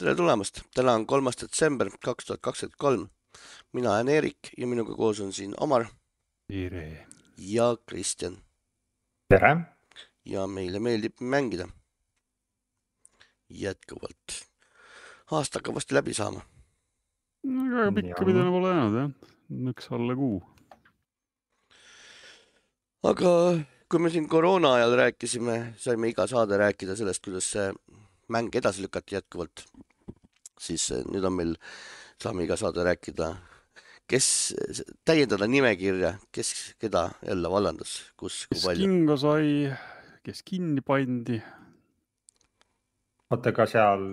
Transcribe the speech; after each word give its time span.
tere 0.00 0.14
tulemast, 0.16 0.62
täna 0.72 0.94
on 0.96 1.02
kolmas 1.04 1.36
detsember 1.36 1.90
kaks 2.00 2.24
tuhat 2.24 2.40
kakskümmend 2.40 2.76
kolm. 2.80 3.08
mina 3.72 3.90
olen 3.92 4.08
Eerik 4.08 4.48
ja 4.58 4.66
minuga 4.66 4.94
koos 4.96 5.18
on 5.20 5.32
siin 5.32 5.52
Omar. 5.60 5.84
tere. 6.48 7.06
ja 7.36 7.76
Kristjan. 7.86 8.38
tere. 9.28 9.56
ja 10.24 10.46
meile 10.46 10.80
meeldib 10.80 11.20
mängida. 11.20 11.68
jätkuvalt. 13.48 14.38
aasta 15.30 15.58
hakkab 15.58 15.74
varsti 15.74 15.94
läbi 15.94 16.14
saama. 16.14 16.40
no 17.44 17.68
väga 17.76 17.92
pikka 18.00 18.24
pidanud 18.24 18.56
pole 18.56 18.72
jäänud 18.72 18.98
jah, 19.00 19.12
üks 19.74 19.92
alla 19.92 20.16
kuu. 20.16 20.40
aga 23.02 23.34
kui 23.90 24.00
me 24.00 24.10
siin 24.16 24.28
koroona 24.28 24.72
ajal 24.80 24.96
rääkisime, 25.04 25.60
saime 25.76 26.08
iga 26.08 26.26
saade 26.26 26.56
rääkida 26.56 26.96
sellest, 26.96 27.24
kuidas 27.28 27.52
see 27.52 27.68
mäng 28.30 28.54
edasi 28.56 28.82
lükati 28.82 29.18
jätkuvalt, 29.18 29.66
siis 30.60 30.90
eh, 30.94 31.04
nüüd 31.08 31.24
on 31.26 31.36
meil, 31.36 31.54
saame 32.20 32.44
iga 32.44 32.58
saade 32.60 32.84
rääkida, 32.86 33.30
kes, 34.10 34.26
täiendada 35.06 35.48
nimekirja, 35.50 36.14
kes 36.34 36.52
keda 36.80 37.08
jälle 37.26 37.52
vallandas, 37.52 37.96
kus, 38.20 38.44
kui 38.50 38.60
palju. 38.60 38.84
kes 38.84 38.90
kinga 38.90 39.16
sai, 39.22 39.54
kes 40.26 40.44
kinni 40.46 40.84
pandi. 40.84 41.40
oota, 43.30 43.54
aga 43.54 43.66
seal 43.70 44.06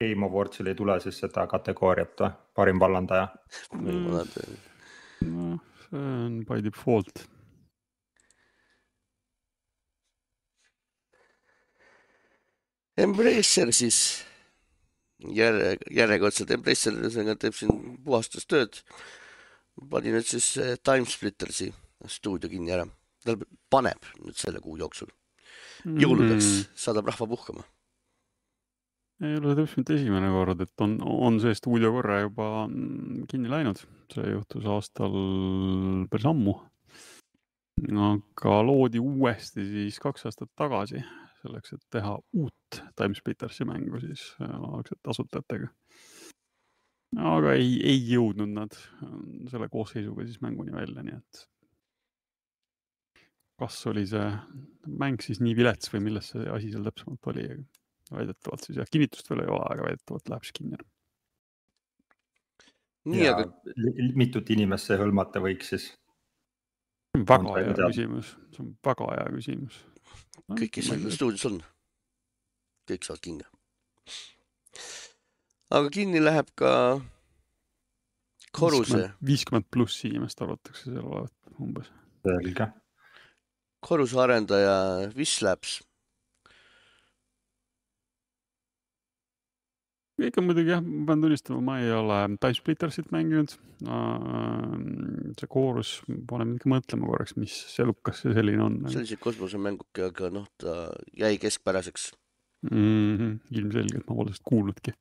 Game 0.00 0.24
Awardsil 0.24 0.70
ei 0.70 0.76
tule 0.76 0.96
siis 1.04 1.18
seda 1.24 1.46
kategooriat 1.48 2.24
või, 2.24 2.30
parim 2.56 2.80
vallandaja? 2.80 3.28
noh, 3.74 5.60
see 5.90 6.00
on 6.00 6.40
by 6.48 6.62
default 6.64 7.26
Embracer 13.00 13.70
siis 13.72 13.98
järje, 15.36 15.74
järjekordselt 15.94 16.52
Embracer 16.54 16.96
teeb 17.38 17.56
siin 17.56 17.96
puhastustööd. 18.04 18.80
pani 19.90 20.12
nüüd 20.12 20.26
siis 20.26 20.56
eh, 20.60 20.76
Timesplittersi 20.84 21.70
stuudio 22.08 22.50
kinni 22.50 22.72
ära, 22.74 22.86
ta 23.24 23.36
paneb 23.72 24.08
nüüd 24.24 24.36
selle 24.36 24.60
kuu 24.60 24.78
jooksul. 24.80 25.10
jõuludeks 25.84 26.46
mm. 26.46 26.64
saadab 26.76 27.08
rahva 27.08 27.28
puhkama. 27.34 27.64
ei 29.20 29.36
ole 29.36 29.54
täpselt 29.56 29.90
esimene 29.96 30.32
kord, 30.32 30.60
et 30.60 30.84
on, 30.84 30.98
on 31.00 31.40
see 31.40 31.54
stuudio 31.54 31.92
korra 31.92 32.20
juba 32.24 32.66
kinni 33.30 33.52
läinud, 33.52 33.80
see 34.12 34.34
juhtus 34.34 34.66
aastal 34.66 35.16
päris 36.10 36.28
ammu. 36.28 36.58
aga 38.10 38.60
loodi 38.66 39.00
uuesti 39.00 39.64
siis 39.64 39.98
kaks 40.00 40.26
aastat 40.28 40.50
tagasi 40.56 41.00
selleks, 41.40 41.74
et 41.74 41.86
teha 41.92 42.16
uut 42.38 42.80
Timesplittersi 42.98 43.66
mängu 43.68 44.00
siis 44.02 44.24
äh, 44.42 44.50
algselt 44.50 45.12
asutajatega. 45.12 45.70
aga 47.30 47.54
ei, 47.58 47.72
ei 47.90 48.02
jõudnud 48.12 48.52
nad 48.54 48.76
äh, 48.76 49.16
selle 49.52 49.68
koosseisuga 49.72 50.26
siis 50.26 50.40
mänguni 50.44 50.74
välja, 50.74 51.04
nii 51.06 51.16
et 51.16 51.44
kas 53.60 53.80
oli 53.90 54.06
see 54.08 54.28
mäng 55.00 55.20
siis 55.20 55.42
nii 55.44 55.56
vilets 55.58 55.92
või 55.92 56.06
milles 56.06 56.30
see 56.32 56.46
asi 56.48 56.70
seal 56.72 56.86
täpsemalt 56.86 57.28
oli, 57.32 57.44
väidetavalt 58.10 58.64
siis 58.64 58.80
jah, 58.80 58.88
kinnitust 58.88 59.28
veel 59.30 59.44
ei 59.44 59.52
ole, 59.52 59.66
aga 59.74 59.88
väidetavalt 59.88 60.32
läheb 60.32 60.46
siis 60.46 60.56
kinni. 60.56 60.80
nii, 63.10 63.26
aga 63.28 63.48
mitut 64.20 64.52
inimest 64.54 64.90
see 64.90 65.00
hõlmata 65.00 65.42
võiks 65.44 65.74
siis? 65.74 65.90
väga 67.16 67.56
hea 67.58 67.76
küsimus, 67.76 68.36
see 68.54 68.64
on 68.64 68.74
väga 68.86 69.12
hea 69.16 69.30
küsimus 69.34 69.80
kõik, 70.50 70.70
kes 70.76 70.90
seal 70.90 71.06
stuudios 71.14 71.46
on, 71.50 71.60
kõik 72.90 73.06
saavad 73.06 73.22
kinga. 73.26 73.48
aga 75.70 75.90
kinni 75.94 76.22
läheb 76.22 76.50
ka 76.58 76.72
koruse. 78.52 79.10
viiskümmend 79.26 79.68
pluss 79.70 80.04
inimest 80.08 80.42
arvatakse 80.42 80.88
seal 80.88 81.04
olevat 81.04 81.54
umbes. 81.58 81.92
selge. 82.26 82.70
koruse 83.80 84.18
arendaja 84.20 84.74
Wislabs 85.16 85.80
on 90.20 90.46
muidugi 90.46 90.72
jah, 90.72 90.82
ma 90.84 91.06
pean 91.08 91.22
tunnistama, 91.24 91.60
ma 91.64 91.76
ei 91.80 91.90
ole 91.94 92.18
Timesplittersit 92.40 93.10
mänginud. 93.14 93.54
see 95.40 95.48
koorus 95.48 95.92
paneb 96.28 96.56
ikka 96.58 96.68
mõtlema 96.68 97.08
korraks, 97.08 97.36
mis 97.40 97.54
elukas 97.80 98.22
see 98.24 98.34
selline 98.36 98.64
on. 98.64 98.78
sellise 98.92 99.16
kosmosemänguke, 99.20 100.04
aga 100.10 100.30
noh, 100.34 100.46
ta 100.60 100.90
jäi 101.16 101.38
keskpäraseks 101.40 102.10
mm. 102.68 103.16
-hmm. 103.16 103.32
ilmselgelt 103.56 104.06
ma 104.08 104.14
pole 104.14 104.28
sellest 104.30 104.46
kuulnudki. 104.52 104.94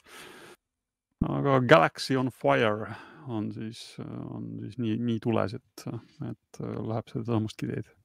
aga 1.28 1.60
Galaxy 1.68 2.16
on 2.16 2.32
Fire 2.32 2.96
on 3.28 3.52
siis, 3.54 3.98
on 4.30 4.50
siis 4.64 4.78
nii, 4.78 4.98
nii 4.98 5.20
tules, 5.20 5.54
et, 5.54 5.86
et 6.30 6.64
läheb 6.64 7.12
seda 7.12 7.26
samustki 7.34 7.68
teed. 7.68 7.96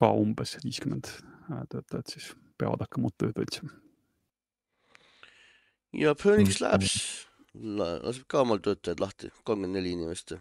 ka 0.00 0.10
umbes 0.10 0.58
viiskümmend 0.64 1.08
töötajat 1.70 2.16
siis 2.16 2.34
peavad 2.58 2.80
hakkama 2.84 3.08
uut 3.08 3.18
tööd 3.20 3.38
otsima 3.40 3.83
ja 5.98 6.14
Phoenix 6.18 6.60
mm. 6.60 6.66
Labs 6.66 6.96
laseb 7.54 8.26
ka 8.30 8.42
omal 8.42 8.60
töötajad 8.62 9.00
lahti, 9.02 9.30
kolmkümmend 9.46 9.78
neli 9.78 9.94
inimest. 9.94 10.36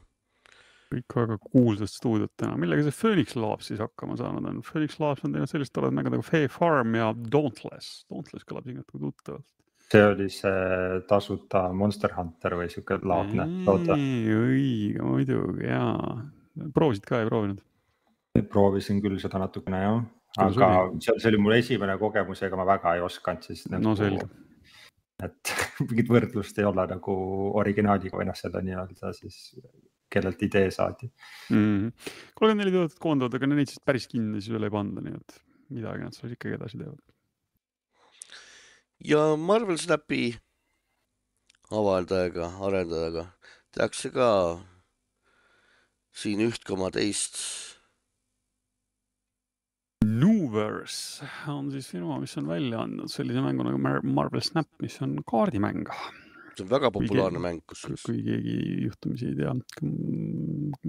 kõik 0.93 1.15
väga 1.17 1.39
kuulsad 1.41 1.89
stuudiod 1.89 2.29
täna, 2.37 2.53
millega 2.61 2.83
see 2.85 2.93
Phoenix 2.93 3.33
Labs 3.37 3.71
siis 3.71 3.81
hakkama 3.81 4.17
saanud 4.19 4.45
on? 4.49 4.61
Phoenix 4.65 4.99
Labs 5.01 5.25
on 5.25 5.33
teinud 5.33 5.49
sellist 5.49 5.73
toredat 5.73 5.95
mängu 5.97 6.13
nagu 6.13 6.25
Fae 6.25 6.45
Farm 6.53 6.93
ja 6.97 7.07
Dauntless. 7.33 8.03
Dauntless 8.11 8.45
kõlab 8.45 8.67
siin 8.67 8.77
natuke 8.81 9.01
tuttavalt. 9.01 9.47
see 9.93 10.03
oli 10.09 10.29
see 10.33 11.01
tasuta 11.09 11.67
Monster 11.73 12.13
Hunter 12.17 12.57
või 12.57 12.69
siuke 12.69 12.97
laadne 13.01 13.45
toode. 13.65 13.97
õige, 14.37 15.01
muidugi 15.01 15.69
jaa. 15.69 16.21
proovisid 16.73 17.09
ka, 17.09 17.21
ei 17.21 17.29
proovinud? 17.29 17.61
proovisin 18.49 19.01
küll 19.01 19.19
seda 19.21 19.41
natukene 19.41 19.81
jah, 19.81 19.99
aga 20.41 20.69
see, 20.97 21.13
see 21.17 21.29
oli 21.29 21.41
mul 21.41 21.57
esimene 21.57 21.97
kogemus, 22.01 22.41
ega 22.41 22.57
ma 22.57 22.65
väga 22.65 22.95
ei 22.97 23.03
osanud 23.05 23.45
siis 23.45 23.67
nagu.... 23.69 23.83
no 23.85 23.97
selge 23.97 24.29
et 25.27 25.53
mingit 25.87 26.11
võrdlust 26.11 26.59
ei 26.59 26.67
ole 26.69 26.85
nagu 26.89 27.15
originaaliga 27.61 28.19
või 28.19 28.27
noh, 28.29 28.37
seda 28.37 28.61
nii-öelda 28.65 29.13
siis 29.17 29.39
kellelt 30.13 30.43
idee 30.45 30.69
saadi 30.71 31.09
mm 31.09 31.57
-hmm.. 31.57 32.11
kolmkümmend 32.37 32.63
neli 32.65 32.75
toodet 32.75 32.99
koondavad, 33.01 33.37
aga 33.39 33.49
neid 33.49 33.71
siis 33.71 33.81
päris 33.85 34.07
kinni 34.11 34.41
siis 34.41 34.53
veel 34.53 34.69
ei 34.69 34.73
panda, 34.73 35.01
nii 35.01 35.17
et 35.17 35.39
midagi 35.73 36.05
nad 36.05 36.17
siis 36.17 36.35
ikkagi 36.35 36.57
edasi 36.59 36.81
teevad. 36.81 37.01
ja 39.13 39.23
Marvel 39.37 39.77
Snapi 39.77 40.23
avaldajaga, 41.71 42.51
arendajaga 42.67 43.27
tehakse 43.73 44.11
ka 44.13 44.29
siin 46.13 46.43
üht 46.45 46.63
koma 46.67 46.91
teist 46.93 47.39
Nuverse 50.03 51.27
on 51.51 51.69
siis 51.71 51.87
firma, 51.91 52.17
mis 52.21 52.35
on 52.39 52.47
välja 52.49 52.83
andnud 52.83 53.11
sellise 53.11 53.41
mängu 53.43 53.65
nagu 53.67 53.79
Marvel 53.79 54.43
Snap, 54.43 54.69
mis 54.83 54.99
on 55.05 55.17
kaardimäng. 55.27 55.87
see 56.53 56.65
on 56.65 56.69
väga 56.69 56.91
populaarne 56.93 57.39
mäng, 57.41 57.63
kusjuures. 57.69 58.03
kui 58.05 58.19
keegi 58.21 58.57
juhtumisi 58.85 59.31
ei 59.31 59.37
tea 59.39 59.53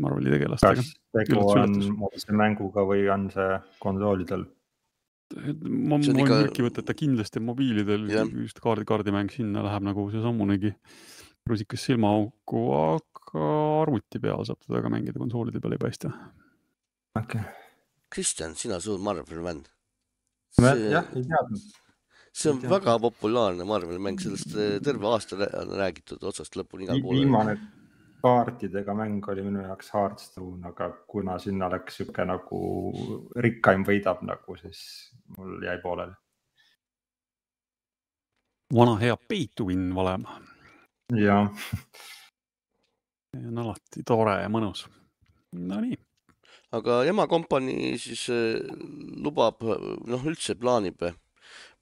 Marveli 0.02 0.34
tegelastega. 0.34 0.82
kas 0.82 0.90
tegu 1.16 1.46
on 1.54 1.78
mobiilse 2.02 2.36
mänguga 2.36 2.84
või 2.84 3.06
on 3.14 3.30
see 3.32 3.48
konsoolidel? 3.80 4.44
ma 5.64 5.98
võin 5.98 6.20
ikka... 6.20 6.40
müüki 6.44 6.66
võtta, 6.66 6.84
et 6.84 6.90
ta 6.90 6.98
kindlasti 6.98 7.40
on 7.40 7.48
mobiilidel, 7.48 8.06
just 8.44 8.60
kaardi, 8.60 8.84
kaardimäng 8.88 9.32
sinna 9.32 9.64
läheb 9.64 9.88
nagu 9.88 10.06
seesamunegi 10.12 10.74
rusikas 11.48 11.88
silmaauku, 11.88 12.64
aga 12.76 13.50
arvuti 13.82 14.20
peal 14.20 14.44
saab 14.44 14.60
teda 14.66 14.84
ka 14.84 14.92
mängida, 14.92 15.20
konsoolide 15.20 15.64
peal 15.64 15.78
ei 15.78 15.86
paista. 15.88 16.12
okei 17.16 17.40
okay 17.40 17.63
Kristjan, 18.14 18.54
sina 18.54 18.78
suur 18.80 19.00
Marveli 19.02 19.42
fänn. 19.42 19.64
jah, 20.90 21.06
ei 21.16 21.24
teadnud. 21.26 21.62
see 22.34 22.50
on 22.52 22.60
väga 22.70 22.98
populaarne 23.02 23.66
Marveli 23.66 23.98
mäng, 23.98 24.20
sellest 24.22 24.54
eh, 24.54 24.76
terve 24.82 25.08
aasta 25.10 25.38
on 25.62 25.72
räägitud 25.78 26.22
otsast 26.22 26.54
lõpuni 26.58 26.86
igal 26.86 27.02
pool. 27.02 27.18
viimane 27.18 27.56
kaartidega 28.24 28.94
mäng 28.96 29.26
oli 29.28 29.42
minu 29.44 29.64
jaoks 29.66 29.90
Hearthstone, 29.94 30.62
aga 30.70 30.88
kuna 31.10 31.38
sinna 31.42 31.68
läks 31.74 31.98
sihuke 32.00 32.24
nagu 32.28 32.60
rikkaim 33.46 33.84
võidab 33.88 34.22
nagu, 34.24 34.56
siis 34.62 34.80
mul 35.36 35.58
jäi 35.66 35.76
pooleli. 35.82 36.14
vana 38.78 38.96
hea 39.02 39.18
pay 39.28 39.46
to 39.56 39.66
win 39.72 39.90
valem. 39.94 40.26
jah. 41.18 41.68
on 43.42 43.62
alati 43.66 44.06
tore 44.06 44.40
ja 44.42 44.48
mõnus. 44.48 44.86
Nonii 45.54 45.98
aga 46.74 47.00
ema 47.08 47.26
kompanii 47.30 47.94
siis 48.00 48.26
äh, 48.32 48.60
lubab, 49.24 49.62
noh, 49.62 50.28
üldse 50.30 50.56
plaanib, 50.60 51.02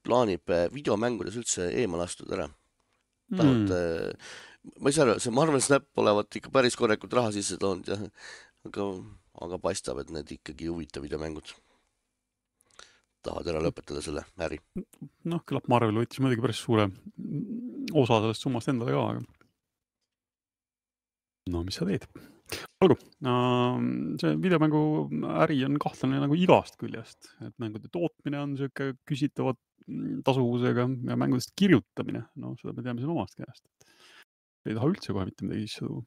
plaanib 0.07 0.53
äh, 0.53 0.69
videomängudes 0.75 1.39
üldse 1.41 1.71
eemale 1.83 2.09
astuda 2.09 2.39
ära. 2.39 2.49
tahavad 3.33 3.71
mm., 3.73 4.33
ma 4.79 4.91
ei 4.91 4.95
saa 4.95 5.07
aru, 5.09 5.19
see 5.23 5.35
Marvel 5.35 5.63
Snap 5.65 5.89
olevat 5.99 6.39
ikka 6.39 6.53
päris 6.55 6.77
korralikult 6.79 7.15
raha 7.19 7.33
sisse 7.35 7.59
toonud 7.59 7.89
ja, 7.91 7.99
aga, 8.69 8.89
aga 9.43 9.59
paistab, 9.63 9.99
et 10.03 10.13
need 10.15 10.31
ikkagi 10.37 10.69
ei 10.69 10.73
huvita 10.73 11.03
videomängud. 11.03 11.55
tahavad 13.23 13.49
ära 13.53 13.63
lõpetada 13.63 14.03
selle 14.03 14.25
äri. 14.47 14.61
noh, 15.25 15.43
küllap 15.47 15.69
Marvel 15.71 16.03
võttis 16.03 16.23
muidugi 16.23 16.45
päris 16.45 16.63
suure 16.63 16.89
osa 17.93 18.21
sellest 18.21 18.45
summast 18.45 18.71
endale 18.71 18.95
ka, 18.95 19.07
aga 19.15 19.41
no 21.51 21.65
mis 21.67 21.79
sa 21.79 21.89
teed. 21.89 22.07
olgu, 22.83 22.97
see 24.21 24.33
videomängu 24.43 24.83
äri 25.43 25.61
on 25.67 25.79
kahtlane 25.83 26.21
nagu 26.23 26.37
igast 26.39 26.79
küljest, 26.81 27.31
et 27.45 27.55
mängude 27.63 27.91
tootmine 27.93 28.41
on 28.43 28.57
sihuke 28.59 28.93
küsitava 29.09 29.55
tasuvusega 30.27 30.87
ja 31.11 31.19
mängudest 31.19 31.55
kirjutamine, 31.59 32.25
no 32.39 32.55
seda 32.61 32.75
me 32.77 32.85
teame 32.85 33.03
siin 33.03 33.15
omast 33.15 33.39
käest. 33.39 33.65
ei 34.69 34.77
taha 34.77 34.91
üldse 34.93 35.15
kohe 35.15 35.27
mitte 35.27 35.47
midagi 35.47 35.67
sisse 35.67 35.89
tuua. 35.89 36.05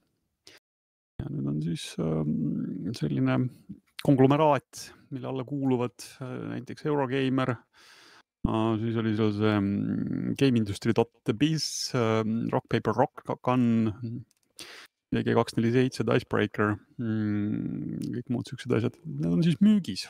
ja 1.22 1.31
nüüd 1.31 1.50
on 1.51 1.60
siis 1.63 1.89
ähm, 2.00 2.94
selline 2.95 3.39
konglomeraat, 4.06 4.89
mille 5.12 5.28
alla 5.28 5.44
kuuluvad 5.48 5.95
äh, 6.21 6.38
näiteks 6.56 6.88
Eurogeimer 6.92 7.56
Uh, 8.45 8.75
siis 8.78 8.94
oli 9.01 9.16
seal 9.18 9.31
see 9.33 9.54
mm, 9.57 10.33
GameIndustry.biz 10.38 11.63
uh,, 11.98 12.19
Rock 12.54 12.68
Paper 12.69 12.94
Rock 12.94 13.24
Gun, 13.42 13.63
GG247, 15.23 16.12
Icebreaker 16.19 16.75
mm,, 17.00 18.00
kõik 18.17 18.31
muud 18.33 18.50
siuksed 18.50 18.73
asjad, 18.77 18.97
need 19.06 19.31
on 19.31 19.44
siis 19.45 19.59
müügis. 19.63 20.07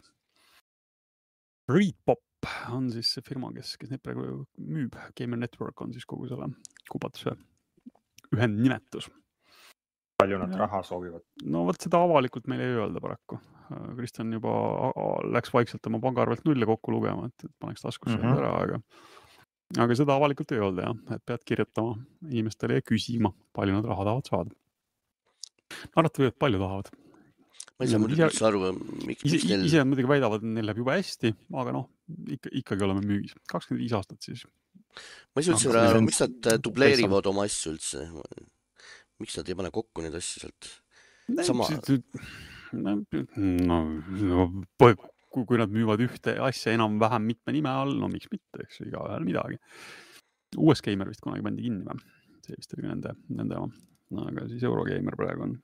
Readpop 1.72 2.22
on 2.74 2.90
siis 2.94 3.10
see 3.16 3.26
firma, 3.26 3.50
kes, 3.56 3.74
kes 3.82 3.92
neid 3.92 4.04
praegu 4.06 4.44
müüb, 4.62 4.96
Gamer 5.18 5.42
Network 5.42 5.82
on 5.82 5.94
siis 5.96 6.06
kogu 6.10 6.30
selle 6.30 6.52
kubatuse 6.92 7.36
ühendnimetus. 8.34 9.10
palju 10.16 10.38
nad 10.40 10.54
Jah. 10.54 10.60
raha 10.64 10.82
soovivad? 10.88 11.24
no 11.44 11.66
vot 11.68 11.82
seda 11.82 12.00
avalikult 12.06 12.48
meile 12.48 12.70
ei 12.70 12.80
öelda 12.80 13.02
paraku. 13.04 13.40
Kristjan 13.98 14.30
juba 14.34 14.52
läks 15.34 15.50
vaikselt 15.54 15.88
oma 15.90 16.00
pangaarvelt 16.04 16.46
nulle 16.46 16.68
kokku 16.70 16.94
lugema, 16.94 17.26
et 17.26 17.48
paneks 17.60 17.82
taskusse 17.82 18.18
mm. 18.18 18.24
-hmm. 18.24 18.38
ära, 18.38 18.52
aga 18.62 18.80
aga 19.82 19.98
seda 19.98 20.16
avalikult 20.16 20.52
ei 20.54 20.62
öelda 20.62 20.86
jah, 20.86 21.00
et 21.16 21.24
pead 21.26 21.44
kirjutama 21.50 21.96
inimestele 22.30 22.80
ja 22.80 22.86
küsima, 22.86 23.34
palju 23.54 23.74
nad 23.74 23.88
raha 23.90 24.06
tahavad 24.06 24.30
saada. 24.30 24.56
Arvata 25.96 26.24
võivad, 26.24 26.38
palju 26.42 26.62
tahavad. 26.62 26.92
ma 27.76 27.86
ei 27.86 27.92
saa 27.92 28.02
muidugi 28.02 28.26
üldse 28.26 28.48
aru, 28.48 28.62
miks, 29.10 29.26
ise 29.28 29.50
neil 29.52 29.66
ise 29.68 29.84
muidugi 29.88 30.12
väidavad, 30.12 30.44
et 30.44 30.56
neil 30.58 30.70
läheb 30.70 30.82
jube 30.84 30.96
hästi, 30.96 31.34
aga 31.62 31.76
noh, 31.76 31.90
ikka, 32.38 32.54
ikkagi 32.62 32.88
oleme 32.88 33.04
müügis. 33.06 33.36
kakskümmend 33.52 33.84
viis 33.84 33.96
aastat 33.98 34.30
siis. 34.30 34.46
ma 34.96 35.42
ei 35.42 35.48
saa 35.48 35.58
üldse 35.58 35.76
aru, 35.84 36.04
miks 36.08 36.24
nad 36.24 36.50
dubleerivad 36.64 37.32
oma 37.32 37.48
asju 37.50 37.76
üldse. 37.76 38.08
miks 39.24 39.40
nad 39.40 39.52
ei 39.52 39.60
pane 39.62 39.74
kokku 39.76 40.06
neid 40.06 40.18
asju 40.22 40.46
sealt? 40.46 40.72
Sama- 41.42 41.72
no, 43.66 43.82
no 44.30 44.48
kui, 45.44 45.60
nad 45.60 45.74
müüvad 45.74 46.04
ühte 46.06 46.38
asja 46.46 46.74
enam-vähem 46.76 47.26
mitme 47.28 47.56
nime 47.56 47.72
all, 47.72 47.96
no 48.00 48.08
miks 48.12 48.30
mitte, 48.32 48.64
eks 48.64 48.80
ju, 48.80 48.90
igaühel 48.92 49.26
midagi. 49.28 49.60
US 50.62 50.84
Gamer 50.86 51.10
vist 51.12 51.24
kunagi 51.26 51.44
pandi 51.44 51.66
kinni 51.66 51.84
või? 51.84 52.00
see 52.46 52.56
vist 52.60 52.76
oli 52.78 52.86
nende, 52.86 53.16
nende 53.34 53.58
oma. 53.58 53.74
Aga 54.14 54.48
siis 54.50 54.64
Eurogeimer 54.64 55.16
praegu 55.18 55.48
on. 55.48 55.56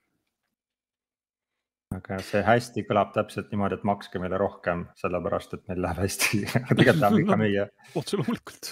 aga 1.96 2.22
see 2.24 2.42
hästi 2.48 2.86
kõlab 2.88 3.12
täpselt 3.16 3.52
niimoodi, 3.52 3.78
et 3.78 3.84
makske 3.88 4.22
meile 4.24 4.40
rohkem, 4.40 4.86
sellepärast 5.02 5.58
et 5.58 5.68
meil 5.68 5.84
läheb 5.86 6.00
hästi. 6.06 6.42
tegelikult 6.78 7.04
läheb 7.04 7.20
ikka 7.26 7.38
meie. 7.44 7.68
otse 8.00 8.20
loomulikult, 8.22 8.72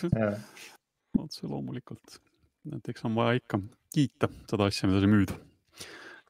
otse 1.26 1.52
loomulikult. 1.52 2.18
et 2.78 2.90
eks 2.94 3.06
on 3.10 3.20
vaja 3.20 3.38
ikka 3.42 3.62
kiita 3.94 4.32
seda 4.50 4.70
asja, 4.70 4.90
mida 4.90 5.04
sa 5.04 5.12
müüd. 5.12 5.36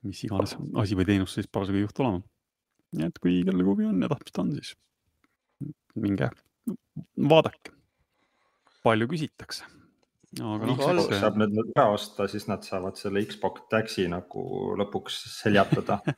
mis 0.08 0.22
iganes 0.24 0.56
asi 0.80 0.96
või 0.96 1.08
teenus 1.10 1.34
siis 1.36 1.50
parasjagu 1.52 1.82
ei 1.82 1.88
juhtu 1.88 2.06
olema. 2.06 2.22
nii 2.98 3.10
et 3.10 3.20
kui 3.24 3.42
kellelgi 3.46 3.72
huvi 3.72 3.90
on 3.90 4.02
ja 4.02 4.12
tahtmist 4.12 4.40
on, 4.44 4.54
siis 4.58 4.76
minge 5.96 6.30
vaadake. 7.30 7.76
palju 8.84 9.08
küsitakse. 9.12 9.79
Aga 10.38 10.68
noh, 10.70 10.78
eks 10.78 11.08
see 11.10 11.20
saab 11.24 11.38
nüüd 11.42 11.56
nüüd 11.58 11.72
ära 11.74 11.88
osta, 11.96 12.28
siis 12.30 12.46
nad 12.50 12.62
saavad 12.66 13.00
selle 13.00 13.24
Xbox 13.26 13.64
Taxi 13.72 14.06
nagu 14.12 14.44
lõpuks 14.78 15.16
seljatada. 15.40 15.98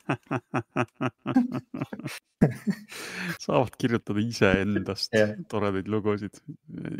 saavad 3.46 3.72
kirjutada 3.80 4.20
iseendast 4.20 5.16
Jah. 5.16 5.32
toredaid 5.48 5.88
lugusid, 5.88 6.42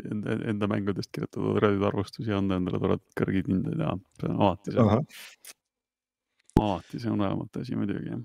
enda, 0.09 0.39
enda 0.55 0.69
mängudest 0.71 1.13
kirjutada 1.13 1.53
toredaid 1.53 1.85
arvustusi, 1.91 2.33
anda 2.33 2.57
endale 2.57 2.81
toredad 2.81 3.05
kõrged 3.19 3.45
hinded 3.51 3.77
ja 3.85 3.93
see 4.17 4.29
on 4.31 4.37
alati 4.41 4.73
see, 4.73 4.87
alati 6.63 7.03
see 7.03 7.13
unelmate 7.13 7.61
asi 7.61 7.77
muidugi 7.77 8.17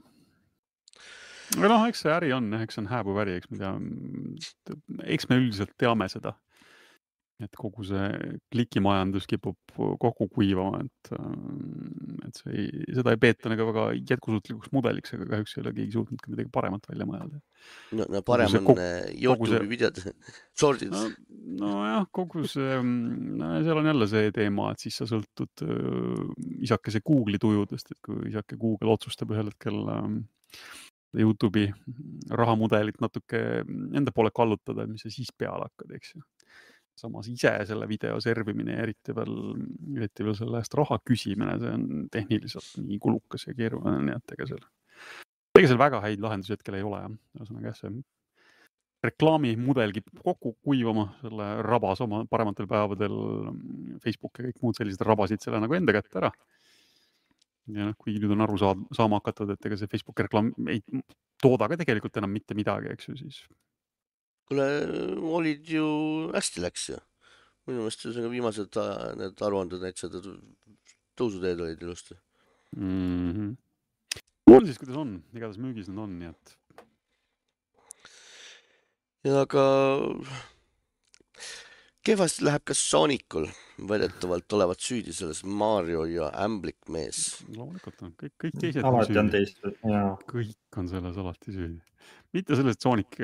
aga 1.57 1.71
noh, 1.73 1.87
eks 1.89 2.05
see 2.05 2.13
äri 2.13 2.33
on 2.37 2.53
eks 2.63 2.77
see 2.77 2.85
on 2.87 2.91
hääbuv 2.93 3.21
äri, 3.25 3.39
eks 3.41 3.49
me 3.53 3.61
teame, 3.61 3.87
eks 5.17 5.29
me 5.29 5.43
üldiselt 5.43 5.77
teame 5.81 6.09
seda. 6.13 6.39
Et 7.39 7.55
kogu 7.55 7.85
see 7.87 8.07
klikimajandus 8.51 9.29
kipub 9.31 9.57
kokku 10.03 10.27
kuivama, 10.33 10.81
et, 10.83 11.11
et 12.27 12.41
see 12.41 12.55
ei, 12.65 12.87
seda 12.97 13.15
ei 13.15 13.21
peeta 13.23 13.53
nagu 13.53 13.69
väga 13.69 13.85
jätkusuutlikuks 14.11 14.73
mudeliks, 14.75 15.15
aga 15.15 15.29
kahjuks 15.31 15.55
ei 15.55 15.63
ole 15.63 15.73
keegi 15.77 15.95
suutnud 15.95 16.25
ka 16.25 16.33
midagi 16.33 16.51
paremat 16.55 16.89
välja 16.91 17.07
mõelda. 17.07 17.39
no, 17.99 18.09
no 18.11 18.23
parem 18.27 18.59
on 18.59 18.83
äh, 18.83 19.07
kogu 19.23 19.47
Youtube'i 19.47 19.53
see- 19.55 19.71
videod, 19.71 20.03
short'id 20.59 20.91
no,. 20.95 21.05
nojah, 21.63 22.09
kogu 22.19 22.43
see, 22.51 22.81
seal 23.69 23.83
on 23.85 23.93
jälle 23.93 24.11
see 24.11 24.35
teema, 24.35 24.73
et 24.75 24.83
siis 24.83 24.99
sa 24.99 25.07
sõltud 25.11 25.65
öö, 25.67 26.27
isakese 26.67 27.05
Google'i 27.07 27.39
tujudest, 27.43 27.95
et 27.95 28.03
kui 28.03 28.27
isake 28.33 28.59
Google 28.59 28.97
otsustab 28.99 29.31
ühel 29.37 29.53
hetkel 29.53 29.79
ähm, 29.95 30.21
Youtube'i 31.17 31.71
rahamudelit 32.35 32.99
natuke 33.01 33.63
enda 33.97 34.13
poole 34.15 34.35
kallutada, 34.35 34.85
mis 34.91 35.07
sa 35.07 35.13
siis 35.13 35.31
peale 35.39 35.71
hakkad, 35.71 35.95
eks 35.97 36.17
ju. 36.17 36.27
Samas 36.99 37.31
ise 37.31 37.53
selle 37.69 37.89
video 37.91 38.19
servimine 38.23 38.77
ja 38.77 38.85
eriti 38.87 39.15
veel, 39.17 39.39
eriti 39.97 40.27
veel 40.27 40.37
selle 40.39 40.61
eest 40.63 40.77
raha 40.79 41.01
küsimine, 41.07 41.57
see 41.63 41.73
on 41.79 41.89
tehniliselt 42.13 42.85
nii 42.85 43.01
kulukas 43.03 43.49
ja 43.49 43.57
keeruline, 43.57 44.03
nii 44.09 44.19
et 44.19 44.37
ega 44.37 44.49
seal, 44.53 44.63
ega 45.59 45.71
seal 45.71 45.81
väga 45.81 46.03
häid 46.05 46.23
lahendusi 46.25 46.57
hetkel 46.57 46.79
ei 46.79 46.87
ole 46.87 47.03
jah, 47.05 47.19
ühesõnaga 47.39 47.71
jah, 47.71 47.81
see 47.83 47.99
reklaamimudel 49.05 49.93
kipub 49.95 50.23
kokku 50.25 50.55
kuivama, 50.65 51.07
selle 51.23 51.49
rabas 51.63 52.01
oma 52.03 52.25
parematel 52.31 52.67
päevadel 52.71 53.15
Facebook 54.03 54.41
ja 54.41 54.49
kõik 54.49 54.65
muud 54.65 54.79
sellised 54.79 55.05
rabasid 55.07 55.45
selle 55.45 55.61
nagu 55.63 55.77
enda 55.79 55.95
kätte 55.95 56.19
ära. 56.23 56.33
ja 57.69 57.91
noh, 57.91 57.95
kuigi 58.01 58.19
nüüd 58.23 58.33
on 58.33 58.43
aru 58.47 58.59
saad, 58.59 58.83
saama 58.97 59.21
hakatud, 59.21 59.51
et 59.53 59.67
ega 59.69 59.77
see 59.77 59.91
Facebooki 59.93 60.25
reklaam 60.25 60.51
ei 60.73 60.81
tooda 61.43 61.69
ka 61.69 61.77
tegelikult 61.79 62.17
enam 62.17 62.33
mitte 62.33 62.57
midagi, 62.57 62.91
eks 62.95 63.11
ju, 63.11 63.17
siis 63.21 63.43
kuule, 64.49 64.67
olid 65.39 65.69
ju, 65.69 65.87
hästi 66.35 66.65
läks 66.65 66.89
ju. 66.93 67.01
minu 67.69 67.83
meelest 67.83 68.05
ühesõnaga 68.07 68.33
viimased 68.33 68.79
äh, 68.81 68.93
need 69.21 69.43
aruanded 69.45 69.83
näitasid, 69.85 70.15
et 70.17 70.85
tõusuteed 71.21 71.61
olid 71.61 71.83
ilusti. 71.85 72.17
mm. 72.77 73.33
-hmm. 73.33 73.57
on 74.55 74.67
siis, 74.67 74.79
kuidas 74.81 74.97
on, 74.97 75.19
igatahes 75.35 75.61
müügis 75.61 75.89
need 75.89 76.05
on, 76.05 76.17
nii 76.19 76.33
et 76.33 76.59
ja 79.27 79.43
aga 79.43 79.65
kehvasti 82.07 82.47
läheb 82.47 82.65
ka 82.69 82.77
Soonicul, 82.77 83.49
väidetavalt 83.91 84.53
olevat 84.57 84.81
süüdi 84.85 85.13
selles 85.15 85.43
Mario 85.45 86.05
ja 86.09 86.31
ämblik 86.45 86.89
mees. 86.89 87.43
loomulikult 87.57 88.03
on 88.07 88.15
kõik, 88.23 88.35
kõik 88.45 88.61
teised 88.63 88.85
alati 88.85 89.19
on 89.21 89.31
teist, 89.35 89.61
jaa. 89.85 90.15
kõik 90.31 90.81
on 90.81 90.89
selles 90.93 91.21
alati 91.25 91.57
süüdi. 91.57 91.83
Mitte 92.37 92.57
selles, 92.59 92.77
et 92.77 92.85
Sonic, 92.85 93.19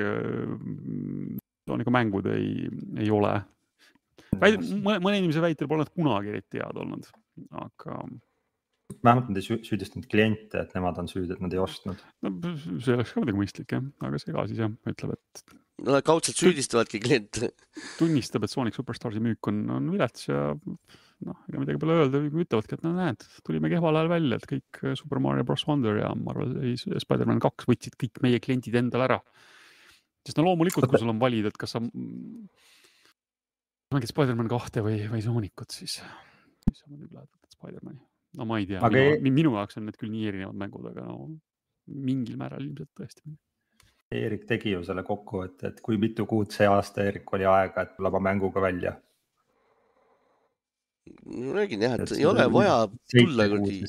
Sooniku 1.65 1.93
mängud 1.93 2.27
ei, 2.31 2.69
ei 3.01 3.09
ole 3.13 3.33
väide, 4.41 4.61
mõne, 4.85 4.99
mõne 5.03 5.19
inimese 5.21 5.43
väitel 5.43 5.69
pole 5.69 5.85
nad 5.85 5.91
kunagi 5.95 6.33
eriti 6.33 6.61
head 6.61 6.77
olnud, 6.81 7.07
aga 7.63 7.99
vähemalt 9.01 9.29
nad 9.31 9.39
ei 9.41 9.45
sü- 9.45 9.61
süüdistanud 9.65 10.05
kliente, 10.11 10.61
et 10.61 10.73
nemad 10.77 10.99
on 11.01 11.09
süüdi, 11.09 11.33
et 11.33 11.41
nad 11.41 11.53
ei 11.53 11.61
ostnud. 11.61 12.01
no 12.25 12.33
see 12.83 12.93
oleks 12.97 13.13
ka 13.15 13.21
muidugi 13.21 13.39
mõistlik 13.41 13.73
jah, 13.77 13.85
aga 14.05 14.21
Sega 14.21 14.45
siis 14.49 14.61
jah, 14.61 14.73
ütleb, 14.91 15.15
et 15.17 15.45
Nad 15.85 16.05
kaudselt 16.07 16.37
süüdistavadki 16.39 17.01
kliente. 17.03 17.49
tunnistab, 17.97 18.45
et 18.45 18.51
Sonic 18.53 18.77
Superstarsi 18.77 19.19
müük 19.19 19.49
on, 19.51 19.57
on 19.75 19.89
vilets 19.91 20.29
ja 20.29 20.53
noh, 21.25 21.37
ega 21.49 21.61
midagi 21.61 21.79
pole 21.79 21.95
öelda, 22.01 22.19
ütlevadki, 22.27 22.75
et 22.75 22.83
no 22.83 22.91
näed, 22.97 23.23
tulime 23.47 23.69
kehval 23.71 23.95
ajal 24.01 24.09
välja, 24.11 24.35
et 24.41 24.47
kõik 24.49 24.81
äh, 24.83 24.95
Super 24.99 25.21
Mario 25.23 25.45
Bros 25.47 25.63
Wonder 25.69 26.01
ja 26.01 26.09
ma 26.19 26.33
arvan, 26.35 26.55
Spider-man 26.75 27.39
kaks 27.43 27.69
võtsid 27.69 27.95
kõik 28.01 28.19
meie 28.25 28.41
kliendid 28.43 28.75
endale 28.81 29.07
ära. 29.07 29.19
sest 30.25 30.37
no 30.37 30.43
loomulikult, 30.49 30.89
kui 30.89 30.99
sul 30.99 31.13
on 31.13 31.19
valida, 31.21 31.47
et 31.53 31.57
kas 31.61 31.75
sa 31.77 31.81
mängid 33.93 34.09
Spider-man 34.11 34.49
kahte 34.51 34.83
või, 34.85 34.99
või 35.11 35.21
Sonicut, 35.23 35.71
siis, 35.71 35.99
siis 36.65 36.81
sa 36.81 36.89
muidugi 36.91 37.15
lähed 37.15 37.55
Spider-mani. 37.55 38.01
no 38.39 38.45
ma 38.49 38.59
ei 38.59 38.67
tea, 38.69 38.81
Aga 38.83 38.91
minu, 38.97 39.15
ei- 39.15 39.33
minu 39.39 39.55
jaoks 39.55 39.77
on 39.79 39.85
need 39.87 39.97
küll 40.01 40.11
nii 40.11 40.27
erinevad 40.33 40.57
mängud, 40.65 40.89
aga 40.91 41.05
no 41.07 41.29
mingil 41.87 42.37
määral 42.41 42.65
ilmselt 42.65 42.91
tõesti. 42.97 43.35
Eerik 44.15 44.45
tegi 44.49 44.71
ju 44.75 44.83
selle 44.85 45.03
kokkuvõtte, 45.05 45.71
et 45.71 45.79
kui 45.85 45.97
mitu 46.01 46.25
kuud 46.29 46.51
see 46.53 46.67
aasta 46.69 47.03
Eerik 47.05 47.31
oli 47.33 47.45
aega, 47.49 47.81
et 47.85 47.95
tulla 47.95 48.11
oma 48.11 48.21
mänguga 48.27 48.61
välja. 48.61 48.95
Ma 51.25 51.53
räägin 51.59 51.81
jah, 51.85 51.97
et 51.99 52.11
ei 52.17 52.25
ole 52.25 52.45
oli 52.45 52.53
vaja 52.59 52.77
tulla 53.13 53.47
kuradi 53.51 53.83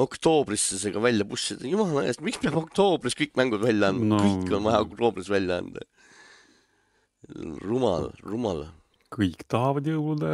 oktoobrisse 0.00 0.78
seega 0.80 1.00
välja 1.02 1.26
push 1.28 1.54
ida, 1.54 1.68
jumala 1.68 2.06
eest, 2.08 2.22
miks 2.24 2.40
peab 2.42 2.56
oktoobris 2.62 3.16
kõik 3.18 3.34
mängud 3.38 3.64
välja 3.64 3.90
andma 3.92 4.16
No- 4.16 4.20
kõik 4.24 4.52
on 4.56 4.68
vaja 4.68 4.82
oktoobris 4.86 5.28
välja 5.32 5.60
anda. 5.60 5.84
rumal, 7.62 8.10
rumal. 8.24 8.64
kõik 9.10 9.42
tahavad 9.50 9.86
jõulude, 9.90 10.28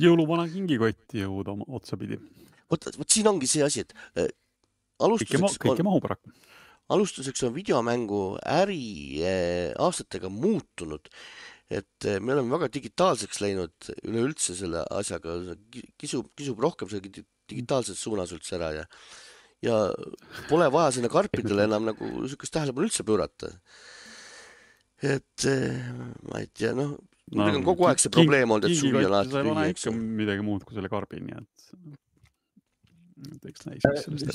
jõuluvana 0.00 0.46
kingikotti 0.48 1.20
jõuda 1.22 1.54
otsapidi. 1.68 2.18
vot, 2.70 2.88
vot 2.98 3.08
siin 3.10 3.28
ongi 3.28 3.46
see 3.46 3.62
asi, 3.62 3.84
et 3.84 3.92
äh, 4.16 4.28
alustuseks 4.98 5.58
kõik 5.60 5.76
on 5.76 5.82
ei, 5.82 5.86
mahu 5.90 6.00
paraku. 6.00 6.32
alustuseks 6.88 7.42
on 7.44 7.54
videomängu 7.54 8.38
äri 8.42 9.20
äh, 9.22 9.72
aastatega 9.78 10.28
muutunud. 10.32 11.08
Et 11.72 12.06
äh, 12.08 12.20
me 12.20 12.34
oleme 12.36 12.52
väga 12.56 12.68
digitaalseks 12.74 13.40
läinud 13.44 13.92
üleüldse 14.04 14.56
selle 14.58 14.84
asjaga, 14.92 15.38
kisub, 16.00 16.32
kisub 16.38 16.60
rohkem 16.60 16.90
selle 16.90 17.06
digi- 17.06 17.26
digitaalses 17.50 18.00
suunas 18.00 18.32
üldse 18.34 18.58
ära 18.58 18.72
ja 18.82 18.88
ja 19.62 19.78
pole 20.48 20.66
vaja 20.74 20.96
sinna 20.96 21.10
karpidele 21.12 21.68
enam 21.68 21.86
nagu 21.92 22.08
niisugust 22.24 22.54
tähelepanu 22.54 22.88
üldse 22.88 23.06
pöörata. 23.06 23.52
et 25.02 25.46
äh, 25.50 25.78
ma 26.30 26.42
ei 26.42 26.48
tea, 26.54 26.74
noh, 26.78 26.96
muidugi 27.32 27.58
on 27.58 27.66
kogu 27.66 27.88
aeg 27.88 28.02
see 28.02 28.12
probleem 28.14 28.52
olnud, 28.54 28.68
et 28.68 28.78
suvi 28.78 29.00
on 29.00 29.08
alati 29.08 29.34
tühi, 29.34 29.66
eks 29.72 29.88
midagi 29.98 30.46
muud 30.46 30.66
kui 30.66 30.78
selle 30.78 30.90
karbi, 30.92 31.22
nii 31.26 31.38
et. 31.40 31.64
eks 33.50 33.66
näis, 33.66 33.86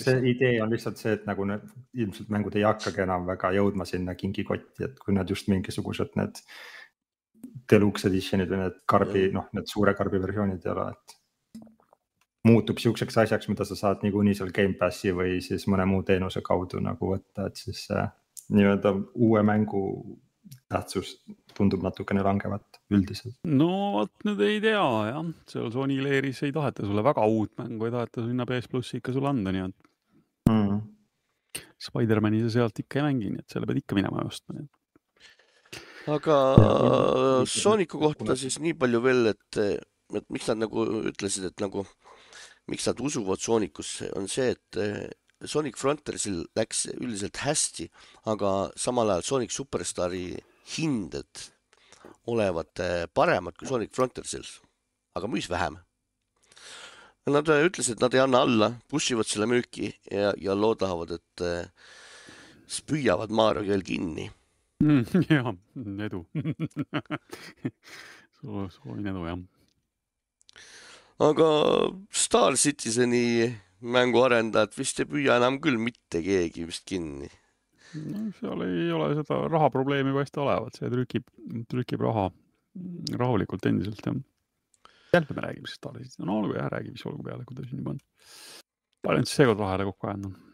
see 0.01 0.17
idee 0.33 0.57
on 0.63 0.73
lihtsalt 0.73 0.99
see, 0.99 1.15
et 1.19 1.27
nagu 1.29 1.47
need 1.47 1.63
ilmselt 2.03 2.31
mängud 2.35 2.55
ei 2.59 2.65
hakkagi 2.67 3.05
enam 3.05 3.27
väga 3.29 3.53
jõudma 3.55 3.87
sinna 3.87 4.15
kingikotti, 4.19 4.89
et 4.89 4.99
kui 5.03 5.15
nad 5.15 5.31
just 5.31 5.47
mingisugused 5.51 6.19
need 6.19 6.43
deluxe 7.71 8.07
edition'id 8.09 8.51
või 8.51 8.61
need 8.63 8.77
karbi, 8.89 9.27
noh, 9.35 9.47
need 9.55 9.67
suure 9.69 9.93
karbi 9.97 10.21
versioonid 10.23 10.65
ei 10.65 10.73
ole, 10.73 10.91
et 10.93 11.17
muutub 12.47 12.79
siukseks 12.79 13.17
asjaks, 13.23 13.49
mida 13.51 13.65
sa 13.67 13.75
saad 13.75 14.05
niikuinii 14.05 14.37
seal 14.37 14.53
Gamepassi 14.55 15.11
või 15.15 15.41
siis 15.43 15.67
mõne 15.67 15.87
muu 15.89 16.05
teenuse 16.07 16.41
kaudu 16.45 16.79
nagu 16.83 17.11
võtta, 17.15 17.49
et 17.49 17.59
siis 17.59 17.87
see 17.89 18.05
nii-öelda 18.55 18.93
uue 19.19 19.43
mängu 19.43 19.81
tähtsus 20.71 21.17
tundub 21.57 21.81
natukene 21.83 22.21
langevat 22.23 22.79
üldiselt. 22.95 23.35
no 23.43 23.71
vot 23.97 24.13
nüüd 24.23 24.39
ei 24.47 24.61
tea 24.63 24.85
jah, 25.09 25.25
seal 25.51 25.67
Sony 25.73 25.97
leeris 25.99 26.39
ei 26.47 26.53
taheta 26.55 26.87
sulle 26.87 27.03
väga 27.03 27.25
uut 27.27 27.51
mängu, 27.59 27.89
ei 27.89 27.91
taheta 27.91 28.23
sinna 28.23 28.47
PS 28.47 28.71
plussi 28.71 29.01
ikka 29.01 29.15
sulle 29.15 29.33
anda, 29.33 29.51
nii 29.51 29.65
et 29.67 29.87
Mm. 30.47 30.79
Spider-man'i 31.81 32.41
sa 32.45 32.53
sealt 32.53 32.79
ikka 32.81 33.01
ei 33.01 33.07
mängi, 33.09 33.31
nii 33.33 33.43
et 33.43 33.53
selle 33.53 33.67
pead 33.69 33.81
ikka 33.81 33.97
minema 33.97 34.23
ostma, 34.25 34.55
nii 34.55 34.65
et 34.65 34.73
aga 36.07 36.35
Sooniku 37.49 37.99
kohta 38.01 38.35
siis 38.39 38.57
nii 38.63 38.75
palju 38.79 39.01
veel, 39.03 39.31
et, 39.33 39.59
et 40.15 40.27
miks 40.33 40.47
nad 40.51 40.61
nagu 40.63 40.85
ütlesid, 41.11 41.49
et 41.49 41.63
nagu 41.63 41.83
miks 42.71 42.87
nad 42.87 42.99
usuvad 42.99 43.41
Soonikusse, 43.43 44.11
on 44.15 44.27
see, 44.31 44.51
et 44.55 44.79
eh, 44.81 45.07
Sonic 45.47 45.77
Frontiersil 45.79 46.41
läks 46.57 46.87
üldiselt 46.95 47.39
hästi, 47.43 47.87
aga 48.31 48.71
samal 48.79 49.13
ajal 49.13 49.27
Sonic 49.27 49.55
Superstari 49.55 50.29
hinded 50.75 51.43
olevat 52.27 52.83
eh, 52.83 53.03
paremad 53.13 53.55
kui 53.59 53.69
Sonic 53.69 53.93
Frontiersil, 53.95 54.47
aga 55.15 55.29
müüs 55.31 55.49
vähem. 55.51 55.79
Nad 57.27 57.51
eh, 57.51 57.67
ütlesid, 57.67 57.97
et 57.97 58.03
nad 58.03 58.15
ei 58.15 58.23
anna 58.23 58.43
alla, 58.47 58.71
push 58.91 59.15
ivad 59.15 59.27
selle 59.27 59.47
müüki 59.49 59.91
ja, 60.11 60.33
ja 60.39 60.55
loodavad, 60.55 61.15
et 61.19 61.47
siis 62.67 62.83
püüavad 62.87 63.31
Mario 63.31 63.63
keel 63.67 63.83
kinni 63.87 64.27
mm,. 64.83 65.03
jah, 65.29 65.53
edu 66.05 66.23
Soo- 68.37 68.69
soovin 68.69 69.07
edu 69.11 69.25
jah. 69.27 69.39
aga 71.29 71.49
Star 72.11 72.57
Citizeni 72.59 73.49
mänguarendajad 73.81 74.73
vist 74.77 75.01
ei 75.01 75.09
püüa 75.09 75.37
enam 75.41 75.59
küll 75.61 75.77
mitte 75.81 76.21
keegi 76.25 76.65
vist 76.69 76.85
kinni. 76.89 77.29
no 78.07 78.27
seal 78.39 78.65
ei 78.67 78.89
ole 78.93 79.13
seda 79.21 79.43
rahaprobleemi 79.49 80.13
paista 80.15 80.43
olevat, 80.43 80.77
see 80.77 80.89
trükib, 80.93 81.27
trükib 81.71 82.03
raha 82.03 82.29
rahulikult 83.17 83.65
endiselt 83.69 84.01
jah. 84.05 84.17
jälle 85.13 85.37
me 85.37 85.45
räägime 85.47 85.69
siis 85.69 85.79
Starsist, 85.81 86.19
no 86.19 86.41
olgu 86.41 86.57
jah, 86.57 86.69
räägi, 86.73 86.93
mis 86.93 87.05
olgu 87.09 87.23
peale, 87.25 87.45
kui 87.47 87.57
ta 87.57 87.65
siin 87.65 87.81
juba 87.81 87.95
on. 87.95 88.03
nad 89.07 89.25
siis 89.25 89.39
seekord 89.39 89.63
jälle 89.63 89.89
kokku 89.89 90.11
ajanud 90.11 90.33
on? 90.33 90.46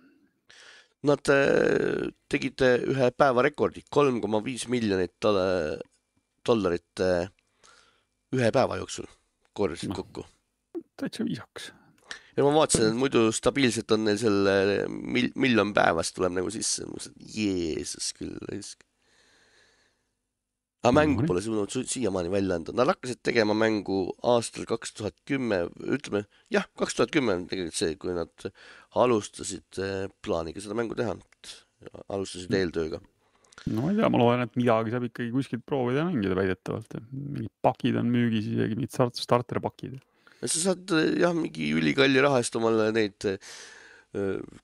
Nad 1.03 1.27
äh, 1.33 2.11
tegid 2.31 2.61
äh, 2.63 2.77
ühe 2.87 3.09
päevarekordi, 3.11 3.83
kolm 3.91 4.21
koma 4.23 4.39
viis 4.45 4.69
miljonit 4.71 5.11
dolla- 5.23 5.79
dollarit 6.47 7.03
äh, 7.03 7.27
ühe 8.33 8.51
päeva 8.55 8.77
jooksul 8.79 9.09
korjasid 9.53 9.91
Noh. 9.91 9.99
kokku. 9.99 10.23
täitsa 10.97 11.25
viisakas. 11.27 11.71
ja 12.37 12.45
ma 12.45 12.53
vaatasin, 12.55 12.87
et 12.93 12.97
muidu 12.97 13.25
stabiilselt 13.35 13.91
on 13.93 14.07
neil 14.07 14.17
selle 14.21 14.55
mil-, 14.89 15.33
miljon 15.35 15.73
päevas 15.75 16.13
tuleb 16.15 16.37
nagu 16.39 16.49
sisse, 16.53 16.87
ma 16.87 16.95
mõtlesin, 16.95 17.19
et 17.19 17.35
Jeesus 17.35 18.13
küll 18.17 18.33
raisk. 18.49 18.87
Aga 20.83 20.91
mängu 20.97 21.23
pole 21.27 21.41
suutnud 21.43 21.71
su- 21.71 21.85
siiamaani 21.87 22.31
välja 22.31 22.57
anda, 22.59 22.73
nad 22.75 22.89
hakkasid 22.91 23.21
tegema 23.23 23.55
mängu 23.55 24.01
aastal 24.33 24.67
kaks 24.67 24.91
tuhat 24.97 25.15
kümme, 25.29 25.63
ütleme 25.79 26.25
jah, 26.51 26.67
kaks 26.79 26.97
tuhat 26.97 27.13
kümme 27.15 27.37
on 27.37 27.45
tegelikult 27.47 27.77
see, 27.79 27.95
kui 27.99 28.15
nad 28.15 28.47
alustasid 28.99 29.79
eh, 29.79 30.09
plaaniga 30.25 30.63
seda 30.63 30.75
mängu 30.77 30.97
teha, 30.99 31.15
alustasid 32.11 32.51
eeltööga. 32.59 32.99
no 33.71 33.85
ma 33.85 33.93
ei 33.93 33.99
tea, 34.01 34.09
ma 34.11 34.19
loodan, 34.19 34.43
et 34.43 34.59
midagi 34.59 34.95
saab 34.95 35.07
ikkagi 35.07 35.31
kuskilt 35.35 35.63
proovida 35.69 36.03
ja 36.03 36.09
mängida 36.09 36.35
väidetavalt. 36.39 36.99
mingid 37.13 37.53
pakid 37.63 38.01
on 38.01 38.11
müügis, 38.11 38.51
isegi 38.51 38.79
mingid 38.79 38.91
start-, 38.91 39.23
starterpakid. 39.23 40.01
sa 40.43 40.57
saad 40.57 40.97
eh, 40.99 41.13
jah, 41.23 41.31
mingi 41.37 41.71
ülikalli 41.79 42.27
raha 42.27 42.43
eest 42.43 42.59
omale 42.59 42.91
neid 42.91 43.31
eh, 43.31 43.39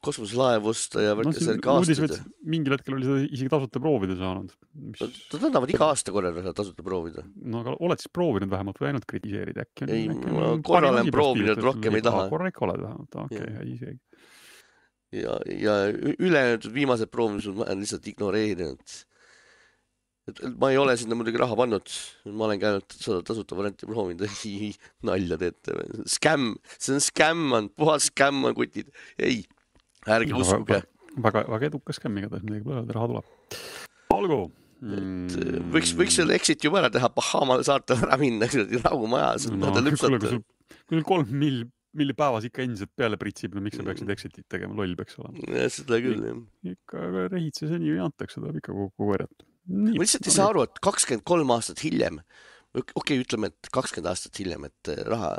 kosmoselaevu 0.06 0.70
osta 0.70 1.02
ja 1.02 1.16
no 1.18 1.32
siin 1.34 1.48
seal 1.48 1.62
uudis, 1.74 1.98
aastaid 2.04 2.36
mingil 2.54 2.76
hetkel 2.76 2.98
oli 2.98 3.08
seda 3.08 3.22
isegi 3.26 3.50
tasuta 3.50 3.82
proovida 3.82 4.18
saanud. 4.20 4.52
Nad 5.00 5.46
annavad 5.50 5.74
iga 5.74 5.88
aasta 5.90 6.14
korra 6.14 6.30
seda 6.36 6.54
tasuta 6.60 6.86
proovida. 6.86 7.24
no 7.50 7.64
aga 7.64 7.74
oled 7.82 8.04
siis 8.04 8.14
proovinud 8.14 8.52
vähemalt 8.52 8.78
või 8.82 8.92
ainult 8.92 9.08
kritiseerid 9.10 9.58
äkki? 9.64 9.90
Ei, 9.90 10.06
ma 10.12 10.52
korra 10.66 10.94
olen 10.94 11.10
proovinud, 11.14 11.64
rohkem 11.66 11.98
ei 11.98 12.06
taha. 12.06 12.28
korra 12.30 12.52
ikka 12.54 12.68
oled 12.68 12.84
vähemalt, 12.86 13.20
okei 13.26 13.42
okay,, 13.42 13.66
isegi. 13.74 13.98
ja, 15.18 15.40
ja 15.66 15.80
ülejäänud 16.14 16.70
viimased 16.76 17.10
proovimised 17.10 17.58
ma 17.58 17.66
olen 17.66 17.82
lihtsalt 17.82 18.14
ignoreerinud. 18.14 19.00
Et 20.30 20.42
ma 20.62 20.72
ei 20.74 20.80
ole 20.82 20.96
sinna 21.00 21.18
muidugi 21.18 21.42
raha 21.42 21.58
pannud, 21.60 21.94
ma 22.30 22.48
olengi 22.48 22.68
ainult 22.70 22.96
seda 22.98 23.20
tasuta 23.26 23.58
varianti 23.60 23.90
proovinud, 23.90 24.26
ei 24.50 24.72
nalja 25.08 25.40
teete 25.42 25.76
skämm, 26.18 26.54
see 26.78 26.96
on 26.98 27.04
skämm 27.06 27.58
on, 27.58 27.72
puhas 27.80 28.10
skämm 28.12 28.50
on 28.50 28.56
kutid, 28.58 28.92
ei, 29.18 29.42
ärge 30.10 30.38
uskuge, 30.38 30.84
väga, 31.26 31.46
väga 31.56 31.72
edukas 31.74 32.00
skämm 32.02 32.22
igatahes, 32.22 32.46
midagi 32.48 32.68
pole 32.68 32.82
öelda, 32.82 32.98
raha 32.98 33.12
tuleb. 33.14 33.34
olgu. 34.20 34.40
et 34.80 35.34
eh, 35.42 35.58
võiks, 35.74 35.92
võiks 36.00 36.22
selle 36.22 36.38
exit 36.40 36.64
juba 36.64 36.80
ära 36.84 36.94
teha, 36.94 37.10
Bahama 37.12 37.60
saartele 37.68 38.08
ära 38.08 38.20
minna, 38.22 38.48
rahumajas, 38.86 39.50
no 39.52 39.60
nad 39.66 39.76
kuule, 39.76 39.84
kui 39.84 39.92
lüpsata 39.92 40.46
kui 40.90 40.98
sul 40.98 41.06
kolm 41.06 41.34
mill, 41.42 41.66
milli 41.98 42.16
päevas 42.18 42.46
ikka 42.48 42.64
endiselt 42.66 42.92
peale 42.98 43.18
pritsib, 43.22 43.56
no 43.56 43.64
miks 43.66 43.80
sa 43.80 43.84
Mm. 43.84 43.90
peaksid 43.90 44.14
exit'it 44.14 44.48
tegema, 44.50 44.76
loll 44.78 44.96
peaks 44.96 45.18
olema. 45.22 45.68
seda 45.74 46.00
küll 46.04 46.22
jah. 46.26 46.42
ikka 46.76 47.30
rehitse 47.34 47.70
seni 47.70 47.98
antakse, 47.98 48.40
tuleb 48.40 48.60
ikka 48.62 48.74
kokku 48.74 49.10
korjata. 49.12 49.49
Ma 49.70 49.94
lihtsalt 50.02 50.28
ei 50.28 50.34
saa 50.34 50.50
aru, 50.52 50.66
et 50.66 50.80
kakskümmend 50.84 51.26
kolm 51.28 51.52
aastat 51.54 51.84
hiljem, 51.86 52.20
okei 52.74 52.98
okay,, 53.02 53.20
ütleme, 53.22 53.52
et 53.52 53.72
kakskümmend 53.74 54.12
aastat 54.12 54.40
hiljem, 54.42 54.66
et 54.70 54.92
eh, 54.94 55.02
raha, 55.08 55.34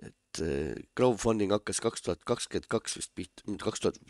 et 0.00 0.42
eh, 0.44 0.72
crowdfunding 0.96 1.52
hakkas 1.54 1.82
kaks 1.84 2.06
tuhat 2.06 2.24
kakskümmend 2.28 2.68
kaks 2.72 2.98
vist 3.00 3.12
pihta, 3.16 3.44
kaks 3.64 3.84
tuhat, 3.84 4.00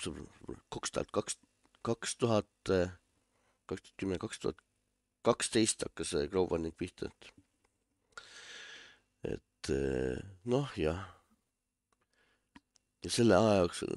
kaks 0.75 0.95
tuhat 0.95 1.11
kaks, 1.19 1.39
kaks 1.85 2.17
tuhat, 2.23 2.75
kaks 3.71 3.83
tuhat 3.83 3.97
kümme, 4.01 4.21
kaks 4.23 4.43
tuhat 4.43 4.61
kaksteist 5.27 5.87
hakkas 5.87 6.15
see 6.15 6.31
crowdfunding 6.31 6.77
pihta, 6.79 7.11
et 7.11 7.33
et 9.35 9.73
noh, 10.53 10.69
jah. 10.77 11.01
ja 13.05 13.11
selle 13.13 13.37
aja 13.39 13.63
jooksul 13.63 13.95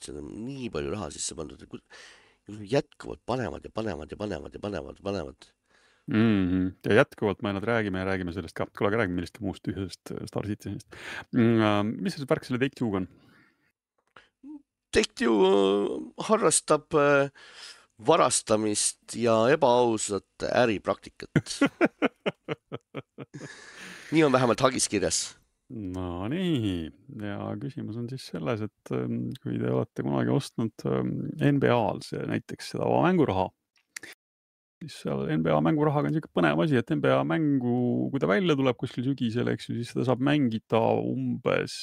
sinna 0.00 0.22
on 0.22 0.30
nii 0.46 0.70
palju 0.72 0.92
raha 0.94 1.10
sisse 1.12 1.36
pandud, 1.36 1.60
et 1.60 1.68
jätkuvalt 2.60 3.22
panevad 3.26 3.64
ja 3.64 3.70
panevad 3.74 4.10
ja 4.10 4.16
panevad 4.16 4.54
ja 4.54 4.60
panevad 4.60 4.98
ja 4.98 5.02
panevad. 5.02 5.48
mm. 6.06 6.50
-hmm. 6.50 6.72
ja 6.88 6.94
jätkuvalt 6.94 7.42
me 7.42 7.52
nad 7.52 7.64
räägime 7.64 7.98
ja 7.98 8.04
räägime 8.04 8.32
sellest 8.32 8.54
ka, 8.54 8.66
kuule, 8.66 8.88
aga 8.88 9.02
räägime 9.02 9.14
millestki 9.14 9.44
muust 9.44 9.62
tühjast 9.62 10.10
äh, 10.10 10.26
Star 10.26 10.46
Citizenist 10.46 10.88
mm,. 11.32 11.96
mis 12.02 12.14
see 12.14 12.26
värk 12.28 12.44
selle 12.44 12.58
Take 12.58 12.76
Two'ga 12.80 12.96
on? 12.96 13.08
Take 14.92 15.14
Two 15.14 15.34
äh, 15.46 16.24
harrastab 16.26 16.94
äh, 16.94 17.30
varastamist 18.06 19.14
ja 19.14 19.48
ebaausat 19.52 20.46
äripraktikat. 20.54 21.58
nii 24.12 24.24
on 24.24 24.32
vähemalt 24.32 24.60
hagis 24.60 24.88
kirjas. 24.88 25.39
Nonii, 25.70 26.88
ja 27.22 27.52
küsimus 27.62 27.98
on 28.00 28.08
siis 28.10 28.24
selles, 28.32 28.64
et 28.66 28.92
ähm, 28.96 29.28
kui 29.38 29.54
te 29.60 29.70
olete 29.70 30.02
kunagi 30.02 30.32
ostnud 30.34 30.84
ähm, 30.90 31.12
NBA-l 31.38 32.00
näiteks 32.26 32.72
seda 32.72 32.88
mänguraha, 33.04 33.46
siis 34.82 34.96
seal 35.04 35.22
NBA 35.30 35.60
mängurahaga 35.62 36.10
on 36.10 36.16
niisugune 36.16 36.34
põnev 36.40 36.64
asi, 36.64 36.78
et 36.80 36.90
NBA 36.90 37.20
mängu, 37.28 37.76
kui 38.10 38.22
ta 38.22 38.30
välja 38.30 38.56
tuleb 38.58 38.80
kuskil 38.80 39.06
sügisel, 39.06 39.52
eks 39.52 39.70
ju, 39.70 39.76
siis 39.78 39.92
seda 39.94 40.08
saab 40.08 40.24
mängida 40.26 40.80
umbes 41.06 41.76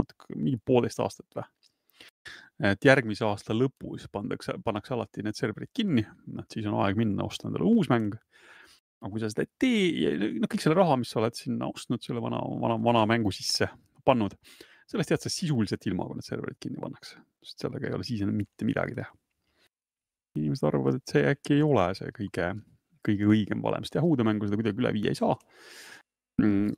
natuke- 0.00 0.34
mingi 0.34 0.58
poolteist 0.66 1.02
aastat 1.04 1.38
või. 1.38 1.46
et 2.66 2.86
järgmise 2.86 3.24
aasta 3.26 3.54
lõpus 3.54 4.08
pandakse, 4.10 4.58
pannakse 4.64 4.94
alati 4.94 5.22
need 5.22 5.38
serverid 5.38 5.70
kinni, 5.74 6.02
et 6.38 6.54
siis 6.54 6.66
on 6.66 6.80
aeg 6.82 6.98
minna 6.98 7.26
osta 7.26 7.46
endale 7.46 7.66
uus 7.66 7.90
mäng 7.90 8.14
aga 9.04 9.12
kui 9.12 9.20
sa 9.20 9.28
seda 9.28 9.44
ei 9.44 9.50
tee, 9.60 10.28
no 10.40 10.48
kõik 10.48 10.62
selle 10.64 10.78
raha, 10.78 10.96
mis 10.96 11.10
sa 11.12 11.20
oled 11.20 11.36
sinna 11.36 11.68
ostnud, 11.68 12.00
selle 12.04 12.22
vana, 12.24 12.38
vana, 12.62 12.78
vana 12.80 13.02
mängu 13.10 13.32
sisse 13.36 13.68
pannud, 14.08 14.32
sellest 14.88 15.12
jääd 15.12 15.26
sa 15.26 15.32
sisuliselt 15.32 15.84
ilma, 15.90 16.06
kui 16.08 16.16
need 16.16 16.26
serverid 16.26 16.58
kinni 16.62 16.80
pannakse, 16.80 17.20
sest 17.44 17.66
sellega 17.66 17.90
ei 17.90 17.96
ole 17.98 18.06
siis 18.08 18.22
enam 18.24 18.38
mitte 18.40 18.68
midagi 18.68 18.96
teha. 18.96 19.10
inimesed 20.34 20.66
arvavad, 20.66 20.96
et 20.98 21.12
see 21.12 21.26
äkki 21.30 21.58
ei 21.58 21.62
ole 21.62 21.84
see 21.94 22.14
kõige, 22.16 22.48
kõige 23.06 23.28
õigem 23.30 23.60
valem, 23.62 23.84
sest 23.84 24.00
Yahoo 24.00 24.26
mängu 24.26 24.48
seda 24.48 24.58
kuidagi 24.58 24.82
üle 24.82 24.94
viia 24.96 25.12
ei 25.12 25.20
saa. 25.20 25.36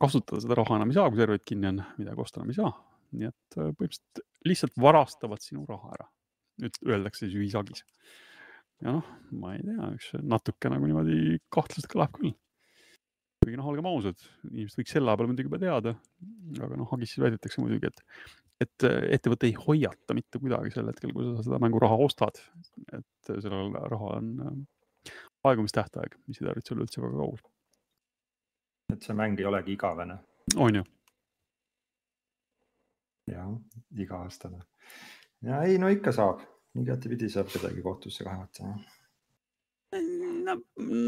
kasutada 0.03 0.43
seda 0.43 0.59
raha 0.59 0.77
enam 0.81 0.91
ei 0.91 0.99
saa, 0.99 1.09
kui 1.09 1.23
serverid 1.23 1.47
kinni 1.47 1.71
on, 1.71 1.81
midagi 1.97 2.27
osta 2.27 2.43
enam 2.43 2.53
ei 2.53 2.59
saa. 2.59 2.75
nii 3.17 3.31
et 3.31 3.57
äh, 3.57 3.71
põhimõtteliselt 3.79 4.25
lihtsalt 4.47 4.81
varastavad 4.83 5.41
sinu 5.41 5.63
raha 5.69 5.95
ära, 5.95 6.09
öeldakse 6.91 7.29
siis 7.29 7.39
ühisagis 7.39 7.85
ja 8.85 8.97
noh, 8.99 9.07
ma 9.41 9.55
ei 9.57 9.63
tea, 9.65 9.93
üks 9.97 10.11
natuke 10.23 10.71
nagu 10.73 10.89
niimoodi 10.89 11.39
kahtlaselt 11.53 11.89
kõlab 11.93 12.13
küll. 12.17 12.35
kuigi 13.43 13.61
noh, 13.61 13.69
olgem 13.71 13.87
ausad, 13.89 14.19
inimesed 14.49 14.81
võiks 14.81 14.95
selle 14.97 15.13
aja 15.13 15.21
peale 15.21 15.31
muidugi 15.31 15.49
juba 15.51 15.61
teada, 15.63 15.93
aga 16.67 16.79
noh, 16.81 16.93
Agis 16.97 17.15
väidetakse 17.23 17.63
muidugi, 17.63 17.91
et, 17.93 18.01
et 18.65 18.87
ettevõte 19.17 19.49
ei 19.49 19.55
hoiata 19.59 20.17
mitte 20.19 20.41
kuidagi 20.43 20.73
sel 20.75 20.91
hetkel, 20.91 21.13
kui 21.15 21.29
sa 21.29 21.45
seda 21.47 21.61
mänguraha 21.63 21.99
ostad, 22.09 22.41
et 22.97 23.31
sellel 23.31 23.77
rahal 23.93 24.17
on 24.19 24.33
äh, 24.43 25.15
aegumistähtaeg, 25.47 26.19
mis 26.27 26.41
ei 26.41 26.49
tarvitse 26.49 26.75
olla 26.75 26.89
üldse 26.89 27.05
väga 27.05 27.21
kaugel. 27.23 27.47
et 28.93 29.07
see 29.07 29.17
mäng 29.19 29.41
ei 29.41 29.49
olegi 29.49 29.77
igavene. 29.77 30.19
on 30.57 30.81
ju. 30.81 30.85
jah, 33.31 33.55
iga-aastane. 33.95 34.61
ja 35.47 35.63
ei, 35.63 35.79
no 35.79 35.93
ikka 35.93 36.13
saab 36.13 36.43
igatepidi 36.83 37.31
saab 37.33 37.51
kedagi 37.53 37.83
kohtusse 37.85 38.25
kaevata. 38.27 38.69
no, 40.47 40.57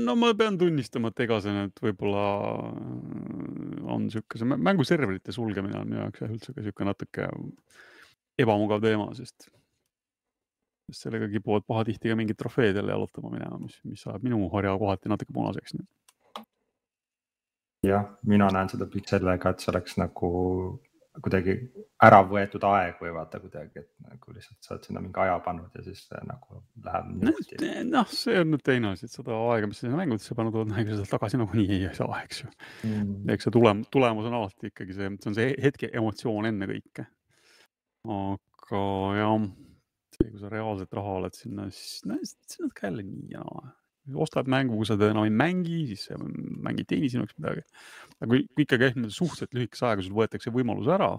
no 0.06 0.16
ma 0.16 0.32
pean 0.38 0.58
tunnistama, 0.58 1.12
et 1.12 1.22
ega 1.26 1.40
see 1.44 1.54
nüüd 1.54 1.82
võib-olla 1.84 2.24
äh, 2.70 3.84
on 3.94 4.08
sihuke, 4.12 4.40
see 4.40 4.58
mänguserverite 4.68 5.34
sulgemine 5.34 5.80
on 5.80 5.90
minu 5.90 6.02
jaoks 6.04 6.24
jah 6.24 6.34
üldse 6.34 6.54
ka 6.54 6.64
sihuke 6.64 6.88
natuke 6.88 7.28
ebamugav 8.38 8.82
teema, 8.84 9.10
sest, 9.18 9.48
sest 10.88 11.06
sellega 11.06 11.28
kipuvad 11.32 11.66
pahatihti 11.68 12.12
ka 12.12 12.18
mingid 12.18 12.38
trofeed 12.40 12.78
jälle 12.78 12.94
jalutama 12.94 13.32
minema, 13.34 13.60
mis, 13.62 13.78
mis 13.84 14.04
ajab 14.06 14.26
minu 14.26 14.44
harja 14.54 14.76
kohati 14.78 15.12
natuke 15.12 15.34
punaseks. 15.34 15.78
jah, 17.86 18.06
mina 18.26 18.50
näen 18.54 18.70
seda 18.70 18.86
pigem 18.90 19.16
sellega, 19.16 19.50
et 19.50 19.64
see 19.64 19.72
oleks 19.74 19.98
nagu 20.00 20.30
kuidagi 21.24 21.54
ära 22.04 22.20
võetud 22.26 22.64
aeg 22.68 23.00
või 23.02 23.12
vaata 23.16 23.40
kuidagi, 23.42 23.82
et 23.82 23.88
nagu 24.06 24.34
lihtsalt 24.34 24.64
sa 24.64 24.74
oled 24.74 24.86
sinna 24.86 25.02
mingi 25.02 25.22
aja 25.22 25.38
pannud 25.44 25.74
ja 25.74 25.84
siis 25.86 26.04
nagu 26.28 26.60
läheb 26.84 27.08
niimoodi. 27.12 27.70
noh, 27.88 28.10
see 28.12 28.38
on 28.42 28.52
nüüd 28.52 28.64
teine 28.66 28.92
asi, 28.94 29.08
et 29.08 29.14
seda 29.14 29.38
aega, 29.52 29.70
mis 29.70 29.82
sinna 29.82 29.98
mängudesse 29.98 30.36
pannud 30.38 30.58
oled, 30.60 30.74
ega 30.82 30.92
sa 30.92 31.00
sealt 31.00 31.14
tagasi 31.16 31.40
nagunii 31.40 31.80
ei 31.80 31.94
saa, 31.98 32.20
eks 32.24 32.42
ju 32.44 32.50
mm.. 32.50 33.14
eks 33.34 33.48
see 33.48 33.56
tulem, 33.58 33.82
tulemus 33.94 34.28
on 34.30 34.38
alati 34.40 34.72
ikkagi 34.72 34.98
see, 34.98 35.14
see 35.16 35.32
on 35.32 35.38
see 35.40 35.48
hetke 35.64 35.90
emotsioon 36.02 36.52
ennekõike. 36.52 37.08
aga 38.18 38.84
jah, 39.18 39.50
see, 40.16 40.30
kui 40.30 40.40
sa 40.44 40.54
reaalselt 40.54 40.96
raha 41.00 41.18
oled 41.22 41.38
sinna, 41.38 41.68
siis 41.74 42.06
no, 42.08 42.20
see 42.22 42.64
on 42.66 42.74
ka 42.74 42.90
jälle 42.90 43.06
nii 43.08 43.36
ja 43.36 43.44
naa 43.44 43.77
ostad 44.16 44.48
mängu, 44.48 44.76
kui 44.78 44.88
sa 44.88 44.96
teda 44.96 45.12
enam 45.12 45.26
ei 45.28 45.34
mängi, 45.34 45.80
siis 45.90 46.06
see 46.08 46.18
mäng 46.18 46.80
ei 46.80 46.86
teeni 46.88 47.10
sinu 47.12 47.26
jaoks 47.26 47.36
midagi. 47.40 47.64
aga 48.18 48.30
kui, 48.30 48.44
kui 48.54 48.64
ikkagi 48.64 48.88
jah, 48.88 49.00
suhteliselt 49.08 49.56
lühikese 49.56 49.88
ajaga 49.88 50.06
sul 50.06 50.16
võetakse 50.18 50.54
võimalus 50.54 50.88
ära 50.94 51.12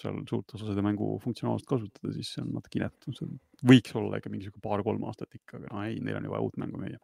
seal 0.00 0.22
suurt 0.28 0.54
osa 0.56 0.70
seda 0.70 0.82
mängu 0.84 1.12
funktsionaalselt 1.22 1.68
kasutada, 1.70 2.12
siis 2.16 2.32
see 2.34 2.42
on 2.42 2.54
natuke 2.56 2.80
inetu, 2.80 3.14
see 3.14 3.28
võiks 3.70 3.94
olla 3.98 4.18
ikka 4.18 4.32
mingi 4.32 4.48
sihuke 4.48 4.62
paar-kolm 4.64 5.04
aastat 5.08 5.36
ikka, 5.38 5.60
aga 5.60 5.70
no 5.70 5.84
ei, 5.86 6.00
neil 6.02 6.18
on 6.18 6.26
ju 6.26 6.32
vaja 6.32 6.46
uut 6.46 6.58
mängu 6.60 6.80
müüa. 6.82 6.98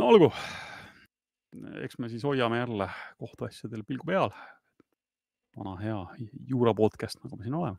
no 0.00 0.08
olgu, 0.10 0.30
eks 1.84 2.00
me 2.02 2.10
siis 2.10 2.26
hoiame 2.26 2.58
jälle 2.62 2.88
kohtuasjadel 3.22 3.86
pilgu 3.86 4.08
peal. 4.10 4.34
vana 5.56 5.76
hea 5.82 6.00
juura 6.48 6.74
podcast, 6.74 7.22
nagu 7.24 7.38
me 7.38 7.46
siin 7.46 7.58
oleme. 7.60 7.78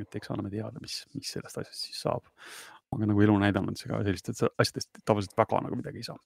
et 0.00 0.16
eks 0.16 0.32
anname 0.32 0.50
teada, 0.50 0.80
mis, 0.80 1.02
mis 1.14 1.36
sellest 1.36 1.60
asjast 1.60 1.88
siis 1.90 2.00
saab 2.06 2.32
aga 2.94 3.10
nagu 3.10 3.24
elu 3.26 3.36
näidanud, 3.42 3.76
see 3.78 3.90
ka 3.90 4.00
sellistest 4.06 4.46
asjadest 4.60 5.02
tavaliselt 5.06 5.36
väga 5.38 5.60
nagu 5.66 5.78
midagi 5.78 6.02
ei 6.02 6.08
saa. 6.08 6.18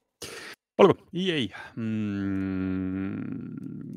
olgu, 0.78 0.94
EA 1.12 1.40
mm,. 1.74 3.18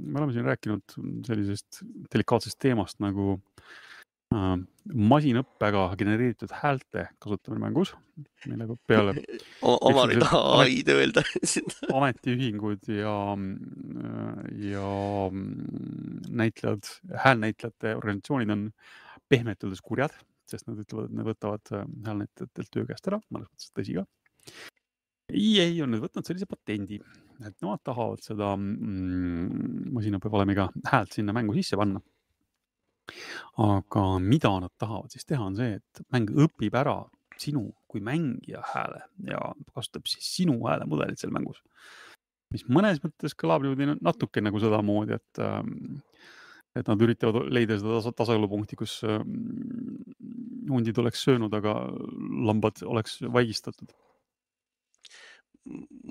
me 0.09 0.19
oleme 0.19 0.33
siin 0.33 0.47
rääkinud 0.49 0.95
sellisest 1.27 1.83
delikaatsest 2.13 2.57
teemast 2.63 2.97
nagu 3.03 3.35
äh, 4.33 4.55
masinõppega 5.11 5.83
genereeritud 5.99 6.55
häälte 6.63 7.05
kasutamine 7.21 7.61
mängus, 7.67 7.93
millega 8.49 8.73
peale 8.89 9.13
oma 9.61 10.07
taha 10.15 10.41
ai-d 10.63 10.95
öelda 10.95 11.21
ametiühingud 11.99 12.89
ja, 12.95 13.15
ja 14.71 14.89
näitlejad, 16.41 16.91
häälnäitlejate 17.27 17.95
organisatsioonid 18.01 18.57
on 18.57 18.67
pehmelt 19.29 19.63
öeldes 19.63 19.85
kurjad 19.85 20.17
sest 20.51 20.67
nad 20.69 20.79
ütlevad, 20.81 21.09
et 21.09 21.17
nad 21.17 21.27
võtavad 21.27 21.73
äh, 21.75 21.89
häälnäitajatelt 22.07 22.71
töö 22.73 22.87
käest 22.89 23.09
ära, 23.11 23.21
mõnes 23.29 23.49
mõttes 23.49 23.73
tõsi 23.75 23.97
ka. 23.97 24.05
EA 25.31 25.67
on 25.85 25.93
nüüd 25.93 26.03
võtnud 26.03 26.27
sellise 26.27 26.47
patendi, 26.49 26.99
et 27.39 27.55
nemad 27.63 27.79
tahavad 27.87 28.23
seda 28.23 28.51
mm, 28.57 29.91
masinaõppevalemiga 29.95 30.67
häält 30.91 31.15
sinna 31.15 31.35
mängu 31.35 31.55
sisse 31.55 31.79
panna. 31.79 32.01
aga 33.59 34.03
mida 34.23 34.51
nad 34.63 34.71
tahavad 34.79 35.11
siis 35.11 35.25
teha, 35.27 35.43
on 35.43 35.55
see, 35.57 35.79
et 35.79 36.03
mäng 36.13 36.29
õpib 36.31 36.75
ära 36.77 36.99
sinu 37.41 37.71
kui 37.89 38.03
mängija 38.03 38.61
hääle 38.73 39.01
ja 39.27 39.39
kasutab 39.73 40.07
siis 40.09 40.27
sinu 40.35 40.59
häälemudelit 40.67 41.19
seal 41.19 41.33
mängus. 41.33 41.61
mis 42.51 42.65
mõnes 42.67 42.99
mõttes 42.99 43.31
kõlab 43.39 43.63
niimoodi 43.63 44.03
natuke 44.03 44.41
nagu 44.43 44.59
sedamoodi, 44.59 45.15
et 45.15 45.39
ähm, 45.39 46.01
et 46.77 46.87
nad 46.87 47.03
üritavad 47.03 47.49
leida 47.51 47.77
seda 47.79 47.97
tasa, 47.97 48.13
tasakaalupunkti, 48.15 48.77
kus 48.79 49.01
mm, 49.07 50.69
hundid 50.71 51.01
oleks 51.01 51.25
söönud, 51.25 51.53
aga 51.57 51.75
lambad 52.47 52.81
oleks 52.87 53.19
vaigistatud. 53.27 53.91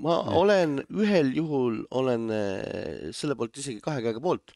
ma 0.03 0.13
ja. 0.15 0.35
olen 0.39 0.77
ühel 0.95 1.33
juhul 1.35 1.81
olen 1.99 2.29
eh, 2.31 3.09
selle 3.11 3.35
poolt 3.35 3.57
isegi 3.59 3.81
kahe 3.83 4.03
käega 4.05 4.21
poolt, 4.23 4.53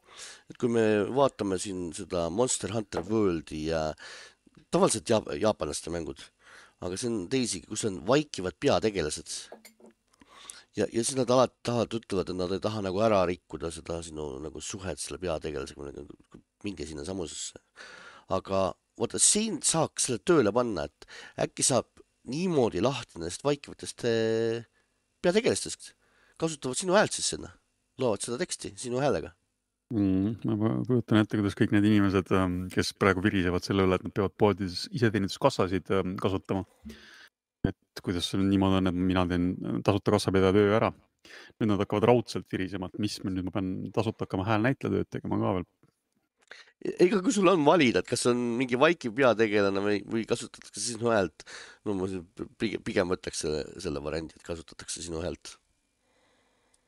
et 0.50 0.58
kui 0.62 0.72
me 0.72 0.86
vaatame 1.18 1.58
siin 1.60 1.90
seda 1.94 2.30
Monster 2.30 2.72
Hunter 2.72 3.04
Worldi 3.10 3.66
ja 3.74 3.90
tavaliselt 4.72 5.10
jaap 5.10 5.28
jaapanlaste 5.42 5.92
mängud, 5.92 6.22
aga 6.86 6.96
see 6.96 7.12
on 7.12 7.26
teisigi, 7.32 7.68
kus 7.68 7.84
on 7.90 8.00
vaikivad 8.08 8.56
peategelased 8.62 9.36
ja, 10.80 10.88
ja 10.92 11.04
siis 11.04 11.16
nad 11.18 11.32
alati 11.32 11.58
tahavad, 11.66 11.98
ütlevad, 12.00 12.32
et 12.32 12.40
nad 12.40 12.56
ei 12.56 12.64
taha 12.64 12.84
nagu 12.86 13.02
ära 13.06 13.22
rikkuda 13.30 13.72
seda 13.74 14.02
sinu 14.06 14.36
nagu 14.44 14.64
suhet 14.64 15.02
selle 15.02 15.20
peategelasega, 15.22 15.92
nagu 15.92 16.42
minge 16.66 16.88
sinna 16.88 17.06
samusesse. 17.08 17.62
aga 18.36 18.72
vaata 19.00 19.20
siin 19.22 19.60
saaks 19.66 20.08
selle 20.08 20.24
tööle 20.26 20.54
panna, 20.56 20.88
et 20.88 21.08
äkki 21.46 21.66
saab 21.66 21.92
niimoodi 22.32 22.82
lahti 22.82 23.20
nendest 23.20 23.44
vaikivatest 23.46 24.06
eh, 24.10 24.66
peategelastest, 25.22 25.94
kasutavad 26.42 26.80
sinu 26.80 26.96
häält 26.98 27.14
siis 27.16 27.34
sinna, 27.36 27.52
loevad 28.02 28.24
seda 28.26 28.40
teksti 28.42 28.74
sinu 28.80 29.02
häälega 29.04 29.36
mm,. 29.94 30.56
ma 30.58 30.72
kujutan 30.88 31.22
ette, 31.22 31.38
kuidas 31.38 31.58
kõik 31.60 31.76
need 31.76 31.88
inimesed, 31.92 32.32
ähm, 32.36 32.64
kes 32.74 32.94
praegu 32.98 33.24
virisevad 33.26 33.66
selle 33.66 33.86
üle, 33.86 34.00
et 34.00 34.08
nad 34.08 34.16
peavad 34.16 34.36
poodides 34.42 34.88
iseteeninduskassasid 34.96 35.92
ähm, 35.96 36.16
kasutama 36.22 36.66
et 37.72 38.04
kuidas 38.06 38.30
sul 38.32 38.44
niimoodi 38.46 38.82
on, 38.82 38.92
et 38.92 39.00
mina 39.12 39.26
teen 39.30 39.52
tasuta 39.86 40.16
kassapidaja 40.16 40.56
töö 40.56 40.78
ära. 40.80 40.92
nüüd 41.60 41.72
nad 41.72 41.82
hakkavad 41.82 42.06
raudselt 42.06 42.46
virisema, 42.54 42.88
et 42.92 43.00
mis, 43.02 43.18
nüüd 43.26 43.48
ma 43.48 43.54
pean 43.56 43.72
tasuta 43.96 44.28
hakkama 44.28 44.46
häälnäitleja 44.46 44.94
tööd 44.94 45.10
tegema 45.16 45.40
ka 45.42 45.54
veel. 45.58 45.68
ega 47.02 47.22
kui 47.26 47.34
sul 47.34 47.50
on 47.50 47.66
valida, 47.66 48.04
et 48.04 48.10
kas 48.10 48.28
on 48.30 48.42
mingi 48.60 48.78
vaikiv 48.80 49.16
peategelane 49.18 49.82
või, 49.82 50.00
või 50.06 50.26
kasutatakse 50.30 50.84
sinu 50.84 51.10
häält, 51.10 51.48
no 51.86 51.98
ma 51.98 52.10
pigem, 52.62 52.84
pigem 52.86 53.14
võtaks 53.16 53.46
selle, 53.46 53.64
selle 53.82 54.04
variandi, 54.06 54.38
et 54.38 54.46
kasutatakse 54.46 55.02
sinu 55.06 55.24
häält 55.26 55.58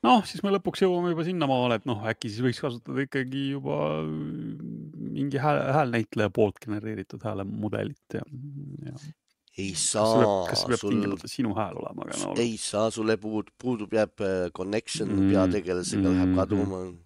noh, 0.05 0.23
siis 0.27 0.43
me 0.45 0.53
lõpuks 0.53 0.83
jõuame 0.83 1.13
juba 1.13 1.25
sinnamaale, 1.27 1.79
et 1.79 1.87
noh, 1.89 2.03
äkki 2.09 2.29
siis 2.31 2.43
võiks 2.45 2.61
kasutada 2.63 3.05
ikkagi 3.07 3.47
juba 3.55 3.77
mingi 4.05 5.41
hääl, 5.41 5.61
häälnäitleja 5.79 6.33
poolt 6.33 6.61
genereeritud 6.63 7.23
häälemudelit 7.25 8.19
ja, 8.19 8.25
ja 8.85 8.95
ei 9.57 9.73
saa. 9.75 10.45
kas 10.49 10.61
see 10.61 10.71
peab 10.71 10.81
sul... 10.81 10.93
tingimata 10.93 11.29
sinu 11.31 11.53
hääl 11.57 11.77
olema, 11.81 12.05
aga 12.05 12.17
no. 12.21 12.33
ei 12.41 12.57
saa, 12.61 12.89
sulle 12.93 13.17
puud, 13.21 13.49
puudub, 13.61 13.93
jääb 13.97 14.25
äh, 14.25 14.35
connection 14.57 15.09
mm, 15.09 15.31
peategelasega 15.33 16.03
mm, 16.03 16.17
läheb 16.17 16.35
kaduma 16.37 16.81
mm.. 16.83 16.99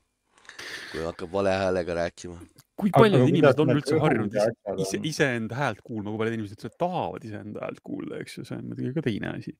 kui 0.91 1.05
hakkab 1.07 1.37
vale 1.37 1.53
häälega 1.61 1.95
rääkima. 2.01 2.39
kui 2.81 2.91
paljud 2.95 3.23
inimesed 3.29 3.63
on 3.63 3.73
üldse 3.75 4.01
harjunud 4.01 4.35
ise, 4.83 4.99
iseenda 5.13 5.59
häält 5.59 5.79
kuulma, 5.85 6.11
kui 6.11 6.23
paljud 6.23 6.37
inimesed 6.39 6.59
üldse 6.59 6.73
tahavad 6.81 7.29
iseenda 7.29 7.63
häält 7.63 7.79
kuulda, 7.87 8.19
eks 8.25 8.37
ju, 8.39 8.45
see 8.49 8.59
on 8.59 8.67
muidugi 8.71 8.93
ka 8.97 9.05
teine 9.07 9.31
asi. 9.31 9.55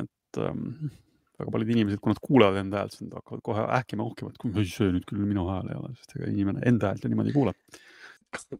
et 0.00 0.40
ähm, 0.40 0.64
väga 1.40 1.52
paljud 1.56 1.74
inimesed, 1.74 2.00
kui 2.00 2.14
nad 2.14 2.22
kuulavad 2.24 2.62
enda 2.62 2.80
häält, 2.80 2.96
siis 2.96 3.04
nad 3.04 3.18
hakkavad 3.20 3.44
kohe 3.50 3.66
ähkima, 3.80 4.06
ohkima, 4.06 4.32
et 4.32 4.40
kui 4.40 4.64
see 4.64 4.88
nüüd 4.96 5.04
küll 5.08 5.20
minu 5.26 5.44
hääl 5.50 5.68
ei 5.74 5.82
ole, 5.82 5.92
sest 5.98 6.16
ega 6.16 6.32
inimene 6.32 6.64
enda 6.72 6.94
häält 6.94 7.04
ju 7.04 7.12
niimoodi 7.12 7.34
ei 7.34 7.36
kuule. 7.36 7.54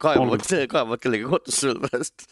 kaebavad, 0.02 0.44
kaebavad 0.68 1.00
kellegi 1.00 1.28
kohtusse 1.30 1.68
selle 1.68 1.88
pärast 1.88 2.28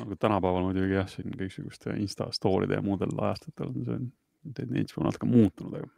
aga 0.00 0.16
tänapäeval 0.16 0.68
muidugi 0.68 0.96
jah, 0.96 1.08
siin 1.10 1.34
kõiksuguste 1.36 1.96
Insta 2.00 2.30
story'de 2.32 2.78
ja 2.78 2.84
muudel 2.84 3.12
ajastutel 3.18 3.72
on 3.72 3.88
see 3.88 4.54
tendents 4.56 4.96
võib 4.96 5.06
natuke 5.06 5.28
muutunud, 5.28 5.76
aga 5.78 5.90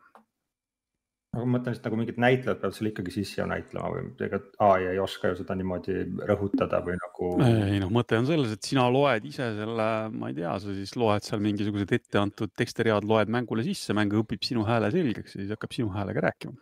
aga 1.35 1.47
ma 1.47 1.57
mõtlen, 1.57 1.75
et 1.75 1.87
nagu 1.87 1.99
mingid 1.99 2.19
näitlejad 2.23 2.61
peavad 2.61 2.77
selle 2.77 2.91
ikkagi 2.93 3.13
sisse 3.15 3.41
ju 3.41 3.47
näitlema 3.51 3.89
või 3.91 4.27
ega 4.27 4.39
ai 4.67 4.89
ei 4.93 5.01
oska 5.03 5.33
ju 5.33 5.39
seda 5.41 5.57
niimoodi 5.59 5.97
rõhutada 6.31 6.81
või 6.85 6.99
nagu. 7.01 7.31
ei 7.43 7.81
noh, 7.83 7.91
mõte 7.95 8.19
on 8.21 8.29
selles, 8.29 8.53
et 8.55 8.69
sina 8.69 8.85
loed 8.93 9.27
ise 9.29 9.49
selle, 9.59 9.89
ma 10.15 10.31
ei 10.31 10.37
tea, 10.39 10.53
sa 10.63 10.77
siis 10.77 10.95
loed 11.01 11.27
seal 11.27 11.43
mingisugused 11.45 11.97
etteantud 11.99 12.55
tekstiread, 12.59 13.07
loed 13.09 13.33
mängule 13.35 13.67
sisse, 13.67 13.97
mäng 13.97 14.15
õpib 14.21 14.47
sinu 14.47 14.67
hääle 14.69 14.93
selgeks 14.95 15.35
ja 15.35 15.43
siis 15.43 15.53
hakkab 15.57 15.75
sinu 15.75 15.91
häälega 15.95 16.29
rääkima. 16.29 16.55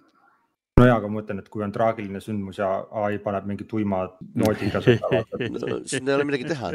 no 0.81 0.89
ja, 0.89 0.97
aga 0.97 1.11
ma 1.11 1.21
mõtlen, 1.21 1.45
et 1.45 1.53
kui 1.53 1.65
on 1.65 1.75
traagiline 1.75 2.25
sündmus 2.25 2.63
ja 2.63 2.73
ai 3.05 3.21
paneb 3.23 3.49
mingi 3.51 3.69
tuima 3.69 4.07
noodiga 4.41 4.81
seda 4.85 5.23
siin 5.91 6.09
ei 6.09 6.17
ole 6.17 6.29
midagi 6.29 6.49
teha. 6.49 6.73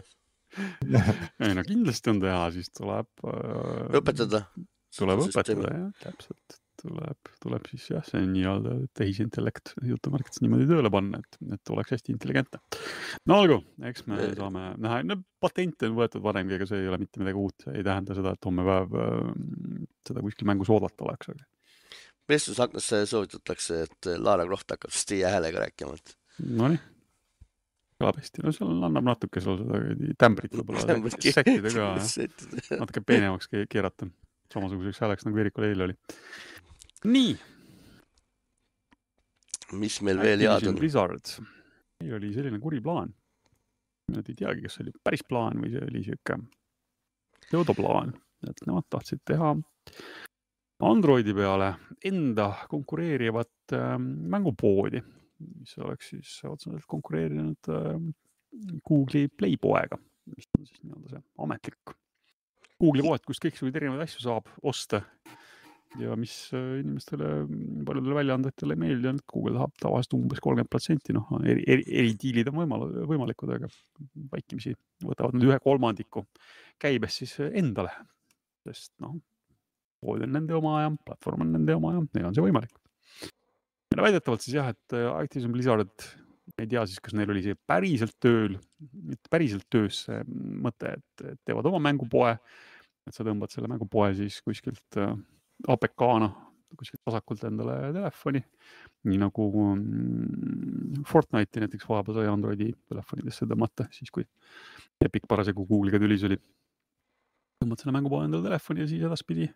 ei 1.43 1.57
no 1.57 1.65
kindlasti 1.67 2.13
on 2.13 2.23
teha, 2.23 2.45
siis 2.55 2.71
tuleb 2.75 3.27
äh,. 3.27 3.99
õpetada. 3.99 4.45
tuleb 4.97 5.25
õpetada 5.27 5.73
jah, 5.73 5.91
täpselt 6.05 6.62
tuleb, 6.81 7.31
tuleb 7.41 7.67
siis 7.71 7.88
jah, 7.91 8.05
see 8.05 8.23
nii-öelda 8.29 8.75
tehisintellekt 8.97 9.73
jutumärkides 9.88 10.41
niimoodi 10.43 10.67
tööle 10.69 10.91
panna, 10.93 11.21
et, 11.23 11.39
et 11.55 11.71
oleks 11.73 11.95
hästi 11.95 12.13
intelligentne. 12.13 12.62
no 13.29 13.39
olgu, 13.43 13.60
eks 13.89 14.05
me 14.10 14.29
saame 14.38 14.67
näha, 14.83 15.01
no 15.07 15.19
patente 15.43 15.89
on 15.89 15.97
võetud 15.97 16.23
varemgi, 16.25 16.57
ega 16.57 16.69
see 16.69 16.83
ei 16.83 16.91
ole 16.91 17.01
mitte 17.01 17.21
midagi 17.21 17.41
uut, 17.41 17.65
see 17.65 17.77
ei 17.79 17.88
tähenda 17.88 18.17
seda, 18.17 18.36
et 18.38 18.49
homme 18.49 18.65
päev 18.67 18.99
äh, 19.01 19.15
seda 20.10 20.25
kuskil 20.25 20.49
mängus 20.49 20.71
oodata 20.73 21.07
oleks, 21.07 21.33
aga. 21.33 21.47
vestlusaknas 22.29 22.91
soovitatakse, 23.13 23.81
et 23.88 24.12
Lara 24.21 24.45
Croft 24.45 24.77
hakkab 24.77 25.01
teie 25.10 25.33
häälega 25.33 25.65
rääkima, 25.65 25.97
et. 25.97 26.15
Nonii 26.38 26.83
kõlab 27.97 28.19
hästi, 28.21 28.43
no 28.45 28.53
seal 28.55 28.86
annab 28.88 29.05
natuke 29.07 29.41
seal 29.43 29.60
seda 29.62 30.07
tämbrit 30.21 30.53
võib-olla 30.53 30.83
sättida 30.86 31.73
ka, 31.73 32.79
natuke 32.81 33.03
peenemaks 33.05 33.49
keerata, 33.69 34.10
samasuguseks 34.53 35.01
hääleks 35.03 35.27
nagu 35.27 35.41
Eerikul 35.41 35.67
eile 35.69 35.88
oli. 35.88 35.97
Nii. 37.07 37.33
mis 39.77 39.97
meil 40.05 40.21
veel 40.21 40.45
head 40.45 40.69
on? 40.69 40.77
Blizzard, 40.77 41.33
neil 42.01 42.19
oli 42.19 42.31
selline 42.36 42.62
kuri 42.63 42.83
plaan. 42.83 43.12
Nad 44.13 44.29
ei 44.31 44.38
teagi, 44.39 44.63
kas 44.63 44.77
see 44.77 44.86
oli 44.86 44.93
päris 45.03 45.25
plaan 45.27 45.60
või 45.60 45.73
see 45.73 45.83
oli 45.83 46.05
sihuke 46.05 46.38
pseudoplaan, 47.49 48.13
et 48.47 48.63
nemad 48.67 48.88
tahtsid 48.93 49.19
teha 49.27 49.51
Androidi 50.79 51.33
peale 51.33 51.73
enda 52.05 52.51
konkureerivat 52.69 53.73
äh, 53.73 53.97
mängupoodi, 53.99 55.01
mis 55.39 55.78
oleks 55.84 56.12
siis 56.13 56.34
otseselt 56.50 56.88
konkureerinud 56.89 57.71
äh, 57.73 57.95
Google'i 58.88 59.30
Playpoega, 59.30 60.00
mis 60.34 60.50
on 60.58 60.67
siis 60.67 60.84
nii-öelda 60.84 61.15
see 61.15 61.23
ametlik 61.45 61.95
Google'i 62.78 63.06
pood, 63.06 63.23
kust 63.26 63.43
kõiksuguseid 63.43 63.80
erinevaid 63.80 64.06
asju 64.06 64.23
saab 64.23 64.50
osta 64.69 65.02
ja 66.02 66.15
mis 66.19 66.34
äh, 66.54 66.80
inimestele, 66.82 67.30
paljudele 67.88 68.17
väljaandjatele 68.17 68.76
ei 68.76 68.82
meeldi, 68.82 69.10
on, 69.12 69.21
et 69.21 69.32
Google 69.32 69.56
tahab 69.58 69.73
tavaliselt 69.82 70.17
umbes 70.17 70.41
kolmkümmend 70.43 70.71
protsenti, 70.71 71.15
noh, 71.15 71.32
eri, 71.43 71.63
eri, 71.65 71.86
eridiilid 72.02 72.52
on 72.52 72.60
võimal-, 72.62 72.86
võimalikud, 73.10 73.54
aga 73.56 73.69
vaikimisi 74.34 74.76
võtavad 75.06 75.38
nad 75.38 75.47
ühe 75.47 75.58
kolmandiku 75.63 76.28
käibest 76.82 77.23
siis 77.23 77.38
endale. 77.47 77.93
sest 78.67 78.91
noh, 79.00 79.15
pood 80.04 80.26
on 80.26 80.34
nende 80.36 80.54
oma 80.58 80.82
ja 80.84 80.91
platvorm 81.08 81.45
on 81.45 81.56
nende 81.56 81.78
oma 81.78 81.95
ja 81.95 82.04
neil 82.04 82.30
on 82.30 82.36
see 82.36 82.45
võimalik. 82.45 82.76
Väidetavalt 84.05 84.45
siis 84.45 84.57
jah, 84.60 84.71
et 84.73 84.95
äh, 84.97 85.10
Activision 85.12 85.53
Blizzard, 85.55 86.07
ei 86.57 86.69
tea 86.69 86.86
siis, 86.88 87.01
kas 87.03 87.15
neil 87.17 87.31
oli 87.33 87.43
see 87.45 87.57
päriselt 87.69 88.15
tööl, 88.23 88.57
päriselt 89.31 89.67
töös 89.73 90.05
see 90.07 90.19
mõte, 90.63 90.95
et 90.97 91.39
teevad 91.45 91.67
oma 91.69 91.81
mängupoe, 91.89 92.36
et 93.07 93.15
sa 93.15 93.25
tõmbad 93.27 93.53
selle 93.53 93.69
mängupoe 93.71 94.13
siis 94.17 94.39
kuskilt 94.45 94.99
äh, 95.01 95.15
APK-na 95.67 96.31
kuskilt 96.75 97.01
vasakult 97.07 97.43
endale 97.47 97.77
telefoni. 97.95 98.41
nii 99.07 99.19
nagu 99.21 99.45
mm, 99.53 101.03
Fortnite'i 101.07 101.63
näiteks 101.63 101.88
vahepeal 101.88 102.17
sai 102.17 102.31
Androidi 102.31 102.71
telefonidesse 102.89 103.47
tõmmata, 103.47 103.88
siis 103.93 104.12
kui 104.12 104.25
Epic 105.05 105.27
parasjagu 105.29 105.65
Google'iga 105.69 106.01
tülis 106.01 106.25
oli. 106.27 106.39
tõmbad 107.63 107.81
selle 107.81 107.95
mängupoe 107.95 108.27
endale 108.27 108.49
telefoni 108.49 108.83
ja 108.83 108.89
siis 108.89 109.05
edaspidi 109.07 109.47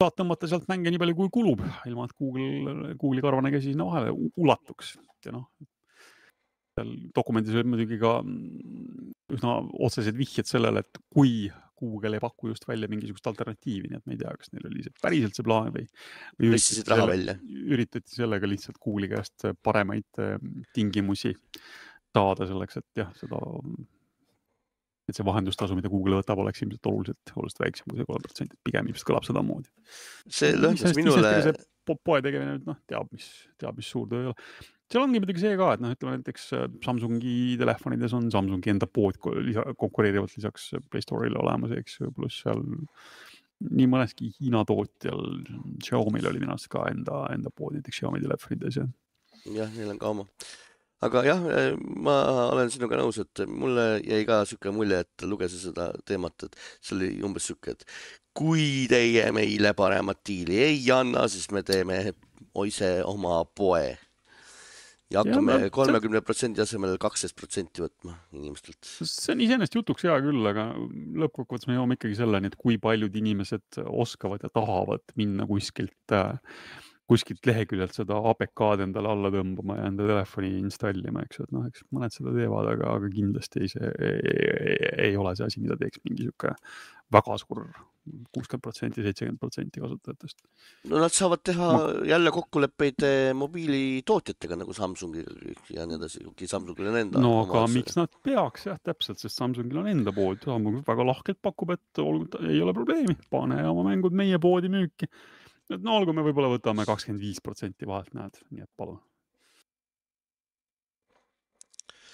saad 0.00 0.16
tõmmata 0.18 0.50
sealt 0.50 0.66
mänge 0.70 0.92
nii 0.92 1.00
palju, 1.00 1.16
kui 1.18 1.32
kulub, 1.38 1.62
ilma 1.88 2.08
et 2.08 2.16
Google, 2.18 2.94
Google'i 2.98 3.24
karvane 3.24 3.52
käsi 3.54 3.72
sinna 3.72 3.86
vahele 3.88 4.14
ulatuks 4.40 4.94
ja 5.26 5.34
noh. 5.34 5.48
seal 6.74 6.94
dokumendis 7.16 7.54
oli 7.54 7.70
muidugi 7.70 8.00
ka 8.00 8.16
mm, 8.22 9.12
üsna 9.36 9.60
otsesed 9.86 10.18
vihjed 10.18 10.50
sellele, 10.50 10.82
et 10.82 11.00
kui 11.14 11.46
Google 11.78 12.16
ei 12.16 12.22
paku 12.22 12.50
just 12.50 12.66
välja 12.68 12.88
mingisugust 12.90 13.26
alternatiivi, 13.30 13.90
nii 13.90 13.98
et 14.00 14.06
ma 14.06 14.14
ei 14.14 14.20
tea, 14.20 14.34
kas 14.38 14.52
neil 14.54 14.68
oli 14.70 14.84
see 14.84 14.94
päriselt 15.02 15.38
see 15.38 15.46
plaan 15.46 15.72
või, 15.74 15.86
või 16.38 16.52
tõstsid 16.54 16.90
raha 16.92 17.08
välja. 17.10 17.34
üritati 17.76 18.14
sellega 18.14 18.50
lihtsalt 18.50 18.78
Google'i 18.82 19.10
käest 19.14 19.48
paremaid 19.62 20.22
äh, 20.22 20.36
tingimusi 20.76 21.34
saada 22.14 22.46
selleks, 22.46 22.78
et 22.78 23.02
jah, 23.02 23.10
seda, 23.18 23.40
et 25.08 25.16
see 25.16 25.26
vahendustasu, 25.26 25.76
mida 25.76 25.90
Google 25.92 26.20
võtab, 26.20 26.40
oleks 26.40 26.62
ilmselt 26.64 26.90
oluliselt, 26.90 27.34
oluliselt 27.36 27.64
väiksem 27.64 27.90
kui 27.90 28.00
see 28.00 28.08
kolm 28.08 28.24
protsenti, 28.24 28.60
pigem 28.64 28.88
ilmselt 28.88 29.08
kõlab 29.10 29.28
sedamoodi. 29.28 29.72
see 30.28 30.54
lõhnas 30.56 30.96
minule. 30.98 31.54
poe 31.84 32.22
tegemine 32.24 32.54
nüüd 32.54 32.70
noh, 32.70 32.78
teab, 32.88 33.10
mis, 33.12 33.26
teab, 33.60 33.76
mis 33.76 33.90
suur 33.92 34.08
töö 34.08 34.22
ei 34.22 34.30
ole 34.30 34.38
seal 34.92 35.04
ongi 35.04 35.20
muidugi 35.20 35.42
see 35.42 35.56
ka, 35.58 35.70
et 35.74 35.82
noh, 35.82 35.92
ütleme 35.96 36.18
näiteks 36.18 36.48
äh, 36.56 36.66
Samsungi 36.84 37.36
telefonides 37.60 38.14
on 38.16 38.28
Samsungi 38.32 38.72
enda 38.74 38.88
pood 38.90 39.18
lisa, 39.42 39.64
konkureerivalt 39.80 40.34
lisaks 40.36 40.70
Play 40.90 41.04
Store'ile 41.04 41.40
olemas, 41.40 41.74
eks 41.76 41.98
ju, 42.00 42.10
pluss 42.14 42.42
seal 42.44 42.62
nii 43.64 43.88
mõneski 43.88 44.28
Hiina 44.36 44.64
tootjal, 44.68 45.22
Xiaomi'l 45.84 46.28
oli 46.30 46.42
minu 46.42 46.54
arust 46.54 46.68
ka 46.72 46.84
enda, 46.90 47.24
enda 47.34 47.52
pood 47.54 47.76
näiteks 47.78 48.02
Xiaomi 48.02 48.22
telefonides 48.24 48.80
ja. 48.80 48.86
jah, 49.56 49.72
neil 49.76 49.94
on 49.94 50.00
ka 50.02 50.12
oma. 50.12 50.28
Aga 51.04 51.24
jah, 51.26 51.42
ma 51.78 52.16
olen 52.52 52.70
sinuga 52.72 52.98
nõus, 53.00 53.18
et 53.22 53.44
mulle 53.50 54.00
jäi 54.04 54.22
ka 54.28 54.42
sihuke 54.48 54.72
mulje, 54.74 55.02
et 55.04 55.26
lugesin 55.26 55.62
seda 55.70 55.90
teemat, 56.08 56.46
et 56.46 56.56
see 56.80 56.96
oli 56.96 57.10
umbes 57.26 57.50
sihuke, 57.50 57.74
et 57.74 57.84
kui 58.34 58.86
teie 58.90 59.26
meile 59.34 59.74
paremat 59.78 60.22
diili 60.26 60.58
ei 60.62 60.80
anna, 60.94 61.28
siis 61.30 61.50
me 61.54 61.62
teeme 61.66 62.00
ise 62.64 62.96
oma 63.06 63.42
poe 63.44 63.94
ja 65.12 65.22
hakkame 65.22 65.68
kolmekümne 65.74 66.22
protsendi 66.24 66.62
asemel 66.64 66.96
kaksteist 67.02 67.36
protsenti 67.38 67.84
võtma 67.84 68.16
inimestelt. 68.34 68.80
see 68.84 69.34
on 69.34 69.42
iseenesest 69.44 69.76
jutuks 69.78 70.06
hea 70.08 70.16
küll, 70.24 70.48
aga 70.50 70.70
lõppkokkuvõttes 71.24 71.68
me 71.70 71.76
jõuame 71.76 71.98
ikkagi 71.98 72.18
selleni, 72.18 72.50
et 72.50 72.58
kui 72.60 72.78
paljud 72.82 73.14
inimesed 73.20 73.82
oskavad 73.84 74.46
ja 74.46 74.50
tahavad 74.54 75.04
minna 75.20 75.46
kuskilt 75.50 76.16
äh, 76.16 76.34
kuskilt 77.10 77.46
leheküljelt 77.46 77.96
seda 77.96 78.16
APK-d 78.30 78.86
endale 78.86 79.10
alla 79.12 79.30
tõmbama 79.34 79.78
ja 79.78 79.88
enda 79.90 80.06
telefoni 80.08 80.54
installima, 80.62 81.24
eks 81.26 81.40
ju, 81.40 81.48
et 81.48 81.56
noh, 81.56 81.66
eks 81.68 81.84
mõned 81.92 82.14
seda 82.14 82.32
teevad, 82.36 82.70
aga, 82.72 82.92
aga 82.96 83.10
kindlasti 83.12 83.64
ei, 83.64 83.72
see 83.72 83.90
ei, 83.92 84.76
ei, 85.10 85.16
ole 85.20 85.34
see 85.36 85.48
asi, 85.48 85.64
mida 85.64 85.76
teeks 85.80 86.00
mingi 86.06 86.28
sihuke 86.28 86.54
väga 87.12 87.36
suur 87.42 87.66
kuuskümmend 88.04 88.62
protsenti, 88.64 89.02
seitsekümmend 89.04 89.40
protsenti 89.40 89.80
kasutajatest. 89.80 90.42
no 90.90 91.00
nad 91.00 91.12
saavad 91.14 91.40
teha 91.48 91.68
Ma... 91.72 91.84
jälle 92.08 92.32
kokkuleppeid 92.34 93.04
eh, 93.08 93.28
mobiilitootjatega 93.40 94.58
nagu 94.60 94.76
Samsungi 94.76 95.24
ja 95.72 95.86
nii 95.88 95.96
edasi, 95.96 96.20
kuigi 96.26 96.48
Samsungil 96.50 96.90
on 96.90 96.98
enda. 97.00 97.22
no 97.24 97.38
aga 97.42 97.62
omas... 97.62 97.76
miks 97.78 97.96
nad 97.96 98.12
peaks 98.24 98.68
jah, 98.68 98.80
täpselt, 98.84 99.22
sest 99.22 99.40
Samsungil 99.40 99.80
on 99.80 99.88
enda 99.92 100.12
pood, 100.16 100.42
Samsung 100.44 100.82
väga 100.86 101.08
lahkelt 101.08 101.40
pakub, 101.44 101.72
et 101.76 102.02
olgu, 102.04 102.28
ei 102.44 102.60
ole 102.64 102.76
probleemi, 102.76 103.16
pane 103.32 103.62
oma 103.70 103.88
mängud 103.88 104.16
meie 104.16 104.40
poodi 104.42 104.72
müüki. 104.72 105.08
Et 105.72 105.82
no 105.84 105.96
olgu, 105.98 106.12
me 106.16 106.24
võib-olla 106.26 106.52
võtame 106.52 106.86
kakskümmend 106.88 107.22
viis 107.22 107.40
protsenti 107.44 107.88
vahelt, 107.88 108.12
näed, 108.16 108.40
nii 108.52 108.64
et 108.66 108.70
palun. 108.76 109.00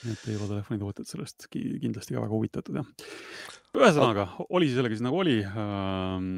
Et 0.08 0.28
ei 0.32 0.36
ole 0.38 0.46
telefonitootjad 0.48 1.08
sellest 1.08 1.50
kindlasti 1.52 2.14
ka 2.14 2.22
väga 2.22 2.32
huvitatud 2.32 2.78
jah. 2.78 2.86
ühesõnaga 3.76 4.24
oli 4.48 4.70
see 4.70 4.78
sellega 4.78 4.96
siis 4.96 5.04
nagu 5.04 5.18
oli 5.20 5.34
ähm.... 5.44 6.30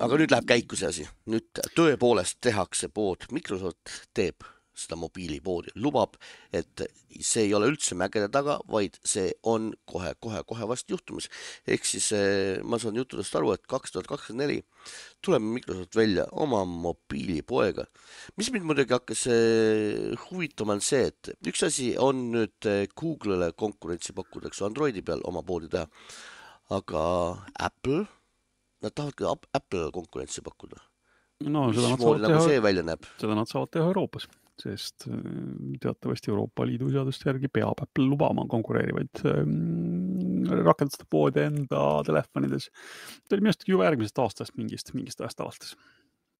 aga 0.00 0.20
nüüd 0.20 0.30
läheb 0.30 0.46
käiku 0.52 0.78
see 0.78 0.92
asi, 0.92 1.06
nüüd 1.32 1.64
tõepoolest 1.74 2.38
tehakse 2.46 2.88
pood, 2.94 3.26
Microsoft 3.34 3.90
teeb 4.14 4.46
seda 4.76 4.98
mobiilipoodi, 5.00 5.72
lubab, 5.80 6.16
et 6.54 6.84
see 7.24 7.46
ei 7.46 7.54
ole 7.56 7.70
üldse 7.72 7.96
mägede 7.98 8.28
taga, 8.32 8.58
vaid 8.70 8.98
see 9.06 9.30
on 9.48 9.70
kohe-kohe-kohe 9.88 10.68
vast 10.68 10.90
juhtumas. 10.92 11.30
ehk 11.66 11.88
siis 11.88 12.10
eh, 12.16 12.62
ma 12.62 12.78
saan 12.82 12.98
juttudest 13.00 13.36
aru, 13.38 13.54
et 13.56 13.64
kaks 13.66 13.94
tuhat 13.94 14.08
kakskümmend 14.10 14.44
neli 14.44 14.58
tuleb 15.24 15.42
Microsoft 15.42 15.96
välja 15.96 16.26
oma 16.32 16.64
mobiilipoega. 16.68 17.86
mis 18.36 18.50
mind 18.52 18.68
muidugi 18.68 18.96
hakkas 18.96 19.26
eh, 19.32 20.12
huvitama, 20.28 20.76
on 20.76 20.84
see, 20.84 21.08
et 21.08 21.32
üks 21.48 21.64
asi 21.66 21.94
on 21.98 22.26
nüüd 22.34 22.68
eh, 22.68 22.84
Google'ile 22.92 23.52
konkurentsi 23.56 24.12
pakkuda, 24.16 24.50
eks 24.50 24.60
ju, 24.60 24.68
Androidi 24.68 25.02
peal 25.02 25.24
oma 25.24 25.42
poodi 25.46 25.72
teha. 25.72 25.88
aga 26.76 27.00
Apple, 27.62 28.04
nad 28.82 28.92
tahavadki 28.92 29.24
Apple'ile 29.56 29.92
konkurentsi 29.94 30.44
pakkuda 30.44 30.82
no 31.44 31.68
seda 31.72 31.92
nad 31.92 32.00
saavad 32.00 32.20
nagu 32.24 32.48
teha, 32.48 32.96
seda 33.20 33.34
nad 33.36 33.48
saavad 33.48 33.72
teha 33.72 33.88
Euroopas 33.90 34.28
sest 34.62 35.06
äh, 35.08 35.14
teatavasti 35.80 36.30
Euroopa 36.30 36.66
Liidu 36.66 36.88
seaduste 36.92 37.28
järgi 37.28 37.50
peab 37.52 37.82
Apple 37.82 38.06
lubama 38.08 38.46
konkureerivaid 38.48 39.22
ähm, 39.28 40.46
rakenduste 40.64 41.04
poode 41.10 41.44
enda 41.50 41.82
telefonides. 42.06 42.70
ta 43.28 43.36
oli 43.36 43.44
minu 43.44 43.52
arust 43.52 43.66
juba 43.68 43.88
järgmisest 43.90 44.22
aastast 44.24 44.56
mingist, 44.56 44.94
mingist 44.96 45.20
ajast 45.20 45.42
alates. 45.44 45.76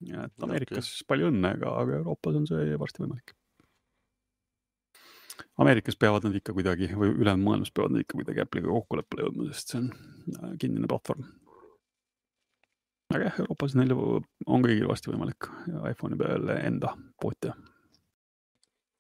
et 0.07 0.47
Ameerikas 0.47 0.89
okay. 0.89 1.09
palju 1.13 1.33
õnne, 1.33 1.53
aga, 1.59 1.75
aga 1.83 2.01
Euroopas 2.01 2.41
on 2.41 2.49
see 2.49 2.79
varsti 2.81 3.05
võimalik. 3.05 3.37
Ameerikas 5.61 5.97
peavad 6.01 6.25
nad 6.25 6.37
ikka 6.37 6.55
kuidagi 6.57 6.89
või 6.97 7.13
ülejäänud 7.13 7.45
maailmas 7.45 7.73
peavad 7.73 7.93
nad 7.93 8.05
ikka 8.05 8.17
kuidagi 8.17 8.45
Apple'iga 8.45 8.73
kokkuleppele 8.73 9.27
jõudma, 9.27 9.51
sest 9.53 9.73
see 9.73 9.83
on 9.83 9.91
äh, 9.93 10.57
kinnine 10.61 10.89
platvorm. 10.89 11.29
aga 13.13 13.29
jah, 13.29 13.41
Euroopas 13.45 13.77
neil 13.77 13.93
on 13.95 14.65
kõigil 14.65 14.89
varsti 14.89 15.13
võimalik 15.13 15.53
iPhone'i 15.93 16.17
peal 16.21 16.55
enda 16.57 16.97
pood 17.21 17.37
teha 17.45 17.76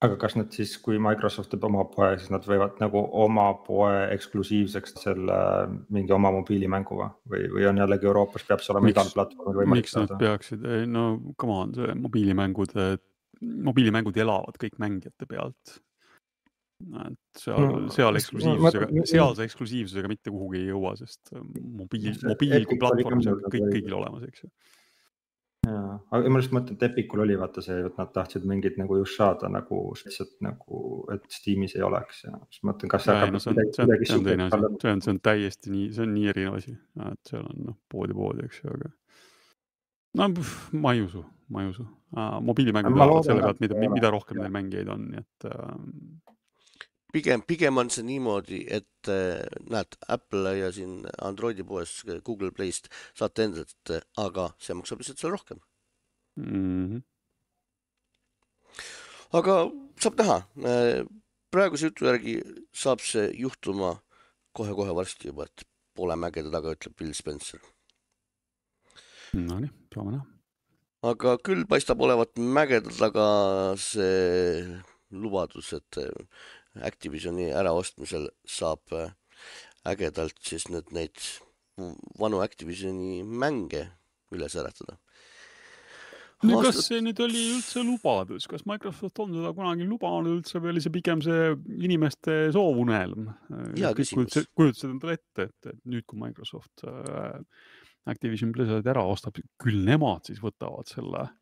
aga 0.04 0.18
kas 0.20 0.36
nad 0.36 0.52
siis, 0.52 0.74
kui 0.82 0.98
Microsoft 1.00 1.50
teeb 1.52 1.64
oma 1.68 1.86
poe, 1.88 2.10
siis 2.20 2.28
nad 2.32 2.44
võivad 2.46 2.76
nagu 2.82 3.00
oma 3.24 3.46
poe 3.64 4.04
eksklusiivseks 4.12 4.98
selle 5.06 5.38
mingi 5.94 6.12
oma 6.16 6.32
mobiilimänguga? 6.36 7.08
Või, 7.32 7.46
või 7.54 7.66
on 7.70 7.80
jällegi 7.80 8.08
Euroopas 8.10 8.44
peab 8.48 8.64
see 8.64 8.74
olema 8.74 8.92
igal 8.92 9.10
platvormil 9.14 9.62
võimalik 9.62 9.86
miks 9.86 9.96
saada? 9.96 10.04
Miks 10.04 10.12
nad 10.12 10.22
peaksid, 10.24 10.68
no 10.92 11.06
come 11.40 11.58
on, 11.62 11.74
see 11.78 11.96
mobiilimängud, 12.02 12.76
mobiilimängud 13.70 14.22
elavad 14.26 14.60
kõik 14.60 14.76
mängijate 14.82 15.28
pealt. 15.30 15.78
Et 17.06 17.40
seal 17.40 17.62
no,, 17.64 17.84
seal 17.88 18.20
eksklusiivsusega, 18.20 18.90
sealse 19.08 19.46
eksklusiivsusega 19.48 20.10
mitte 20.12 20.28
kuhugi 20.28 20.60
ei 20.60 20.74
jõua, 20.74 20.92
sest 21.00 21.32
mobiil, 21.32 22.12
mobiil 22.28 22.68
kui 22.68 22.76
platvorm, 22.82 23.22
see 23.24 23.32
on 23.32 23.46
kõik 23.48 23.70
kõigil 23.78 23.96
olemas, 23.96 24.28
eks 24.28 24.44
ju 24.44 24.52
jaa, 25.66 25.96
aga 26.16 26.30
ma 26.32 26.40
just 26.42 26.52
mõtlen, 26.54 26.78
et 26.78 26.84
Epicul 26.88 27.22
oli 27.24 27.36
vaata 27.38 27.62
see, 27.64 27.78
et 27.88 27.98
nad 28.00 28.12
tahtsid 28.14 28.46
mingit 28.48 28.78
nagu 28.80 28.98
just 29.00 29.18
saada 29.18 29.50
nagu 29.52 29.80
lihtsalt 29.98 30.36
nagu, 30.46 30.82
et 31.14 31.24
Steamis 31.32 31.76
ei 31.78 31.84
oleks 31.86 32.24
ja 32.26 32.34
siis 32.50 32.62
mõtlen, 32.68 32.92
kas. 32.92 33.08
No, 33.10 33.40
see 33.42 33.52
on, 33.52 33.62
see 33.74 33.86
on, 33.86 33.96
see 34.04 34.18
on 34.18 34.26
teine 34.28 34.48
asi, 34.48 34.60
see 34.82 34.92
on, 34.92 35.02
see 35.04 35.14
on 35.14 35.20
täiesti 35.30 35.74
nii, 35.74 35.88
see 35.96 36.06
on 36.06 36.14
nii 36.14 36.30
erinev 36.34 36.58
asi, 36.60 36.76
et 37.10 37.32
seal 37.32 37.44
on 37.44 37.64
noh, 37.70 37.78
pood 37.92 38.12
ja 38.12 38.18
pood, 38.18 38.44
eks 38.46 38.62
ju, 38.62 38.76
aga. 38.78 38.92
no 40.22 40.30
ma 40.84 40.96
ei 40.96 41.04
usu, 41.06 41.24
ma 41.52 41.64
ei 41.64 41.72
usu. 41.74 41.86
Mobiilimängud 42.16 42.96
elavad 42.96 43.26
selle 43.26 43.42
pealt, 43.44 43.58
mida, 43.60 43.80
mida 43.92 44.10
rohkem 44.14 44.38
neil 44.40 44.52
mängijaid 44.54 44.88
on, 44.92 45.10
nii 45.12 45.24
et 45.24 45.48
uh, 45.50 45.74
pigem, 47.12 47.42
pigem 47.46 47.78
on 47.78 47.90
see 47.92 48.04
niimoodi, 48.06 48.62
et 48.78 49.10
äh, 49.12 49.44
näed, 49.70 49.98
Apple 50.08 50.56
ja 50.58 50.72
siin 50.74 51.04
Androidi 51.22 51.64
poes 51.66 51.98
Google 52.24 52.52
Playst 52.52 52.90
saate 53.14 53.46
endalt, 53.48 53.94
aga 54.20 54.50
see 54.62 54.76
maksab 54.78 55.02
lihtsalt 55.02 55.22
seal 55.22 55.34
rohkem 55.34 55.62
mm. 56.36 56.86
-hmm. 56.90 57.02
aga 59.38 59.54
saab 60.00 60.20
näha, 60.20 60.38
äh, 60.72 61.06
praeguse 61.50 61.90
jutu 61.90 62.08
järgi 62.10 62.36
saab 62.74 63.00
see 63.00 63.30
juhtuma 63.40 63.96
kohe-kohe 64.56 64.94
varsti 64.96 65.28
juba, 65.28 65.44
et 65.44 65.66
poole 65.96 66.16
mägede 66.16 66.50
taga, 66.52 66.72
ütleb 66.76 66.96
Bill 66.98 67.12
Spencer. 67.16 67.60
Nonii, 69.36 69.70
saame 69.94 70.16
näha. 70.16 70.26
aga 71.06 71.36
küll 71.44 71.66
paistab 71.70 72.00
olevat 72.00 72.38
mägede 72.40 72.90
taga 72.98 73.26
see 73.78 74.80
lubadus, 75.10 75.72
et 75.76 75.98
Activisioni 76.84 77.50
äraostmisel 77.56 78.28
saab 78.48 78.92
äh, 78.96 79.12
ägedalt 79.86 80.38
siis 80.42 80.68
nüüd 80.72 80.92
neid 80.96 81.20
vanu 82.18 82.40
Activisioni 82.44 83.20
mänge 83.24 83.86
üles 84.34 84.56
äratada. 84.56 84.96
no 86.42 86.58
Aastat... 86.58 86.74
kas 86.74 86.88
see 86.90 87.00
nüüd 87.04 87.20
oli 87.24 87.42
üldse 87.54 87.84
lubadus, 87.86 88.48
kas 88.50 88.66
Microsoft 88.68 89.22
on 89.24 89.32
seda 89.36 89.52
kunagi 89.56 89.86
lubanud 89.88 90.38
üldse 90.38 90.60
või 90.60 90.74
oli 90.74 90.84
see 90.84 90.94
pigem 90.94 91.22
see 91.24 91.54
inimeste 91.88 92.36
soovunelm? 92.56 93.30
kujutasid, 94.56 94.90
endale 94.90 95.18
ette, 95.20 95.48
et, 95.48 95.72
et 95.72 95.80
nüüd, 95.84 96.04
kui 96.08 96.20
Microsoft 96.20 96.84
äh, 96.88 97.40
Activision 98.06 98.52
Blizzardi 98.54 98.92
ära 98.92 99.02
ostab, 99.08 99.40
küll 99.62 99.82
nemad 99.86 100.28
siis 100.28 100.42
võtavad 100.42 100.88
selle 100.90 101.24
äh, 101.24 101.34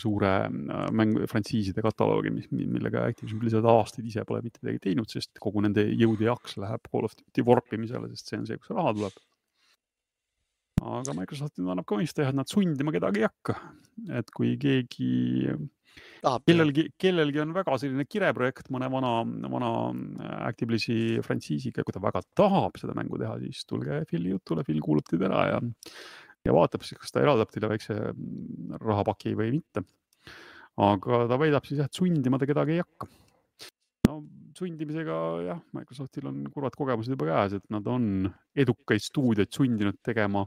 suure 0.00 0.32
äh, 0.46 0.88
mängu, 0.96 1.26
frantsiiside 1.30 1.84
kataloogi, 1.84 2.32
mis, 2.34 2.50
millega 2.50 3.06
Activision 3.10 3.40
Blizzard 3.42 3.68
aastaid 3.70 4.08
ise 4.08 4.24
pole 4.28 4.42
mitte 4.44 4.62
midagi 4.62 4.82
teinud, 4.88 5.10
sest 5.12 5.36
kogu 5.42 5.62
nende 5.64 5.86
jõud 5.86 6.22
ja 6.24 6.34
jaks 6.34 6.58
läheb 6.62 6.90
Call 6.90 7.08
of 7.08 7.16
Duty 7.18 7.46
vorpimisele, 7.46 8.10
sest 8.14 8.32
see 8.32 8.40
on 8.40 8.50
see, 8.50 8.60
kus 8.60 8.74
raha 8.74 8.94
tuleb. 8.96 9.22
aga 10.86 11.14
Microsoft 11.16 11.56
nüüd 11.56 11.72
annab 11.72 11.86
ka 11.88 11.98
mõista 11.98 12.22
jah, 12.22 12.34
et 12.34 12.38
nad 12.38 12.50
sundima 12.50 12.92
kedagi 12.94 13.22
ei 13.22 13.28
hakka, 13.30 13.56
et 14.20 14.28
kui 14.36 14.54
keegi 14.60 15.10
kellelgi, 16.46 16.86
kellelgi 17.00 17.40
on 17.42 17.54
väga 17.56 17.76
selline 17.80 18.04
kireprojekt 18.08 18.68
mõne 18.74 18.88
vana, 18.92 19.12
vana 19.52 19.70
Activision'i 20.48 21.24
frantsiisiga, 21.24 21.84
kui 21.86 21.94
ta 21.94 22.02
väga 22.02 22.22
tahab 22.36 22.76
seda 22.80 22.96
mängu 22.98 23.20
teha, 23.20 23.38
siis 23.44 23.64
tulge 23.68 24.02
Phil'i 24.10 24.34
jutule, 24.34 24.64
Phil 24.66 24.82
kuulab 24.84 25.08
teid 25.08 25.24
ära 25.28 25.46
ja 25.54 25.60
ja 26.46 26.54
vaatab 26.54 26.84
siis, 26.86 26.98
kas 27.00 27.14
ta 27.14 27.22
eraldab 27.22 27.52
teile 27.52 27.70
väikse 27.72 27.96
mm, 27.96 28.80
rahapaki 28.82 29.34
või 29.38 29.52
mitte. 29.58 29.84
aga 30.86 31.22
ta 31.30 31.38
väidab 31.40 31.64
siis 31.66 31.80
jah, 31.80 31.88
et 31.88 31.98
sundima 31.98 32.38
ta 32.38 32.48
kedagi 32.48 32.76
ei 32.76 32.82
hakka. 32.82 33.08
no 34.08 34.18
sundimisega 34.56 35.16
jah, 35.46 35.62
Microsoftil 35.76 36.28
on 36.30 36.44
kurvad 36.52 36.76
kogemused 36.78 37.12
juba 37.12 37.28
käes, 37.30 37.56
et 37.58 37.66
nad 37.74 37.86
on 37.90 38.28
edukaid 38.56 39.02
stuudioid 39.04 39.52
sundinud 39.52 39.98
tegema 40.04 40.46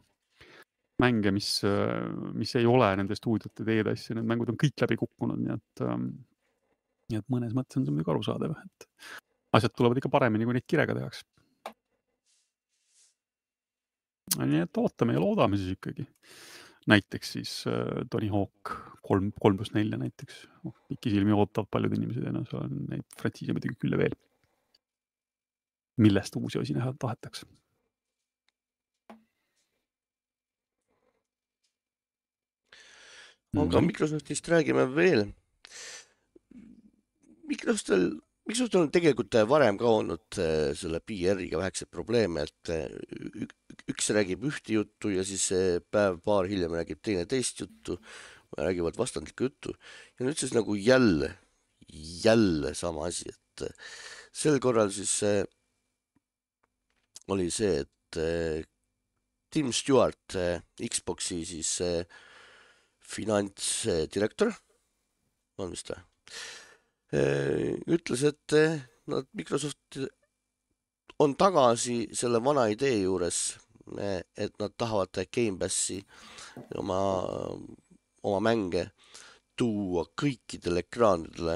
mänge, 1.00 1.32
mis, 1.32 1.50
mis 2.36 2.56
ei 2.60 2.66
ole 2.68 2.90
nende 3.00 3.16
stuudiote 3.16 3.64
teed 3.64 3.88
asja, 3.88 4.18
need 4.18 4.28
mängud 4.28 4.50
on 4.52 4.58
kõik 4.60 4.84
läbi 4.84 4.98
kukkunud, 5.00 5.40
nii 5.40 5.54
et, 5.56 5.84
ähm, 5.86 6.10
nii 7.12 7.22
et 7.22 7.28
mõnes 7.32 7.54
mõttes 7.56 7.80
on 7.80 7.86
see 7.86 7.96
muidugi 7.96 8.12
arusaadav, 8.12 8.58
et 8.58 8.88
asjad 9.56 9.76
tulevad 9.78 10.02
ikka 10.02 10.12
paremini, 10.12 10.48
kui 10.48 10.58
neid 10.58 10.68
kirega 10.68 10.98
tehakse 10.98 11.24
nii 14.38 14.64
et 14.66 14.78
ootame 14.78 15.16
ja 15.16 15.24
loodame 15.24 15.58
siis 15.58 15.76
ikkagi. 15.78 16.06
näiteks 16.90 17.32
siis 17.32 17.52
äh, 17.68 18.06
Tony 18.10 18.30
Hawk 18.34 18.74
kolm, 19.06 19.32
kolm 19.42 19.58
pluss 19.58 19.74
nelja 19.74 19.98
näiteks 19.98 20.42
oh,, 20.66 20.76
pikisilmi 20.90 21.34
ootavad 21.36 21.70
paljud 21.72 21.96
inimesed 21.98 22.26
ja 22.26 22.34
noh, 22.34 22.46
seal 22.50 22.66
on 22.66 22.84
neid 22.92 23.06
frantsiise 23.20 23.56
muidugi 23.56 23.78
küll 23.82 23.96
ja 23.96 24.02
veel. 24.02 24.18
millest 26.00 26.36
uusi 26.40 26.60
osi 26.62 26.74
näha 26.78 26.94
tahetakse. 27.00 27.48
aga 33.58 33.82
Microsoftist 33.82 34.48
räägime 34.48 34.86
veel. 34.96 35.26
Microsoftil 37.50 38.12
miks 38.50 38.64
on 38.74 38.90
tegelikult 38.90 39.36
äh, 39.38 39.46
varem 39.48 39.78
ka 39.78 39.90
olnud 40.00 40.38
äh, 40.42 40.72
selle 40.78 41.02
PR-iga 41.06 41.60
vähekseid 41.62 41.92
probleeme, 41.94 42.48
et 42.48 42.72
äh, 42.74 43.46
üks 43.92 44.10
räägib 44.16 44.46
ühte 44.50 44.74
juttu 44.74 45.12
ja 45.14 45.26
siis 45.28 45.46
päev-paar 45.94 46.50
hiljem 46.50 46.74
räägib 46.80 47.02
teine 47.06 47.28
teist 47.30 47.62
juttu, 47.62 48.00
räägivad 48.58 48.98
vastandlikku 48.98 49.50
juttu 49.50 49.76
ja 50.18 50.26
nüüd 50.26 50.40
siis 50.42 50.56
nagu 50.58 50.74
jälle, 50.78 51.36
jälle 52.24 52.74
sama 52.78 53.06
asi, 53.10 53.30
et 53.30 53.68
sel 54.34 54.58
korral 54.64 54.90
siis 54.94 55.20
oli 57.30 57.50
see, 57.54 57.84
et 57.86 58.20
Tim 59.54 59.70
Stewart, 59.74 60.38
Xbox'i 60.82 61.44
siis 61.46 61.76
finantsdirektor, 63.14 64.54
on 65.62 65.74
vist 65.74 65.94
või? 65.94 66.02
Äh, 67.10 67.74
ütles, 67.90 68.22
et 68.24 68.54
äh, 68.54 68.78
nad, 69.10 69.26
Microsoft 69.34 69.98
on 71.18 71.34
tagasi 71.34 72.04
selle 72.14 72.38
vana 72.46 72.68
idee 72.70 73.00
juures, 73.02 73.58
äh, 73.98 74.22
et 74.38 74.54
nad 74.62 74.76
tahavad 74.78 75.18
Gamepassi 75.34 76.04
oma, 76.78 77.00
oma 78.22 78.42
mänge 78.46 78.92
tuua 79.58 80.06
kõikidele 80.14 80.84
ekraanidele, 80.86 81.56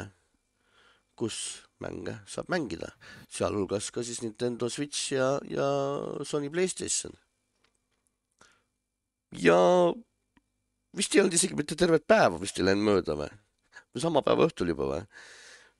kus 1.13 1.37
mänge 1.83 2.17
saab 2.25 2.49
mängida, 2.49 2.89
sealhulgas 3.29 3.91
ka 3.93 4.01
siis 4.01 4.23
Nintendo 4.23 4.71
Switch 4.73 5.13
ja, 5.13 5.35
ja 5.45 5.67
Sony 6.25 6.49
Playstation. 6.49 7.13
ja 9.37 9.59
vist 10.97 11.13
ei 11.13 11.21
olnud 11.21 11.37
isegi 11.37 11.55
mitte 11.57 11.77
tervet 11.77 12.03
päeva 12.09 12.37
vist 12.41 12.57
ei 12.57 12.65
läinud 12.65 12.89
mööda 12.89 13.15
või? 13.21 13.29
sama 14.01 14.21
päeva 14.25 14.49
õhtul 14.49 14.73
juba 14.73 14.89
või? 14.89 15.05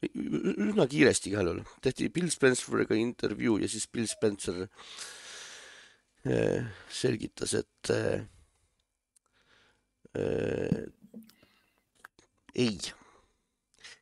Üsna 0.10 0.88
kiiresti 0.90 1.32
igal 1.32 1.50
juhul. 1.50 1.64
Tehti 1.84 2.10
Bill 2.14 2.32
Spenceriga 2.34 2.96
intervjuu 2.98 3.60
ja 3.64 3.70
siis 3.72 3.88
Bill 3.92 4.08
Spencer 4.10 4.66
äh, 6.28 6.66
selgitas, 6.90 7.54
et 7.60 7.94
äh, 7.94 8.26
ei. 12.56 12.78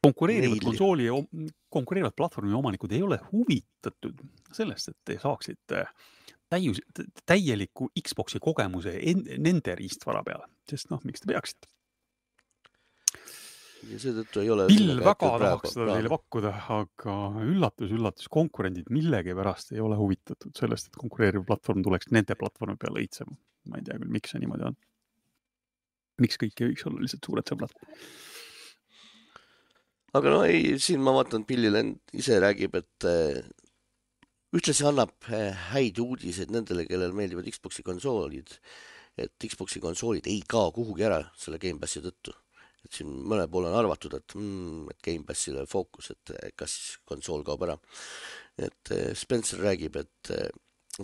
konkureerivad 0.04 0.64
konsooli, 0.64 1.08
konkureerivad 1.70 2.16
platvormi 2.18 2.54
omanikud 2.58 2.92
ei 2.92 3.04
ole 3.06 3.20
huvitatud 3.32 4.20
sellest, 4.52 4.90
et 4.92 4.98
te 5.06 5.20
saaksite 5.22 5.86
täius, 6.52 6.82
täieliku 7.26 7.88
Xbox'i 7.96 8.42
kogemuse 8.44 8.98
en, 9.00 9.24
nende 9.40 9.76
riistvara 9.80 10.24
peale, 10.26 10.50
sest 10.68 10.92
noh, 10.92 11.00
miks 11.08 11.24
te 11.24 11.32
peaksite 11.32 11.72
ja 13.90 14.00
seetõttu 14.02 14.42
ei 14.44 14.50
ole 14.54 14.66
Bill 14.70 15.00
väga 15.02 15.30
tahaks 15.42 15.74
seda 15.76 15.96
teile 15.96 16.12
pakkuda, 16.12 16.52
aga 16.76 17.16
üllatus, 17.46 17.94
üllatus, 17.96 18.28
konkurendid 18.32 18.92
millegipärast 18.94 19.74
ei 19.76 19.82
ole 19.84 19.98
huvitatud 20.00 20.54
sellest, 20.58 20.92
et 20.92 21.00
konkureeriv 21.02 21.46
platvorm 21.48 21.84
tuleks 21.86 22.12
nende 22.14 22.38
platvormi 22.38 22.78
peale 22.82 23.04
õitsema. 23.04 23.38
ma 23.70 23.78
ei 23.78 23.86
tea 23.86 23.98
küll, 24.02 24.12
miks 24.14 24.34
see 24.34 24.42
niimoodi 24.42 24.68
on. 24.70 24.78
miks 26.22 26.38
kõik 26.42 26.62
ei 26.62 26.72
võiks 26.72 26.86
olla 26.90 27.02
lihtsalt 27.06 27.30
suured 27.30 27.54
sõbrad? 27.54 27.74
aga 30.20 30.36
no 30.36 30.44
ei, 30.46 30.78
siin 30.84 31.02
ma 31.02 31.16
vaatan, 31.18 31.48
Billil 31.48 31.82
ise 32.14 32.38
räägib, 32.44 32.78
et 32.78 33.10
eh, 33.10 33.42
ühtlasi 34.58 34.86
annab 34.88 35.16
eh, 35.32 35.52
häid 35.72 36.02
uudiseid 36.04 36.54
nendele, 36.54 36.86
kellele 36.90 37.16
meeldivad 37.18 37.50
Xbox'i 37.50 37.86
konsoolid, 37.88 38.58
et 39.18 39.50
Xbox'i 39.50 39.82
konsoolid 39.84 40.28
ei 40.30 40.44
kao 40.48 40.72
kuhugi 40.76 41.08
ära 41.08 41.24
selle 41.40 41.60
Gamepassi 41.62 42.04
tõttu 42.04 42.36
et 42.86 42.98
siin 42.98 43.12
mõnel 43.30 43.50
pool 43.52 43.68
on 43.70 43.78
arvatud, 43.78 44.16
et 44.18 44.36
mm, 44.38 44.90
et 44.94 45.06
Gamepassile 45.06 45.66
fookus, 45.70 46.12
et 46.14 46.34
kas 46.58 46.76
konsool 47.08 47.46
kaob 47.48 47.66
ära. 47.68 47.78
et 48.58 48.92
eh, 48.92 49.14
Spencer 49.16 49.62
räägib, 49.62 49.96
et 50.02 50.32
eh, 50.36 50.50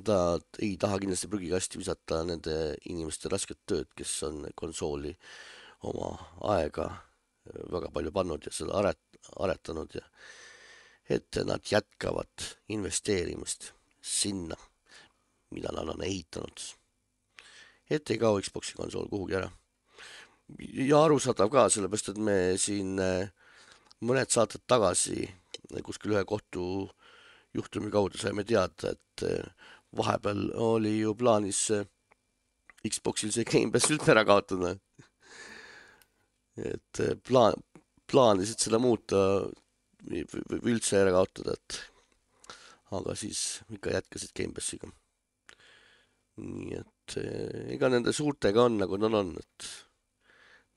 ta 0.03 0.37
ei 0.59 0.75
taha 0.77 0.99
kindlasti 0.99 1.29
prügikasti 1.31 1.79
visata 1.79 2.23
nende 2.27 2.75
inimeste 2.91 3.29
rasket 3.31 3.61
tööd, 3.65 3.87
kes 3.95 4.15
on 4.27 4.43
konsooli 4.55 5.13
oma 5.87 6.11
aega 6.55 6.89
eh, 7.45 7.63
väga 7.71 7.93
palju 7.93 8.13
pannud 8.13 8.49
ja 8.49 8.53
seda 8.53 8.77
aret-, 8.81 9.21
aretanud 9.39 9.95
ja 9.95 10.05
et 11.07 11.39
nad 11.47 11.63
jätkavad 11.63 12.43
investeerimist 12.75 13.71
sinna, 14.03 14.57
mida 15.55 15.71
nad 15.71 15.87
on 15.93 16.03
ehitanud. 16.03 16.59
et 17.89 18.11
ei 18.11 18.19
kao 18.19 18.41
Xbox'i 18.43 18.75
konsool 18.75 19.07
kuhugi 19.07 19.37
ära 19.39 19.47
ja 20.55 21.01
arusaadav 21.03 21.51
ka, 21.51 21.67
sellepärast 21.71 22.13
et 22.13 22.21
me 22.23 22.37
siin 22.61 22.95
äh, 23.03 23.27
mõned 24.07 24.31
saated 24.31 24.63
tagasi 24.69 25.27
kuskil 25.83 26.13
ühe 26.15 26.23
kohtujuhtumi 26.27 27.91
kaudu 27.91 28.19
saime 28.21 28.45
teada, 28.47 28.93
et 28.93 29.25
äh, 29.27 29.71
vahepeal 29.97 30.49
oli 30.63 30.97
ju 31.01 31.15
plaanis 31.19 31.67
äh, 31.75 31.87
Xboxil 32.87 33.33
see 33.35 33.47
Gamepass 33.47 33.91
üldse 33.91 34.13
ära 34.13 34.23
kaotada. 34.27 34.77
et 36.57 36.99
plaan, 37.27 37.53
plaanisid 38.09 38.63
seda 38.63 38.79
muuta 38.81 39.17
või, 40.07 40.23
või 40.49 40.71
üldse 40.73 40.97
ära 40.97 41.11
kaotada, 41.13 41.53
et 41.53 41.81
aga 42.97 43.13
siis 43.19 43.59
ikka 43.75 43.91
jätkasid 43.93 44.31
Gamepassiga. 44.39 44.89
nii 46.37 46.79
et 46.79 47.17
ega 47.75 47.89
nende 47.91 48.13
suurtega 48.13 48.63
on 48.69 48.79
nagu 48.79 48.97
nad 49.01 49.19
on, 49.19 49.35
et 49.41 49.69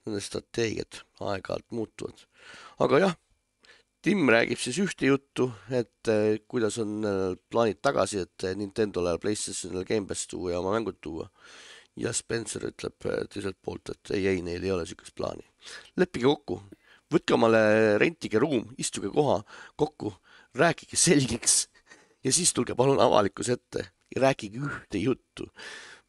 nende 0.07 0.23
strateegiad 0.25 1.03
aeg-ajalt 1.21 1.69
muutuvad. 1.77 2.25
aga 2.81 3.03
jah, 3.05 3.17
Tim 4.01 4.31
räägib 4.33 4.57
siis 4.57 4.79
ühte 4.81 5.11
juttu, 5.11 5.51
et 5.77 6.09
eh, 6.09 6.39
kuidas 6.49 6.79
on 6.81 7.05
eh, 7.05 7.35
plaanid 7.53 7.83
tagasi, 7.85 8.23
et 8.25 8.45
eh, 8.49 8.55
Nintendole 8.57 9.13
ja 9.13 9.21
Playstationile 9.21 9.85
Gamepass 9.85 10.31
tuua 10.31 10.55
ja 10.55 10.61
oma 10.63 10.73
mängud 10.73 10.97
tuua. 11.05 11.29
ja 12.01 12.13
Spencer 12.15 12.63
ütleb 12.65 13.05
teiselt 13.29 13.59
poolt, 13.61 13.91
et 13.93 14.13
ei, 14.15 14.23
ei, 14.31 14.41
neil 14.47 14.63
ei 14.65 14.71
ole 14.73 14.87
niisugust 14.87 15.13
plaani. 15.19 15.45
leppige 16.01 16.25
kokku, 16.25 16.63
võtke 17.13 17.37
omale, 17.37 17.61
rentige 18.01 18.41
ruum, 18.41 18.71
istuge 18.79 19.11
koha 19.13 19.43
kokku, 19.77 20.15
rääkige 20.57 20.97
selgeks 20.97 21.67
ja 22.25 22.33
siis 22.33 22.55
tulge 22.57 22.75
palun 22.79 23.03
avalikkuse 23.05 23.59
ette 23.59 23.85
ja 24.15 24.23
rääkige 24.25 24.65
ühte 24.65 25.03
juttu 25.03 25.51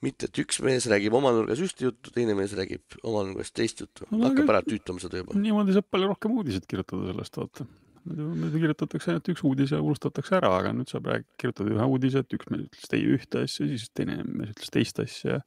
mitte, 0.05 0.29
et 0.29 0.41
üks 0.41 0.59
mees 0.65 0.87
räägib 0.89 1.15
oma 1.17 1.31
nurgas 1.35 1.61
ühte 1.61 1.87
juttu, 1.87 2.13
teine 2.15 2.33
mees 2.37 2.55
räägib 2.57 2.97
oma 3.03 3.23
nurgas 3.27 3.53
teist 3.53 3.83
juttu 3.83 4.07
no,, 4.09 4.23
hakkab 4.25 4.49
ära 4.53 4.63
tüütama 4.65 5.03
seda 5.03 5.21
juba. 5.21 5.37
niimoodi 5.37 5.75
saab 5.77 5.87
palju 5.93 6.09
rohkem 6.11 6.33
uudiseid 6.39 6.65
kirjutada 6.69 7.11
sellest, 7.11 7.37
vaata. 7.37 7.67
muidu 8.09 8.51
kirjutatakse 8.55 9.13
ainult 9.13 9.31
üks 9.35 9.45
uudis 9.47 9.75
ja 9.75 9.81
unustatakse 9.83 10.37
ära, 10.39 10.51
aga 10.57 10.73
nüüd 10.77 10.89
saab 10.91 11.11
kirjutada 11.41 11.75
ühe 11.75 11.89
uudise, 11.93 12.25
et 12.25 12.37
üks 12.37 12.49
mees 12.53 12.65
ütles 12.65 12.93
teie 12.95 13.13
ühte 13.17 13.45
asja, 13.45 13.69
siis 13.69 13.87
teine 13.97 14.21
mees 14.25 14.55
ütles 14.55 14.73
teist 14.73 15.03
asja. 15.05 15.39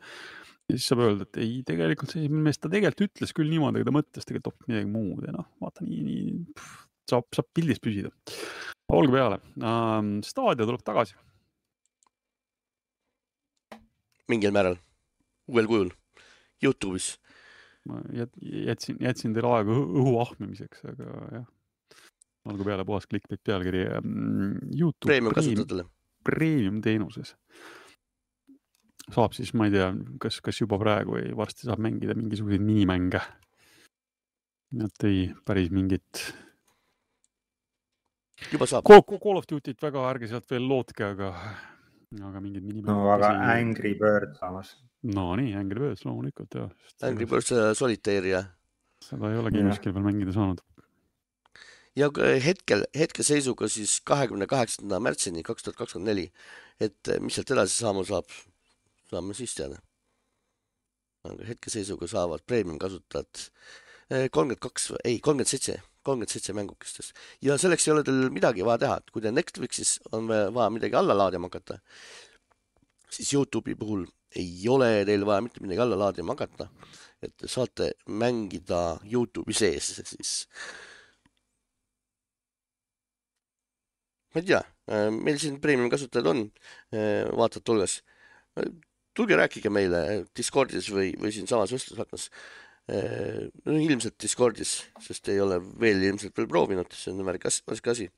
ja 0.70 0.78
siis 0.78 0.86
saab 0.92 1.04
öelda, 1.08 1.28
et 1.28 1.42
ei, 1.42 1.58
tegelikult 1.66 2.14
see 2.14 2.30
mees, 2.30 2.62
ta 2.62 2.70
tegelikult 2.70 3.10
ütles 3.10 3.34
küll 3.36 3.50
niimoodi, 3.50 3.82
aga 3.82 3.90
ta 3.90 3.98
mõtles 3.98 4.30
tegelikult 4.30 4.54
hoopis 4.54 4.70
midagi 4.70 4.90
muud 4.94 5.26
ja 5.26 5.34
noh, 5.34 5.50
vaata 5.64 5.86
nii, 5.88 6.02
nii 6.06 6.56
saab, 7.10 7.26
saab 7.34 7.50
pildis 7.56 7.82
püsida. 7.82 8.14
olge 8.94 9.16
peale 9.18 9.42
uh,, 9.58 9.98
Stadia 10.22 10.62
tuleb 10.62 10.86
tagasi 10.86 11.18
mingil 14.32 14.54
määral, 14.54 14.78
uuel 15.50 15.68
kujul, 15.70 15.92
Youtube'is. 16.64 17.14
ma 17.88 18.00
jätsin, 18.10 18.96
jätsin 19.00 19.34
teile 19.36 19.50
aega 19.52 19.74
õhu 19.76 20.16
ahmimiseks, 20.22 20.84
aga 20.88 21.08
jah, 21.34 21.48
olgu 22.48 22.64
peale 22.64 22.84
puhas 22.88 23.08
clickbait 23.10 23.42
pealkiri. 23.44 23.84
Mm, 24.00 24.70
Youtube 24.72 25.10
Premium 25.12 25.36
kasutajatele. 25.36 25.84
Premium 26.24 26.80
teenuses 26.84 27.34
saab 29.12 29.34
siis, 29.36 29.52
ma 29.56 29.68
ei 29.68 29.74
tea, 29.74 29.90
kas, 30.22 30.40
kas 30.44 30.60
juba 30.62 30.78
praegu 30.80 31.18
või 31.18 31.34
varsti 31.36 31.68
saab 31.68 31.82
mängida 31.84 32.16
mingisuguseid 32.16 32.64
minimänge. 32.64 33.20
et 34.84 35.04
ei, 35.04 35.28
päris 35.44 35.70
mingit. 35.70 36.24
juba 38.52 38.66
saab. 38.66 38.84
Call 38.88 39.36
of 39.36 39.46
Duty't 39.50 39.82
väga 39.82 40.08
ärge 40.10 40.28
sealt 40.28 40.50
veel 40.50 40.66
lootke, 40.68 41.04
aga 41.04 41.34
aga 42.22 42.40
mingid 42.40 42.64
minimängud. 42.64 42.90
no 42.90 43.10
aga 43.14 43.30
Angry 43.54 43.94
Bird 43.98 44.36
samas. 44.38 44.76
no 45.02 45.26
nii, 45.38 45.54
Angry 45.58 45.80
Birds 45.80 46.04
loomulikult 46.06 46.54
jah. 46.54 46.70
Angry 47.02 47.26
Birds 47.26 47.52
äh, 47.52 47.72
Solitaire 47.74 48.30
jah. 48.30 48.50
seda 49.04 49.32
ei 49.32 49.40
olegi 49.40 49.64
kuskil 49.68 49.94
veel 49.96 50.06
mängida 50.06 50.34
saanud. 50.36 50.60
ja 51.96 52.10
hetkel, 52.44 52.84
hetkeseisuga 52.98 53.68
siis 53.68 54.00
kahekümne 54.00 54.46
kaheksanda 54.50 55.00
märtsini 55.00 55.42
kaks 55.46 55.66
tuhat 55.66 55.80
kakskümmend 55.80 56.12
neli, 56.12 56.28
et 56.80 57.08
äh, 57.08 57.20
mis 57.20 57.38
sealt 57.38 57.50
edasi 57.56 57.78
saama 57.78 58.04
saab, 58.08 58.30
saame 59.10 59.34
siis 59.34 59.56
teada. 59.58 59.80
aga 61.24 61.50
hetkeseisuga 61.54 62.10
saavad 62.10 62.44
premium 62.46 62.78
kasutajad 62.78 63.48
äh, 64.12 64.28
kolmkümmend 64.30 64.62
kaks, 64.62 64.92
ei, 65.04 65.18
kolmkümmend 65.18 65.50
seitse 65.50 65.80
kolmkümmend 66.04 66.32
seitse 66.32 66.54
mängukestes. 66.56 67.12
Ja 67.44 67.56
selleks 67.60 67.88
ei 67.88 67.94
ole 67.94 68.04
teil 68.06 68.28
midagi 68.34 68.64
vaja 68.66 68.82
teha, 68.84 68.98
et 69.00 69.12
kui 69.14 69.24
teil 69.24 69.34
Netflixis 69.36 69.96
on 70.12 70.28
vaja 70.28 70.68
midagi 70.72 70.98
alla 71.00 71.16
laadima 71.16 71.50
hakata, 71.50 71.80
siis 73.10 73.32
Youtube'i 73.34 73.76
puhul 73.78 74.06
ei 74.36 74.68
ole 74.68 74.90
teil 75.08 75.26
vaja 75.26 75.44
mitte 75.44 75.62
midagi 75.64 75.84
alla 75.84 75.98
laadima 76.06 76.34
hakata, 76.34 76.68
et 77.22 77.34
te 77.40 77.50
saate 77.50 77.92
mängida 78.08 79.00
Youtube'i 79.10 79.56
sees 79.56 79.94
siis. 80.02 80.34
ma 84.34 84.42
ei 84.42 84.48
tea, 84.48 84.64
meil 85.14 85.38
siin 85.38 85.60
premium 85.62 85.90
kasutajad 85.92 86.26
on, 86.32 86.48
vaatajate 86.90 87.70
hulgas. 87.70 88.00
tulge 89.14 89.36
rääkige 89.38 89.70
meile 89.70 90.24
Discordis 90.34 90.88
või, 90.90 91.12
või 91.14 91.30
siinsamas 91.30 91.70
vestlusaknas. 91.70 92.24
Äh, 92.26 92.63
no 92.88 93.78
ilmselt 93.80 94.18
Discordis, 94.20 94.74
sest 95.00 95.30
ei 95.32 95.40
ole 95.40 95.56
veel 95.80 96.02
ilmselt 96.04 96.36
veel 96.36 96.48
proovinud, 96.50 96.92
see 96.92 97.14
on 97.14 97.24
värk 97.24 97.46
as-, 97.48 97.62
raske 97.70 97.92
asi. 97.94 98.08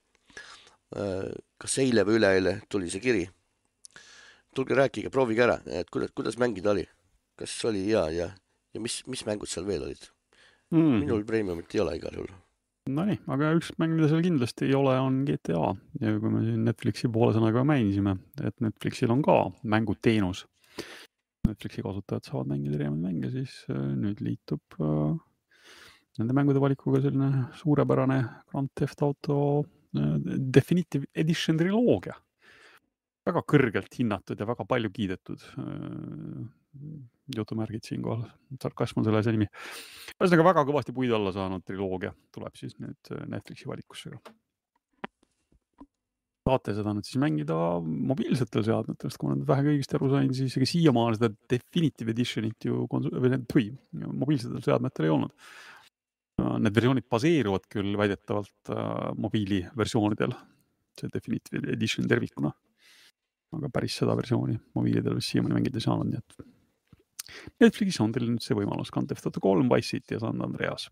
Äh, 0.96 1.30
kas 1.58 1.78
eile 1.82 2.06
või 2.06 2.20
üleeile 2.20 2.60
tuli 2.70 2.90
see 2.92 3.02
kiri? 3.02 3.26
tulge 4.56 4.72
rääkige, 4.72 5.10
proovige 5.12 5.42
ära, 5.44 5.58
et 5.68 5.90
kuidas, 5.92 6.14
kuidas 6.16 6.38
mängida 6.40 6.70
oli, 6.72 6.86
kas 7.36 7.52
oli 7.68 7.82
hea 7.90 8.04
ja, 8.14 8.28
ja 8.72 8.80
mis, 8.80 9.02
mis 9.04 9.20
mängud 9.28 9.50
seal 9.52 9.66
veel 9.68 9.84
olid 9.84 10.06
mm.? 10.72 11.02
minul 11.02 11.26
Premiumit 11.28 11.74
ei 11.76 11.82
ole 11.82 11.98
igal 11.98 12.16
juhul. 12.16 12.30
Nonii, 12.86 13.18
aga 13.34 13.50
üks 13.58 13.72
mäng, 13.82 13.96
mida 13.98 14.08
seal 14.08 14.22
kindlasti 14.24 14.68
ei 14.68 14.76
ole, 14.78 14.94
on 15.02 15.24
GTA 15.28 15.74
ja 16.00 16.14
kui 16.22 16.32
me 16.32 16.44
siin 16.46 16.64
Netflixi 16.64 17.10
poole 17.12 17.34
sõnaga 17.36 17.66
mainisime, 17.68 18.16
et 18.40 18.56
Netflixil 18.64 19.12
on 19.12 19.24
ka 19.26 19.36
mänguteenus 19.66 20.46
Netflixi 21.46 21.84
kasutajad 21.84 22.26
saavad 22.26 22.50
mängida 22.50 22.78
erinevaid 22.78 23.02
mänge, 23.02 23.30
siis 23.32 23.54
äh, 23.72 23.80
nüüd 23.96 24.20
liitub 24.24 24.78
äh, 24.82 25.16
nende 26.20 26.36
mängude 26.36 26.62
valikuga 26.62 27.02
selline 27.04 27.46
suurepärane 27.60 28.20
Grand 28.50 28.72
Theft 28.78 29.02
Auto 29.06 29.38
äh, 29.62 30.14
Definitive 30.58 31.10
Edition 31.14 31.58
triloogia. 31.60 32.16
väga 33.26 33.42
kõrgelt 33.42 33.96
hinnatud 33.98 34.38
ja 34.38 34.46
väga 34.46 34.64
palju 34.64 34.90
kiidetud. 34.94 35.42
jutumärgid 37.34 37.82
siinkohal, 37.88 38.26
sarkasm 38.62 39.00
on 39.00 39.06
selle 39.06 39.18
asja 39.18 39.32
nimi. 39.34 39.48
ühesõnaga 40.14 40.50
väga 40.52 40.66
kõvasti 40.68 40.94
puidu 40.94 41.16
alla 41.16 41.32
saanud 41.34 41.64
triloogia 41.66 42.12
tuleb 42.34 42.54
siis 42.54 42.76
nüüd 42.78 43.14
Netflixi 43.26 43.66
valikusse 43.66 44.12
ka 44.14 44.34
saate 46.46 46.74
seda 46.76 46.92
nüüd 46.94 47.06
siis 47.06 47.18
mängida 47.20 47.56
mobiilsetel 47.82 48.64
seadmetel, 48.66 49.10
sest 49.10 49.20
kui 49.20 49.30
ma 49.30 49.36
nüüd 49.36 49.48
vähegi 49.48 49.72
õigesti 49.72 49.96
aru 49.98 50.10
sain, 50.12 50.28
siis 50.36 50.54
ega 50.58 50.68
siiamaani 50.70 51.18
seda 51.18 51.30
Definitive 51.52 52.12
Editionit 52.14 52.68
ju 52.68 52.84
või 52.90 53.32
või 53.54 53.70
mobiilsetel 54.22 54.62
seadmetel 54.64 55.08
ei 55.08 55.14
olnud. 55.14 55.48
Need 56.36 56.76
versioonid 56.76 57.06
baseeruvad 57.10 57.64
küll 57.72 57.96
väidetavalt 57.96 58.70
äh, 58.74 59.08
mobiiliversioonidel, 59.24 60.36
see 61.00 61.10
Definitive 61.14 61.72
Edition 61.72 62.08
tervikuna. 62.10 62.52
aga 63.56 63.68
päris 63.72 63.94
seda 63.96 64.12
versiooni 64.18 64.56
mobiilidel 64.74 65.14
vist 65.16 65.30
siiamaani 65.32 65.54
mängida 65.56 65.78
ei 65.78 65.84
saanud, 65.84 66.10
nii 66.10 66.18
et 66.18 67.62
Netflixis 67.62 68.00
on 68.02 68.12
teil 68.12 68.26
nüüd 68.28 68.42
see 68.44 68.56
võimalus, 68.58 68.90
Auto 68.92 69.40
kolm, 69.40 69.70
Wise 69.72 69.96
City 69.96 70.16
ja 70.16 70.20
San 70.22 70.42
Andreas 70.44 70.90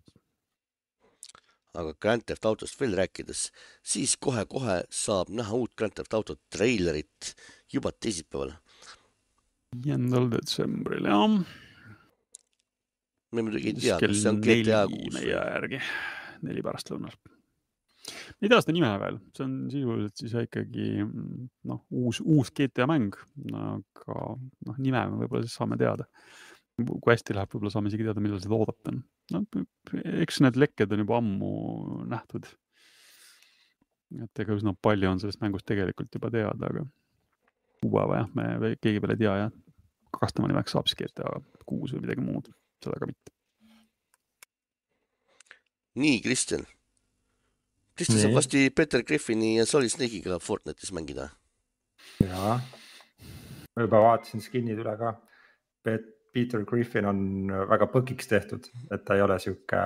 aga 1.75 1.95
Grand 2.01 2.25
Theft 2.27 2.47
Autost 2.49 2.79
veel 2.81 2.97
rääkides, 2.99 3.49
siis 3.83 4.16
kohe-kohe 4.20 4.83
saab 4.95 5.33
näha 5.35 5.57
uut 5.59 5.75
Grand 5.77 5.97
Theft 5.97 6.14
Auto 6.14 6.39
treilerit 6.53 7.35
juba 7.72 7.93
teisipäeval. 7.93 8.55
viiendal 9.85 10.31
detsembril 10.31 11.09
jah. 11.11 11.39
me 13.35 13.43
muidugi 13.43 13.72
ei 13.72 13.79
tea, 13.81 13.99
kas 13.99 14.20
see 14.22 14.31
on 14.31 14.43
GTA 14.43 14.85
kuus. 14.91 15.14
meie 15.18 15.33
järgi, 15.35 15.81
neli 16.47 16.62
pärastlõunal 16.62 17.16
ei 18.43 18.51
tea 18.51 18.61
seda 18.61 18.75
nime 18.77 18.91
veel, 19.01 19.18
see 19.37 19.45
on 19.47 19.55
sisuliselt 19.72 20.20
siis 20.20 20.35
ikkagi 20.45 20.89
noh, 21.70 21.81
uus, 21.97 22.20
uus 22.20 22.53
GTA 22.55 22.87
mäng, 22.91 23.16
aga 23.57 24.18
noh, 24.37 24.79
nime 24.79 25.05
me 25.11 25.22
võib-olla 25.22 25.47
siis 25.47 25.57
saame 25.59 25.79
teada. 25.81 26.07
Kui 26.83 27.12
hästi 27.12 27.37
läheb, 27.37 27.51
võib-olla 27.53 27.70
saame 27.70 27.91
isegi 27.91 28.07
teada, 28.07 28.22
millal 28.22 28.41
seda 28.43 28.57
oodata 28.57 28.91
on. 28.91 29.01
no 29.35 29.43
eks 30.25 30.41
need 30.43 30.59
lekked 30.59 30.95
on 30.95 31.05
juba 31.05 31.18
ammu 31.20 31.51
nähtud. 32.11 32.49
et 34.25 34.43
ega 34.43 34.57
üsna 34.59 34.75
palju 34.87 35.11
on 35.11 35.22
sellest 35.22 35.43
mängust 35.43 35.66
tegelikult 35.70 36.14
juba 36.14 36.33
teada, 36.35 36.70
aga 36.70 36.87
kuupäeva 37.83 38.22
jah, 38.22 38.33
me 38.35 38.75
keegi 38.83 39.03
veel 39.03 39.14
ei 39.14 39.22
tea 39.22 39.37
jah. 39.45 39.55
kas 40.18 40.35
tema 40.35 40.51
nimeks 40.51 40.75
saab 40.75 40.91
siis 40.91 40.99
GTA 40.99 41.39
kuus 41.66 41.95
või 41.95 42.07
midagi 42.07 42.25
muud, 42.27 42.51
seda 42.83 42.99
ka 42.99 43.11
mitte. 43.11 43.35
nii, 46.03 46.18
Kristjan 46.27 46.66
Kristjan 47.95 48.25
saab 48.25 48.41
varsti 48.41 48.66
Peter 48.75 49.05
Griffini 49.07 49.53
ja 49.61 49.66
Solid 49.70 49.95
Snake'iga 49.95 50.41
Fortnite'is 50.43 50.91
mängida. 50.97 51.29
jaa, 52.18 52.59
ma 53.77 53.87
juba 53.87 54.03
vaatasin 54.09 54.43
skin'id 54.43 54.83
üle 54.83 54.97
ka. 54.99 55.14
Peter 56.35 56.64
Griffin 56.66 57.07
on 57.09 57.20
väga 57.70 57.89
põkiks 57.93 58.30
tehtud, 58.30 58.66
et 58.93 59.05
ta 59.07 59.18
ei 59.18 59.22
ole 59.24 59.39
sihuke. 59.43 59.82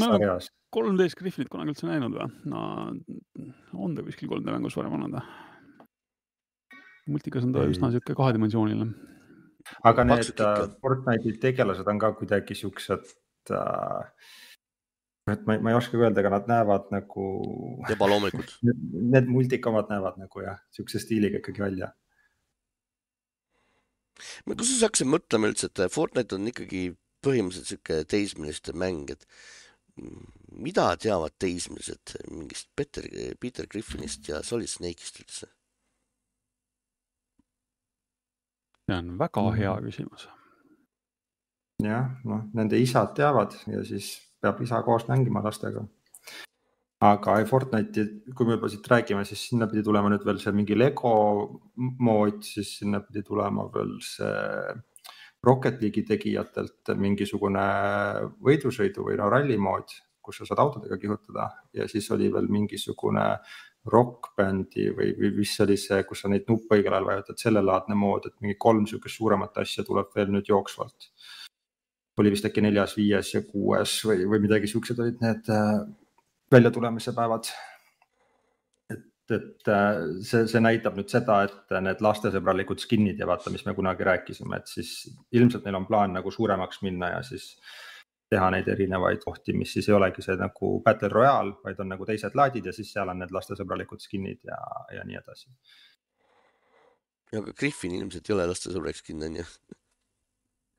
nagu. 0.00 0.36
3D-s 0.74 1.14
Griffinit 1.18 1.50
kunagi 1.52 1.74
üldse 1.74 1.86
näinud 1.86 2.16
või? 2.16 2.28
no 2.50 2.62
on 3.78 3.92
ta 3.94 4.02
kuskil 4.06 4.30
3D 4.30 4.54
mängus 4.54 4.74
varem 4.78 4.96
olnud 4.96 5.18
või? 5.18 5.24
multikas 7.14 7.44
on 7.46 7.52
ta 7.54 7.62
ei. 7.62 7.74
üsna 7.74 7.92
sihuke 7.92 8.16
kahedimensiooniline. 8.18 8.88
aga 9.90 10.06
need 10.08 10.40
Fortnite'i 10.80 11.36
tegelased 11.42 11.90
on 11.90 12.00
ka 12.02 12.10
kuidagi 12.18 12.56
siuksed 12.58 13.12
äh, 13.54 14.32
et 15.32 15.44
ma, 15.48 15.56
ma 15.56 15.72
ei 15.72 15.78
oska 15.78 15.98
öelda, 15.98 16.20
aga 16.20 16.32
nad 16.36 16.48
näevad 16.50 16.90
nagu. 16.94 17.26
ebaloomulikud 17.92 18.56
Need 19.14 19.30
multikamad 19.32 19.92
näevad 19.92 20.18
nagu 20.20 20.44
jah, 20.44 20.58
siukse 20.74 21.00
stiiliga 21.02 21.40
ikkagi 21.40 21.64
välja. 21.64 21.92
Kuidas 24.46 24.72
sa 24.72 24.88
hakkasid 24.88 25.10
mõtlema 25.10 25.50
üldse, 25.50 25.70
et 25.70 25.84
Fortnite 25.92 26.38
on 26.38 26.52
ikkagi 26.52 26.86
põhimõtteliselt 27.24 27.72
sihuke 27.72 28.00
teismeliste 28.10 28.74
mäng, 28.76 29.10
et 29.14 29.26
mida 30.54 30.88
teavad 31.00 31.34
teismelised 31.38 32.16
mingist 32.30 32.70
Peter, 32.76 33.06
Peter 33.40 33.68
Griffinist 33.70 34.28
ja 34.28 34.42
Solid 34.42 34.70
Snake'ist 34.70 35.22
üldse? 35.22 35.50
see 38.84 38.96
on 38.98 39.18
väga 39.18 39.44
hea 39.56 39.74
küsimus. 39.80 40.28
jah, 41.82 42.10
noh, 42.24 42.44
nende 42.54 42.78
isad 42.80 43.14
teavad 43.16 43.56
ja 43.66 43.82
siis 43.84 44.14
peab 44.40 44.60
isa 44.62 44.82
koos 44.82 45.08
mängima 45.08 45.42
lastega. 45.44 45.84
Aga 47.04 47.36
Fortnite'i, 47.48 48.32
kui 48.36 48.48
me 48.48 48.56
juba 48.56 48.70
siit 48.72 48.86
räägime, 48.88 49.24
siis 49.28 49.42
sinna 49.50 49.68
pidi 49.70 49.84
tulema 49.84 50.10
nüüd 50.12 50.24
veel 50.26 50.40
see 50.40 50.54
mingi 50.56 50.76
Lego 50.78 51.14
mood, 51.76 52.40
siis 52.46 52.78
sinna 52.80 53.02
pidi 53.04 53.24
tulema 53.26 53.66
veel 53.74 53.96
see 54.04 54.32
Rocket 55.44 55.82
League'i 55.82 56.06
tegijatelt 56.08 56.94
mingisugune 56.96 57.64
võidusõidu 58.44 59.04
või 59.04 59.18
no 59.20 59.28
rallimood, 59.32 59.92
kus 60.24 60.40
sa 60.40 60.48
saad 60.48 60.62
autodega 60.62 60.96
kihutada. 61.00 61.50
Ja 61.76 61.88
siis 61.90 62.08
oli 62.14 62.30
veel 62.32 62.48
mingisugune 62.48 63.26
rokkbändi 63.92 64.86
või, 64.96 65.10
või 65.18 65.30
mis 65.42 65.52
oli 65.60 65.76
see, 65.76 66.00
kus 66.08 66.24
sa 66.24 66.30
neid 66.32 66.48
nuppe 66.48 66.78
õigel 66.78 66.94
ajal 66.96 67.10
vajutad, 67.10 67.40
sellelaadne 67.42 67.96
mood, 68.00 68.30
et 68.30 68.38
mingi 68.40 68.56
kolm 68.56 68.86
sihukest 68.88 69.20
suuremat 69.20 69.60
asja 69.60 69.84
tuleb 69.84 70.08
veel 70.16 70.32
nüüd 70.32 70.48
jooksvalt. 70.48 71.10
Oli 72.22 72.32
vist 72.32 72.46
äkki 72.48 72.64
neljas, 72.64 72.94
viies 72.96 73.34
ja 73.34 73.42
kuues 73.44 73.98
või, 74.08 74.24
või 74.30 74.40
midagi 74.46 74.70
siuksed 74.70 75.04
olid 75.04 75.20
need 75.20 75.52
äh, 75.52 75.82
väljatulemise 76.52 77.12
päevad. 77.16 77.48
et, 78.90 79.30
et 79.30 79.68
äh, 79.72 80.02
see, 80.22 80.44
see 80.50 80.60
näitab 80.60 80.98
nüüd 80.98 81.08
seda, 81.08 81.42
et 81.48 81.74
need 81.84 82.02
lastesõbralikud 82.04 82.82
skin'id 82.82 83.20
ja 83.20 83.28
vaata, 83.28 83.52
mis 83.54 83.64
me 83.66 83.74
kunagi 83.74 84.04
rääkisime, 84.04 84.60
et 84.60 84.68
siis 84.68 84.92
ilmselt 85.32 85.64
neil 85.64 85.80
on 85.80 85.88
plaan 85.88 86.12
nagu 86.16 86.30
suuremaks 86.30 86.82
minna 86.84 87.14
ja 87.16 87.22
siis 87.26 87.54
teha 88.30 88.50
neid 88.52 88.68
erinevaid 88.68 89.22
kohti, 89.24 89.54
mis 89.56 89.72
siis 89.76 89.88
ei 89.88 89.96
olegi 89.96 90.22
see 90.24 90.36
nagu 90.40 90.74
battle 90.84 91.10
royale, 91.12 91.56
vaid 91.64 91.80
on 91.80 91.92
nagu 91.94 92.06
teised 92.08 92.36
laadid 92.38 92.66
ja 92.66 92.72
siis 92.76 92.92
seal 92.92 93.10
on 93.12 93.20
need 93.22 93.32
lastesõbralikud 93.34 94.02
skin'id 94.02 94.44
ja, 94.50 94.60
ja 94.98 95.04
nii 95.08 95.20
edasi. 95.20 95.50
aga 97.34 97.52
Griffin 97.58 97.96
ilmselt 98.00 98.28
ei 98.28 98.36
ole 98.36 98.46
lastesõbralik 98.50 99.00
skin 99.00 99.24
on 99.26 99.40
ju 99.40 99.46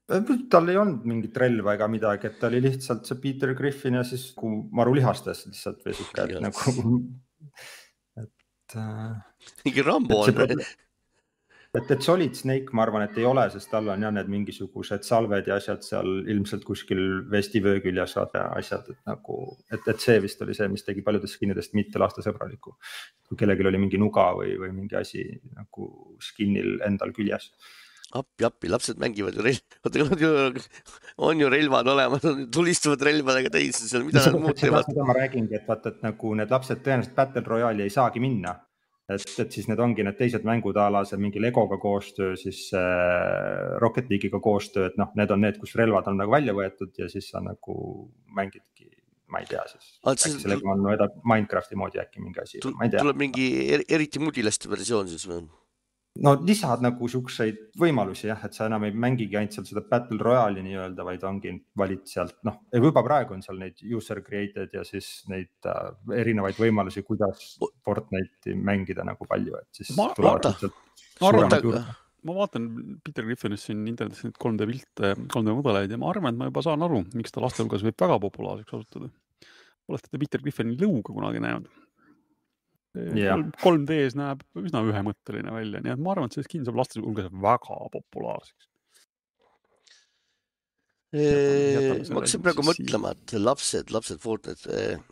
tal 0.06 0.70
ei 0.70 0.78
olnud 0.78 1.06
mingit 1.10 1.38
relva 1.42 1.76
ega 1.76 1.90
midagi, 1.90 2.30
et 2.30 2.40
ta 2.40 2.50
oli 2.52 2.62
lihtsalt 2.68 3.08
see 3.10 3.22
Peter 3.22 3.54
Griffin 3.58 3.98
ja 4.00 4.06
siis 4.06 4.32
marulihastes 4.76 5.46
lihtsalt 5.50 5.86
või 5.86 5.98
sihuke 5.98 6.42
nagu, 6.46 6.98
et 8.24 8.76
äh,. 8.78 9.14
mingi 9.66 9.86
Rambo 9.86 10.22
on 10.28 10.38
või? 10.38 10.58
et, 11.76 11.90
et 11.92 12.06
Solid 12.06 12.38
Snake, 12.38 12.70
ma 12.78 12.86
arvan, 12.86 13.04
et 13.08 13.18
ei 13.18 13.26
ole, 13.28 13.48
sest 13.52 13.72
tal 13.72 13.90
on 13.92 14.06
jah, 14.06 14.14
need 14.14 14.30
mingisugused 14.32 15.08
salved 15.08 15.50
ja 15.50 15.58
asjad 15.60 15.82
seal 15.86 16.22
ilmselt 16.32 16.64
kuskil 16.68 17.02
vestivöö 17.32 17.82
küljes 17.84 18.14
ja 18.20 18.46
asjad, 18.46 18.92
et 18.94 19.10
nagu, 19.10 19.40
et, 19.74 19.90
et 19.90 20.06
see 20.06 20.20
vist 20.24 20.46
oli 20.46 20.56
see, 20.58 20.70
mis 20.72 20.86
tegi 20.86 21.04
paljudest 21.06 21.40
skin'idest 21.40 21.74
mitte 21.78 22.02
lastesõbralikku. 22.02 22.78
kui 23.26 23.42
kellelgi 23.42 23.66
oli 23.66 23.82
mingi 23.82 23.98
nuga 23.98 24.30
või, 24.38 24.54
või 24.62 24.70
mingi 24.84 25.00
asi 25.02 25.26
nagu 25.58 25.90
skin'il 26.22 26.78
endal 26.86 27.12
küljes 27.16 27.50
appi, 27.50 27.85
appi, 28.20 28.70
lapsed 28.72 29.00
mängivad 29.02 29.38
ju 29.38 29.46
relv, 29.46 29.64
oota, 29.86 30.04
nad 30.04 30.22
ju, 30.22 30.30
on 31.30 31.42
ju 31.42 31.50
relvad 31.52 31.90
olemas, 31.94 32.28
tulistavad 32.54 33.04
relvadega 33.08 33.52
täis, 33.58 33.80
seal 33.90 34.06
mida 34.08 34.24
nad 34.26 34.38
muud 34.42 34.60
teevad. 34.60 34.88
seda 34.90 35.08
ma 35.08 35.18
räägingi, 35.18 35.58
et 35.60 35.68
vaata, 35.70 35.94
et 35.94 36.06
nagu 36.06 36.36
need 36.40 36.54
lapsed 36.54 36.84
tõenäoliselt 36.86 37.18
Battle 37.18 37.46
Royale'i 37.50 37.88
ei 37.88 37.94
saagi 37.94 38.24
minna. 38.24 38.56
et, 39.06 39.22
et 39.38 39.54
siis 39.54 39.68
need 39.70 39.82
ongi 39.84 40.02
need 40.02 40.18
teised 40.18 40.46
mängud 40.48 40.78
a 40.82 40.88
la 40.90 41.04
see 41.06 41.20
mingi 41.22 41.42
Legoga 41.42 41.78
koostöö, 41.78 42.34
siis 42.42 42.72
äh, 42.74 43.76
Rocket 43.84 44.10
League'iga 44.10 44.40
koostöö, 44.42 44.90
et 44.90 44.98
noh, 44.98 45.12
need 45.20 45.32
on 45.32 45.44
need, 45.46 45.60
kus 45.62 45.76
relvad 45.78 46.10
on 46.10 46.18
nagu 46.24 46.34
välja 46.34 46.56
võetud 46.58 46.96
ja 46.98 47.10
siis 47.12 47.30
sa 47.30 47.44
nagu 47.46 47.76
mängidki 48.34 48.90
ma 49.30 49.42
ei 49.42 49.48
tea 49.50 49.62
siis. 49.70 49.92
äkki 50.06 50.32
sellega 50.42 50.74
on 50.74 50.84
Minecrafti 51.28 51.78
moodi 51.78 52.02
äkki 52.02 52.24
mingi 52.24 52.42
asi, 52.42 52.62
ma 52.74 52.88
ei 52.88 52.94
tea. 52.94 53.04
tuleb 53.04 53.22
mingi 53.22 53.48
eriti 53.90 54.22
mudilaste 54.22 54.70
versioon 54.72 55.10
siis 55.12 55.26
või? 55.30 55.44
No 56.24 56.34
lisad 56.48 56.84
nagu 56.84 57.10
siukseid 57.12 57.58
võimalusi 57.80 58.30
jah, 58.30 58.40
et 58.48 58.56
sa 58.56 58.70
enam 58.70 58.86
ei 58.88 58.94
mängigi 58.96 59.36
ainult 59.40 59.58
seal 59.58 59.68
seda 59.68 59.84
battle 59.90 60.20
royale'i 60.22 60.64
nii-öelda, 60.64 61.06
vaid 61.08 61.26
ongi 61.28 61.52
valid 61.78 62.06
sealt 62.10 62.38
noh, 62.48 62.62
juba 62.72 63.04
praegu 63.06 63.36
on 63.36 63.44
seal 63.46 63.60
neid 63.60 63.84
user 63.84 64.22
created 64.26 64.74
ja 64.76 64.86
siis 64.88 65.10
neid 65.32 65.70
äh, 65.72 65.92
erinevaid 66.22 66.60
võimalusi, 66.62 67.04
kuidas 67.08 67.58
Fortnite'i 67.86 68.56
mängida 68.56 69.06
nagu 69.08 69.28
palju, 69.28 69.60
et 69.60 69.82
siis. 69.82 69.94
ma 70.00 71.34
vaatan, 71.36 71.84
ma 72.26 72.40
vaatan 72.40 72.70
Peter 73.04 73.28
Griffinist 73.28 73.68
siin 73.70 73.84
internetis 73.92 74.24
neid 74.26 74.40
3D 74.40 74.70
pilte, 74.72 75.14
3D 75.36 75.58
mudeleid 75.60 75.92
ja 75.92 76.00
ma 76.02 76.12
arvan, 76.14 76.32
et 76.32 76.40
ma 76.40 76.50
juba 76.52 76.64
saan 76.66 76.86
aru, 76.88 77.04
miks 77.18 77.36
ta 77.36 77.44
laste 77.44 77.64
hulgas 77.64 77.84
võib 77.86 78.00
väga 78.06 78.22
populaarseks 78.24 78.80
osutuda. 78.80 79.12
olete 79.92 80.10
te 80.10 80.22
Peter 80.22 80.42
Griffini 80.44 80.80
lõuga 80.80 81.12
kunagi 81.12 81.44
näinud? 81.44 81.68
Yeah.. 82.96 83.42
3D-s 83.62 84.16
näeb 84.20 84.44
üsna 84.62 84.84
ühemõtteline 84.90 85.54
välja, 85.56 85.82
nii 85.84 85.94
et 85.96 86.02
ma 86.02 86.14
arvan, 86.14 86.32
et 86.32 86.38
see 86.38 86.48
skin 86.48 86.66
saab 86.68 86.80
laste 86.80 87.02
hulgas 87.04 87.30
väga 87.32 87.78
populaarseks. 87.94 88.70
ma 91.16 92.22
hakkasin 92.22 92.44
praegu 92.44 92.66
mõtlema, 92.68 93.14
et 93.16 93.36
lapsed, 93.40 93.94
lapsed 93.96 94.24
Fortnite 94.24 94.72
äh,, 94.72 95.06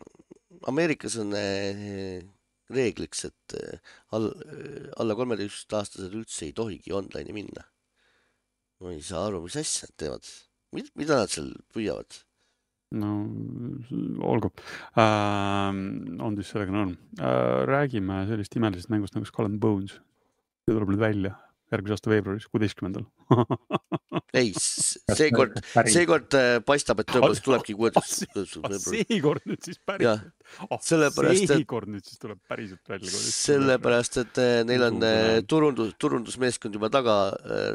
Ameerikas 0.68 1.18
on 1.20 1.34
äh, 1.36 2.24
reegliks, 2.72 3.26
et 3.28 3.56
äh, 3.60 3.94
all, 4.16 4.30
alla 5.00 5.16
kolmeteistaastased 5.18 6.14
üldse 6.16 6.48
ei 6.48 6.54
tohigi 6.56 6.94
online'i 6.96 7.36
minna. 7.36 7.68
ma 8.82 8.92
ei 8.92 9.04
saa 9.04 9.28
aru, 9.28 9.44
mis 9.44 9.56
asja 9.56 9.88
nad 9.88 9.96
teevad, 10.02 10.30
mida 10.98 11.20
nad 11.22 11.32
seal 11.32 11.52
püüavad 11.72 12.23
no 12.94 13.12
olgu 14.24 14.50
äh,, 14.96 15.70
on 16.24 16.38
siis 16.38 16.52
sellega 16.54 16.74
nõnda 16.74 16.98
äh,. 17.20 17.64
räägime 17.70 18.24
sellist 18.30 18.56
imelisest 18.58 18.92
mängust 18.94 19.16
nagu 19.16 19.28
Skull 19.28 19.50
and 19.50 19.60
Bones. 19.62 19.98
see 20.64 20.72
tuleb 20.72 20.94
nüüd 20.94 21.02
välja 21.02 21.34
järgmise 21.74 21.96
aasta 21.96 22.10
veebruaris, 22.12 22.46
kuueteistkümnendal. 22.52 23.04
ei, 24.36 24.52
seekord, 25.18 25.58
seekord 25.90 26.36
äh, 26.38 26.58
paistab, 26.66 27.02
et 27.02 27.10
tõepoolest 27.10 27.44
tulebki 27.46 27.76
kuueteist 27.78 28.24
veebruar. 28.36 28.78
seekord 28.84 29.48
nüüd 29.50 29.66
siis 29.66 29.80
päriselt. 29.86 30.30
sellepärast, 30.86 31.44
et- 31.44 31.52
seekord 31.54 31.90
nüüd 31.92 32.06
siis 32.06 32.22
tuleb 32.22 32.40
päriselt 32.50 32.94
välja. 32.94 33.12
sellepärast, 33.36 34.20
et 34.24 34.42
äh, 34.42 34.54
neil 34.68 34.86
on 34.88 35.00
äh, 35.02 35.18
seda. 35.34 35.46
turundus, 35.54 35.92
turundusmeeskond 36.00 36.78
juba 36.78 36.90
taga, 36.94 37.18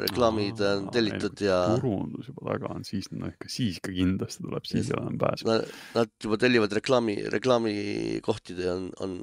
reklaamid 0.06 0.60
on 0.66 0.90
tellitud 0.94 1.44
ja 1.44 1.60
turundus 1.76 2.32
juba 2.32 2.52
taga 2.54 2.74
on, 2.74 2.86
siis 2.88 3.10
no 3.14 3.30
ikka, 3.30 3.50
siis 3.52 3.80
ikka 3.80 3.94
kindlasti 3.96 4.44
tuleb, 4.46 4.68
siis 4.68 4.92
enam 4.96 5.18
pääsu. 5.20 5.48
nad, 5.50 5.66
nad 5.96 6.12
juba 6.22 6.40
tellivad 6.40 6.76
reklaami, 6.80 7.16
reklaamikohtade 7.36 8.70
on, 8.72 8.90
on 9.04 9.16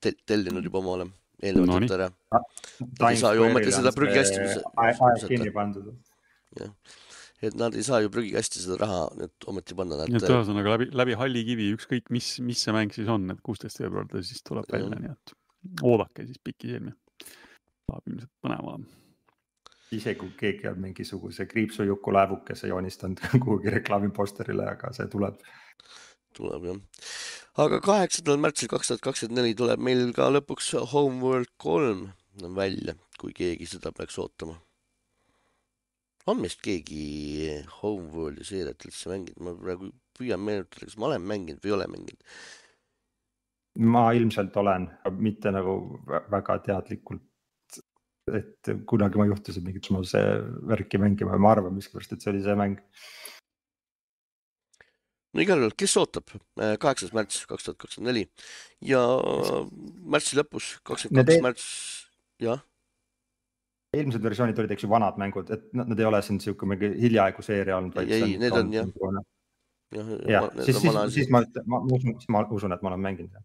te, 0.00 0.14
tellinud 0.26 0.64
juba 0.66 0.82
omale 0.82 1.10
eelnevalt 1.42 1.72
Nonii. 1.72 1.90
ette 1.90 1.98
ära. 1.98 3.10
ei 3.10 3.20
saa 3.20 3.34
ju 3.36 3.46
ometi 3.48 3.74
seda 3.74 3.92
prügikasti 3.96 4.40
aeg 4.84 5.26
kinni 5.26 5.52
pandud. 5.54 5.92
et 7.42 7.56
nad 7.58 7.74
ei 7.74 7.84
saa 7.86 8.00
ju 8.04 8.10
prügikasti 8.14 8.62
seda 8.62 8.78
raha 8.84 9.02
nüüd 9.18 9.48
ometi 9.50 9.76
panna, 9.78 10.00
nii 10.06 10.20
et 10.20 10.28
ühesõnaga 10.30 10.76
läbi, 10.76 10.88
läbi 11.02 11.18
halli 11.18 11.44
kivi, 11.50 11.68
ükskõik 11.76 12.10
mis, 12.14 12.34
mis 12.46 12.62
see 12.64 12.74
mäng 12.76 12.94
siis 12.94 13.10
on, 13.10 13.28
et 13.34 13.42
kuusteist 13.44 13.82
veebruar 13.82 14.08
ta 14.10 14.22
siis 14.22 14.44
tuleb 14.46 14.68
Jah. 14.68 14.78
välja, 14.78 15.00
nii 15.02 15.14
et 15.14 15.36
oodake 15.82 16.26
siis 16.28 16.42
pikisilmi. 16.44 16.94
saab 17.90 18.06
ilmselt 18.08 18.32
põnev 18.44 18.68
olema. 18.70 19.00
isegi 19.92 20.20
kui 20.20 20.32
keegi 20.38 20.70
on 20.70 20.78
mingisuguse 20.80 21.46
kriipsujuku 21.50 22.14
laevukese 22.14 22.70
joonistanud 22.70 23.26
kuhugi 23.42 23.74
reklaamiposterile, 23.78 24.70
aga 24.76 24.94
see 24.96 25.10
tuleb. 25.10 25.42
tuleb 26.38 26.70
jah. 26.70 26.82
Aga 27.60 27.82
kaheksandal 27.84 28.38
märtsil 28.40 28.70
kaks 28.72 28.88
tuhat 28.88 29.02
kakskümmend 29.04 29.42
neli 29.42 29.54
tuleb 29.56 29.80
meil 29.84 30.12
ka 30.16 30.30
lõpuks 30.32 30.70
Homeworld 30.92 31.50
kolm 31.60 32.06
välja, 32.56 32.94
kui 33.20 33.34
keegi 33.36 33.66
seda 33.68 33.92
peaks 33.92 34.16
ootama. 34.18 34.56
on 36.26 36.40
meist 36.40 36.62
keegi 36.62 37.60
Homeworldi 37.82 38.44
seeriat 38.44 38.86
üldse 38.86 39.10
mänginud, 39.10 39.42
ma 39.44 39.52
praegu 39.58 39.90
püüan 40.16 40.40
meenutada, 40.40 40.86
kas 40.86 40.96
ma 40.96 41.10
olen 41.10 41.26
mänginud 41.28 41.60
või 41.60 41.72
ei 41.72 41.76
ole 41.76 41.88
mänginud. 41.92 42.24
ma 43.92 44.12
ilmselt 44.12 44.56
olen, 44.56 44.88
mitte 45.18 45.52
nagu 45.52 46.00
vä- 46.08 46.24
väga 46.30 46.58
teadlikult. 46.58 47.22
et 48.32 48.68
kunagi 48.86 49.18
ma 49.18 49.26
juhtusin 49.26 49.64
mingit 49.64 49.84
samasuguse 49.84 50.20
värki 50.70 50.96
mängima 50.96 51.32
ja 51.32 51.38
ma 51.38 51.50
arvan 51.52 51.74
miskipärast, 51.74 52.12
et 52.12 52.22
see 52.22 52.30
oli 52.30 52.42
see 52.42 52.54
mäng. 52.54 52.78
No 55.32 55.44
igal 55.44 55.62
juhul, 55.62 55.76
kes 55.78 55.94
ootab, 56.00 56.34
kaheksas 56.56 57.14
märts 57.16 57.46
kaks 57.50 57.68
tuhat 57.68 57.80
kakskümmend 57.80 58.12
neli 58.12 58.26
ja 58.84 59.00
märtsi 60.12 60.38
lõpus, 60.38 60.76
kakskümmend 60.86 61.30
kaks 61.30 61.44
märts, 61.46 61.66
jah, 62.42 62.60
eelmised 63.96 64.24
versioonid 64.24 64.60
olid, 64.60 64.72
eks 64.74 64.86
ju, 64.86 64.90
vanad 64.92 65.20
mängud, 65.20 65.50
et 65.52 65.68
nad, 65.76 65.92
ei 65.98 66.08
ole 66.08 66.22
siin 66.24 66.40
sihuke 66.40 66.68
mingi 66.68 66.92
hiljaaegu 67.02 67.44
seeria 67.44 67.76
olnud. 67.76 67.98
Ei, 68.06 68.38
need 68.40 68.56
on 68.56 68.72
jah. 68.72 68.88
jah, 69.92 70.12
jah, 70.32 70.48
siis, 70.56 70.78
siis, 70.78 70.86
vana 70.86 71.04
siis 71.12 71.32
ma, 71.32 71.42
ma 71.68 71.82
usun, 71.84 72.16
siis 72.16 72.32
ma 72.32 72.44
usun, 72.48 72.72
et 72.72 72.84
ma 72.84 72.92
olen 72.92 73.04
mänginud. 73.04 73.40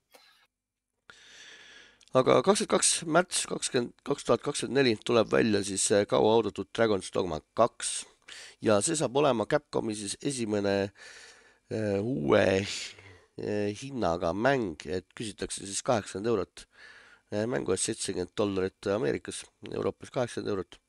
aga 2.18 2.40
kakskümmend 2.42 2.72
kaks 2.72 2.92
märts 3.18 3.46
kakskümmend, 3.52 3.96
kaks 4.08 4.28
tuhat 4.28 4.44
kakskümmend 4.46 4.80
neli 4.80 4.96
tuleb 5.06 5.32
välja 5.32 5.64
siis 5.68 5.90
äh, 5.92 6.08
kauaoodatud 6.08 6.72
Dragon's 6.72 7.12
Dogma 7.14 7.42
kaks 7.54 8.00
ja 8.64 8.80
see 8.82 8.96
saab 8.98 9.20
olema 9.20 9.46
Capcomi 9.46 9.96
siis 10.00 10.16
esimene 10.24 10.78
äh, 10.88 11.26
uue 11.72 12.43
äh, 12.61 13.76
hinnaga 13.82 14.34
mäng, 14.34 14.78
et 14.86 15.07
küsitakse 15.18 15.65
siis 15.68 15.84
kaheksakümmend 15.84 16.32
eurot 16.32 16.65
äh, 17.34 17.45
mängu 17.49 17.76
eest 17.76 17.89
seitsekümmend 17.89 18.34
dollarit 18.39 18.89
Ameerikas, 18.93 19.43
Euroopas 19.74 20.13
kaheksakümmend 20.15 20.53
eurot. 20.55 20.80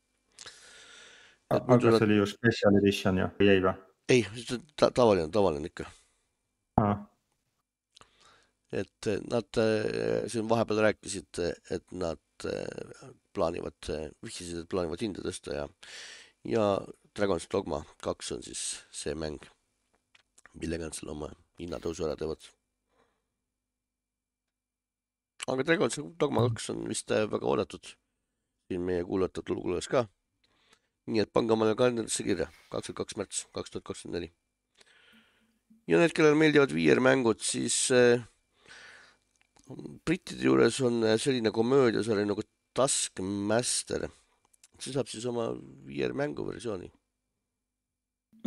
Aga 1.51 1.79
nad- 1.79 1.99
see 1.99 2.07
oli 2.07 2.19
ju 2.21 2.27
special 2.29 2.81
edition 2.83 3.19
ju, 3.19 3.29
või 3.41 3.53
ei 3.55 3.63
või? 3.65 3.75
ei, 4.09 4.25
see 4.37 4.57
on 4.57 4.65
ta, 4.77 4.91
tavaline, 4.95 5.29
tavaline 5.33 5.69
ikka, 5.69 5.89
et 8.73 9.11
äh, 9.11 9.21
nad, 9.33 9.61
siin 10.29 10.49
vahepeal 10.49 10.83
rääkisid, 10.87 11.43
et 11.75 11.85
nad 11.93 12.49
äh, 12.49 13.13
plaanivad, 13.37 13.93
vihjasid, 14.25 14.63
et 14.63 14.71
plaanivad 14.71 15.03
hinda 15.03 15.25
tõsta 15.25 15.57
ja, 15.57 15.69
ja 16.47 16.67
Dragon's 17.19 17.49
Dogma 17.51 17.83
kaks 18.05 18.33
on 18.37 18.45
siis 18.47 18.65
see 18.95 19.17
mäng, 19.19 19.43
millega 20.61 20.89
nad 20.89 20.97
selle 20.97 21.15
oma 21.15 21.31
hinnatõusu 21.61 22.07
ära 22.07 22.17
teevad. 22.19 22.43
aga 25.49 25.65
Dragon's 25.65 25.97
Dogma 26.21 26.45
kaks 26.49 26.71
on 26.75 26.85
vist 26.91 27.11
äh, 27.15 27.25
väga 27.31 27.47
oodatud 27.49 27.95
siin 28.69 28.85
meie 28.85 29.05
kuulajate 29.09 29.45
hulgas 29.49 29.89
ka. 29.89 30.07
nii 31.09 31.23
et 31.25 31.31
pange 31.33 31.55
omale 31.55 31.73
kalendrisse 31.77 32.25
kirja, 32.25 32.51
kakskümmend 32.69 32.99
kaks 32.99 33.17
märts 33.17 33.39
kaks 33.57 33.73
tuhat 33.73 33.87
kakskümmend 33.89 34.19
neli. 34.19 34.29
ja 35.89 36.01
need, 36.03 36.13
kellele 36.13 36.37
meeldivad 36.37 36.75
VR-mängud, 36.77 37.41
siis 37.41 37.79
äh, 37.97 38.21
brittide 40.05 40.45
juures 40.45 40.81
on 40.85 41.01
äh, 41.05 41.17
selline 41.21 41.51
komöödiasari 41.51 42.29
nagu 42.29 42.45
Taskmaster. 42.77 44.09
see 44.79 44.93
saab 44.95 45.09
siis 45.11 45.25
oma 45.27 45.49
VR-mängu 45.89 46.45
versiooni. 46.47 46.93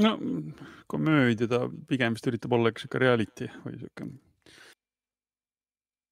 No 0.01 0.11
komöödia 0.91 1.47
ta 1.51 1.63
pigem 1.89 2.17
vist 2.17 2.27
üritab 2.31 2.57
olla 2.57 2.73
üks 2.73 2.85
sihuke 2.85 3.01
reality 3.01 3.47
või 3.63 3.79
sihuke. 3.79 4.09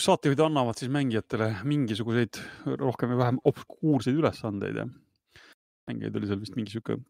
saatejuhid 0.03 0.45
annavad 0.45 0.79
siis 0.79 0.91
mängijatele 0.95 1.51
mingisuguseid 1.67 2.39
rohkem 2.79 3.13
või 3.13 3.21
vähem 3.25 3.43
obskuurseid 3.51 4.17
ülesandeid 4.21 4.81
ja 4.83 4.87
mängijaid 5.89 6.15
oli 6.15 6.31
seal 6.31 6.41
vist 6.45 6.55
mingi 6.55 6.75
sihuke 6.75 7.01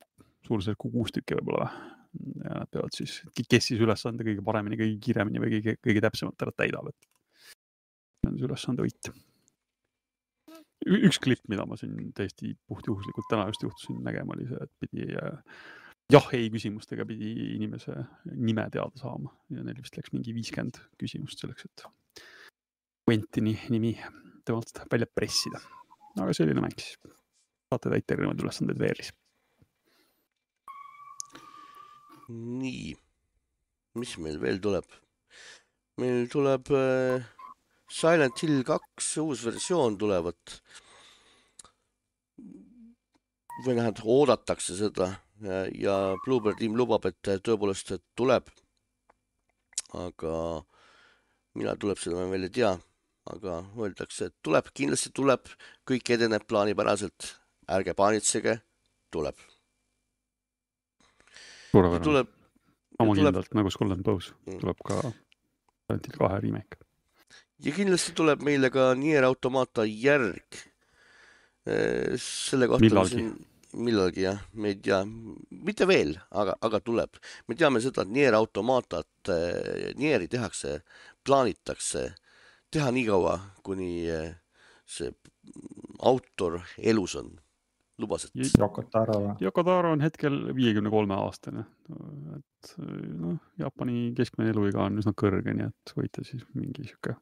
suurusjärku 0.48 0.92
kuus 0.92 1.14
tükki 1.14 1.38
võib-olla 1.38 1.70
või 1.70 1.98
ja 2.44 2.60
nad 2.62 2.70
peavad 2.74 2.96
siis, 2.96 3.20
kes 3.38 3.70
siis 3.70 3.82
ülesande 3.84 4.26
kõige 4.26 4.44
paremini, 4.46 4.78
kõige 4.80 5.00
kiiremini 5.04 5.42
või 5.44 5.56
kõige, 5.58 5.76
kõige 5.86 6.04
täpsemalt 6.06 6.46
ära 6.46 6.54
täidab, 6.58 6.90
et 6.90 7.10
see 8.20 8.32
on 8.32 8.38
see 8.40 8.48
ülesande 8.48 8.86
võit. 8.86 9.12
üks 11.10 11.20
klipp, 11.22 11.44
mida 11.52 11.66
ma 11.70 11.78
siin 11.78 12.12
täiesti 12.16 12.56
puhtjuhuslikult 12.68 13.30
täna 13.30 13.46
just 13.52 13.64
juhtusin 13.68 14.02
nägema, 14.04 14.36
oli 14.36 14.48
see, 14.50 14.66
et 14.66 14.74
pidi 14.82 15.10
äh, 15.20 15.60
jah-ei 16.10 16.50
küsimustega 16.54 17.06
pidi 17.08 17.32
inimese 17.56 17.94
nime 18.34 18.66
teada 18.74 18.98
saama 18.98 19.32
ja 19.54 19.64
neil 19.66 19.78
vist 19.82 19.98
läks 19.98 20.14
mingi 20.16 20.34
viiskümmend 20.34 20.82
küsimust 21.02 21.44
selleks, 21.44 21.68
et 21.70 21.86
Quentini 23.10 23.56
nimi 23.74 23.96
temalt 24.46 24.82
välja 24.92 25.08
pressida. 25.10 25.62
aga 26.20 26.34
selline 26.34 26.62
mäng 26.62 26.76
siis, 26.78 26.98
saate 27.70 27.92
täita 27.94 28.16
erinevaid 28.16 28.42
ülesandeid 28.44 28.82
VR-is. 28.82 29.14
nii, 32.30 32.94
mis 34.02 34.18
meil 34.22 34.42
veel 34.42 34.62
tuleb? 34.62 34.90
meil 36.02 36.28
tuleb 36.32 36.74
äh, 36.74 37.26
Silent 37.90 38.42
Hill 38.42 38.62
kaks 38.66 39.16
uus 39.22 39.46
versioon 39.46 39.98
tulevat. 39.98 40.60
või 43.66 43.76
vähemalt 43.76 44.06
oodatakse 44.06 44.78
seda 44.78 45.14
ja, 45.42 45.66
ja 45.74 45.96
Bluebird 46.26 46.60
tiim 46.60 46.76
lubab, 46.78 47.06
et 47.10 47.20
tõepoolest 47.46 47.94
tuleb. 48.16 48.50
aga 49.94 50.34
millal 51.58 51.78
tuleb, 51.82 51.98
seda 51.98 52.16
ma 52.20 52.28
veel 52.30 52.46
ei 52.46 52.52
tea, 52.54 52.76
aga 53.34 53.56
öeldakse, 53.78 54.30
et 54.30 54.36
tuleb, 54.46 54.68
kindlasti 54.78 55.10
tuleb, 55.18 55.48
kõik 55.90 56.12
edeneb 56.14 56.46
plaanipäraselt, 56.46 57.32
ärge 57.70 57.96
paanitsege, 57.98 58.60
tuleb. 59.12 59.36
suurepärane, 61.72 62.04
tuleb 62.04 62.30
sama 63.00 63.16
tuleb- 63.16 63.34
kindlalt 63.34 63.54
nagu 63.56 63.70
Skull 63.72 63.92
and 63.94 64.04
Bones 64.04 64.34
Mm. 64.46 64.60
tuleb 64.60 64.80
ka 64.86 65.02
Silent 65.88 66.06
Hill 66.06 66.18
kahe 66.18 66.40
remake. 66.42 66.78
ja 67.60 67.72
kindlasti 67.72 68.14
tuleb 68.14 68.42
meile 68.42 68.70
ka 68.70 68.94
Nier 68.96 69.24
Automata 69.24 69.86
järg. 69.86 70.66
selle 72.18 72.68
kohta 72.68 72.82
Millalgi. 72.82 73.10
siin 73.10 73.46
millalgi 73.78 74.24
jah, 74.24 74.40
me 74.54 74.74
ei 74.74 74.80
tea, 74.82 75.04
mitte 75.06 75.88
veel, 75.90 76.16
aga, 76.32 76.56
aga 76.66 76.80
tuleb. 76.82 77.20
me 77.48 77.56
teame 77.56 77.82
seda, 77.84 78.06
et 78.06 78.14
Nier 78.14 78.38
Automatat, 78.38 79.32
Nieri 80.00 80.28
tehakse, 80.28 80.80
plaanitakse 81.26 82.08
teha 82.72 82.90
nii 82.94 83.06
kaua, 83.10 83.36
kuni 83.66 83.92
eh, 84.10 84.34
see 84.90 85.14
autor 86.06 86.60
elus 86.78 87.16
on. 87.20 87.32
lubas, 88.00 88.26
et 88.26 88.54
Yoko 88.58 88.86
Taro? 88.88 89.36
Yoko 89.44 89.64
Taro 89.68 89.92
on 89.92 90.02
hetkel 90.02 90.38
viiekümne 90.56 90.90
kolme 90.90 91.18
aastane, 91.20 91.66
et 92.38 92.70
noh, 92.80 93.36
Jaapani 93.60 94.14
keskmine 94.16 94.54
eluiga 94.54 94.86
on 94.86 95.02
üsna 95.02 95.12
kõrge, 95.20 95.52
nii 95.52 95.68
et 95.68 95.94
võite 95.98 96.24
siis 96.24 96.46
mingi 96.56 96.88
sihuke 96.88 97.18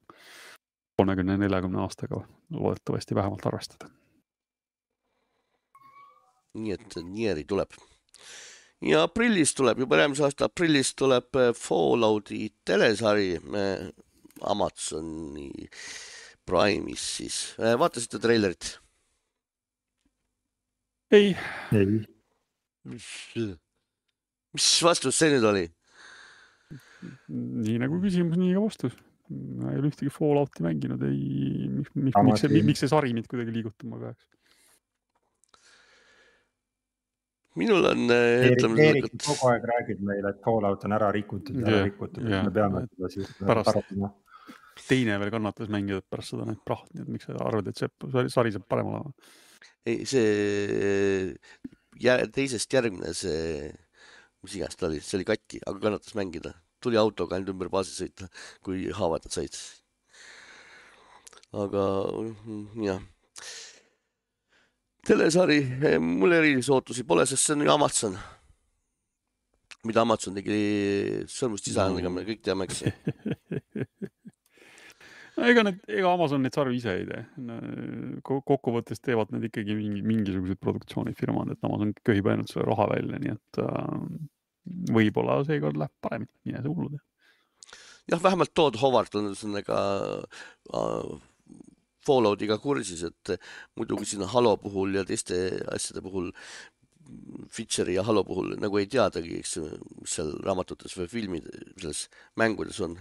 kolmekümne, 0.97 1.37
neljakümne 1.41 1.81
aastaga 1.81 2.21
loodetavasti 2.53 3.17
vähemalt 3.17 3.45
arvestada. 3.49 3.89
Nii 6.55 6.73
et 6.75 6.97
Nieri 7.03 7.45
tuleb. 7.47 7.75
ja 8.85 9.03
aprillis 9.07 9.53
tuleb, 9.57 9.79
juba 9.83 10.01
järgmise 10.01 10.27
aasta 10.27 10.47
aprillis 10.49 10.93
tuleb 10.97 11.35
äh, 11.35 11.53
Fallouti 11.57 12.47
telesari 12.65 13.35
äh, 13.37 13.87
Amazoni 14.41 15.49
Prime'is 16.47 17.07
siis. 17.17 17.39
vaatasite 17.57 18.21
treilerit? 18.23 18.77
ei, 21.11 21.33
ei, 21.73 21.99
mis 24.53 24.69
vastus 24.83 25.17
see 25.17 25.33
nüüd 25.33 25.47
oli? 25.47 25.65
nii 27.27 27.77
nagu 27.81 27.99
küsimus, 28.03 28.39
nii 28.39 28.55
ka 28.55 28.63
vastus. 28.63 28.95
ma 29.29 29.73
ei 29.73 29.81
ole 29.81 29.91
ühtegi 29.91 30.11
Fallouti 30.13 30.63
mänginud, 30.65 31.03
ei, 31.07 31.67
miks, 31.71 31.91
miks, 31.95 32.23
miks 32.29 32.43
see, 32.45 32.63
miks 32.63 32.83
see 32.83 32.91
sari 32.91 33.13
mind 33.15 33.27
kuidagi 33.31 33.53
liigutama 33.55 33.99
peaks? 34.05 34.36
Minul 37.57 37.85
on 37.89 38.05
äh, 38.13 38.45
ütleme 38.53 38.85
Erik 38.91 39.09
kogu 39.25 39.49
aeg 39.51 39.65
räägib 39.71 40.03
meile, 40.05 40.31
et 40.35 40.39
Fallout 40.45 40.85
on 40.87 40.95
ära 40.97 41.09
rikutud 41.15 41.57
ja 41.61 41.67
ära 41.71 41.83
rikutud, 41.87 42.23
jah. 42.29 42.45
me 42.47 42.53
peame 42.55 42.83
seda 42.91 43.09
siis 43.13 43.31
Pärast- 43.41 43.71
parandama. 43.71 44.11
teine 44.87 45.17
veel 45.21 45.31
kannatas 45.33 45.71
mängida 45.73 46.03
pärast 46.05 46.33
seda 46.35 46.45
nüüd 46.47 46.61
praht, 46.67 46.87
nii 46.93 47.03
et 47.05 47.11
miks 47.15 47.27
sa 47.29 47.37
arvad, 47.47 47.67
et 47.71 47.81
see 47.81 47.89
sari- 48.33 48.53
saab 48.55 48.67
parem 48.69 48.93
olema? 48.93 49.11
ei 49.87 50.05
see 50.05 51.33
jä, 52.03 52.15
teisest 52.35 52.73
järgmine 52.75 53.13
see, 53.17 53.71
mis 54.45 54.55
iganes 54.59 54.77
ta 54.77 54.87
oli, 54.89 54.99
see 55.01 55.17
oli 55.19 55.27
katki, 55.27 55.61
aga 55.65 55.79
kannatas 55.87 56.15
mängida. 56.19 56.53
tuli 56.83 56.97
autoga 56.99 57.35
ainult 57.35 57.49
ümber 57.55 57.69
baasi 57.73 57.95
sõita, 57.97 58.27
kui 58.61 58.85
haavad 58.93 59.23
nad 59.25 59.33
said. 59.33 59.55
aga 61.57 61.83
jah. 62.85 63.01
telesari, 65.07 65.61
mul 66.03 66.35
erilisi 66.37 66.73
ootusi 66.73 67.05
pole, 67.07 67.25
sest 67.29 67.47
see 67.47 67.55
on 67.55 67.65
ju 67.65 67.73
Amazon. 67.73 68.17
mida 69.87 70.03
Amazon 70.03 70.35
tegi 70.35 70.57
sõrmust 71.31 71.67
sisandega, 71.69 72.11
me 72.11 72.25
kõik 72.27 72.41
teame, 72.43 72.67
eks 72.67 72.81
ju. 72.83 72.91
ega 75.47 75.63
need, 75.63 75.77
ega 75.99 76.11
Amazon 76.11 76.43
neid 76.43 76.57
sarju 76.57 76.75
ise 76.75 76.95
ei 76.97 77.05
tee. 77.07 77.21
kokkuvõttes 78.27 78.99
teevad 79.03 79.31
need 79.31 79.47
ikkagi 79.47 79.77
mingi, 79.77 80.03
mingisugused 80.03 80.59
produktsioonifirmad, 80.63 81.53
et 81.53 81.69
Amazon 81.69 81.93
köhib 82.07 82.27
ainult 82.31 82.51
selle 82.51 82.67
raha 82.67 82.89
välja, 82.95 83.21
nii 83.23 83.35
et 83.37 83.61
äh, 83.63 83.93
võib-olla 84.97 85.39
seekord 85.47 85.79
läheb 85.79 85.95
paremini, 86.03 86.33
mine 86.49 86.63
sa 86.63 86.73
hullu 86.73 86.91
tea. 86.91 87.03
jah, 88.11 88.23
vähemalt 88.23 88.53
Todd 88.57 88.79
Howard 88.81 89.15
on 89.19 89.31
ühesõnaga 89.31 89.79
äh, 90.75 91.17
Falloutiga 92.07 92.57
kursis, 92.63 93.03
et 93.07 93.35
muidugi 93.75 94.07
siin 94.07 94.25
Halo 94.31 94.55
puhul 94.61 94.95
ja 94.99 95.05
teiste 95.07 95.37
asjade 95.73 96.03
puhul, 96.05 96.31
Fitcheri 97.51 97.95
ja 97.95 98.03
Halo 98.03 98.23
puhul 98.27 98.55
nagu 98.59 98.79
ei 98.79 98.87
teadagi, 98.91 99.37
eks 99.41 99.57
seal 100.11 100.33
raamatutes 100.43 100.95
või 100.99 101.11
filmid, 101.11 101.51
selles 101.79 102.07
mängudes 102.39 102.81
on. 102.83 102.97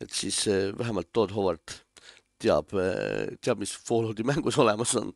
et 0.00 0.12
siis 0.16 0.46
äh, 0.48 0.70
vähemalt 0.78 1.12
Todd 1.12 1.32
Howard 1.36 1.80
teab, 2.40 2.72
teab, 3.44 3.60
mis 3.60 3.74
Fallouti 3.86 4.24
mängus 4.26 4.58
olemas 4.60 4.94
on. 5.00 5.12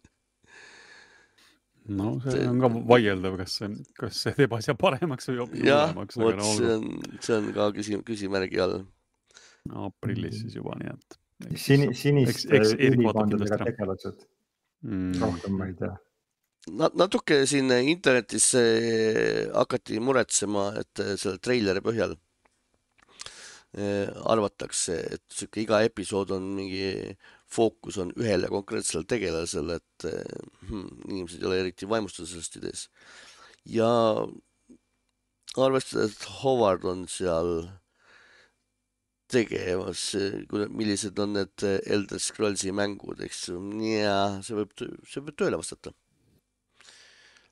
no 1.88 2.14
see 2.24 2.46
on 2.48 2.62
ka 2.62 2.70
vaieldav, 2.88 3.36
kas 3.42 3.58
see, 3.60 3.74
kas 3.98 4.22
see 4.24 4.36
teeb 4.38 4.54
asja 4.56 4.76
paremaks 4.80 5.28
või 5.28 5.42
hoopis 5.42 5.66
jah, 5.68 5.90
hullemaks, 5.90 6.20
vot 6.20 6.38
aga 6.38 6.46
see 6.48 6.70
on, 6.78 6.86
see 7.20 7.36
on 7.36 7.50
ka 7.56 7.66
küsi-, 7.76 8.00
küsimärgi 8.08 8.62
all. 8.64 8.78
aprillis 9.84 10.40
siis 10.40 10.56
juba, 10.56 10.78
nii 10.80 10.94
et. 10.94 11.18
Sini, 11.52 11.92
siniste 11.96 12.60
ülikondadega 12.88 13.58
tegelased, 13.68 14.26
mm, 14.84 15.14
rohkem 15.20 15.56
ma 15.58 15.68
ei 15.68 15.76
tea. 15.78 15.92
Nad 16.80 16.96
natuke 16.96 17.42
siin 17.48 17.68
internetis 17.76 18.46
eh, 18.56 19.50
hakati 19.52 20.00
muretsema, 20.00 20.70
et 20.80 21.02
eh, 21.04 21.12
selle 21.20 21.42
treileri 21.44 21.82
põhjal 21.84 22.14
eh, 23.76 24.08
arvatakse, 24.32 24.96
et 25.18 25.24
sihuke 25.28 25.60
iga 25.66 25.82
episood 25.84 26.32
on 26.36 26.48
mingi 26.56 27.12
fookus 27.54 28.00
on 28.00 28.14
ühele 28.16 28.48
konkreetsele 28.50 29.04
tegelasele, 29.10 29.76
et 29.76 30.08
hmm, 30.08 30.88
inimesed 31.10 31.44
ei 31.44 31.50
ole 31.50 31.60
eriti 31.66 31.90
vaimustatud 31.90 32.32
sellest 32.32 32.58
ideest. 32.62 32.90
ja 33.68 33.90
arvestades, 35.60 36.16
et 36.16 36.28
Howard 36.40 36.84
on 36.88 37.04
seal 37.10 37.68
tegemas, 39.34 40.06
millised 40.70 41.18
on 41.22 41.36
need 41.40 41.66
eh, 41.66 41.80
Elder 41.96 42.22
Scrollsi 42.22 42.72
mängud, 42.74 43.20
eks 43.26 43.48
ju, 43.50 43.60
ja 43.90 44.16
see 44.46 44.56
võib, 44.62 44.72
see 44.78 45.20
võib 45.20 45.36
tööle 45.38 45.60
vastata 45.60 45.92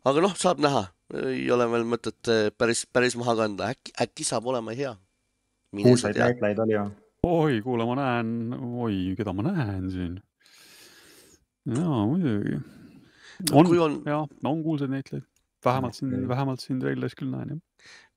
aga 0.08 0.24
noh, 0.24 0.34
saab 0.38 0.60
näha, 0.62 0.82
ei 1.30 1.46
ole 1.54 1.68
veel 1.70 1.86
mõtet 1.88 2.30
eh, 2.32 2.50
päris, 2.58 2.84
päris 2.90 3.16
maha 3.18 3.36
kanda, 3.38 3.70
äkki, 3.74 3.94
äkki 4.02 4.26
saab 4.26 4.48
olema 4.50 4.74
hea. 4.76 4.92
kuulsaid 5.72 6.18
näitlejaid 6.18 6.62
oli 6.64 6.76
ju. 6.76 6.84
oi, 7.28 7.60
kuule, 7.64 7.86
ma 7.88 7.98
näen, 8.00 8.54
oi, 8.58 9.02
keda 9.18 9.34
ma 9.36 9.46
näen 9.46 9.90
siin. 9.94 10.16
jaa, 11.70 12.06
muidugi. 12.10 12.58
on 13.52 13.70
on 13.78 14.00
jah, 14.06 14.26
on 14.44 14.64
kuulsaid 14.66 14.90
näitlejaid. 14.90 15.28
vähemalt 15.64 15.94
siin 15.94 16.28
vähemalt 16.28 16.60
siin 16.60 16.80
treileris 16.82 17.14
küll 17.18 17.30
näen 17.30 17.54
jah. 17.54 17.62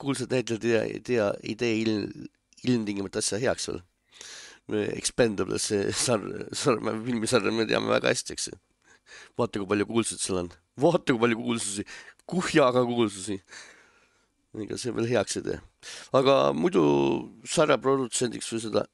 kuulsad 0.01 0.33
näitlejad 0.33 0.65
ei 0.65 0.71
tea, 0.71 0.83
ei 0.95 0.99
tea, 1.11 1.29
ei 1.43 1.55
tee 1.55 1.75
ilm, 1.83 2.09
ilmtingimata 2.65 3.21
asja 3.23 3.39
heaks 3.41 3.69
veel. 3.71 3.81
Expendables, 4.95 5.69
sarn-, 5.93 6.47
sarn-, 6.57 7.03
filmisarja 7.05 7.53
me 7.53 7.67
teame 7.69 7.91
väga 7.93 8.13
hästi, 8.13 8.33
eks 8.33 8.49
ju. 8.49 8.59
vaata, 9.37 9.59
kui 9.61 9.69
palju 9.69 9.85
kuulsusi 9.85 10.23
seal 10.23 10.41
on, 10.41 10.51
vaata, 10.81 11.13
kui 11.13 11.21
palju 11.21 11.37
kuulsusi, 11.37 11.85
kuhjaga 12.25 12.81
kuulsusi. 12.89 13.39
ega 14.63 14.77
see 14.79 14.93
veel 14.95 15.09
heaks 15.11 15.37
ei 15.37 15.45
tee. 15.49 15.59
aga 16.17 16.35
muidu 16.57 16.83
sarja 17.55 17.77
produtsendiks 17.81 18.49
või 18.53 18.63
seda, 18.63 18.85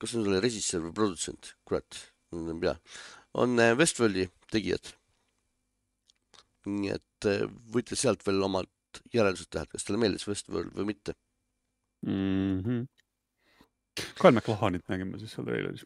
kas 0.00 0.14
nüüd 0.14 0.30
oli 0.30 0.42
režissöör 0.44 0.86
või 0.88 0.96
produtsent, 1.00 1.54
kurat, 1.66 2.00
nüüd 2.36 2.52
ei 2.54 2.62
pea, 2.66 2.76
on 3.42 3.58
eh, 3.62 3.74
Westworldi 3.78 4.28
tegijad. 4.52 4.92
nii 6.66 6.92
et 6.94 7.30
eh, 7.30 7.46
võite 7.72 7.98
sealt 7.98 8.24
veel 8.26 8.42
omad 8.42 8.70
järeldused 9.14 9.50
teha, 9.52 9.64
et 9.66 9.74
kas 9.74 9.86
teile 9.86 10.00
meeldis 10.02 10.26
Westworld 10.28 10.74
või 10.76 10.92
mitte. 10.92 11.14
mm. 12.06 12.62
-hmm. 12.62 12.86
Kyle 14.20 14.32
McLachlanit 14.32 14.86
nägime 14.92 15.18
siis 15.20 15.34
seal 15.36 15.46
treileris, 15.48 15.84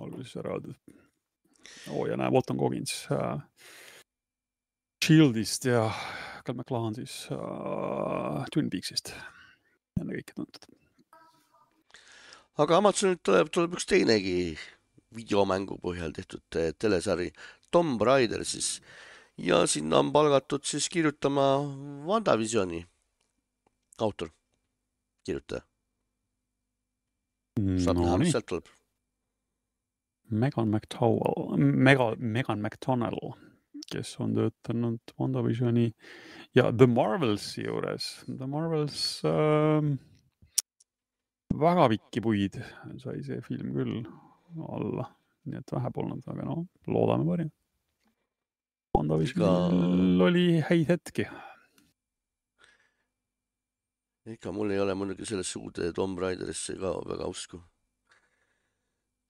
olgu 0.00 0.22
siis 0.22 0.36
ära 0.42 0.56
öeldud. 0.56 0.76
oo 1.90 2.06
ja 2.06 2.16
näe, 2.20 2.30
Walton 2.30 2.58
Goggins 2.60 3.06
äh, 3.12 3.40
Shieldist 5.04 5.64
ja 5.64 5.90
Kyle 6.44 6.58
McLachlan 6.58 6.94
siis 6.94 7.28
äh, 7.32 8.44
Twin 8.52 8.70
Peaksist. 8.70 9.14
ennekõike 10.00 10.34
tuntud. 10.36 10.70
aga 12.58 12.76
Amazonilt 12.76 13.22
tuleb, 13.22 13.50
tuleb 13.54 13.76
üks 13.78 13.86
teinegi 13.86 14.56
videomängu 15.14 15.78
põhjal 15.82 16.14
tehtud 16.14 16.58
eh, 16.58 16.72
telesari, 16.78 17.30
Tomb 17.70 18.02
Raider 18.02 18.44
siis 18.46 18.80
ja 19.38 19.64
sinna 19.66 20.00
on 20.02 20.12
palgatud 20.14 20.64
siis 20.66 20.88
kirjutama 20.90 21.46
WandaVisioni 22.06 22.84
autor, 24.02 24.30
kirjutaja, 25.26 25.62
saab 27.54 27.98
näha, 28.00 28.10
no 28.10 28.18
mis 28.18 28.28
nii, 28.28 28.34
sealt 28.34 28.48
tuleb. 28.50 28.70
Megan 30.34 30.70
McDowell, 30.72 31.58
Mega, 31.58 32.14
Megan 32.18 32.62
McDonnell, 32.64 33.34
kes 33.92 34.14
on 34.24 34.34
töötanud 34.34 35.12
WandaVisioni 35.20 35.90
ja 36.56 36.70
The 36.72 36.88
Marvelsi 36.90 37.66
juures. 37.66 38.24
The 38.26 38.48
Marvels 38.50 39.20
äh,, 39.28 39.92
väga 41.54 41.88
pikki 41.92 42.24
puid 42.24 42.58
sai 43.02 43.20
see 43.26 43.42
film 43.44 43.74
küll 43.76 44.00
alla, 44.64 45.10
nii 45.46 45.60
et 45.60 45.76
vähe 45.76 45.92
polnud, 45.94 46.24
aga 46.26 46.48
no 46.48 46.64
loodame 46.90 47.28
parim. 47.30 47.52
WandaVisionil 48.94 50.22
oli 50.22 50.46
häid 50.64 50.90
hetki. 50.90 51.28
Ega 54.26 54.52
mul 54.52 54.72
ei 54.72 54.80
ole 54.80 54.94
muidugi 54.96 55.26
sellesse 55.28 55.58
uude 55.60 55.92
Tomb 55.92 56.18
Raiderisse 56.18 56.76
ka 56.80 56.94
väga 57.08 57.28
usku 57.28 57.60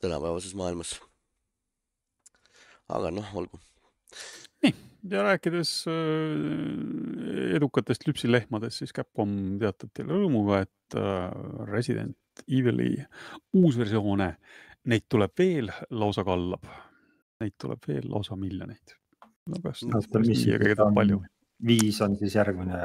tänapäevases 0.05 0.55
maailmas. 0.55 1.01
aga 2.89 3.11
noh, 3.11 3.31
olgu. 3.35 3.61
ja 5.11 5.23
rääkides 5.23 5.71
äh, 5.89 7.55
edukatest 7.57 8.07
lüpsilehmadest, 8.07 8.83
siis 8.83 8.93
Capcom 8.97 9.59
teatab 9.61 9.93
teile 9.97 10.19
rõõmuga, 10.19 10.61
et 10.67 10.99
äh, 11.01 11.31
Resident 11.71 12.45
Evil'i 12.49 12.99
uusversioone, 13.57 14.29
neid 14.91 15.07
tuleb 15.09 15.33
veel, 15.39 15.71
lausa 15.91 16.25
kallab. 16.27 16.67
Neid 17.41 17.55
tuleb 17.61 17.89
veel 17.89 18.11
lausa 18.11 18.37
miljoneid. 18.37 18.99
no 19.51 19.61
kas 19.65 19.83
oota, 19.85 20.21
mis 20.21 20.45
nii, 20.47 20.77
palju? 20.77 21.23
viis 21.65 22.01
on 22.05 22.17
siis 22.21 22.37
järgmine 22.37 22.79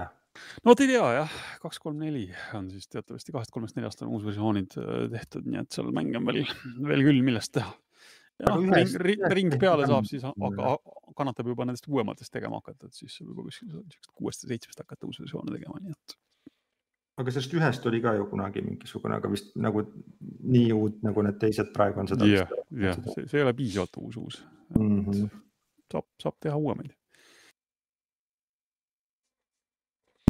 no 0.63 0.71
vot 0.71 0.83
ei 0.83 0.89
tea 0.91 1.11
jah, 1.17 1.35
kaks, 1.63 1.81
kolm, 1.83 1.99
neli 2.01 2.27
on 2.57 2.69
siis 2.71 2.89
teatavasti 2.91 3.35
kahest, 3.35 3.53
kolmest, 3.55 3.77
neljast 3.79 4.03
on 4.05 4.13
uusversioonid 4.15 4.77
äh, 4.79 5.03
tehtud, 5.15 5.49
nii 5.49 5.61
et 5.63 5.75
seal 5.75 5.91
mänge 5.95 6.19
on 6.21 6.29
veel, 6.29 6.41
veel 6.91 7.05
küll, 7.09 7.21
millest 7.25 7.53
teha. 7.57 7.73
ja 8.43 8.55
noh, 8.55 8.63
ring, 8.77 8.95
ring, 9.09 9.27
ring 9.39 9.59
peale 9.61 9.89
saab, 9.89 10.07
siis 10.09 10.25
aga 10.29 10.77
kannatab 11.17 11.51
juba 11.51 11.67
nendest 11.67 11.89
uuematest 11.91 12.33
tegema 12.33 12.61
hakata, 12.61 12.87
et 12.87 13.03
siis 13.03 13.19
võib 13.25 13.45
kuskil 13.49 13.71
siuksest 13.73 14.11
kuuest 14.15 14.45
või 14.45 14.55
seitsmest 14.55 14.83
hakata 14.85 15.09
uusversioone 15.09 15.55
tegema, 15.57 15.81
nii 15.83 15.95
et 15.97 16.19
aga 17.19 17.33
sellest 17.35 17.53
ühest 17.57 17.85
oli 17.89 17.99
ka 18.03 18.13
ju 18.15 18.29
kunagi 18.31 18.63
mingisugune, 18.63 19.17
aga 19.19 19.31
vist 19.31 19.51
nagu 19.59 19.83
nii 20.23 20.69
uut 20.75 21.01
nagu 21.03 21.25
need 21.25 21.39
teised 21.41 21.73
praegu 21.75 21.99
on 22.03 22.07
seda 22.11 22.27
jah 22.29 22.53
jah, 22.71 22.99
see, 23.15 23.27
ei 23.33 23.43
ole 23.43 23.53
piisavalt 23.57 23.99
uus, 24.01 24.17
uus. 24.21 24.39
Mhm. 24.77 25.27
saab, 25.91 26.05
saab 26.21 26.37
teha 26.39 26.57
uuemaid. 26.57 26.93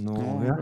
nojah, 0.03 0.61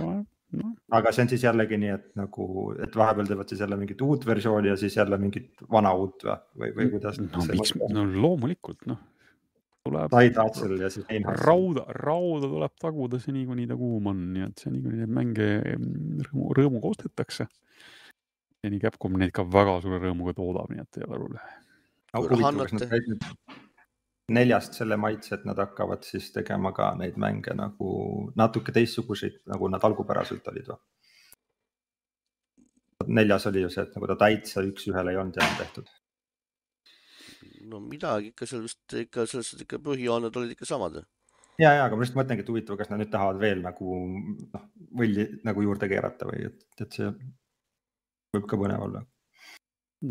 noh, 0.58 0.72
aga 0.98 1.12
see 1.12 1.26
on 1.26 1.32
siis 1.34 1.44
jällegi 1.44 1.80
nii, 1.82 1.92
et 1.98 2.08
nagu, 2.20 2.48
et 2.84 2.96
vahepeal 2.96 3.30
teevad 3.30 3.52
siis 3.52 3.62
jälle 3.64 3.78
mingit 3.80 4.02
uut 4.06 4.26
versiooni 4.26 4.72
ja 4.72 4.78
siis 4.80 4.96
jälle 4.98 5.20
mingit 5.22 5.68
vana 5.72 5.94
uut 5.98 6.24
või, 6.24 6.40
või, 6.58 6.74
või 6.80 6.90
kuidas 6.96 7.22
no 7.24 7.46
miks, 7.52 7.76
no 7.94 8.06
loomulikult 8.16 8.88
noh, 8.90 9.02
tuleb 9.88 10.12
Taidatsel 10.12 10.76
ja 10.82 10.90
siis 10.94 11.06
Einhardsil. 11.10 11.46
rauda, 11.48 11.86
rauda 12.00 12.50
tuleb 12.52 12.76
taguda 12.82 13.20
seni, 13.24 13.46
kuni 13.50 13.68
ta 13.70 13.78
kuum 13.80 14.12
on, 14.12 14.26
nii 14.34 14.48
et 14.48 14.66
seni, 14.66 14.82
kuni 14.84 15.02
neid 15.02 15.14
mänge 15.20 15.48
mm, 15.76 16.26
rõõmu, 16.30 16.50
rõõmuga 16.58 16.92
ostetakse. 16.94 17.48
seni 18.64 18.82
Capcom 18.84 19.16
neid 19.20 19.32
ka 19.36 19.46
väga 19.48 19.80
suure 19.84 20.02
rõõmuga 20.04 20.36
toodab, 20.38 20.72
nii 20.74 20.84
et 20.84 21.00
ei 21.00 21.08
ole 21.08 21.24
hullu. 21.24 21.48
Huvitav, 22.18 22.62
kas 22.64 22.76
nad 22.78 22.88
annate. 22.88 23.64
Neljast 24.32 24.76
selle 24.76 24.98
maitse, 25.00 25.36
et 25.36 25.46
nad 25.48 25.60
hakkavad 25.62 26.04
siis 26.04 26.32
tegema 26.36 26.74
ka 26.76 26.92
neid 27.00 27.16
mänge 27.22 27.54
nagu 27.56 27.92
natuke 28.36 28.74
teistsuguseid, 28.76 29.42
nagu 29.48 29.70
nad 29.72 29.84
algupäraselt 29.88 30.48
olid 30.52 30.74
või? 30.74 30.80
neljas 33.08 33.46
oli 33.48 33.62
ju 33.64 33.70
see, 33.72 33.86
et 33.88 33.94
nagu 33.96 34.10
ta 34.10 34.18
täitsa 34.20 34.64
üks-ühele 34.68 35.14
ei 35.14 35.20
olnud 35.22 35.38
enam 35.40 35.56
tehtud. 35.62 35.92
no 37.72 37.80
midagi 37.84 38.34
ikka 38.34 38.48
seal 38.50 38.64
vist 38.66 38.96
ikka 39.00 39.26
selles 39.28 39.52
suhtes 39.52 39.64
ikka 39.64 39.80
põhijooned 39.84 40.40
olid 40.40 40.56
ikka 40.56 40.68
samad. 40.68 41.00
ja, 41.60 41.72
ja, 41.72 41.86
aga 41.86 41.96
ma 41.96 42.04
lihtsalt 42.04 42.20
mõtlengi, 42.20 42.44
et 42.44 42.52
huvitav, 42.52 42.80
kas 42.80 42.92
nad 42.92 43.00
nüüd 43.00 43.12
tahavad 43.14 43.40
veel 43.40 43.64
nagu 43.64 44.00
noh, 44.08 44.66
võlli 45.02 45.28
nagu 45.48 45.68
juurde 45.68 45.92
keerata 45.92 46.28
või 46.28 46.50
et, 46.50 46.66
et 46.84 47.00
see 47.00 47.12
võib 48.36 48.50
ka 48.50 48.60
põnev 48.60 48.88
olla. 48.90 49.04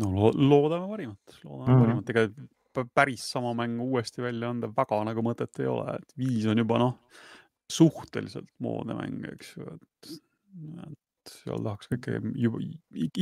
no 0.01 0.13
lo 0.15 0.31
loodame 0.33 0.89
parimat, 0.89 1.41
loodame 1.43 1.67
mm. 1.67 1.75
-hmm. 1.75 1.85
parimat, 1.85 2.15
ega 2.15 2.47
päris 2.85 3.25
sama 3.31 3.53
mängu 3.57 3.89
uuesti 3.91 4.21
välja 4.21 4.51
anda 4.53 4.69
väga 4.77 5.01
nagu 5.07 5.23
mõtet 5.25 5.63
ei 5.63 5.69
ole, 5.71 5.97
et 5.97 6.15
viis 6.19 6.45
on 6.51 6.61
juba 6.63 6.79
noh, 6.81 6.95
suhteliselt 7.71 8.49
moodne 8.63 8.95
mäng, 8.97 9.25
eks 9.33 9.55
ju, 9.57 9.67
et, 9.73 10.11
et 10.87 11.33
seal 11.43 11.63
tahaks 11.63 11.89
ka 11.89 11.97
ikka 11.97 12.19
juba 12.39 12.61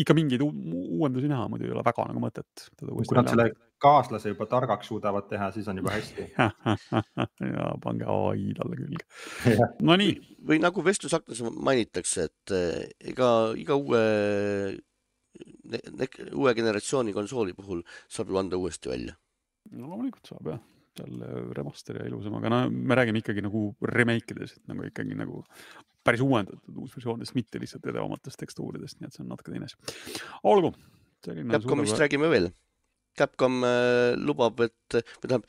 ikka 0.01 0.15
mingeid 0.17 0.43
uu- 0.45 0.87
uuendusi 0.99 1.29
näha, 1.31 1.47
muidu 1.49 1.67
ei 1.67 1.73
ole 1.73 1.85
väga 1.85 2.05
nagu 2.11 2.21
mõtet 2.21 2.67
kui 2.77 3.17
nad 3.17 3.31
selle 3.31 3.49
kaaslase 3.81 4.31
juba 4.31 4.47
targaks 4.49 4.89
suudavad 4.89 5.27
teha, 5.29 5.49
siis 5.55 5.67
on 5.71 5.81
juba 5.81 5.93
hästi. 5.95 6.27
ja 7.55 7.67
pange 7.83 8.07
ai 8.09 8.47
talle 8.57 8.79
külge. 8.79 9.59
Nonii, 9.85 10.15
või 10.47 10.61
nagu 10.63 10.83
vestlusaknas 10.85 11.43
mainitakse, 11.55 12.29
et 12.29 12.55
eh, 12.55 13.11
ega 13.11 13.29
iga 13.59 13.77
uue, 13.79 14.01
uue 16.31 16.55
generatsiooni 16.57 17.13
konsooli 17.15 17.55
puhul 17.57 17.83
saab 18.07 18.31
ju 18.31 18.41
anda 18.41 18.59
uuesti 18.61 18.93
välja. 18.93 19.17
No 19.71 19.89
loomulikult 19.89 20.29
saab 20.29 20.51
jah, 20.53 20.61
jälle 20.99 21.31
remaster 21.57 21.99
ja 21.99 22.07
ilusam, 22.09 22.37
aga 22.39 22.51
no 22.53 22.61
me 22.69 22.97
räägime 22.97 23.21
ikkagi 23.21 23.43
nagu 23.45 23.67
remake 23.91 24.35
idest, 24.35 24.59
et 24.61 24.71
nagu 24.71 24.85
ikkagi 24.87 25.17
nagu 25.17 25.43
päris 26.05 26.21
uuendatud 26.21 26.83
uusversioonidest, 26.83 27.35
mitte 27.37 27.61
lihtsalt 27.61 27.87
edevamatest 27.89 28.39
tekstuuridest, 28.41 28.99
nii 28.99 29.09
et 29.09 29.15
see 29.15 29.23
on 29.25 29.31
natuke 29.33 29.53
teine 29.53 29.69
asi. 29.69 29.79
olgu, 30.45 30.75
Capcomist 31.25 31.97
räägime 31.97 32.29
veel. 32.29 32.51
Capcom 33.17 33.63
eh, 33.65 34.13
lubab, 34.19 34.59
et, 34.65 34.97
või 34.99 35.29
tähendab, 35.29 35.47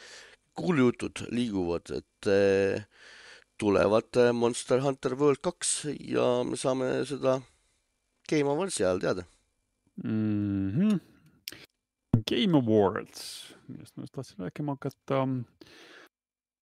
kuulujutud 0.57 1.27
liiguvad, 1.35 1.91
et 1.99 2.31
eh, 2.33 2.87
tulevad 3.61 4.21
eh, 4.23 4.33
Monster 4.33 4.81
Hunter 4.85 5.17
World 5.19 5.43
kaks 5.45 5.75
ja 5.99 6.29
me 6.47 6.57
saame 6.61 7.03
seda 7.09 7.41
Game 8.31 8.53
Awards'i 8.53 8.87
ajal 8.87 9.03
teada. 9.03 9.27
mm. 10.05 10.71
-hmm. 10.71 11.16
Game 12.27 12.59
Awards, 12.59 13.55
millest 13.71 13.95
ma 13.97 14.03
just 14.03 14.15
tahtsin 14.17 14.43
rääkima 14.43 14.75
hakata. 14.75 15.21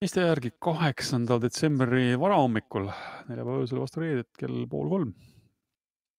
Eesti 0.04 0.20
järgi 0.20 0.50
kaheksandal 0.60 1.40
detsembri 1.40 2.18
varahommikul, 2.20 2.90
neljapäeva 3.30 3.62
öösel 3.62 3.80
vastu 3.80 4.02
reedet 4.02 4.28
kell 4.38 4.66
pool 4.68 4.90
kolm. 4.92 5.14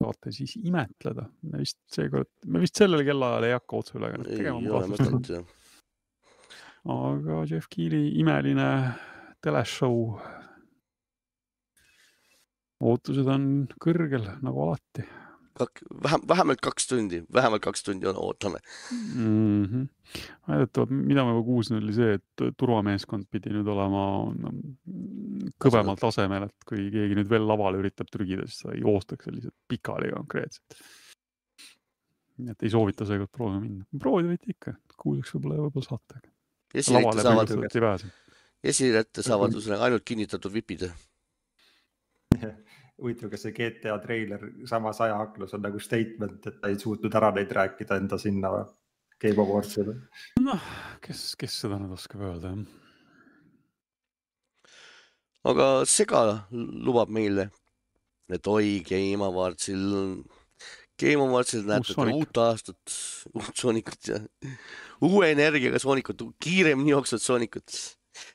saate 0.01 0.31
siis 0.35 0.57
imetleda, 0.59 1.23
me 1.47 1.61
vist 1.61 1.77
seekord, 1.93 2.27
me 2.51 2.59
vist 2.59 2.75
sellel 2.75 3.05
kellaajal 3.07 3.45
ei 3.47 3.53
hakka 3.55 3.77
otseülekannet 3.79 4.31
ei 4.31 4.39
tegema, 4.41 4.59
ma 4.59 4.73
ole 4.79 4.89
mõtet 4.91 5.29
jah. 5.31 5.45
aga 6.95 7.37
Jeff 7.49 7.69
Keeli 7.71 8.01
imeline 8.19 8.67
teleshow. 9.45 10.17
ootused 12.81 13.29
on 13.31 13.45
kõrgel 13.81 14.25
nagu 14.43 14.65
alati 14.65 15.05
kak-, 15.59 15.83
vähem, 16.03 16.23
vähemalt 16.27 16.61
kaks 16.63 16.87
tundi, 16.87 17.21
vähemalt 17.33 17.63
kaks 17.63 17.83
tundi 17.83 18.07
on, 18.07 18.17
ootame. 18.17 18.59
mm. 19.15 19.65
-hmm. 19.65 19.87
väidetavalt, 20.47 20.89
mida 20.89 21.23
ma 21.23 21.33
juba 21.33 21.45
kuulsin, 21.45 21.77
oli 21.77 21.93
see, 21.93 22.13
et 22.19 22.43
turvameeskond 22.57 23.27
pidi 23.31 23.53
nüüd 23.55 23.69
olema 23.71 24.03
kõvemal 25.61 25.99
tasemel, 26.01 26.47
et 26.49 26.67
kui 26.67 26.89
keegi 26.93 27.17
nüüd 27.19 27.31
veel 27.31 27.47
lavale 27.47 27.81
üritab 27.81 28.11
trügida, 28.11 28.47
siis 28.47 28.63
ta 28.63 28.75
ei 28.75 28.83
joostaks 28.83 29.29
selliselt 29.29 29.55
pikali 29.67 30.11
konkreetselt. 30.13 30.79
nii 32.35 32.51
et 32.51 32.63
ei 32.67 32.69
soovita 32.69 33.05
seekord 33.07 33.31
proovima 33.31 33.63
minna. 33.63 33.85
proovida 33.99 34.33
võite 34.33 34.51
ikka, 34.51 34.75
kuulsaks 34.99 35.35
võib-olla, 35.35 35.61
võib-olla 35.67 35.89
saate. 35.89 36.21
lavale 36.91 37.21
saavad, 37.21 37.47
põhimõtteliselt 37.47 37.75
ei 37.75 37.87
pääse. 37.87 38.13
esikätte 38.75 39.23
saavad 39.23 39.55
ühesõnaga 39.55 39.89
ainult 39.89 40.03
kinnitatud 40.03 40.53
vipid. 40.53 40.89
huvitav, 43.01 43.29
kas 43.33 43.43
see 43.45 43.55
GTA 43.55 43.97
treiler 44.03 44.41
samas 44.69 45.01
ajaaklus 45.03 45.55
on 45.57 45.63
nagu 45.65 45.81
statement, 45.83 46.47
et 46.47 46.61
ta 46.61 46.71
ei 46.71 46.79
suutnud 46.79 47.15
ära 47.19 47.31
neid 47.35 47.51
rääkida 47.55 47.99
enda 47.99 48.19
sinna 48.21 48.49
Game 49.21 49.41
Awardsile. 49.41 49.95
noh, 50.43 50.71
kes, 51.03 51.27
kes 51.39 51.59
seda 51.63 51.79
nüüd 51.81 51.95
oskab 51.95 52.23
öelda, 52.29 52.53
jah. 52.53 52.63
aga 55.51 55.69
Sega 55.89 56.23
lubab 56.51 57.11
meile, 57.13 57.49
et 58.31 58.47
oi, 58.51 58.79
Game 58.87 59.23
Awardsil, 59.27 59.85
Game 60.99 61.21
Awardsil 61.27 61.67
näete 61.67 61.95
uut 62.15 62.41
aastat, 62.43 62.97
uut 63.33 63.55
Soonikut 63.59 64.11
ja 64.11 64.21
uue 65.03 65.31
energiaga 65.31 65.79
Soonikut, 65.79 66.23
kiiremini 66.39 66.95
jooksvat 66.95 67.21
Soonikut. 67.21 67.79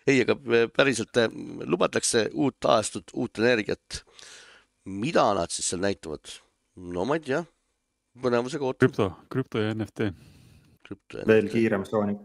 ei, 0.06 0.20
aga 0.20 0.36
päriselt 0.76 1.16
eh, 1.16 1.32
lubatakse 1.64 2.28
uut 2.36 2.64
aastat, 2.68 3.12
uut 3.16 3.38
energiat. 3.40 4.02
Mida 4.84 5.26
nad 5.36 5.52
siis 5.52 5.68
seal 5.72 5.82
näitavad? 5.84 6.32
no 6.80 7.04
ma 7.04 7.18
ei 7.18 7.24
tea, 7.24 7.42
põnevusega 8.22 8.64
ootan. 8.66 8.88
krüpto, 8.88 9.08
krüpto 9.32 9.62
ja 9.62 9.74
NFT. 9.74 10.12
veel 11.28 11.50
kiirem 11.52 11.84
Sonic. 11.84 12.22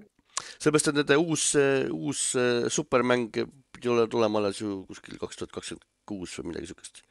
sellepärast, 0.59 0.91
et 0.91 0.99
nende 1.01 1.17
uus, 1.21 1.51
uus 1.91 2.21
äh, 2.39 2.69
supermäng 2.71 3.29
pidi 3.75 4.07
tulema 4.09 4.39
alles 4.39 4.61
ju 4.61 4.83
kuskil 4.89 5.19
kaks 5.21 5.41
tuhat 5.41 5.53
kakskümmend 5.55 5.85
kuus 6.07 6.37
või 6.39 6.51
midagi 6.51 6.71
siukest. 6.71 7.01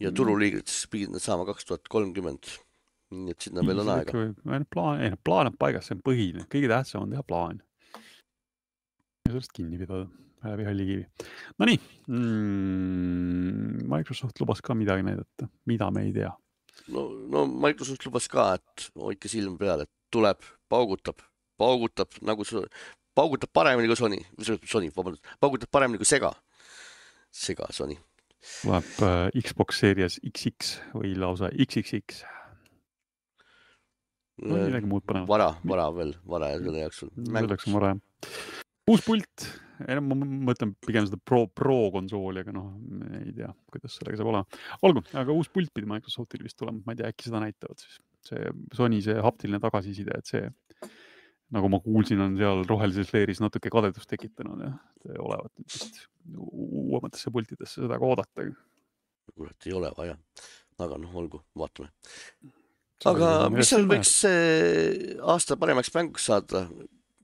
ja 0.00 0.10
Mm. 0.10 0.16
turuliigrid 0.16 0.66
siis 0.66 0.88
pidid 0.90 1.12
nad 1.14 1.22
saama 1.22 1.46
kaks 1.46 1.64
tuhat 1.64 1.88
kolmkümmend. 1.88 2.50
nii 3.14 3.30
et 3.30 3.40
sinna 3.40 3.62
veel 3.62 3.78
on 3.78 3.88
aega. 3.88 4.12
plaan, 4.70 5.00
ei 5.00 5.10
noh, 5.10 5.18
plaan 5.24 5.46
on 5.46 5.56
paigas, 5.58 5.86
see 5.86 5.94
on 5.94 6.02
põhiline, 6.02 6.46
kõige 6.50 6.68
tähtsam 6.68 7.02
on 7.04 7.10
teha 7.10 7.22
plaan. 7.22 7.62
Ja 9.24 9.32
sellest 9.32 9.52
kinni 9.56 9.78
pidada 9.80 10.04
läbi 10.44 10.64
halli 10.68 10.86
kivi. 10.86 11.04
Nonii 11.58 11.78
mm,, 12.06 13.84
Microsoft 13.88 14.40
lubas 14.40 14.60
ka 14.62 14.74
midagi 14.76 15.06
näidata, 15.06 15.48
mida 15.66 15.90
me 15.90 16.02
ei 16.04 16.12
tea. 16.12 16.32
no, 16.92 17.06
no 17.32 17.46
Microsoft 17.46 18.04
lubas 18.06 18.28
ka, 18.28 18.54
et 18.58 18.88
hoidke 19.00 19.30
silm 19.32 19.56
peal, 19.58 19.86
et 19.86 19.92
tuleb, 20.12 20.44
paugutab, 20.68 21.22
paugutab 21.58 22.18
nagu 22.22 22.44
paugutab 23.14 23.52
paremini 23.54 23.88
kui 23.88 23.96
Sony, 23.96 24.20
Sony, 24.68 24.90
vabandust, 24.96 25.24
paugutab 25.40 25.72
paremini 25.72 26.02
kui 26.02 26.08
Sega. 26.08 26.34
Sega 27.32 27.70
Sony. 27.72 27.96
tuleb 28.60 29.00
äh, 29.00 29.40
Xbox 29.40 29.80
Series 29.80 30.18
XX 30.20 30.74
või 30.92 31.14
lausa 31.16 31.48
XXX. 31.48 32.20
no 34.44 34.58
midagi 34.66 34.90
muud 34.90 35.06
põnevat. 35.08 35.30
vara, 35.30 35.48
vara 35.64 35.88
veel, 35.96 36.12
vara 36.28 36.52
selle 36.58 36.84
jaoks. 36.84 37.06
selleks 37.24 37.70
on 37.70 37.78
vara 37.78 37.94
jah. 37.94 38.63
Uus 38.90 39.04
pult, 39.04 39.46
ma 39.80 40.16
mõtlen 40.48 40.74
pigem 40.84 41.06
seda 41.08 41.18
Pro, 41.20 41.44
Pro 41.48 41.78
konsooli, 41.94 42.42
aga 42.44 42.54
noh, 42.54 42.72
ei 43.20 43.32
tea, 43.36 43.50
kuidas 43.72 43.96
sellega 43.98 44.20
saab 44.20 44.32
olema. 44.32 44.60
olgu, 44.86 45.04
aga 45.20 45.36
uus 45.36 45.50
pult 45.52 45.72
pidi 45.74 45.88
Microsoftil 45.90 46.44
vist 46.44 46.58
tulema, 46.60 46.82
ma 46.84 46.94
ei 46.94 47.00
tea, 47.00 47.12
äkki 47.14 47.28
seda 47.28 47.42
näitavad 47.44 47.80
siis. 47.80 48.00
see 48.24 48.52
Sony 48.72 49.02
see 49.04 49.16
haptiline 49.20 49.60
tagasiside, 49.60 50.16
et 50.16 50.30
see 50.30 50.44
nagu 51.54 51.68
ma 51.70 51.80
kuulsin, 51.84 52.20
on 52.24 52.36
seal 52.40 52.64
rohelises 52.68 53.12
leeris 53.14 53.40
natuke 53.42 53.72
kadedust 53.72 54.08
tekitanud 54.10 54.64
ja 54.64 54.72
olevat 55.20 55.52
vist 55.60 56.04
uuematesse 56.34 57.32
pultidesse 57.34 57.82
seda 57.82 57.98
ka 58.00 58.08
oodata. 58.08 58.48
kurat, 59.34 59.56
ei 59.66 59.72
ole 59.72 59.90
vaja. 59.96 60.16
aga 60.78 60.98
noh, 60.98 61.16
olgu, 61.20 61.40
vaatame. 61.58 61.90
aga 63.10 63.30
mis 63.52 63.70
seal 63.70 63.88
võiks 63.88 64.16
aasta 65.34 65.56
paremaks 65.60 65.92
mänguks 65.94 66.28
saada? 66.30 66.66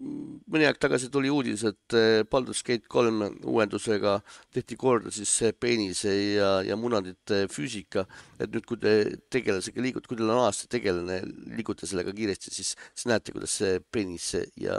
Mõni 0.01 0.67
aeg 0.67 0.79
tagasi 0.81 1.11
tuli 1.13 1.31
uudis, 1.33 1.63
et 1.69 1.97
eh, 1.97 2.23
Baldur's 2.31 2.63
Gate 2.67 2.89
kolm 2.91 3.23
uuendusega 3.45 4.17
tehti 4.55 4.79
korda 4.81 5.13
siis 5.15 5.33
see 5.43 5.53
peenise 5.53 6.13
ja, 6.37 6.51
ja 6.67 6.79
munadite 6.81 7.43
füüsika, 7.53 8.07
et 8.41 8.51
nüüd, 8.55 8.67
kui 8.69 8.81
te 8.81 8.95
tegelasega 9.33 9.85
liigute, 9.85 10.09
kui 10.09 10.19
teil 10.19 10.33
on 10.33 10.43
aasta 10.47 10.71
tegelane, 10.73 11.21
liigute 11.53 11.89
sellega 11.91 12.15
kiiresti, 12.17 12.53
siis, 12.55 12.75
siis 12.95 13.09
näete, 13.11 13.35
kuidas 13.37 13.59
see 13.61 13.79
peenis 13.93 14.33
ja 14.61 14.77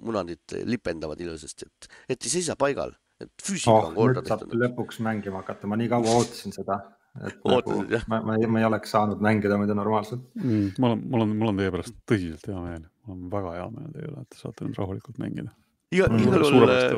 munadid 0.00 0.58
lipendavad 0.68 1.20
ilusasti, 1.22 1.68
et, 1.68 1.92
et 2.14 2.28
ei 2.28 2.36
seisa 2.38 2.56
paigal, 2.58 2.94
et 3.22 3.32
füüsika 3.42 3.74
oh 3.74 3.90
on, 3.90 3.98
korda 3.98 4.24
tehtud. 4.26 4.54
lõpuks 4.62 5.02
mängima 5.04 5.42
hakata, 5.42 5.70
ma 5.70 5.78
nii 5.80 5.90
kaua 5.92 6.20
ootasin 6.20 6.54
seda. 6.54 6.80
Et 7.20 7.38
Ootasid, 7.44 7.82
nagu 7.82 7.96
jah? 7.96 8.04
ma, 8.08 8.20
ma 8.24 8.36
ei, 8.40 8.48
ma 8.48 8.62
ei 8.62 8.68
oleks 8.68 8.94
saanud 8.94 9.24
mängida 9.24 9.58
muidu 9.60 9.76
normaalselt. 9.76 10.22
mm,. 10.38 10.76
mul 10.78 10.96
on, 10.96 11.02
mul 11.12 11.24
on, 11.26 11.34
mul 11.42 11.52
on 11.52 11.60
teie 11.60 11.72
pärast 11.74 11.96
tõsiselt 12.08 12.46
hea 12.48 12.62
meel, 12.64 12.86
mul 13.06 13.16
on 13.16 13.26
väga 13.34 13.56
hea 13.58 13.66
meel 13.74 13.90
teie 13.96 14.08
üle, 14.08 14.22
et 14.24 14.30
te 14.32 14.40
saate 14.40 14.68
nüüd 14.68 14.80
rahulikult 14.80 15.20
mängida. 15.22 15.52
iga, 15.92 16.08
igal 16.16 16.46
juhul 16.46 16.72
äh, 16.72 16.96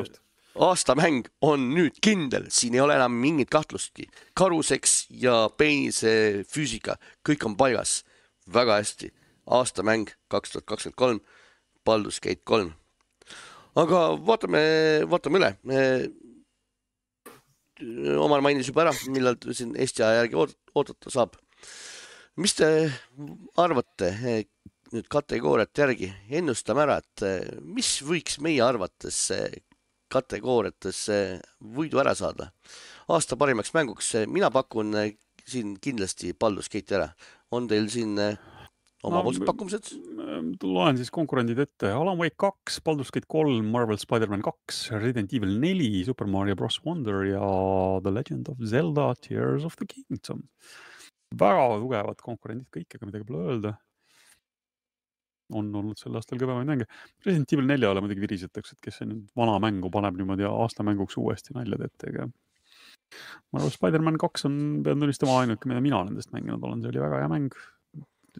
aastamäng 0.55 1.27
on 1.43 1.69
nüüd 1.75 1.99
kindel, 2.03 2.47
siin 2.53 2.77
ei 2.77 2.83
ole 2.83 2.95
enam 2.95 3.15
mingit 3.19 3.51
kahtlustki. 3.51 4.07
karuseks 4.35 5.07
ja 5.09 5.49
peenise 5.57 6.45
füüsika, 6.47 6.95
kõik 7.27 7.45
on 7.45 7.57
paigas. 7.59 8.03
väga 8.53 8.77
hästi, 8.79 9.11
aastamäng 9.49 10.11
kaks 10.29 10.51
tuhat 10.51 10.65
kakskümmend 10.65 10.95
kolm, 10.95 11.19
Baldur's 11.85 12.19
Gate 12.21 12.43
kolm. 12.43 12.73
aga 13.75 14.15
vaatame, 14.25 14.61
vaatame 15.09 15.41
üle. 15.41 15.51
Omar 17.81 18.39
mainis 18.39 18.69
juba 18.69 18.85
ära, 18.85 18.93
millal 19.11 19.35
siin 19.51 19.73
Eesti 19.75 20.03
aja 20.05 20.21
järgi 20.21 20.37
oodata 20.39 21.11
saab. 21.11 21.35
mis 22.39 22.53
te 22.55 22.67
arvate 23.59 24.11
eh, 24.11 24.45
nüüd 24.93 25.07
kategooriate 25.11 25.83
järgi, 25.83 26.09
ennustame 26.39 26.83
ära, 26.85 26.97
et 27.03 27.23
eh, 27.27 27.59
mis 27.59 27.97
võiks 28.03 28.39
meie 28.39 28.63
arvates 28.63 29.19
eh, 29.35 29.59
kategooriates 30.07 31.01
võidu 31.59 31.99
ära 31.99 32.15
saada. 32.15 32.51
aasta 33.09 33.35
parimaks 33.35 33.73
mänguks, 33.73 34.13
mina 34.27 34.51
pakun 34.51 34.95
siin 35.45 35.75
kindlasti 35.75 36.33
Gate'i 36.33 36.95
ära. 36.95 37.09
on 37.51 37.67
teil 37.67 37.89
siin 37.89 38.15
omapoolsed 39.09 39.43
No, 39.43 39.47
pakkumised? 39.51 39.91
loen 40.65 40.97
siis 40.99 41.11
konkurendid 41.13 41.59
ette. 41.61 41.91
Alan 41.93 42.17
Wake 42.19 42.37
kaks, 42.41 42.79
Baldur's 42.85 43.11
Gate 43.13 43.27
kolm, 43.31 43.67
Marvel 43.71 43.99
Spider-man 44.01 44.43
kaks, 44.45 44.85
Resident 44.95 45.33
Evil 45.35 45.55
neli, 45.61 46.03
Super 46.07 46.27
Mario 46.29 46.57
Bros 46.59 46.79
Wonder 46.85 47.23
ja 47.29 47.45
The 48.03 48.13
Legend 48.13 48.49
of 48.51 48.61
Zelda 48.65 49.11
Tears 49.21 49.65
of 49.67 49.77
the 49.79 49.87
Kingdom. 49.89 50.45
väga 51.35 51.63
tugevad 51.81 52.21
konkurendid 52.23 52.69
kõik, 52.71 52.87
ega 52.95 53.07
midagi 53.09 53.27
pole 53.27 53.43
öelda. 53.49 53.75
on 55.53 55.67
olnud 55.77 55.99
sel 56.01 56.15
aastal 56.17 56.39
kõvemaid 56.41 56.65
mänge. 56.65 56.85
Resident 57.25 57.51
Evil 57.53 57.67
neljale 57.69 58.01
muidugi 58.01 58.23
virisetakse, 58.23 58.73
et 58.73 58.81
kes 58.81 58.95
see 58.97 59.05
nüüd 59.05 59.27
vana 59.37 59.59
mängu 59.61 59.91
paneb 59.93 60.17
niimoodi 60.17 60.47
aastamänguks 60.47 61.19
uuesti 61.21 61.53
nalja 61.53 61.77
teete, 61.83 62.09
ega. 62.09 62.25
Marvel 63.53 63.69
Spider-man 63.69 64.17
kaks 64.17 64.47
on, 64.49 64.55
pean 64.83 64.97
tunnistama, 65.03 65.43
ainuke, 65.43 65.69
mida 65.69 65.83
mina 65.85 66.01
nendest 66.07 66.33
mänginud 66.33 66.65
olen, 66.65 66.81
see 66.81 66.89
oli 66.89 67.03
väga 67.03 67.21
hea 67.21 67.29
mäng 67.29 67.53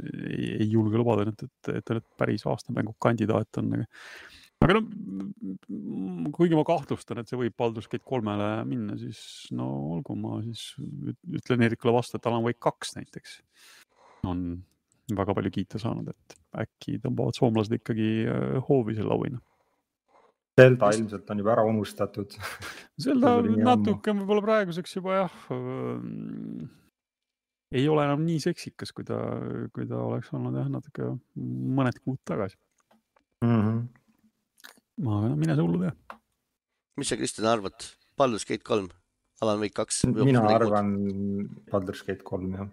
ei, 0.02 0.52
ei 0.60 0.70
julge 0.72 1.00
lubada 1.02 1.26
nüüd, 1.28 1.46
et, 1.48 1.72
et 1.78 1.86
ta 1.86 1.98
nüüd 1.98 2.08
päris 2.20 2.46
aastamängu 2.50 2.96
kandidaat 3.02 3.62
on. 3.62 3.74
aga 4.66 4.78
no 4.78 4.84
kuigi 6.36 6.58
ma 6.58 6.64
kahtlustan, 6.68 7.22
et 7.22 7.30
see 7.32 7.39
võib 7.39 7.56
Baldur's 7.60 7.89
Gate 7.91 8.06
kolmele 8.08 8.52
minna, 8.70 8.96
siis 9.00 9.50
no 9.56 9.68
olgu, 9.96 10.16
ma 10.20 10.39
siis 10.46 10.72
üt- 10.80 11.41
ütlen 11.41 11.66
Eerikule 11.68 11.96
vastu, 11.98 12.18
et 12.18 12.30
Alan 12.30 12.46
Wake 12.46 12.62
kaks 12.64 12.96
näiteks 13.00 13.41
on 14.26 14.48
väga 15.14 15.36
palju 15.38 15.52
kiita 15.54 15.82
saanud, 15.82 16.08
et 16.10 16.39
äkki 16.66 16.98
tõmbavad 17.04 17.38
soomlased 17.38 17.76
ikkagi 17.78 18.08
äh, 18.26 18.56
hoovi 18.70 18.96
selle 18.98 19.14
auhinna. 19.14 19.41
Zelda 20.56 20.89
ilmselt 20.96 21.30
on 21.30 21.41
juba 21.41 21.52
ära 21.52 21.66
unustatud. 21.68 22.38
Zelda 23.02 23.36
natuke 23.70 24.16
võib-olla 24.16 24.46
praeguseks 24.46 24.98
juba 24.98 25.20
jah, 25.20 25.38
ei 27.72 27.88
ole 27.89 28.05
enam 28.05 28.24
nii 28.26 28.39
seksikas, 28.43 28.93
kui 28.95 29.05
ta, 29.07 29.18
kui 29.74 29.88
ta 29.89 30.01
oleks 30.05 30.32
olnud 30.36 30.57
jah, 30.57 30.68
natuke 30.72 31.09
mõned 31.36 31.97
kuud 32.03 32.22
tagasi. 32.28 32.57
Mm 33.45 33.61
-hmm. 33.61 33.80
aga 35.05 35.30
no 35.30 35.36
mine 35.36 35.55
sa 35.55 35.61
hullu 35.61 35.82
tea. 35.82 35.93
mis 36.97 37.09
sa, 37.09 37.18
Kristjan, 37.18 37.47
arvad? 37.47 37.76
Baldur's 38.18 38.45
Gate 38.47 38.63
kolm, 38.63 38.88
Alan 39.41 39.59
Wake 39.59 39.76
kaks? 39.76 40.05
mina. 40.05 40.41
arvan 40.47 40.93
Baldur's 41.72 42.03
Gate 42.07 42.24
kolm 42.24 42.53
jah. 42.55 42.70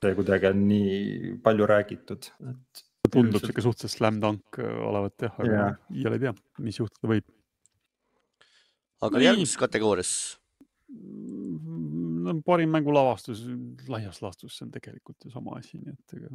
see 0.00 0.14
kuidagi 0.14 0.46
on 0.46 0.68
nii 0.68 1.38
palju 1.42 1.66
räägitud, 1.66 2.28
et 2.50 2.84
tundub 3.10 3.40
sihuke 3.40 3.64
suhteliselt 3.64 3.96
slam 3.98 4.20
dunk 4.20 4.58
äh, 4.60 4.76
olevat 4.88 5.24
jah, 5.26 5.38
aga 5.38 5.52
Jah. 5.54 5.78
iial 5.94 6.16
ei 6.16 6.22
tea, 6.26 6.34
mis 6.58 6.78
juhtuda 6.80 7.12
võib. 7.14 7.30
aga 9.06 9.18
Nii. 9.18 9.26
järgmises 9.28 9.56
kategoorias, 9.60 10.12
no 12.26 12.36
parim 12.46 12.72
mängulavastus 12.74 13.44
laias 13.90 14.20
laastus, 14.24 14.56
see 14.56 14.66
on 14.66 14.74
tegelikult 14.74 15.26
ju 15.26 15.32
sama 15.32 15.56
asi, 15.60 15.80
nii 15.80 15.94
et 15.94 16.18
ega 16.18 16.34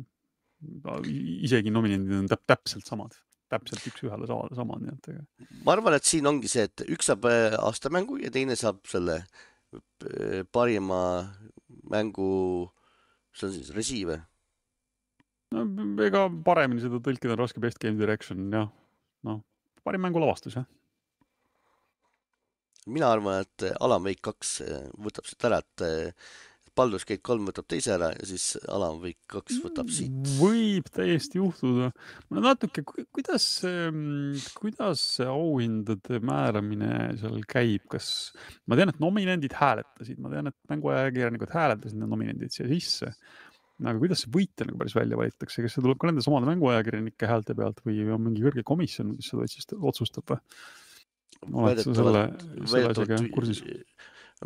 isegi 1.47 1.73
nominendid 1.73 2.19
on 2.19 2.31
täp-, 2.31 2.45
täpselt 2.49 2.87
samad, 2.87 3.15
täpselt 3.51 3.85
üks-ühele 3.91 4.27
samad, 4.29 4.55
samad, 4.57 4.83
nii 4.85 4.95
et 4.95 5.11
ega 5.13 5.53
ma 5.65 5.75
arvan, 5.75 5.97
et 5.97 6.07
siin 6.07 6.29
ongi 6.29 6.51
see, 6.51 6.67
et 6.69 6.85
üks 6.91 7.09
saab 7.11 7.27
äh, 7.29 7.55
aastamängu 7.59 8.19
ja 8.21 8.31
teine 8.33 8.57
saab 8.59 8.83
selle 8.89 9.21
äh, 9.21 10.41
parima 10.53 11.01
mängu, 11.91 12.33
see 13.35 13.49
on 13.49 13.55
siis 13.55 13.71
resi 13.75 14.03
või? 14.09 14.19
no 15.55 15.65
ega 16.05 16.27
paremini 16.45 16.83
seda 16.83 17.01
tõlkida 17.03 17.35
on 17.35 17.43
raske, 17.43 17.63
best 17.63 17.81
game 17.81 17.99
direction 17.99 18.47
jah, 18.53 18.69
noh, 19.27 19.41
parim 19.85 20.05
mängulavastus 20.05 20.59
jah. 20.59 20.69
Mina 22.87 23.11
arvan, 23.13 23.43
et 23.45 23.67
äh, 23.67 23.99
Wake 24.01 24.23
kaks 24.25 24.55
äh, 24.65 24.87
võtab 25.01 25.27
siit 25.29 25.45
ära, 25.45 25.61
et 25.61 25.85
äh, 25.85 26.31
Baldur's 26.77 27.03
Gate 27.03 27.21
kolm 27.25 27.49
võtab 27.49 27.67
teise 27.69 27.91
ära 27.97 28.11
ja 28.15 28.25
siis 28.27 28.55
Wake 28.63 29.27
kaks 29.29 29.59
võtab 29.63 29.91
siit. 29.91 30.13
võib 30.39 30.87
täiesti 30.93 31.41
juhtuda. 31.41 31.91
no 32.31 32.43
natuke, 32.43 32.83
kuidas 32.87 33.45
see, 33.59 33.91
kuidas 34.55 35.03
see 35.17 35.27
auhindade 35.27 36.21
määramine 36.23 37.11
seal 37.19 37.43
käib, 37.49 37.85
kas 37.91 38.31
ma 38.65 38.79
tean, 38.79 38.93
et 38.93 39.01
nominendid 39.03 39.55
hääletasid, 39.59 40.19
ma 40.23 40.31
tean, 40.33 40.51
et 40.51 40.57
mänguajakirjanikud 40.71 41.53
hääletasid 41.53 41.99
need 41.99 42.13
nominendid 42.15 42.55
siia 42.55 42.69
sisse. 42.71 43.11
aga 43.81 43.97
kuidas 43.97 44.23
see 44.23 44.31
võitja 44.31 44.67
nagu 44.69 44.79
päris 44.79 44.95
välja 44.95 45.19
valitakse, 45.19 45.65
kas 45.65 45.75
see 45.75 45.83
tuleb 45.83 45.99
ka 45.99 46.07
nende 46.07 46.23
samade 46.23 46.47
mänguajakirjanike 46.53 47.29
häälte 47.29 47.57
pealt 47.57 47.83
või 47.83 48.05
on 48.07 48.29
mingi 48.29 48.45
kõrge 48.45 48.63
komisjon, 48.63 49.17
kes 49.17 49.33
seda 49.33 49.43
otsist- 49.47 49.75
otsustab 49.91 50.31
või? 50.31 50.39
Oled 51.49 51.81
sa 51.81 51.95
selle, 51.97 52.23
selle 52.69 52.93
asjaga 52.93 53.21
kursis? 53.33 53.63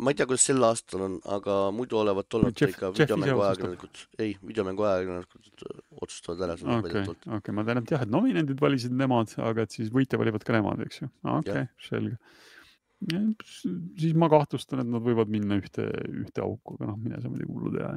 ma 0.00 0.12
ei 0.12 0.18
tea, 0.18 0.26
kuidas 0.28 0.44
sel 0.44 0.64
aastal 0.66 1.04
on, 1.06 1.14
aga 1.32 1.54
muidu 1.72 1.96
olevat 2.02 2.34
olnud 2.36 2.56
Jeff- 2.56 2.74
ikka 2.74 2.90
Jeff 2.90 2.98
ise 2.98 3.06
videomängu 3.06 3.40
otsustab. 3.40 3.46
ajakirjanikud, 3.46 4.00
ei, 4.24 4.34
videomängu 4.50 4.84
ajakirjanikud 4.90 5.62
otsustavad 6.04 6.42
ära 6.46 6.56
selle 6.60 6.74
okei, 6.74 6.90
väidetavalt. 6.90 7.28
okei, 7.38 7.54
ma 7.56 7.64
tean, 7.68 7.80
et 7.80 7.92
jah, 7.94 8.02
et 8.04 8.12
nominendid 8.12 8.60
valisid 8.60 8.96
nemad, 8.96 9.32
aga 9.46 9.64
et 9.64 9.76
siis 9.78 9.92
võitja 9.94 10.20
valivad 10.20 10.44
ka 10.44 10.56
nemad, 10.56 10.82
eks 10.84 11.00
ju. 11.00 11.08
okei 11.22 11.54
Jah. 11.54 11.62
okay,, 11.62 11.70
selge. 11.86 12.18
siis 14.02 14.18
ma 14.20 14.28
kahtlustan, 14.32 14.84
et 14.84 14.90
nad 14.90 15.04
võivad 15.04 15.32
minna 15.32 15.56
ühte, 15.62 15.88
ühte 16.12 16.44
auku, 16.44 16.76
aga 16.76 16.90
noh, 16.90 17.00
mine 17.00 17.22
sa 17.22 17.32
muidugi 17.32 17.54
hullu 17.54 17.72
tea. 17.78 17.94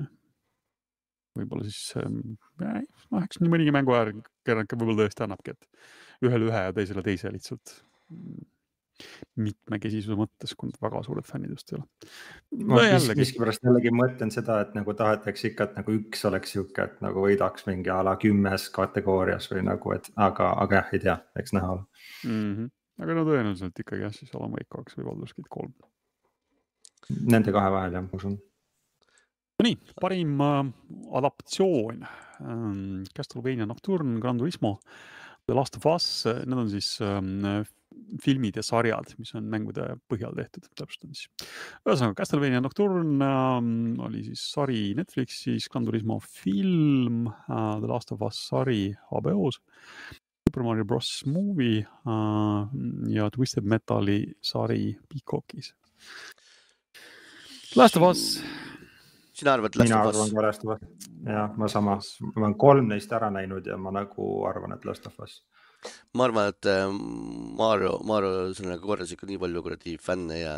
võib-olla 1.42 1.68
siis 1.68 1.82
ähm,, 2.00 2.38
noh, 2.64 3.20
eks 3.26 3.44
nii 3.44 3.52
mõnigi 3.52 3.76
mänguajakirjanik 3.76 4.78
võib-olla 4.78 5.04
tõesti 5.04 5.28
annabki, 5.28 5.58
et 5.58 6.24
ühele 6.30 6.48
ühe 6.48 6.64
ja 6.70 6.72
teisele 6.76 7.04
teise 7.04 7.32
lihtsalt 7.36 7.76
mitmekesisuse 9.40 10.18
mõttes, 10.20 10.54
kui 10.58 10.70
nad 10.70 10.80
väga 10.84 11.02
suured 11.06 11.28
fännid 11.28 11.54
just 11.54 11.72
ei 11.72 11.78
ole. 11.80 11.86
ma 12.72 12.82
jällegi, 12.84 13.24
miskipärast 13.24 13.64
jällegi 13.66 13.94
mõtlen 13.96 14.34
seda, 14.34 14.60
et 14.64 14.74
nagu 14.78 14.96
tahetakse 14.98 15.52
ikka, 15.52 15.70
et 15.70 15.78
nagu 15.80 15.96
üks 15.96 16.26
oleks 16.30 16.56
sihuke, 16.56 16.88
et 16.90 16.98
nagu 17.06 17.24
võidaks 17.24 17.68
mingi 17.70 17.94
a 17.94 18.02
la 18.06 18.16
kümnes 18.22 18.68
kategoorias 18.76 19.50
või 19.54 19.64
nagu, 19.70 19.94
et 19.96 20.12
aga, 20.16 20.52
aga 20.66 20.82
jah, 20.82 20.92
ei 20.96 21.04
tea, 21.06 21.16
eks 21.40 21.56
näha 21.56 21.72
ole. 21.78 21.86
mm 22.26 22.52
-hmm. 22.56 22.74
aga 23.06 23.18
no 23.18 23.26
tõenäoliselt 23.30 23.86
ikkagi 23.86 24.06
jah, 24.08 24.14
siis 24.16 24.36
Alan 24.36 24.52
Wake 24.58 24.70
kaks 24.76 25.00
või 25.00 25.10
Baldur's 25.10 25.36
Gate 25.38 25.50
kolm. 25.50 25.74
Nende 27.10 27.52
kahe 27.52 27.72
vahel 27.72 27.94
jah, 27.94 28.04
ma 28.04 28.20
usun. 28.22 28.38
no 29.60 29.68
nii, 29.68 29.78
parim 30.02 30.42
äh, 30.42 30.66
adaptatsioon 31.22 32.06
ähm,. 32.42 33.04
Castlevania 33.16 33.66
Nocturne, 33.66 34.20
Gran 34.20 34.38
Turismo, 34.38 34.80
The 35.46 35.56
Last 35.56 35.76
of 35.78 35.86
Us, 35.86 36.26
need 36.46 36.58
on 36.58 36.70
siis 36.70 37.00
ähm, 37.02 37.66
filmid 38.24 38.60
ja 38.60 38.64
sarjad, 38.66 39.14
mis 39.20 39.34
on 39.38 39.50
mängude 39.52 39.86
põhjal 40.12 40.36
tehtud, 40.38 40.70
täpsustan 40.78 41.14
siis. 41.16 41.28
ühesõnaga 41.86 42.20
Castlevania 42.22 42.62
Nocturne 42.64 43.26
ähm, 43.26 44.00
oli 44.06 44.24
siis 44.30 44.46
sari 44.54 44.94
Netflixis, 44.98 45.70
Gran 45.72 45.88
Turismo 45.88 46.20
film 46.24 47.28
äh,, 47.30 47.78
The 47.82 47.90
Last 47.90 48.14
of 48.16 48.26
Us 48.26 48.42
sari 48.50 48.90
HBO-s. 49.12 49.62
Super 50.50 50.64
Mario 50.66 50.86
Bros 50.90 51.12
movie 51.30 51.84
äh, 51.84 52.80
ja 53.14 53.30
Twisted 53.30 53.68
Metali 53.70 54.24
sari 54.42 54.96
Peacockis. 55.10 55.76
Last 57.78 57.98
of 57.98 58.08
Us 58.10 58.40
sina 59.40 59.54
arvad 59.58 59.78
Last 59.80 59.90
mina 59.90 60.02
of 60.02 60.12
arvan 60.12 60.28
Us? 60.28 60.34
ka 60.34 60.44
Last 60.46 60.66
of 60.66 60.74
Us, 60.76 61.08
jah, 61.28 61.56
ma 61.58 61.70
sama, 61.72 61.96
ma 62.36 62.46
olen 62.46 62.58
kolm 62.66 62.92
neist 62.92 63.16
ära 63.16 63.32
näinud 63.34 63.68
ja 63.68 63.78
ma 63.78 63.94
nagu 63.96 64.28
arvan, 64.50 64.76
et 64.76 64.86
Last 64.90 65.08
of 65.10 65.20
Us. 65.26 65.40
ma 66.14 66.28
arvan, 66.28 66.52
et 66.54 66.70
äh, 66.70 66.86
Mario, 67.60 67.98
Mario 68.04 68.54
sellega 68.58 68.84
korjas 68.84 69.16
ikka 69.16 69.30
nii 69.30 69.42
palju 69.46 69.66
kuradi 69.66 69.98
fänne 70.02 70.40
ja 70.42 70.56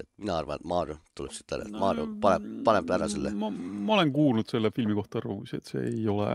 et 0.00 0.08
mina 0.20 0.38
arvan, 0.40 0.60
et 0.60 0.68
Mario 0.68 1.00
tuleb 1.16 1.34
siit 1.34 1.56
ära, 1.56 1.68
et 1.68 1.80
Mario 1.80 2.08
paneb, 2.22 2.48
paneb 2.66 2.96
ära 2.98 3.10
selle. 3.12 3.34
ma, 3.34 3.50
ma 3.50 3.98
olen 3.98 4.14
kuulnud 4.14 4.50
selle 4.50 4.72
filmi 4.74 4.96
kohta 4.98 5.22
arvamusi, 5.22 5.60
et 5.60 5.74
see 5.74 5.84
ei 5.94 6.08
ole 6.12 6.30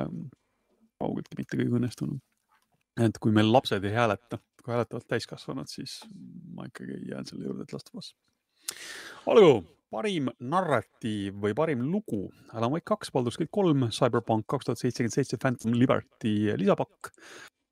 kaugeltki 1.01 1.39
mitte 1.39 1.57
kõige 1.57 1.81
õnnestunum. 1.81 2.21
et 3.01 3.19
kui 3.23 3.33
meil 3.35 3.51
lapsed 3.51 3.83
ei 3.87 3.93
hääleta 3.95 4.39
kui 4.61 4.75
hääletavad 4.75 5.05
täiskasvanud, 5.09 5.69
siis 5.69 5.99
ma 6.55 6.67
ikkagi 6.69 6.99
jään 7.09 7.25
selle 7.25 7.47
juurde, 7.47 7.65
et 7.65 7.73
Last 7.73 7.89
of 7.89 8.01
Us. 8.01 8.15
olgu, 9.25 9.63
parim 9.91 10.31
narratiiv 10.39 11.35
või 11.43 11.55
parim 11.57 11.83
lugu, 11.91 12.23
Alan 12.55 12.71
Wake 12.73 12.87
kaks, 12.87 13.11
Baldur's 13.13 13.37
Gate 13.39 13.51
kolm, 13.53 13.89
Cyberpunk 13.91 14.47
kaks 14.51 14.69
tuhat 14.69 14.79
seitsekümmend 14.79 15.17
seitse, 15.17 15.39
Phantom 15.41 15.75
Liberty 15.75 16.55
lisapakk, 16.59 17.11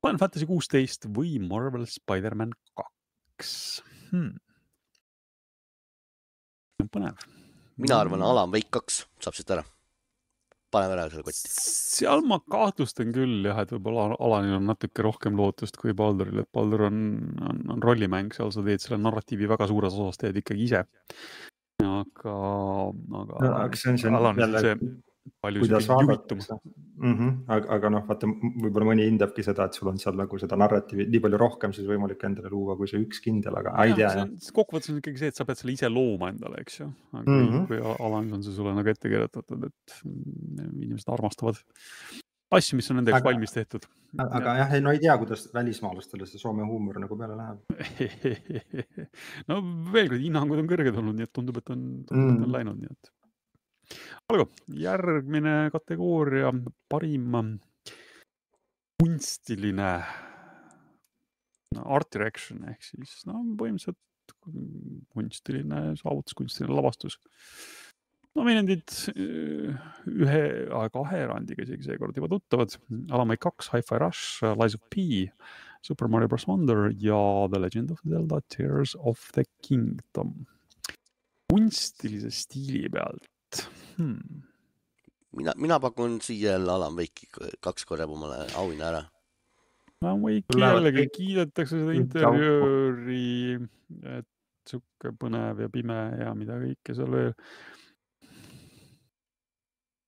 Final 0.04 0.20
Fantasy 0.20 0.48
kuusteist 0.48 1.08
või 1.16 1.38
Marvel 1.42 1.86
Spider-man 1.88 2.54
kaks 2.78 3.52
hmm.. 4.10 4.36
põnev. 6.92 7.26
mina 7.80 8.00
arvan, 8.04 8.24
Alan 8.24 8.52
Wake 8.52 8.72
kaks 8.76 9.04
saab 9.24 9.36
siit 9.36 9.52
ära. 9.56 9.64
paneme 10.70 10.98
ära 10.98 11.08
selle 11.10 11.24
kotti. 11.24 11.48
seal 11.50 12.20
ma 12.28 12.40
kahtlustan 12.52 13.14
küll 13.16 13.48
jah, 13.48 13.62
et 13.64 13.72
võib-olla 13.72 14.10
Alanil 14.20 14.58
on 14.60 14.68
natuke 14.68 15.08
rohkem 15.08 15.40
lootust 15.40 15.80
kui 15.80 15.96
Balduril, 15.96 16.44
et 16.44 16.52
Baldur 16.52 16.90
on, 16.90 16.98
on, 17.48 17.64
on 17.76 17.84
rollimäng, 17.84 18.32
seal 18.36 18.52
sa 18.52 18.64
teed 18.66 18.84
selle 18.84 19.00
narratiivi 19.00 19.48
väga 19.48 19.72
suures 19.72 19.96
osas 19.96 20.20
teed 20.20 20.36
ikkagi 20.44 20.68
ise. 20.68 20.84
aga, 21.84 22.34
aga 23.22 23.38
No, 23.44 23.54
aga 23.64 23.76
see 23.76 23.90
on 23.92 23.98
see 23.98 24.10
Alanil 24.10 24.44
jälle- 24.46 24.60
see 24.60 24.76
palju 25.42 25.60
kuidas 25.62 25.86
vaadatakse 25.88 26.54
mm. 26.54 27.12
-hmm. 27.14 27.32
aga, 27.54 27.68
aga 27.76 27.90
noh, 27.90 28.04
vaata 28.08 28.26
võib-olla 28.64 28.86
mõni 28.90 29.04
hindabki 29.08 29.42
seda, 29.44 29.64
et 29.68 29.74
sul 29.76 29.88
on 29.88 29.98
seal 30.00 30.16
nagu 30.16 30.38
seda 30.40 30.56
narratiivi 30.56 31.06
nii 31.12 31.20
palju 31.26 31.38
rohkem 31.40 31.72
siis 31.76 31.86
võimalik 31.88 32.24
endale 32.24 32.48
luua, 32.52 32.76
kui 32.76 32.88
see 32.88 33.00
üks 33.04 33.20
kindel, 33.24 33.56
aga 33.60 33.74
ei 33.84 33.94
tea 33.94 34.26
kokkuvõttes 34.56 34.90
on 34.90 34.98
ikkagi 35.02 35.18
see, 35.18 35.28
et 35.28 35.36
sa 35.36 35.44
pead 35.44 35.56
selle 35.60 35.72
ise 35.76 35.88
looma 35.92 36.28
endale, 36.32 36.60
eks 36.64 36.80
ju. 36.80 36.88
aga 37.12 37.30
Mhm. 37.30 37.38
mm 37.40 37.52
-hmm. 37.52 37.66
kui 37.68 37.78
Alanis 38.06 38.32
on 38.32 38.42
see 38.42 38.52
sulle 38.56 38.74
nagu 38.74 38.88
ette 38.88 39.08
kirjutatud, 39.08 39.64
et 39.64 40.00
mm, 40.04 40.82
inimesed 40.82 41.08
armastavad 41.12 41.56
asju, 42.56 42.76
mis 42.80 42.90
on 42.90 42.96
nende 43.00 43.12
jaoks 43.12 43.22
Aga- 43.22 43.30
valmis 43.32 43.52
tehtud. 43.54 43.86
aga 44.18 44.54
jah, 44.58 44.72
ei 44.74 44.80
no 44.82 44.90
ei 44.90 44.98
tea, 44.98 45.14
kuidas 45.20 45.46
välismaalastele 45.54 46.26
see 46.26 46.38
Soome 46.42 46.64
huumor 46.66 46.98
nagu 46.98 47.16
peale 47.18 47.36
läheb. 47.38 47.58
no 49.50 49.60
veel 49.94 50.08
kord, 50.10 50.20
hinnangud 50.24 50.58
on 50.62 50.70
kõrged 50.70 50.98
olnud, 50.98 51.14
nii 51.20 51.28
et 51.28 51.32
tundub, 51.36 51.60
et 51.62 51.70
on, 51.70 51.84
tundub, 52.08 52.30
et 52.34 52.42
on 52.42 52.46
Mm. 52.48 52.54
läinud, 52.56 52.80
nii 52.82 52.90
et. 52.90 53.12
olgu, 54.30 54.48
järgmine 54.82 55.54
kategooria, 55.74 56.50
parim 56.90 57.32
kunstiline 59.00 59.90
no, 61.74 61.82
art 61.96 62.10
direction 62.12 62.64
ehk 62.70 62.82
siis 62.84 63.22
no 63.30 63.40
põhimõtteliselt 63.58 63.98
kunstiline 65.14 65.80
saavutus, 65.98 66.34
kunstiline 66.38 66.74
lavastus. 66.76 67.16
Nominendid 68.38 68.94
eh, 69.14 69.74
ühe, 70.06 70.44
kahe 70.94 71.24
erandiga 71.24 71.64
isegi 71.66 71.88
seekord 71.88 72.16
juba 72.16 72.30
tuttavad. 72.30 72.76
Alan 73.10 73.32
Wake 73.32 73.44
kaks, 73.48 73.72
Hi-Fi 73.74 73.98
Rush, 74.02 74.44
Lies 74.60 74.76
of 74.78 74.84
P, 74.92 75.26
Super 75.82 76.08
Mario 76.08 76.28
bros 76.28 76.46
Wonder 76.46 76.90
ja 77.00 77.48
The 77.50 77.58
Legend 77.58 77.90
of 77.90 78.00
Zelda 78.06 78.40
Tears 78.48 78.94
of 79.00 79.30
the 79.34 79.44
Kingdom. 79.62 80.46
kunstilise 81.50 82.30
stiili 82.30 82.88
pealt 82.88 83.64
hmm.. 83.96 84.42
mina, 85.36 85.52
mina 85.56 85.80
pakun 85.80 86.20
siia 86.22 86.52
jälle 86.52 86.72
Alan 86.72 86.94
Wake'i 86.94 87.50
kaks 87.60 87.84
korjab 87.84 88.10
omale 88.14 88.44
auhinna 88.54 88.86
ära. 88.86 89.00
Alan 90.02 90.22
Wake'i 90.22 90.60
jällegi 90.62 91.06
kiidetakse 91.16 91.80
seda 91.80 91.96
interjööri, 91.98 93.58
et 94.18 94.28
sihuke 94.70 95.12
põnev 95.18 95.64
ja 95.64 95.68
pime 95.72 95.98
ja 96.20 96.30
mida 96.38 96.60
kõike 96.62 96.94
seal 96.94 97.10
veel. 97.10 97.34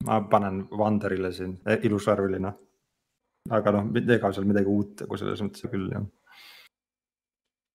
Ma 0.07 0.21
panen 0.31 0.65
Wanderile 0.79 1.33
siin, 1.35 1.57
ilusvärviline. 1.87 2.53
aga 3.51 3.73
noh, 3.75 3.89
ega 3.99 4.31
seal 4.33 4.47
midagi 4.47 4.71
uut 4.71 5.03
nagu 5.03 5.19
selles 5.19 5.41
mõttes 5.43 5.67
küll 5.71 5.89
jah. 5.91 6.05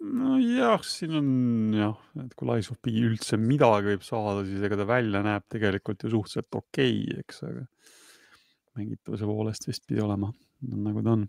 nojah, 0.08 0.84
siin 0.88 1.18
on 1.20 1.30
jah, 1.76 1.98
et 2.24 2.36
kui 2.38 2.48
Lies 2.52 2.72
of 2.72 2.80
P 2.82 2.94
üldse 3.04 3.40
midagi 3.42 3.94
võib 3.94 4.06
saada, 4.08 4.46
siis 4.48 4.64
ega 4.64 4.80
ta 4.80 4.88
välja 4.88 5.24
näeb 5.26 5.48
tegelikult 5.52 6.06
ju 6.06 6.14
suhteliselt 6.16 6.62
okei 6.62 7.02
okay,, 7.04 7.24
eks, 7.26 7.44
aga 7.50 7.66
mängitavuse 8.78 9.28
poolest 9.28 9.68
vist 9.68 9.88
pidi 9.90 10.04
olema 10.06 10.32
nagu 10.62 11.04
ta 11.04 11.14
on. 11.14 11.28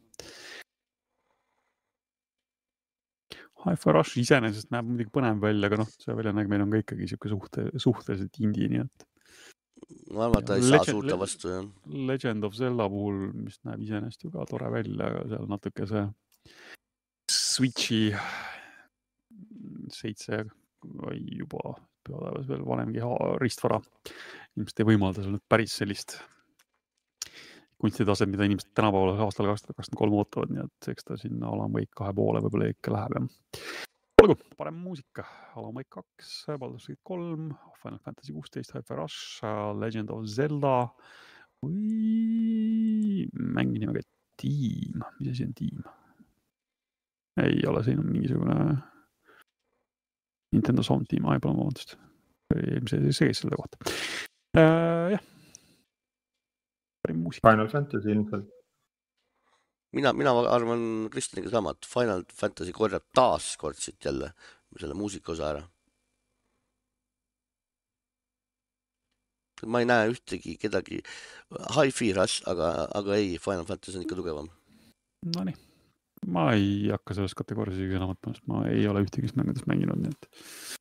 Hi-Fi 3.59 3.93
Rush 3.93 4.21
iseenesest 4.23 4.71
näeb 4.71 4.87
muidugi 4.87 5.11
põnev 5.13 5.41
välja, 5.43 5.67
aga 5.67 5.81
noh, 5.81 5.89
see 5.99 6.15
väljanägemine 6.15 6.65
on 6.65 6.73
ka 6.73 6.81
ikkagi 6.85 7.09
sihuke 7.11 7.31
suhte, 7.33 7.65
suhteliselt 7.83 8.39
indie, 8.45 8.69
nii 8.71 8.85
et 8.85 9.09
ma 10.13 10.27
arvan, 10.27 10.43
et 10.43 10.47
ta 10.49 10.57
ei 10.57 10.63
saa 10.63 10.79
Legend- 10.79 10.95
suuta 10.95 11.13
le- 11.13 11.19
vastu 11.21 11.49
jah. 11.53 11.67
Legend 12.13 12.45
of 12.45 12.55
Zelda 12.55 12.89
puhul, 12.89 13.21
mis 13.35 13.59
näeb 13.65 13.83
iseenesest 13.87 14.25
ju 14.25 14.31
ka 14.35 14.47
tore 14.51 14.71
välja, 14.73 15.07
aga 15.11 15.27
seal 15.29 15.47
natuke 15.51 15.87
see 15.89 16.07
Switch'i 17.29 18.03
seitse 19.93 20.45
või 20.85 21.21
juba 21.41 21.75
peaaegu 22.07 22.45
veel 22.49 22.65
vanemgi 22.65 23.01
riistvara 23.43 23.81
ilmselt 24.57 24.81
ei 24.81 24.89
võimalda 24.89 25.23
seal 25.25 25.35
nüüd 25.35 25.45
päris 25.49 25.75
sellist 25.81 26.19
kunstitaset, 27.79 28.29
mida 28.31 28.47
inimesed 28.49 28.73
tänapäeval 28.75 29.21
aastal 29.23 29.47
kaks 29.53 29.63
tuhat 29.63 29.77
kakskümmend 29.79 30.01
kolm 30.01 30.17
ootavad, 30.19 30.51
nii 30.51 30.65
et 30.65 30.89
eks 30.95 31.05
ta 31.07 31.19
sinna 31.21 31.53
Wake 31.53 31.95
kahe 31.95 32.15
poole 32.17 32.41
võib-olla 32.43 32.73
ikka 32.73 32.95
läheb 32.95 33.15
jah. 33.21 33.29
olgu, 34.23 34.35
parem 34.59 34.75
muusika, 34.83 35.25
Alan 35.57 35.75
Wake 35.77 35.91
kaks, 35.95 36.33
Baldur's 36.59 36.87
Gate 36.89 37.01
kolm, 37.07 37.53
Final 37.83 38.01
Fantasy 38.03 38.35
kuusteist, 38.35 38.75
Hi-Fi 38.75 38.99
Rush, 38.99 39.45
Legend 39.79 40.11
of 40.15 40.27
Zelda 40.27 40.89
või 41.63 43.29
mäng 43.33 43.79
nimega 43.79 44.03
Team, 44.39 45.03
mis 45.19 45.33
asi 45.33 45.47
on 45.47 45.55
Team? 45.59 45.87
ei 47.39 47.63
ole, 47.71 47.85
siin 47.87 48.01
on 48.03 48.11
mingisugune 48.11 48.59
Nintendo 50.55 50.83
Sound 50.83 51.07
Team, 51.11 51.27
ai 51.31 51.39
palun 51.43 51.61
vabandust. 51.61 51.95
see, 52.91 53.13
see 53.13 53.29
käis 53.29 53.43
selle 53.43 53.59
kohta 53.61 53.79
uh,. 54.57 55.11
jah, 55.13 55.23
parim 57.05 57.23
muusika. 57.23 57.51
Final 57.51 57.69
Fantasy 57.69 58.11
ilmselt. 58.15 58.49
mina, 59.97 60.13
mina 60.17 60.35
arvan 60.53 61.09
Kristjaniga 61.13 61.53
sama, 61.53 61.75
et 61.75 61.89
Final 61.89 62.25
Fantasy 62.35 62.75
korjab 62.77 63.07
taas 63.15 63.55
kord 63.61 63.79
siit 63.81 64.05
jälle 64.05 64.33
selle 64.79 64.95
muusika 64.95 65.33
osa 65.33 65.51
ära. 65.55 65.67
ma 69.67 69.81
ei 69.83 69.89
näe 69.91 70.13
ühtegi 70.13 70.53
kedagi, 70.63 71.01
Hi-Fi 71.75 72.13
Rush, 72.15 72.45
aga, 72.47 72.87
aga 72.95 73.17
ei, 73.19 73.33
Final 73.43 73.65
Fantasy 73.67 73.99
on 73.99 74.05
ikka 74.05 74.15
tugevam. 74.15 74.47
Nonii, 75.35 75.57
ma 76.31 76.45
ei 76.55 76.93
hakka 76.93 77.17
selles 77.19 77.35
kategoorias 77.35 77.75
isegi 77.75 77.97
sõna 77.97 78.07
võtma, 78.13 78.37
sest 78.37 78.47
ma 78.47 78.61
ei 78.71 78.87
ole 78.87 79.03
ühtegi 79.03 79.33
mängudest 79.35 79.67
mänginud, 79.67 79.99
nii 80.05 80.15
et 80.15 80.79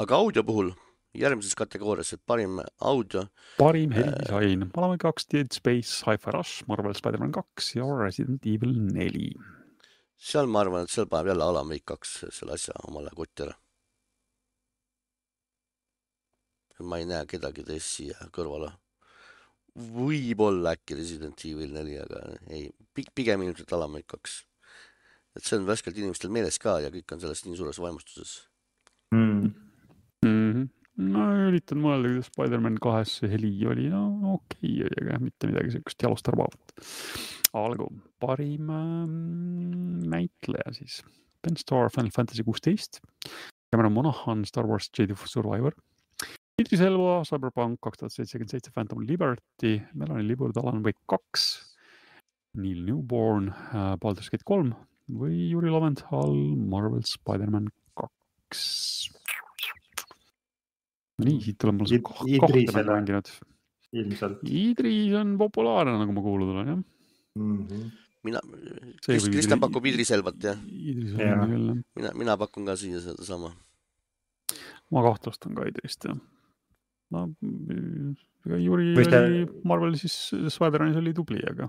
aga 0.00 0.16
audio 0.16 0.46
puhul 0.48 0.72
järgmises 1.16 1.56
kategoorias, 1.58 2.12
et 2.14 2.22
parim 2.26 2.60
audio, 2.86 3.24
parim 3.58 3.94
helidisain, 3.94 4.68
Alan 4.76 4.92
Wake 4.94 5.02
kaks, 5.02 5.26
Dead 5.32 5.50
Space, 5.54 6.04
Hi-Fi 6.06 6.34
Rush, 6.36 6.66
Marvel 6.70 6.94
Spider-man 6.94 7.32
kaks 7.34 7.74
ja 7.76 7.88
Resident 7.98 8.46
Evil 8.46 8.76
neli. 8.92 9.32
seal 10.20 10.46
ma 10.46 10.62
arvan, 10.62 10.84
et 10.84 10.92
seal 10.92 11.08
paneb 11.10 11.32
jälle 11.32 11.44
Alan 11.44 11.68
Wake 11.72 11.88
kaks 11.90 12.20
selle 12.36 12.54
asja 12.54 12.76
omale 12.88 13.10
kotti 13.16 13.48
ära. 13.48 13.56
ma 16.80 16.96
ei 16.96 17.04
näe 17.04 17.26
kedagi 17.28 17.64
teist 17.66 17.96
siia 17.96 18.30
kõrvale. 18.32 18.70
võib-olla 19.76 20.76
äkki 20.76 20.96
Resident 20.96 21.42
Evil 21.44 21.74
neli, 21.74 21.98
aga 21.98 22.22
ei, 22.48 22.70
pigem 22.94 23.42
ilmselt 23.42 23.72
Alan 23.72 23.98
Wake 23.98 24.14
kaks. 24.14 24.44
et 25.36 25.42
see 25.42 25.58
on 25.58 25.66
värskelt 25.66 25.98
inimestel 25.98 26.30
meeles 26.30 26.58
ka 26.58 26.78
ja 26.80 26.90
kõik 26.90 27.12
on 27.12 27.20
sellest 27.20 27.46
nii 27.46 27.58
suures 27.58 27.82
vaimustuses. 27.82 28.46
Mm. 29.10 29.50
mm. 30.22 30.52
-hmm. 30.52 30.79
Ma 31.00 31.26
üritan 31.48 31.80
mõelda, 31.82 32.10
kuidas 32.12 32.30
Spider-man 32.32 32.78
kahes 32.82 33.16
see 33.20 33.30
heli 33.32 33.52
oli, 33.68 33.88
no 33.92 34.34
okei 34.36 34.82
oli, 34.86 34.98
aga 35.04 35.20
mitte 35.22 35.50
midagi 35.50 35.76
siukest 35.76 36.06
jalust 36.06 36.28
arvavat. 36.32 36.74
olgu, 37.56 37.88
parim 38.22 38.68
ähm, 38.70 40.02
näitleja 40.10 40.74
siis, 40.76 41.00
Ben 41.42 41.56
Starr, 41.56 41.90
Final 41.94 42.12
Fantasy 42.14 42.44
kuusteist, 42.46 43.00
Cameron 43.72 43.96
Monaghan, 43.96 44.44
Star 44.44 44.68
Wars 44.68 44.90
Jedi 44.96 45.16
Survivor, 45.24 45.74
Idris 46.60 46.82
Elva, 46.84 47.22
Cyberpunk 47.24 47.78
kaks 47.80 48.02
tuhat 48.02 48.12
seitsekümmend 48.12 48.52
seitse, 48.52 48.72
Phantom 48.74 49.00
Liberty, 49.08 49.78
Melanie 49.96 50.26
Libord, 50.28 50.58
Alan 50.60 50.82
Wake 50.84 51.00
kaks, 51.08 51.46
Neil 52.60 52.82
Newborn, 52.84 53.48
Baldur's 54.02 54.28
Gate 54.28 54.44
kolm. 54.44 54.74
Või 55.10 55.48
Juri 55.48 55.72
Loventhal, 55.72 56.36
Marvel 56.70 57.00
Spider-man 57.08 57.70
kaks. 57.98 58.60
nii, 61.26 61.40
siit 61.44 61.58
tuleb 61.60 61.78
mul 61.80 61.88
see 61.90 62.00
Idrisele. 62.00 62.84
mängu 62.84 62.92
mänginud. 62.96 63.30
ilmselt 64.00 64.44
Idris 64.46 65.14
on 65.18 65.34
populaarne, 65.40 65.96
nagu 65.98 66.12
ma 66.14 66.22
kuulnud 66.22 66.52
olen, 66.54 66.68
jah. 66.72 66.80
mm. 67.38 67.66
-hmm. 67.66 67.90
mina, 68.24 68.40
Kristjan 69.02 69.58
Idri- 69.58 69.60
pakub 69.66 69.86
Idris 69.90 70.10
Elvat 70.14 70.36
jah, 70.44 70.58
Idris 70.70 71.14
on 71.14 71.20
Jaa. 71.26 71.46
küll, 71.46 71.66
jah. 71.72 71.78
mina, 71.96 72.10
mina 72.22 72.36
pakun 72.36 72.66
ka 72.66 72.76
siia 72.76 73.00
sedasama. 73.00 73.50
ma 74.90 75.02
kahtlustan 75.02 75.54
ka 75.54 75.66
Idrist, 75.70 76.04
jah. 76.06 76.18
no 77.10 77.26
mm, 77.40 78.14
ega 78.46 78.56
Juri 78.62 78.94
Või 78.96 79.04
see- 79.10 79.24
oli 79.26 79.40
Marvel 79.64 79.96
siis 79.98 80.16
Spider-manis 80.54 80.96
oli 81.02 81.12
tubli, 81.14 81.42
aga, 81.50 81.66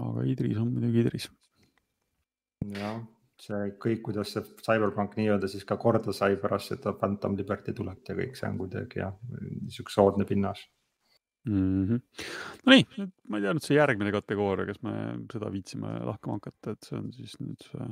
aga 0.00 0.24
Idris 0.26 0.58
on 0.58 0.72
muidugi 0.74 1.00
Idris. 1.06 1.30
jah, 2.74 2.98
see 3.44 3.70
kõik, 3.82 4.02
kuidas 4.08 4.34
see 4.34 4.42
CyberPunk 4.64 5.16
nii-öelda 5.18 5.48
siis 5.50 5.64
ka 5.68 5.78
korda 5.80 6.14
sai 6.16 6.36
pärast 6.40 6.74
seda 6.74 6.92
Phantom 6.98 7.38
Liberty 7.38 7.74
tulet 7.76 8.10
ja 8.10 8.16
kõik 8.18 8.36
see 8.38 8.50
on 8.50 8.60
kuidagi 8.60 9.02
jah, 9.02 9.16
niisugune 9.30 9.94
soodne 9.94 10.28
pinnas 10.28 10.66
mm. 11.48 11.86
-hmm. 11.88 12.02
Nonii, 12.66 12.86
nüüd 12.98 13.14
ma 13.28 13.40
ei 13.40 13.46
tea 13.46 13.56
nüüd 13.56 13.66
see 13.66 13.78
järgmine 13.78 14.12
kategooria, 14.14 14.68
kas 14.68 14.82
me 14.86 14.94
seda 15.32 15.52
viitsime 15.52 15.96
lahkama 16.10 16.38
hakata, 16.40 16.76
et 16.76 16.90
see 16.90 16.98
on 16.98 17.10
siis 17.16 17.34
nüüd 17.40 17.66
see 17.70 17.88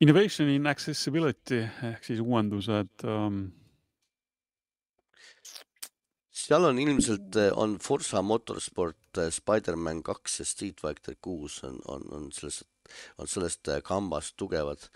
innovation 0.00 0.48
in 0.52 0.66
accessibility 0.66 1.62
ehk 1.64 2.04
siis 2.04 2.20
uuendused 2.20 3.06
um, 3.08 3.46
seal 6.46 6.68
on 6.68 6.78
ilmselt, 6.78 7.36
eh, 7.40 7.50
on 7.56 7.78
Forsa 7.82 8.22
Motorsport, 8.22 9.18
eh, 9.18 9.30
Spider-man 9.32 10.02
kaks 10.06 10.40
ja 10.40 10.44
Street 10.46 10.80
Fighter 10.80 11.16
kuus 11.22 11.62
on, 11.64 11.80
on, 11.88 12.04
on 12.12 12.32
sellest, 12.32 12.66
on 13.20 13.30
sellest 13.30 13.72
eh, 13.72 13.82
kambast 13.84 14.36
tugevad. 14.40 14.88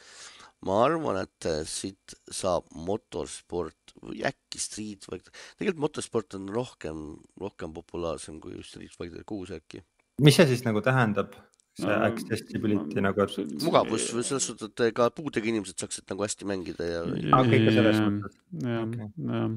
ma 0.66 0.82
arvan, 0.84 1.22
et 1.22 1.46
siit 1.64 2.12
saab 2.28 2.66
motorsport 2.76 3.94
või 4.02 4.20
äkki 4.28 4.60
Street 4.60 5.06
Fighter, 5.08 5.32
tegelikult 5.56 5.86
motorsport 5.86 6.36
on 6.36 6.50
rohkem, 6.52 6.98
rohkem 7.40 7.72
populaarsem 7.72 8.36
kui 8.44 8.60
Street 8.66 8.92
Fighter 8.92 9.24
kuus 9.24 9.54
äkki. 9.56 9.80
mis 10.20 10.36
see 10.36 10.50
siis 10.50 10.66
nagu 10.66 10.82
tähendab? 10.84 11.38
see 11.80 11.86
no, 11.86 11.96
accessibility 12.04 13.00
no, 13.00 13.08
nagu. 13.08 13.26
mugavus 13.62 14.10
või 14.12 14.26
selles 14.26 14.50
suhtes, 14.50 14.68
et 14.74 14.94
ka 14.94 15.08
puudega 15.14 15.48
inimesed 15.48 15.78
saaksid 15.80 16.08
nagu 16.10 16.26
hästi 16.26 16.48
mängida 16.50 16.88
ja. 16.88 17.02
aa, 17.30 17.44
kõik 17.46 17.68
selles 17.70 18.00
mõttes. 18.04 18.40
jah, 18.66 18.96
jah 19.30 19.50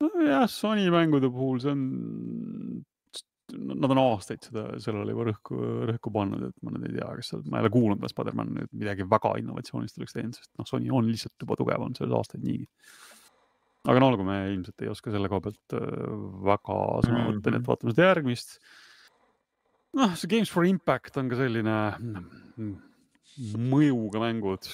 nojah, 0.00 0.46
Sony 0.48 0.90
mängude 0.90 1.30
puhul 1.32 1.60
see 1.60 1.72
on, 1.72 1.84
nad 3.54 3.92
on 3.94 4.00
aastaid 4.00 4.46
seda, 4.48 4.64
sellele 4.82 5.14
juba 5.14 5.28
rõhku, 5.28 5.58
rõhku 5.92 6.12
pannud, 6.14 6.48
et 6.48 6.64
ma 6.66 6.72
nüüd 6.74 6.88
ei 6.88 6.96
tea, 6.96 7.10
kas 7.20 7.30
seal, 7.32 7.44
ma 7.50 7.60
ei 7.60 7.66
ole 7.66 7.72
kuulnud, 7.74 8.00
kas 8.02 8.14
Spider-man 8.14 8.50
nüüd 8.56 8.72
midagi 8.74 9.06
väga 9.10 9.36
innovatsioonist 9.42 10.00
oleks 10.00 10.16
teinud, 10.16 10.38
sest 10.38 10.50
noh, 10.58 10.66
Sony 10.68 10.90
on 10.94 11.06
lihtsalt 11.10 11.44
juba 11.44 11.58
tugev 11.58 11.84
olnud 11.84 12.00
selles 12.00 12.16
aastaid 12.18 12.42
niigi. 12.46 12.66
aga 13.86 14.02
no 14.02 14.10
olgu, 14.10 14.26
me 14.26 14.40
ilmselt 14.50 14.82
ei 14.82 14.90
oska 14.90 15.14
selle 15.14 15.30
koha 15.30 15.44
pealt 15.44 15.76
äh, 15.78 15.86
väga 16.48 16.80
sõna 17.06 17.22
võtta 17.28 17.38
mm, 17.38 17.54
nii 17.54 17.62
et 17.62 17.70
vaatame 17.70 17.94
seda 17.94 18.10
järgmist. 18.10 18.58
noh, 20.00 20.18
see 20.18 20.32
Games 20.34 20.52
for 20.52 20.66
Impact 20.66 21.22
on 21.22 21.30
ka 21.30 21.38
selline 21.38 21.78
mm, 22.02 22.74
mõjuga 23.70 24.26
mängud 24.26 24.66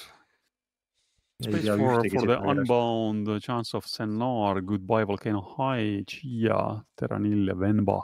Space 1.43 1.67
for, 1.67 2.03
for 2.07 2.27
the 2.27 2.39
Unbound, 2.39 3.27
Chance 3.41 3.73
of 3.73 3.85
Senar, 3.85 4.61
Goodbye 4.61 5.03
Volcano 5.03 5.41
High, 5.41 6.05
Chia, 6.07 6.85
Terranil 6.95 7.47
ja 7.47 7.55
Venba. 7.59 8.03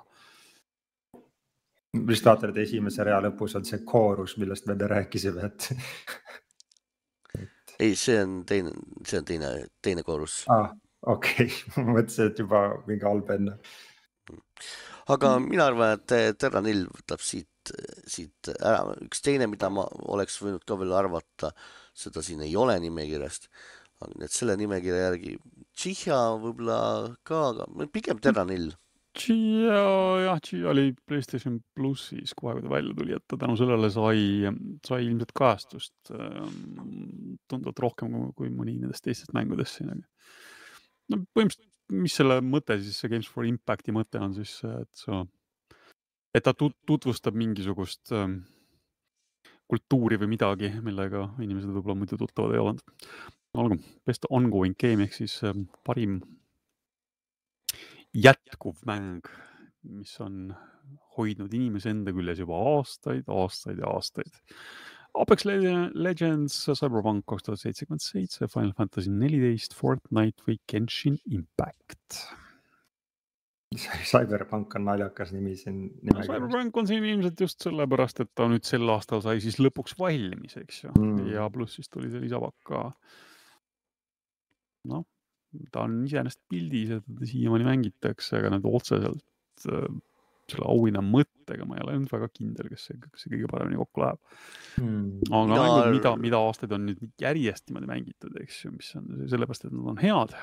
Vist 1.93 2.25
vaatan, 2.25 2.51
et 2.51 2.61
esimese 2.65 3.03
rea 3.05 3.19
lõpus 3.23 3.55
on 3.57 3.65
see 3.65 3.81
koorus, 3.87 4.37
millest 4.41 4.67
me 4.67 4.75
enne 4.75 4.89
rääkisime, 4.91 5.45
et 5.49 5.69
ei, 7.79 7.95
see 7.95 8.19
on 8.21 8.43
teine, 8.47 8.75
see 9.07 9.21
on 9.21 9.25
teine, 9.25 9.49
teine 9.81 10.03
koorus. 10.05 10.43
ah, 10.53 10.69
okei 11.07 11.47
okay. 11.47 11.83
ma 11.85 11.99
mõtlesin, 11.99 12.31
et 12.31 12.43
juba 12.43 12.63
mingi 12.87 13.07
halb 13.07 13.33
enne. 13.35 13.57
aga 15.09 15.35
mina 15.43 15.69
arvan, 15.71 15.97
et 15.97 16.37
Terranil 16.39 16.85
võtab 16.93 17.23
siit, 17.25 17.73
siit 18.09 18.51
ära 18.59 18.95
üks 19.05 19.23
teine, 19.25 19.47
mida 19.49 19.69
ma 19.73 19.87
oleks 20.13 20.39
võinud 20.43 20.65
ka 20.67 20.77
veel 20.79 20.93
arvata 20.97 21.53
seda 21.99 22.23
siin 22.25 22.43
ei 22.45 22.55
ole 22.57 22.77
nimekirjast. 22.83 23.49
nii 24.15 24.27
et 24.27 24.31
selle 24.31 24.55
nimekirja 24.59 25.09
järgi 25.09 25.33
Tšihha 25.75 26.19
võib-olla 26.39 26.77
ka, 27.27 27.39
aga 27.51 27.87
pigem 27.91 28.19
Terranil. 28.23 28.71
Tšihha 29.17 29.79
jah, 30.23 30.39
Tšihha 30.43 30.69
oli 30.69 30.91
Playstation 31.07 31.57
plussis 31.75 32.35
kohe, 32.37 32.55
kui 32.57 32.65
ta 32.65 32.71
välja 32.71 32.93
tuli, 32.97 33.15
et 33.17 33.25
ta 33.27 33.39
tänu 33.41 33.55
sellele 33.57 33.89
sai, 33.93 34.51
sai 34.85 35.07
ilmselt 35.07 35.33
kajastust 35.37 36.13
ähm, 36.13 37.39
tunduvalt 37.49 37.81
rohkem 37.85 38.13
kui, 38.13 38.29
kui 38.37 38.53
mõni 38.53 38.77
nendest 38.77 39.07
teistest 39.07 39.33
mängudest 39.33 39.79
siin. 39.79 40.05
no 41.09 41.21
põhimõtteliselt, 41.33 41.73
mis 41.89 42.19
selle 42.19 42.37
mõte 42.45 42.77
siis, 42.83 43.01
see 43.01 43.09
Games 43.09 43.27
for 43.27 43.49
Impact'i 43.49 43.95
mõte 43.95 44.21
on 44.21 44.37
siis, 44.37 44.53
et 44.69 45.01
sa, 45.01 45.23
et 46.37 46.45
ta 46.45 46.53
tutvustab 46.53 47.33
mingisugust 47.33 48.13
äh, 48.13 48.29
kultuuri 49.69 50.17
või 50.21 50.35
midagi, 50.35 50.71
millega 50.85 51.27
inimesed 51.41 51.73
võib-olla 51.73 51.97
muidu 52.01 52.17
tuttavad 52.17 52.55
ei 52.55 52.61
olnud. 52.61 52.85
olgu, 53.57 53.79
best 54.05 54.27
ongoing 54.29 54.77
game 54.77 55.07
ehk 55.07 55.15
siis 55.17 55.39
ähm, 55.43 55.65
parim 55.85 56.19
jätkuv 58.15 58.83
mäng, 58.89 59.27
mis 59.83 60.15
on 60.23 60.53
hoidnud 61.17 61.53
inimese 61.53 61.91
enda 61.93 62.13
küljes 62.15 62.41
juba 62.41 62.59
aastaid, 62.75 63.27
aastaid 63.29 63.81
ja 63.81 63.91
aastaid. 63.93 64.41
Apex 65.19 65.45
Legends, 65.45 66.55
Cyberpunk 66.69 67.25
kaks 67.27 67.47
tuhat 67.47 67.61
seitsekümmend 67.63 68.03
seitse, 68.03 68.47
Final 68.47 68.75
Fantasy 68.77 69.11
neliteist, 69.11 69.73
Fortnite 69.75 70.45
või 70.45 70.59
Genshin 70.69 71.17
Impact 71.25 72.21
Cyberpunk 73.77 74.73
on 74.79 74.87
naljakas 74.87 75.29
nimi 75.35 75.53
siin 75.57 75.83
no,. 76.01 76.23
Cyberpunk 76.25 76.77
on 76.81 76.87
siin 76.89 77.05
ilmselt 77.05 77.41
just 77.43 77.61
sellepärast, 77.61 78.23
et 78.23 78.31
ta 78.33 78.47
nüüd 78.49 78.65
sel 78.65 78.89
aastal 78.89 79.21
sai 79.21 79.37
siis 79.43 79.59
lõpuks 79.61 79.93
valmis, 79.99 80.57
eks 80.57 80.83
ju 80.87 80.93
mm., 80.95 81.27
ja 81.35 81.45
pluss 81.53 81.77
siis 81.77 81.91
tuli 81.93 82.09
see 82.09 82.23
lisapakk 82.23 82.57
ka. 82.65 82.81
noh, 84.89 85.05
ta 85.73 85.85
on 85.87 86.03
iseenesest 86.07 86.41
pildis, 86.51 86.93
et 86.97 87.07
teda 87.07 87.31
siiamaani 87.31 87.67
mängitakse, 87.67 88.37
aga 88.39 88.53
nüüd 88.53 88.67
otseselt 88.69 89.67
äh, 89.71 89.89
selle 90.49 90.65
auhinna 90.69 91.01
mõttega 91.05 91.65
ma 91.67 91.77
ei 91.77 91.83
ole 91.85 91.97
nüüd 91.99 92.13
väga 92.13 92.29
kindel, 92.33 92.71
kas 92.73 92.87
see, 92.89 92.97
kas 93.01 93.23
see 93.23 93.33
kõige 93.33 93.49
paremini 93.51 93.79
kokku 93.81 94.03
läheb 94.03 94.21
mm.. 94.81 95.27
aga 95.29 95.43
no, 95.51 95.59
mängud, 95.59 95.91
mida, 95.97 96.15
mida 96.25 96.41
aastaid 96.47 96.73
on 96.75 96.87
nüüd 96.89 97.03
järjest 97.21 97.69
niimoodi 97.69 97.91
mängitud, 97.91 98.39
eks 98.41 98.63
ju, 98.65 98.73
mis 98.73 98.89
on 98.97 99.27
sellepärast, 99.29 99.67
et 99.67 99.75
nad 99.75 99.93
on 99.93 100.01
head 100.01 100.35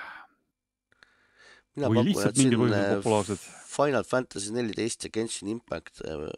mina 1.77 1.91
pakun, 1.93 2.23
et 2.31 2.41
siin 2.41 2.57
äh, 2.73 3.35
Final 3.77 4.07
Fantasy 4.09 4.55
neliteist 4.55 5.05
ja 5.05 5.13
Genshin 5.13 5.51
Impact 5.53 6.01
äh, 6.09 6.31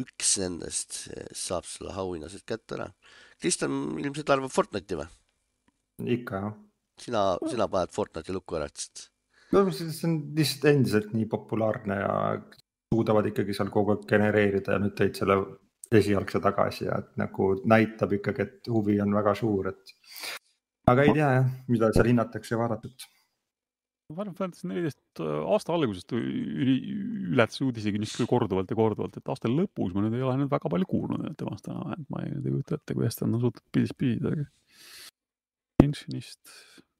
üks 0.00 0.36
nendest 0.42 1.06
saab 1.36 1.66
selle 1.68 1.94
auhinna 1.96 2.28
siit 2.30 2.44
kätte 2.48 2.76
ära. 2.76 2.90
Kristjan 3.40 3.96
ilmselt 4.00 4.30
arvab 4.32 4.52
Fortnite'i 4.52 5.00
või? 5.00 5.08
ikka 6.16 6.42
jah. 6.42 6.56
Sina, 7.02 7.24
sina 7.50 7.68
paned 7.72 7.92
Fortnite'i 7.94 8.36
lukku 8.36 8.58
ära, 8.58 8.70
ütlesid? 8.70 9.08
no 9.54 9.64
see 9.70 9.90
on 10.08 10.16
lihtsalt 10.36 10.70
endiselt 10.72 11.12
nii 11.14 11.28
populaarne 11.30 12.00
ja 12.00 12.14
suudavad 12.92 13.28
ikkagi 13.30 13.54
seal 13.56 13.70
kogu 13.74 13.94
aeg 13.94 14.08
genereerida 14.10 14.76
ja 14.76 14.82
nüüd 14.82 14.96
tõid 14.98 15.18
selle 15.18 15.38
esialgse 15.94 16.40
tagasi 16.42 16.88
ja 16.88 16.98
et 17.02 17.12
nagu 17.20 17.52
näitab 17.68 18.16
ikkagi, 18.16 18.46
et 18.46 18.70
huvi 18.72 18.98
on 19.02 19.14
väga 19.14 19.36
suur, 19.38 19.70
et 19.70 19.94
aga 20.90 21.04
ei 21.06 21.14
tea 21.14 21.28
jah, 21.38 21.52
mida 21.70 21.92
seal 21.94 22.10
hinnatakse 22.10 22.54
ja 22.54 22.62
vaadatakse 22.62 23.12
Final 24.14 24.34
Fantasy 24.38 24.68
neliteist 24.70 25.20
äh, 25.20 25.38
aasta 25.50 25.74
algusest 25.74 26.12
ületas 26.14 27.58
uudisekünnist 27.64 28.20
küll 28.20 28.28
korduvalt 28.30 28.70
ja 28.70 28.78
korduvalt, 28.78 29.16
et 29.18 29.32
aasta 29.32 29.50
lõpus 29.50 29.96
ma 29.96 30.04
nüüd 30.04 30.14
ei 30.14 30.22
ole 30.22 30.36
nüüd 30.42 30.52
väga 30.52 30.70
palju 30.70 30.86
kuulnud 30.90 31.24
temast 31.40 31.66
enam, 31.72 31.90
et 31.96 32.06
ma 32.14 32.22
ei 32.22 32.36
kujuta 32.44 32.78
ette, 32.78 32.94
kuidas 32.94 33.18
ta 33.18 33.26
on 33.26 33.34
suutnud 33.40 33.64
pildis 33.74 33.96
püsida, 33.98 34.30
aga. 34.30 34.46
Genshinist, 35.82 36.54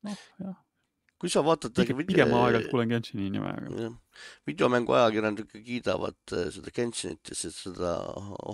noh 0.07 0.23
jah. 0.43 0.57
kui 1.20 1.33
sa 1.33 1.43
vaatad. 1.47 1.73
pigem, 1.77 2.03
pigem 2.09 2.33
ma 2.33 2.43
aeg-ajalt 2.45 2.70
kuulen 2.73 2.93
Genshini 2.93 3.31
nime, 3.33 3.53
aga. 3.53 3.91
videomängu 4.49 4.97
ajakirjanikud 4.99 5.65
kiidavad 5.69 6.37
äh, 6.37 6.47
seda 6.55 6.74
Genshinit 6.77 7.33
ja 7.33 7.39
seda 7.41 7.97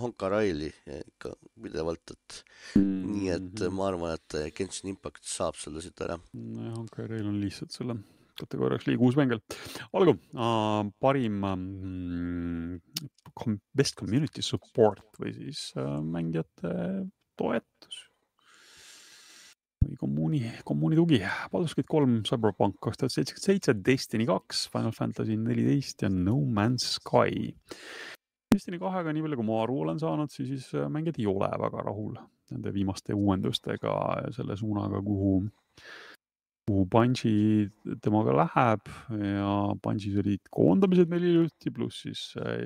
Honka 0.04 0.30
Raili 0.32 0.70
ikka 1.00 1.34
pidevalt, 1.62 2.16
et 2.16 2.42
mm 2.76 2.82
-hmm. 2.82 3.12
nii 3.12 3.28
et 3.36 3.66
ma 3.70 3.90
arvan, 3.90 4.18
et 4.18 4.56
Genshin 4.56 4.94
Impact 4.94 5.24
saab 5.36 5.60
selle 5.60 5.82
siit 5.84 6.00
ära. 6.00 6.18
nojah, 6.32 6.76
Honka 6.78 7.06
Rail 7.06 7.28
on 7.28 7.40
lihtsalt 7.40 7.72
selle 7.78 7.98
kategooriaks 8.40 8.86
liiga 8.88 9.04
uus 9.06 9.18
mäng 9.18 9.34
olgu 9.96 10.16
uh,, 10.34 10.84
parim 11.02 11.42
um, 11.48 12.80
best 13.76 13.98
community 14.00 14.44
support 14.44 15.20
või 15.20 15.34
siis 15.36 15.68
uh, 15.76 16.00
mängijate 16.04 16.72
toetus 17.38 18.00
või 19.92 20.00
kommuuni, 20.00 20.42
kommuuni 20.68 20.98
tugi. 20.98 21.22
Baldur's 21.52 21.76
Gate 21.78 21.90
kolm, 21.90 22.20
Cyberpunk 22.28 22.78
kaks 22.82 23.00
tuhat 23.00 23.14
seitsekümmend 23.14 23.48
seitse, 23.48 23.76
Destiny 23.86 24.26
kaks, 24.28 24.66
Final 24.72 24.94
Fantasy 24.96 25.36
neliteist 25.38 26.04
ja 26.04 26.10
No 26.12 26.38
Man's 26.42 26.96
Sky. 26.96 27.52
Destiny 28.52 28.80
kahega, 28.80 29.12
nii 29.14 29.24
palju 29.24 29.40
kui 29.40 29.48
ma 29.48 29.62
aru 29.62 29.80
olen 29.86 30.00
saanud, 30.00 30.32
siis 30.32 30.70
mängijad 30.92 31.20
ei 31.20 31.28
ole 31.30 31.48
väga 31.62 31.84
rahul 31.86 32.16
nende 32.52 32.72
viimaste 32.74 33.14
uuendustega 33.16 33.92
selle 34.36 34.56
suunaga, 34.60 35.00
kuhu 35.04 35.38
kuhu 36.68 36.84
Bungi 36.86 37.68
temaga 38.04 38.34
läheb 38.38 38.90
ja 39.18 39.52
Bungis 39.82 40.14
olid 40.22 40.44
koondamised 40.54 41.10
meil 41.10 41.24
hiljuti, 41.26 41.72
pluss 41.74 42.04
siis 42.04 42.22
äh, 42.38 42.62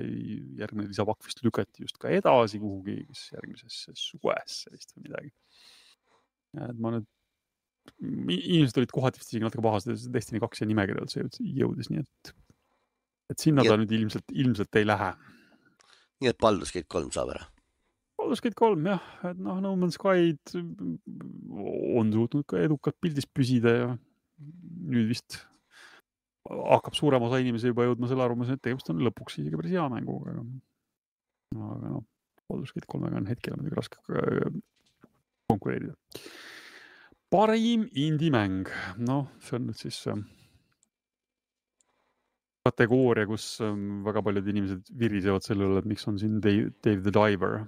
järgmine 0.59 0.91
lisapakk 0.91 1.25
vist 1.25 1.41
lükati 1.45 1.85
just 1.85 1.97
ka 2.01 2.11
edasi 2.13 2.61
kuhugi, 2.61 2.99
kas 3.09 3.23
järgmisesse 3.33 3.95
suvesse 3.97 4.73
vist 4.75 4.93
või 4.95 5.07
midagi. 5.07 5.33
et 6.67 6.79
ma 6.81 6.93
nüüd, 6.93 7.07
inimesed 8.01 8.79
olid 8.81 8.93
kohati 8.93 9.21
isegi 9.23 9.43
natuke 9.43 9.63
pahased, 9.65 10.07
Destiny 10.13 10.41
kaks 10.43 10.63
ja 10.63 10.69
nimekirja 10.69 11.05
üldse 11.05 11.25
jõudis, 11.41 11.91
nii 11.91 12.03
et, 12.03 12.33
et 13.33 13.43
sinna 13.43 13.65
ja... 13.65 13.73
ta 13.73 13.81
nüüd 13.81 13.93
ilmselt, 13.97 14.33
ilmselt 14.33 14.79
ei 14.79 14.87
lähe. 14.87 15.11
nii 16.23 16.31
et 16.33 16.41
Baldur's 16.41 16.73
Gate 16.75 16.89
kolm 16.91 17.11
saab 17.15 17.33
ära? 17.35 17.47
Baldur's 18.17 18.41
Gate 18.43 18.57
kolm 18.57 18.87
jah, 18.89 19.03
et 19.29 19.39
noh, 19.41 19.59
No 19.63 19.75
Man's 19.79 19.99
Sky'd 19.99 20.55
on 20.57 22.13
suutnud 22.13 22.47
ka 22.49 22.61
edukalt 22.63 22.97
pildis 23.03 23.29
püsida 23.29 23.75
ja 23.75 23.91
nüüd 24.37 25.09
vist 25.11 25.41
hakkab 26.47 26.95
suurem 26.95 27.23
osa 27.27 27.39
inimesi 27.41 27.71
juba 27.71 27.85
jõudma 27.87 28.09
selle 28.09 28.23
arvamuseni, 28.25 28.57
et 28.57 28.63
tegemist 28.63 28.89
on 28.93 29.01
lõpuks 29.03 29.41
isegi 29.41 29.59
päris 29.59 29.73
hea 29.75 29.85
mänguga, 29.91 30.33
aga, 30.33 30.45
aga 31.57 31.91
noh, 31.97 32.05
Baldur's 32.47 32.73
Gate 32.75 32.87
kolmega 32.89 33.19
on 33.19 33.27
hetkel 33.29 33.57
muidugi 33.57 33.77
raske 33.77 33.99
äh, 34.15 34.59
konkureerida. 35.51 35.95
Parim 37.31 37.87
indie-mäng, 37.93 38.67
noh, 39.03 39.27
see 39.43 39.57
on 39.57 39.65
nüüd 39.67 39.79
siis 39.81 39.99
äh, 40.07 40.19
kategooria, 42.67 43.25
kus 43.29 43.45
ähm, 43.63 44.01
väga 44.05 44.21
paljud 44.25 44.47
inimesed 44.51 44.89
virisevad 44.99 45.43
selle 45.45 45.67
üle, 45.67 45.79
et 45.81 45.87
miks 45.89 46.07
on 46.09 46.17
siin 46.19 46.39
Dave, 46.43 46.71
Dave 46.83 47.01
the 47.05 47.13
Diver, 47.15 47.61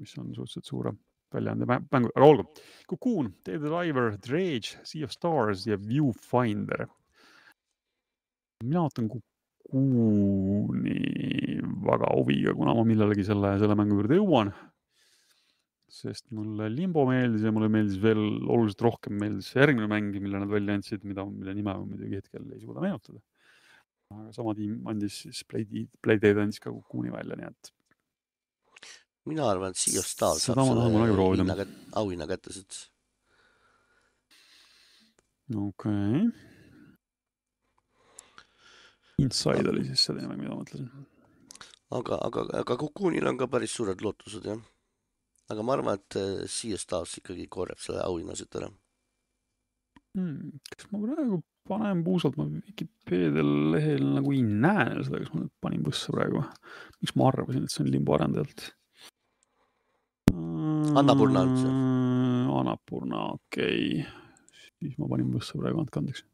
mis 0.00 0.16
on 0.18 0.32
suhteliselt 0.34 0.66
suure 0.70 0.92
väljaande 1.34 1.66
mä- 1.70 1.82
mängu, 1.92 2.10
aga 2.16 2.26
olgu. 2.26 2.44
Cocoon, 2.90 3.28
Dave 3.46 3.60
the 3.62 3.70
Diver, 3.70 4.16
Dredge, 4.18 4.80
Sea 4.82 5.04
of 5.06 5.12
Stars 5.14 5.66
ja 5.66 5.76
Viewfinder. 5.78 6.86
mina 8.64 8.82
ootan 8.82 9.06
Cocooni 9.08 10.98
väga 11.86 12.10
huviga, 12.16 12.52
kuna 12.54 12.74
ma 12.74 12.82
millalgi 12.84 13.24
selle, 13.24 13.54
selle 13.62 13.74
mängu 13.78 13.94
juurde 14.00 14.18
jõuan. 14.18 14.50
Sest 15.90 16.28
mulle 16.36 16.68
Limbo 16.70 17.02
meeldis 17.08 17.42
ja 17.46 17.52
mulle 17.54 17.68
meeldis 17.72 17.98
veel 18.02 18.20
oluliselt 18.20 18.86
rohkem 18.86 19.18
meeldis 19.18 19.50
järgmine 19.56 19.90
mäng, 19.90 20.14
mille 20.22 20.38
nad 20.42 20.50
välja 20.50 20.78
andsid, 20.78 21.02
mida, 21.08 21.26
mille 21.26 21.54
nime 21.56 21.72
ma 21.72 21.82
muidugi 21.82 22.20
hetkel 22.20 22.46
ei 22.54 22.62
suuda 22.62 22.84
meenutada 22.84 23.18
aga 24.10 24.32
sama 24.34 24.54
tiim 24.58 24.88
andis 24.90 25.20
siis 25.24 25.42
Playdead, 25.46 25.90
Playdead 26.02 26.40
andis 26.42 26.62
ka 26.62 26.72
Cocooni 26.72 27.12
välja, 27.14 27.38
nii 27.38 27.50
et 27.50 27.72
mina 29.30 29.46
arvan, 29.46 29.74
et 29.74 29.78
Sea 29.78 30.00
of 30.00 30.08
Stars 30.08 30.46
Seda 30.48 30.64
ma 30.66 30.74
tahan 30.78 30.96
kunagi 30.96 31.14
proovida. 31.14 31.44
hinna 31.44 31.58
kätte, 31.60 31.84
auhinna 32.00 32.26
kätte 32.30 32.54
siit. 32.56 32.80
okei 35.54 35.68
okay.. 35.68 36.48
Inside 39.20 39.68
oli 39.68 39.84
siis 39.84 40.06
see 40.06 40.16
teine 40.16 40.30
mäng, 40.30 40.42
mida 40.42 40.54
ma 40.54 40.62
mõtlesin. 40.62 40.90
aga, 42.00 42.20
aga, 42.26 42.46
aga 42.64 42.78
Cocoonil 42.82 43.30
on 43.30 43.38
ka 43.38 43.50
päris 43.52 43.76
suured 43.78 44.02
lootused 44.02 44.50
jah. 44.50 44.62
Aga 45.50 45.66
ma 45.66 45.74
arvan, 45.74 45.98
et 45.98 46.18
eh, 46.20 46.46
Sea 46.48 46.76
of 46.76 46.82
Stars 46.82 47.18
ikkagi 47.20 47.48
korjab 47.50 47.80
selle 47.82 48.04
auhinna 48.06 48.36
siit 48.38 48.54
ära. 48.60 48.70
Hmm, 50.18 50.58
kas 50.70 50.88
ma 50.90 51.02
praegu 51.04 51.40
panen 51.70 52.02
puusalt, 52.06 52.38
ma 52.38 52.46
Vikipeedia 52.50 53.44
lehel 53.44 54.06
nagu 54.16 54.32
ei 54.34 54.42
näe 54.42 55.04
seda, 55.06 55.20
kas 55.22 55.32
ma 55.34 55.44
nüüd 55.44 55.52
panin 55.62 55.84
põssa 55.86 56.14
praegu. 56.14 56.42
miks 57.00 57.16
ma 57.18 57.28
arvasin, 57.30 57.66
et 57.66 57.74
see 57.74 57.84
on 57.84 57.92
limbo 57.94 58.16
arendajalt? 58.16 58.70
Annapurna 61.00 61.44
on 61.46 61.54
see. 61.58 61.76
Annapurna, 62.60 63.20
okei 63.36 64.00
okay.. 64.00 64.64
siis 64.78 64.98
ma 64.98 65.10
panin 65.12 65.30
põssa 65.34 65.58
praegu, 65.58 65.82
andke 65.82 66.02
andeks. 66.02 66.24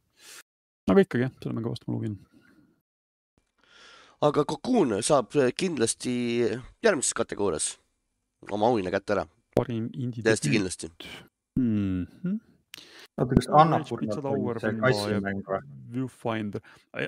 aga 0.93 1.05
ikkagi 1.05 1.27
jah, 1.27 1.35
selle 1.43 1.57
mängu 1.57 1.73
vastu 1.73 1.91
ma 1.91 1.97
lugin. 1.97 2.17
aga 4.29 4.47
Cocoon 4.49 4.97
saab 5.05 5.37
kindlasti 5.57 6.15
järgmises 6.85 7.17
kategoorias 7.17 7.75
oma 8.55 8.69
auhinna 8.71 8.93
kätte 8.95 9.17
ära, 9.17 9.25
parim 9.57 9.89
indie. 9.95 10.25
täiesti 10.27 10.53
kindlasti. 10.53 10.91
mm. 11.59 12.07
-hmm. 12.07 12.39
oota, 13.19 13.35
kas 13.35 13.49
Annapurna 13.63 14.19
oli 14.31 14.61
see 14.61 14.75
kassimäng 14.81 15.43
või? 15.47 15.63
Viewfinder, 15.93 16.61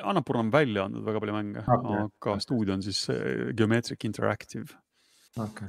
Annapurna 0.03 0.47
on 0.47 0.53
välja 0.53 0.85
andnud 0.85 1.05
väga 1.05 1.21
palju 1.21 1.37
mänge 1.37 1.65
okay., 1.65 1.77
Okei, 1.77 2.07
aga 2.07 2.39
stuudio 2.41 2.75
on 2.75 2.83
siis 2.83 3.05
äh, 3.11 3.53
Geometric 3.57 4.05
Interactive. 4.05 4.75
okei, 5.37 5.69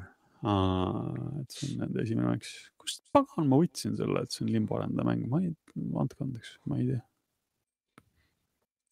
et 1.42 1.52
see 1.52 1.74
on 1.74 1.86
nende 1.86 2.02
esimene 2.02 2.32
mäng, 2.32 2.52
kust 2.80 3.04
pagan 3.12 3.48
ma 3.50 3.60
võtsin 3.60 3.98
selle, 4.00 4.24
et 4.24 4.32
see 4.32 4.46
on 4.46 4.54
limbo 4.54 4.80
arendaja 4.80 5.08
mäng, 5.12 5.28
ma 5.28 5.42
ei, 5.44 5.54
andke 6.00 6.24
andeks, 6.24 6.58
ma 6.66 6.80
ei 6.80 6.94
tea. 6.94 7.02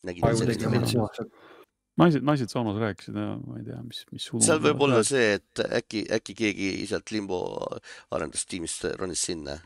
nägin 0.07 0.27
aju 0.27 0.41
sellist 0.43 0.61
tegi 0.63 0.81
Aju 0.83 1.05
asja. 1.07 1.25
naised, 2.01 2.25
naised 2.25 2.51
saunas 2.53 2.77
rääkisid 2.81 3.15
ja 3.17 3.31
ma 3.39 3.57
ei 3.59 3.65
tea, 3.67 3.79
mis, 3.85 4.03
mis. 4.13 4.27
seal 4.45 4.61
võib 4.63 4.83
olla. 4.85 5.01
see, 5.07 5.37
et 5.39 5.63
äkki, 5.65 5.99
äkki 6.17 6.33
keegi 6.37 6.67
sealt 6.89 7.11
Limbo 7.13 7.39
arendustiimist 8.15 8.85
ronis 8.99 9.21
sinna. 9.29 9.57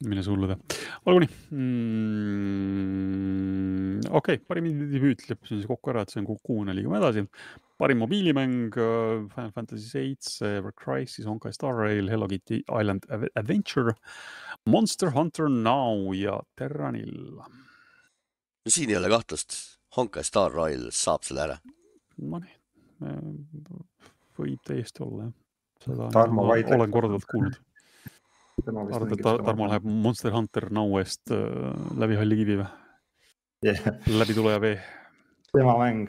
mine 0.00 0.22
sulle 0.24 0.46
ta, 0.48 0.54
olgu 1.10 1.20
nii 1.20 1.32
mm,. 1.52 2.80
okei 4.08 4.38
okay,, 4.38 4.46
parim 4.48 4.64
debüüt 4.94 5.26
leppisin 5.28 5.58
siis 5.60 5.68
kokku 5.68 5.92
ära, 5.92 6.02
et 6.06 6.10
see 6.12 6.22
on 6.22 6.26
ja 6.70 6.74
liigume 6.76 6.96
edasi. 7.02 7.22
parim 7.80 7.98
mobiilimäng 8.00 8.72
äh, 8.76 9.28
Final 9.34 9.52
Fantasy 9.52 9.88
seitse, 9.88 10.56
Ever 10.56 10.72
Crisis, 10.72 11.26
Honkai 11.26 11.52
Star 11.52 11.74
Rail, 11.76 12.08
Hello 12.08 12.26
Kitty 12.28 12.62
Island 12.68 13.04
Adventure, 13.36 13.92
Monster 14.64 15.10
Hunter 15.12 15.48
Now 15.48 16.14
ja 16.16 16.40
Terranil. 16.56 17.36
no 18.64 18.68
siin 18.68 18.90
ei 18.90 18.96
ole 18.96 19.08
kahtlust, 19.12 19.79
Honkai 19.96 20.24
Star 20.24 20.52
Rail 20.54 20.88
saab 20.94 21.26
selle 21.26 21.46
ära. 21.48 21.56
no 22.20 22.38
nii, 22.42 22.54
võib 24.38 24.62
täiesti 24.66 25.02
olla 25.04 25.28
jah. 25.28 25.34
seda 25.86 26.08
Tarmo 26.14 26.44
ma 26.44 26.54
vaidleb. 26.54 26.76
olen 26.78 26.94
korduvalt 26.94 27.26
kuulnud. 27.30 27.58
arvad, 28.68 29.12
et 29.16 29.24
Ta- 29.24 29.38
Tarmo 29.44 29.68
läheb 29.70 29.88
Monster 30.06 30.34
Hunter 30.36 30.70
Now 30.70 30.98
eest 31.00 31.32
äh, 31.34 31.74
läbi 31.98 32.18
halli 32.20 32.40
kivi 32.42 32.60
või? 32.60 32.68
yeah.. 33.66 34.00
läbi 34.20 34.36
tule 34.36 34.54
ja 34.56 34.62
vee 34.62 34.78
tema 35.52 35.78
mäng. 35.78 36.08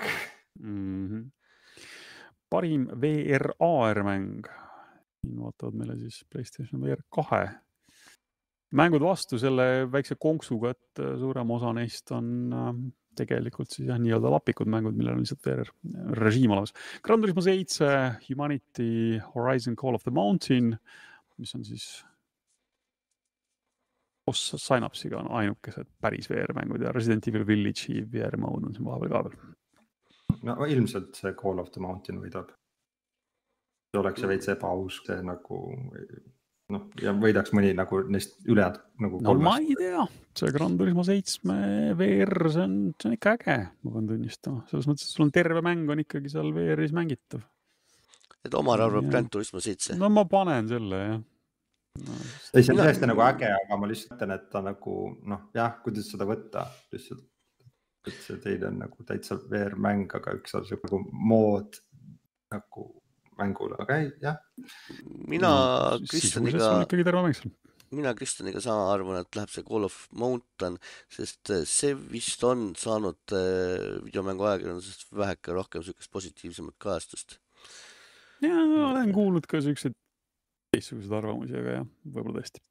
mm. 0.59 1.07
-hmm. 1.07 1.31
parim 2.49 2.87
VR 3.01 3.53
AR-mäng. 3.59 4.47
siin 5.21 5.41
vaatavad 5.41 5.73
meile 5.73 5.97
siis 5.97 6.25
Playstation 6.29 6.81
VR 6.81 7.01
kahe 7.09 7.49
mängud 8.71 9.01
vastu 9.03 9.39
selle 9.39 9.91
väikse 9.91 10.15
konksuga, 10.15 10.69
et 10.71 11.01
suurem 11.19 11.49
osa 11.51 11.73
neist 11.73 12.11
on 12.11 12.53
äh, 12.53 12.75
tegelikult 13.17 13.73
siis 13.73 13.89
jah, 13.89 13.99
nii-öelda 14.01 14.31
lapikud 14.31 14.69
mängud, 14.71 14.95
millel 14.97 15.17
on 15.17 15.25
lihtsalt 15.25 15.43
VR 15.47 15.71
režiim 16.19 16.53
olemas. 16.53 16.73
Gran 17.03 17.23
Turismo 17.23 17.43
seitse, 17.45 17.89
Humanity, 18.29 19.19
Horizon 19.33 19.75
Call 19.79 19.97
of 19.97 20.05
the 20.07 20.13
Mountain, 20.15 20.75
mis 21.41 21.55
on 21.57 21.65
siis 21.67 21.89
koos 24.25 24.65
Synapse'iga 24.65 25.19
on 25.19 25.31
ainukesed 25.41 25.89
päris 26.01 26.29
VR-mängud 26.29 26.83
ja 26.85 26.91
Resident 26.91 27.27
Evil 27.27 27.47
Village'i 27.47 28.05
VR 28.11 28.37
mode 28.39 28.69
on 28.69 28.75
siin 28.75 28.85
vahepeal 28.85 29.11
ka 29.11 29.23
veel. 29.25 29.55
no 30.47 30.65
ilmselt 30.65 31.15
see 31.17 31.33
Call 31.33 31.59
of 31.59 31.71
the 31.71 31.81
Mountain 31.81 32.21
võidab. 32.21 32.53
see 33.91 33.99
oleks 33.99 34.21
see 34.21 34.29
veits 34.31 34.51
ebaaus, 34.53 35.01
see 35.07 35.17
nagu 35.25 35.57
noh, 36.71 36.87
ja 37.01 37.13
võidaks 37.17 37.53
mõni 37.55 37.71
nagu 37.77 38.01
neist 38.11 38.37
ülejäänud 38.49 38.81
nagu 39.05 39.21
no 39.21 39.33
ma 39.35 39.55
kolmest 39.55 39.71
ei 39.71 39.79
tea, 39.79 40.05
see 40.41 40.53
Gran 40.55 40.77
Turismo 40.79 41.05
seitsme 41.07 41.57
VR, 41.99 42.51
see 42.53 42.65
on, 42.65 42.77
see 42.97 43.09
on 43.09 43.17
ikka 43.17 43.33
äge, 43.37 43.57
ma 43.83 43.95
pean 43.95 44.11
tunnistama, 44.11 44.63
selles 44.69 44.87
mõttes, 44.89 45.07
et 45.07 45.15
sul 45.15 45.27
on 45.27 45.33
terve 45.35 45.63
mäng 45.65 45.89
on 45.91 46.03
ikkagi 46.03 46.31
seal 46.33 46.53
VR-is 46.55 46.95
mängitav. 46.95 47.43
et 48.45 48.55
Omar 48.57 48.81
arvab 48.87 49.05
Jah. 49.05 49.11
Grand 49.15 49.33
Turismo 49.33 49.63
seitse. 49.63 49.97
no 49.99 50.09
ma 50.13 50.25
panen 50.29 50.71
selle 50.71 51.01
jah 51.01 51.19
no,. 51.19 52.21
ei, 52.53 52.63
see 52.63 52.73
on 52.75 52.81
tõesti 52.83 53.11
nagu 53.11 53.25
äge, 53.27 53.51
aga 53.57 53.81
ma 53.81 53.91
lihtsalt 53.91 54.15
ütlen, 54.17 54.37
et 54.37 54.47
ta 54.53 54.63
nagu 54.65 54.95
noh, 55.33 55.45
jah, 55.57 55.75
kuidas 55.83 56.09
seda 56.13 56.27
võtta 56.29 56.65
lihtsalt. 56.93 57.27
et 58.07 58.17
see 58.23 58.39
teine 58.41 58.71
on 58.71 58.81
nagu 58.85 59.05
täitsa 59.05 59.37
VR-mäng, 59.49 60.09
aga 60.17 60.33
üks 60.39 60.55
on 60.57 60.65
siuke 60.65 60.89
nagu 60.89 61.03
mood 61.11 61.77
nagu 62.51 62.89
mängul, 63.41 63.75
aga 63.81 63.99
ei, 64.01 64.11
jah. 64.23 64.39
mina 65.27 65.51
sisuliselt 66.05 66.13
Kristjaniga 66.13 66.71
ikkagi 66.85 67.07
terve 67.07 67.25
mäng 67.25 67.37
seal. 67.37 67.53
mina 67.99 68.13
Kristjaniga 68.17 68.63
sama 68.63 68.89
arvan, 68.93 69.21
et 69.21 69.39
läheb 69.39 69.53
see 69.53 69.67
Call 69.67 69.87
of 69.89 69.97
Mountain, 70.15 70.77
sest 71.11 71.53
eh, 71.53 71.65
see 71.69 71.95
vist 72.13 72.45
on 72.47 72.71
saanud 72.79 73.35
eh, 73.37 73.97
videomängu 74.05 74.47
ajakirjanduses 74.49 75.09
väheke 75.23 75.57
rohkem 75.57 75.85
siukest 75.85 76.13
positiivsemat 76.13 76.77
kajastust. 76.81 77.39
ja 78.45 78.55
olen 78.91 79.11
kuulnud 79.15 79.49
ka 79.49 79.61
siukseid 79.61 79.97
teistsuguseid 80.71 81.17
arvamusi, 81.17 81.55
aga 81.59 81.73
jah, 81.79 81.87
võib-olla 82.07 82.39
tõesti. 82.39 82.61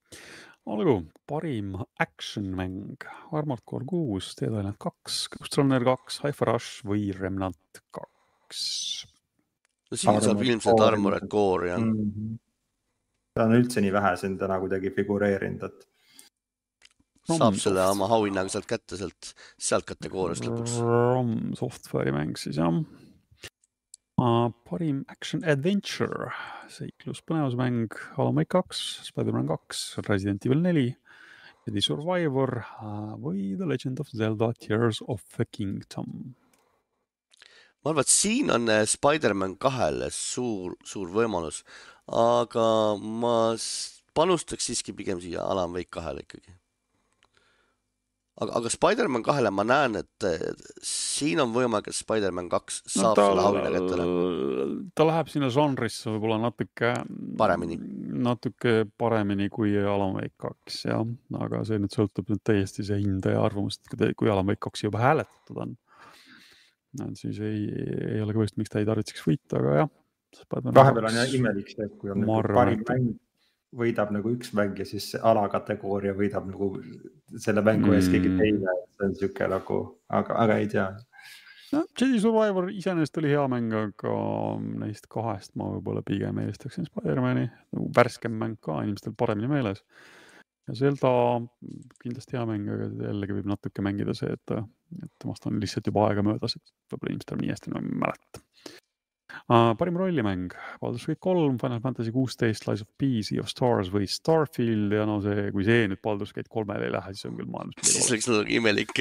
olgu, 0.71 0.95
parim 1.29 1.75
action 2.01 2.47
mäng, 2.57 3.05
Armored 3.37 3.65
Core 3.69 3.85
kuus, 3.89 4.31
Dead 4.39 4.55
Island 4.55 4.79
kaks, 4.81 5.27
Ghost 5.35 5.59
Runner 5.61 5.85
kaks, 5.85 6.21
Hi-Fi 6.25 6.49
Rush 6.49 6.87
või 6.89 7.11
Remnant 7.17 7.83
kaks. 7.93 8.63
No 9.91 9.99
siin 9.99 10.21
saab 10.23 10.39
Armored 10.39 10.55
ilmselt 10.55 10.83
Armored. 10.87 11.29
Core 11.31 11.71
jah 11.73 11.83
mm.. 11.83 12.07
Mhm. 12.07 12.39
ta 13.35 13.47
on 13.47 13.57
üldse 13.59 13.83
nii 13.83 13.95
vähe 13.95 14.17
siin 14.21 14.37
täna 14.39 14.59
kuidagi 14.63 14.93
figureerinud, 14.95 15.67
et 15.67 15.87
saab 17.31 17.59
selle 17.63 17.85
oma 17.93 18.09
auhinnaga 18.17 18.51
sealt 18.53 18.67
kätte 18.71 18.99
sealt, 18.99 19.35
sealt 19.59 19.87
kategooriast 19.89 20.47
lõpuks. 20.47 20.79
From 20.81 21.37
Software'i 21.59 22.15
mäng 22.15 22.39
siis 22.41 22.59
jah 22.59 22.71
uh,. 24.21 24.51
parim 24.69 25.05
action 25.09 25.45
adventure, 25.49 26.33
seiklus 26.71 27.23
põnevusmäng, 27.27 27.89
Hollow 28.17 28.35
Knight 28.35 28.51
kaks, 28.53 28.83
Spider-man 29.09 29.49
kaks, 29.51 29.85
Resident 30.09 30.45
Evil 30.47 30.61
neli, 30.65 30.89
The 31.71 31.83
Survivor 31.85 32.61
uh, 32.81 33.15
või 33.21 33.55
The 33.59 33.69
Legend 33.69 34.01
of 34.03 34.11
Zelda 34.11 34.53
Tears 34.59 35.01
of 35.07 35.23
the 35.37 35.47
Kingdom. 35.47 36.35
Ma 37.81 37.93
arvan, 37.93 38.05
et 38.05 38.13
siin 38.13 38.53
on 38.53 38.69
eh, 38.73 38.85
Spider-man 38.89 39.57
kahele 39.61 40.11
suur, 40.15 40.77
suur 40.87 41.11
võimalus, 41.15 41.63
aga 42.11 42.71
ma 43.01 43.37
panustaks 44.17 44.71
siiski 44.71 44.97
pigem 44.97 45.21
siia 45.23 45.45
Alan 45.47 45.73
Wake 45.77 45.93
kahele 45.95 46.25
ikkagi. 46.27 46.53
aga, 48.41 48.53
aga 48.57 48.73
Spider-man 48.73 49.25
kahele 49.25 49.53
ma 49.53 49.65
näen, 49.65 49.97
et 50.03 50.29
eh, 50.29 50.45
siin 50.85 51.41
on 51.41 51.55
võimalik, 51.57 51.89
et 51.89 51.97
Spider-man 51.97 52.53
kaks 52.53 52.83
saab 52.85 53.17
no, 53.17 53.27
selle 53.31 53.49
auhinna 53.49 53.73
kätte. 53.79 54.79
ta 54.97 55.09
läheb 55.09 55.33
sinna 55.33 55.53
žanrisse 55.55 56.13
võib-olla 56.13 56.41
natuke 56.45 56.95
Paremini., 57.41 57.81
natuke 58.21 58.83
paremini 59.01 59.49
kui 59.53 59.73
Alan 59.81 60.19
Wake 60.19 60.37
kaks 60.41 60.83
jah, 60.91 61.07
aga 61.41 61.65
see 61.69 61.81
nüüd 61.81 61.97
sõltub 61.97 62.29
nüüd 62.29 62.45
täiesti 62.45 62.85
see 62.85 63.01
hindaja 63.01 63.41
arvamust, 63.41 63.87
ta, 63.89 64.13
kui 64.13 64.29
Alan 64.29 64.53
Wake 64.53 64.69
kaks 64.69 64.85
juba 64.85 65.01
hääletatud 65.07 65.65
on. 65.65 65.79
Siis 67.19 67.41
ei, 67.45 67.65
ei 68.17 68.21
ole 68.23 68.35
ka 68.35 68.41
põhjust, 68.41 68.59
miks 68.61 68.73
ta 68.73 68.83
ei 68.83 68.89
tarvitseks 68.89 69.27
võita, 69.27 69.59
aga 69.61 69.75
jah. 69.83 69.91
vahepeal 70.75 71.11
on 71.11 71.19
jah 71.21 71.35
imelik 71.35 71.71
see, 71.73 71.87
et 71.87 71.99
kui 71.99 72.13
on 72.13 72.23
nagu 72.25 72.55
parim 72.55 72.83
mäng, 72.89 73.13
võidab 73.77 74.11
nagu 74.15 74.33
üks 74.35 74.51
mäng 74.57 74.79
ja 74.79 74.87
siis 74.89 75.13
alakategooria 75.15 76.15
võidab 76.19 76.49
nagu 76.51 76.73
selle 77.39 77.63
mängu 77.67 77.95
ees 77.95 78.09
keegi 78.11 78.33
Mm. 78.33 78.39
teine, 78.43 78.75
see 78.97 79.07
on 79.07 79.15
sihuke 79.15 79.49
nagu, 79.51 79.79
aga, 80.09 80.39
aga 80.45 80.57
ei 80.59 80.67
tea. 80.71 80.89
no 81.73 81.85
Jedi 81.95 82.21
Survivor 82.21 82.71
iseenesest 82.71 83.19
oli 83.23 83.31
hea 83.31 83.47
mäng, 83.49 83.73
aga 83.73 84.15
neist 84.85 85.07
kahest 85.07 85.55
ma 85.55 85.71
võib-olla 85.77 86.03
pigem 86.03 86.43
eelistaksin 86.43 86.89
Spider-man'i, 86.91 87.47
nagu 87.73 87.91
värskem 87.95 88.35
mäng 88.35 88.59
ka 88.61 88.83
inimestel 88.83 89.15
paremini 89.15 89.51
meeles. 89.53 89.85
ja 90.67 90.75
Zelda 90.75 91.15
kindlasti 92.03 92.39
hea 92.39 92.47
mäng, 92.51 92.67
aga 92.69 92.91
jällegi 93.07 93.39
võib 93.39 93.55
natuke 93.55 93.83
mängida 93.87 94.15
see, 94.19 94.35
et, 94.35 94.59
et 95.03 95.13
temast 95.23 95.47
on 95.47 95.61
lihtsalt 95.63 95.87
juba 95.91 96.09
aega 96.09 96.25
möödas, 96.27 96.57
et 96.57 96.75
võib-olla 96.93 97.15
inimestel 97.15 97.43
nii 97.43 97.53
hästi 97.55 97.73
enam 97.73 97.91
ei 97.91 98.01
mäleta 98.05 98.45
uh,. 99.49 99.75
parim 99.79 99.97
rollimäng, 99.99 100.53
Baldur's 100.81 101.07
Gate 101.07 101.21
kolm, 101.23 101.59
Final 101.61 101.81
Fantasy 101.81 102.13
kuusteist, 102.15 102.67
Lies 102.69 102.83
of 102.85 102.89
P, 102.99 103.03
Sea 103.27 103.41
of 103.43 103.49
Stars 103.51 103.89
või 103.93 104.07
Starfield 104.11 104.93
ja 104.95 105.07
no 105.09 105.17
see, 105.25 105.51
kui 105.55 105.65
see 105.67 105.89
nüüd 105.91 106.03
Baldur's 106.05 106.33
Gate 106.37 106.51
kolmele 106.53 106.85
ei 106.89 106.95
lähe, 106.95 107.11
siis 107.15 107.27
on 107.31 107.37
küll 107.39 107.51
maailmas 107.51 107.75
siis 107.87 108.11
oleks 108.13 108.27
natuke 108.31 108.53
imelik. 108.59 108.93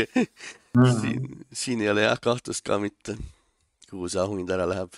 Mhm. 0.77 0.89
siin, 1.01 1.21
siin 1.63 1.79
ei 1.85 1.89
ole 1.93 2.01
jah 2.05 2.19
kahtlust 2.23 2.63
ka 2.67 2.75
mitte, 2.81 3.11
kuhu 3.89 4.05
see 4.11 4.21
auhind 4.23 4.49
ära 4.53 4.65
läheb. 4.69 4.91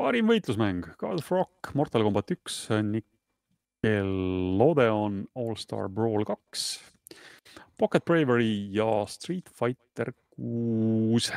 parim 0.00 0.26
võitlusmäng, 0.32 0.82
God 1.00 1.18
of 1.20 1.30
Rock, 1.32 1.74
Mortal 1.76 2.02
Combat 2.06 2.28
üks, 2.32 2.54
Nickelodeon 3.84 5.14
All 5.36 5.56
Star 5.60 5.86
Brawl 5.92 6.24
kaks, 6.28 6.62
Pocket 7.78 8.04
Bravery 8.04 8.68
ja 8.74 9.06
Street 9.08 9.48
Fighter 9.56 10.12
kuus. 10.34 11.30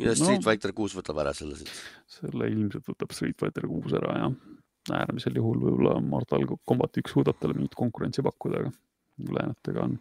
ja 0.00 0.10
No. 0.10 0.14
Street 0.14 0.44
Fighter 0.44 0.72
kuus 0.72 0.94
võtab 0.96 1.18
ära 1.22 1.32
selle 1.36 1.56
siit. 1.58 1.70
selle 2.08 2.48
ilmselt 2.50 2.86
võtab 2.88 3.12
Street 3.12 3.38
Fighter 3.38 3.66
kuus 3.68 3.92
ära 3.92 4.14
jah. 4.18 4.32
äärmisel 4.96 5.36
juhul 5.36 5.58
võib-olla 5.60 6.00
Mortal 6.02 6.46
Combat 6.66 6.96
üks 7.02 7.12
suudab 7.12 7.36
talle 7.38 7.54
mingit 7.54 7.74
konkurentsi 7.76 8.22
pakkuda, 8.24 8.62
aga 8.64 8.70
ülejäänutega 9.20 9.82
on, 9.84 9.98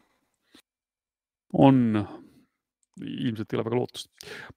on 1.53 1.81
ilmselt 2.99 3.53
ei 3.53 3.57
ole 3.59 3.65
väga 3.67 3.76
lootust. 3.80 4.09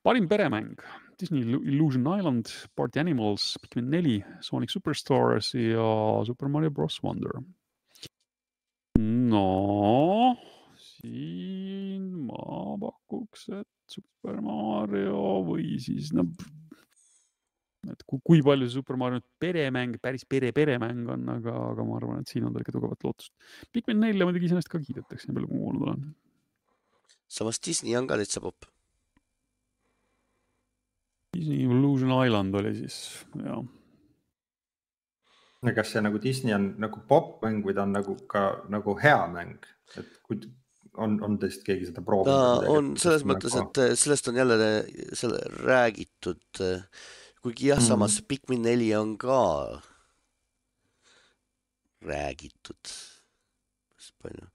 parim 0.02 0.28
peremäng, 0.30 0.78
Disney 1.20 1.42
Illu- 1.44 1.62
Illusion 1.66 2.06
Island, 2.18 2.46
Party 2.76 2.98
Animals, 3.00 3.56
Pikmin 3.62 3.90
neli, 3.90 4.16
Sonic 4.40 4.70
Superstars 4.70 5.52
ja 5.54 6.22
Super 6.26 6.48
Mario 6.48 6.70
Bros 6.70 7.00
Wonder. 7.02 7.40
No 9.32 9.44
siin 10.78 12.08
ma 12.26 12.76
pakuks, 12.80 13.48
et 13.60 13.96
Super 13.96 14.40
Mario 14.44 15.42
või 15.46 15.76
siis 15.82 16.12
no 16.16 16.26
et 17.90 18.04
kui, 18.06 18.20
kui 18.22 18.42
palju 18.46 18.68
see 18.68 18.78
Super 18.78 18.98
Mario 19.00 19.18
nüüd 19.18 19.28
peremäng, 19.42 19.96
päris 20.02 20.24
pere-peremäng 20.30 21.08
on, 21.14 21.24
aga, 21.34 21.54
aga 21.72 21.86
ma 21.86 21.96
arvan, 21.98 22.22
et 22.22 22.30
siin 22.30 22.46
on 22.46 22.54
tal 22.54 22.62
ikka 22.62 22.76
tugevat 22.76 23.06
lootust. 23.06 23.32
Pikmin 23.74 23.98
nelja 24.02 24.28
muidugi 24.28 24.48
iseenesest 24.48 24.70
ka 24.70 24.80
kiidetakse, 24.82 25.28
nii 25.28 25.38
palju 25.38 25.50
kui 25.50 25.58
ma 25.58 25.64
kuulnud 25.66 25.88
olen. 25.88 26.04
samas 27.32 27.58
Disney 27.64 27.96
on 27.98 28.06
ka 28.06 28.20
täitsa 28.20 28.42
popp. 28.44 28.68
Disney 31.32 31.64
Illusion 31.64 32.12
Island 32.20 32.54
oli 32.60 32.74
siis, 32.76 32.98
jah. 33.40 33.62
Kas 35.76 35.92
see 35.94 36.02
nagu 36.02 36.18
Disney 36.22 36.54
on 36.56 36.74
nagu 36.82 37.00
popp-mäng 37.08 37.62
või 37.62 37.74
ta 37.76 37.84
on 37.86 37.92
nagu 37.94 38.16
ka 38.30 38.42
nagu 38.72 38.96
hea 38.98 39.20
mäng, 39.30 39.62
et 39.96 40.18
kui 40.26 40.40
on, 40.98 41.16
on 41.24 41.38
teist 41.38 41.62
keegi 41.66 41.86
seda 41.88 42.00
ta 42.00 42.06
proovinud? 42.08 42.66
on 42.72 42.90
selles 43.00 43.22
mõttes, 43.28 43.54
et 43.60 43.78
eh, 43.84 43.94
sellest 43.96 44.28
on 44.28 44.40
jälle 44.42 44.58
selle 45.14 45.38
räägitud, 45.62 46.42
kuigi 47.42 47.70
jah, 47.70 47.78
Mhm. 47.78 47.86
samas 47.86 48.20
Pikmin 48.28 48.62
neli 48.62 48.90
on 48.94 49.16
ka 49.18 49.80
räägitud. 52.02 52.94
palju? 54.22 54.46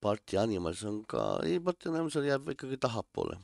Party 0.00 0.36
Animals 0.38 0.84
on 0.84 1.04
ka, 1.04 1.40
ei 1.42 1.58
Party 1.60 1.88
Animals 1.88 2.14
jääb 2.14 2.48
ikkagi 2.50 2.76
tahapoole. 2.76 3.38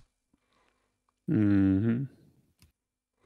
mm. 1.26 1.80
-hmm. 1.80 2.06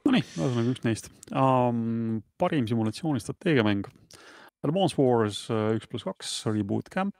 Nonii, 0.09 0.25
ühesõnaga 0.39 0.73
üks 0.73 0.85
neist 0.87 1.11
um,. 1.37 2.23
parim 2.41 2.65
simulatsioonistrateegiamäng. 2.71 3.85
Advance 4.65 4.97
Wars 4.97 5.43
äh, 5.53 5.75
üks 5.77 5.87
pluss 5.91 6.07
kaks, 6.09 6.31
Reboot 6.49 6.89
Camp, 6.91 7.15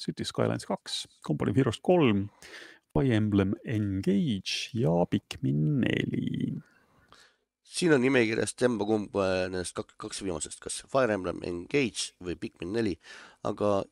City 0.00 0.24
Skylines 0.24 0.64
kaks, 0.66 1.02
Company 1.26 1.52
of 1.52 1.60
Heroes 1.60 1.78
kolm, 1.84 2.30
Fire 2.96 3.14
Emblem 3.14 3.52
Engage 3.68 4.72
ja 4.74 4.94
Pikmin 5.10 5.82
neli. 5.84 6.56
siin 7.70 7.92
on 7.94 8.00
nimekirjas 8.02 8.56
temba-kumb 8.58 9.14
eh, 9.22 9.44
nendest 9.52 9.76
kaks, 9.76 9.94
kaks 10.00 10.24
viimasest, 10.24 10.58
kas 10.64 10.80
Fire 10.90 11.14
Emblem 11.14 11.44
Engage 11.46 12.16
või 12.24 12.34
Pikmin 12.40 12.72
neli, 12.74 12.96
aga 13.46 13.82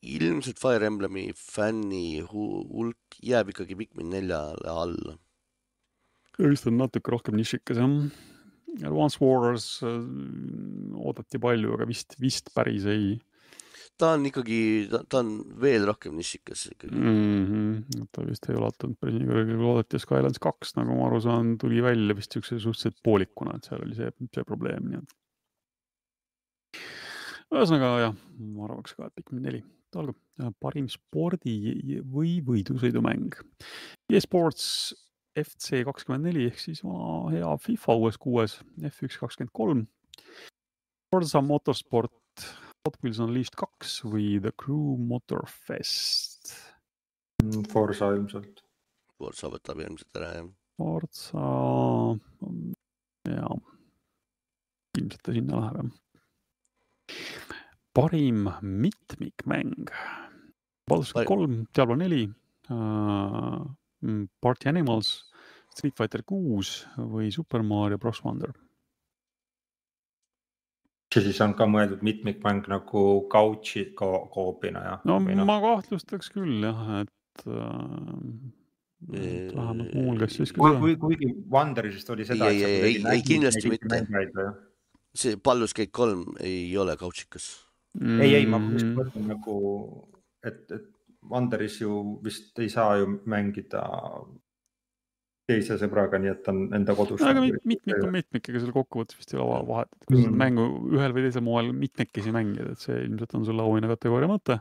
ilmselt 0.00 0.62
Fire 0.62 0.86
Emblemi 0.88 1.26
fänni 1.36 2.22
hu- 2.22 2.62
hulk 2.70 3.18
jääb 3.20 3.50
ikkagi 3.52 3.76
Pikmin 3.82 4.08
neljale 4.14 4.72
alla. 4.72 5.18
Vist 6.48 6.68
on 6.70 6.78
natuke 6.80 7.12
rohkem 7.12 7.36
nišikas 7.38 7.80
jah. 7.80 7.96
Advance 8.80 9.18
Wars 9.20 9.80
äh, 9.82 9.96
oodati 10.94 11.40
palju, 11.42 11.74
aga 11.74 11.88
vist, 11.90 12.14
vist 12.22 12.52
päris 12.54 12.86
ei 12.88 13.18
ta 14.00 14.14
on 14.16 14.26
ikkagi, 14.28 14.60
ta 15.12 15.20
on 15.20 15.32
veel 15.60 15.84
rohkem 15.88 16.16
nišikas 16.18 16.66
ikkagi. 16.72 16.96
mm. 16.96 17.46
-hmm. 17.46 18.06
ta 18.12 18.24
vist 18.26 18.48
ei 18.48 18.56
ulatunud 18.56 18.96
päris 19.00 19.18
nii 19.18 19.28
kõrgele, 19.28 19.56
kui 19.58 19.66
loodeti. 19.66 20.00
Skylines 20.02 20.40
kaks, 20.42 20.74
nagu 20.78 20.96
ma 20.96 21.08
aru 21.08 21.20
saan, 21.24 21.56
tuli 21.60 21.82
välja 21.84 22.16
vist 22.16 22.32
siukse 22.36 22.58
suhteliselt 22.58 23.00
poolikuna, 23.04 23.56
et 23.56 23.68
seal 23.68 23.84
oli 23.84 23.98
see, 23.98 24.12
see 24.34 24.46
probleem, 24.48 24.88
nii 24.88 25.02
et. 25.02 25.14
ühesõnaga 27.50 27.92
jah, 28.06 28.16
ma 28.54 28.66
arvaks 28.68 28.96
ka, 28.96 29.10
et 29.10 29.20
Pikmin 29.20 29.44
neli, 29.48 29.62
olgu, 30.00 30.16
parim 30.62 30.88
spordi 30.88 32.00
või 32.16 32.38
võidusõidumäng. 32.46 33.40
e-sports 34.12 34.66
FC 35.44 35.82
kakskümmend 35.86 36.28
neli 36.28 36.46
ehk 36.50 36.58
siis 36.60 36.82
vana 36.84 37.30
hea 37.34 37.50
FIFA 37.64 37.96
uues 38.00 38.18
kuues 38.20 38.58
F1 38.90 39.18
kakskümmend 39.20 39.52
kolm. 39.56 39.86
Forza 41.10 41.40
Motorsport 41.42 42.14
Hot 42.86 42.96
Wheels 43.02 43.18
Unleashed 43.20 43.56
kaks 43.60 43.98
või 44.06 44.38
The 44.40 44.52
Crew 44.56 44.96
Motorfest. 45.10 46.54
Forsa 47.72 48.12
ilmselt. 48.14 48.62
Forsa 49.20 49.50
võtab 49.52 49.82
ilmselt 49.84 50.16
ära 50.16 50.30
jah. 50.38 50.46
Forza, 50.80 51.48
jaa, 53.28 53.56
ilmselt 54.96 55.20
ta 55.26 55.34
sinna 55.36 55.58
läheb 55.60 55.82
jah. 55.82 55.90
parim 57.92 58.46
mitmikmäng. 58.62 59.92
Parim- 60.88 61.26
kolm, 61.28 61.58
Diablo 61.74 61.96
neli 62.00 62.22
uh,, 62.70 63.66
Party 64.40 64.68
Animals, 64.68 65.29
Street 65.74 65.96
Fighter 65.96 66.22
kuus 66.26 66.86
või 66.96 67.30
Super 67.34 67.62
Mario 67.62 67.98
Bros 67.98 68.22
Wonder. 68.24 68.52
see 71.10 71.24
siis 71.26 71.40
on 71.42 71.54
ka 71.58 71.66
mõeldud 71.66 72.04
mitmikmäng 72.06 72.68
nagu 72.70 73.00
couch'i 73.32 73.88
ko 73.98 74.28
koopina 74.30 74.82
ja. 74.84 74.92
no 75.04 75.18
või 75.24 75.34
ma 75.42 75.56
kahtlustaks 75.62 76.30
küll 76.30 76.62
jah, 76.62 77.00
et 77.02 77.46
Eh, 79.16 79.48
vähemalt 79.56 79.94
muu 79.96 80.10
hulgas 80.10 80.34
siis 80.36 80.50
ka 80.52 80.74
kui, 80.76 80.92
kuigi 81.00 81.30
Wanderisest 81.50 82.10
oli 82.12 82.26
seda. 82.28 82.50
Ei, 82.52 82.58
ei, 82.64 82.80
ei, 82.84 82.96
ei, 83.14 83.22
kindlasti 83.24 83.70
mitte. 83.72 84.02
see 85.16 85.38
Baldur's 85.40 85.72
Gate 85.72 85.90
kolm 85.90 86.34
ei 86.44 86.76
ole 86.76 86.96
kautsikas. 87.00 87.46
ei, 87.96 88.34
ei, 88.34 88.46
ma 88.46 88.58
Mm. 88.58 88.72
just 88.76 88.90
mõtlen 88.98 89.26
nagu, 89.32 89.56
et, 90.44 90.70
et 90.70 90.84
Wanderis 91.30 91.80
ju 91.80 92.20
vist 92.22 92.58
ei 92.58 92.68
saa 92.68 92.98
ju 93.00 93.08
mängida 93.24 93.80
teise 95.50 95.76
sõbraga, 95.82 96.18
nii 96.22 96.30
et 96.32 96.42
ta 96.46 96.52
on 96.54 96.62
enda 96.78 96.94
kodus. 96.98 97.20
aga 97.26 97.42
mit- 97.44 97.64
mitmik 97.66 98.02
on 98.06 98.12
mitmik, 98.14 98.48
ega 98.52 98.60
seal 98.62 98.72
kokkuvõttes 98.76 99.18
vist 99.18 99.34
ei 99.34 99.40
ole 99.42 99.50
va- 99.58 99.66
vahet, 99.74 99.88
et 99.96 100.06
kui 100.06 100.16
sa 100.16 100.22
seda 100.22 100.32
Mm. 100.32 100.42
mängu 100.44 100.66
ühel 100.96 101.12
või 101.16 101.24
teisel 101.26 101.42
moel 101.46 101.72
mitmekesi 101.72 102.30
mängid, 102.34 102.70
et 102.70 102.78
see 102.78 103.00
ilmselt 103.06 103.34
on 103.34 103.44
sulle 103.48 103.62
auhinna 103.66 103.90
kategooria 103.96 104.28
mõte. 104.30 104.60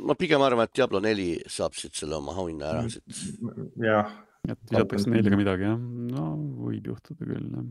ma 0.00 0.14
pigem 0.14 0.40
arvan, 0.40 0.64
et 0.64 0.72
Diablo 0.72 0.98
neli 1.00 1.42
saab 1.46 1.74
siit 1.76 1.92
selle 1.94 2.14
oma 2.16 2.32
auhinna 2.32 2.70
ära 2.72 2.88
siit. 2.88 3.02
jah, 3.76 4.08
et 4.48 4.58
visatakse 4.70 5.06
neile 5.12 5.28
ka 5.30 5.36
midagi 5.36 5.66
jah, 5.68 5.76
no 5.78 6.36
võib 6.64 6.82
juhtuda 6.88 7.26
küll 7.26 7.50
jah. 7.52 7.64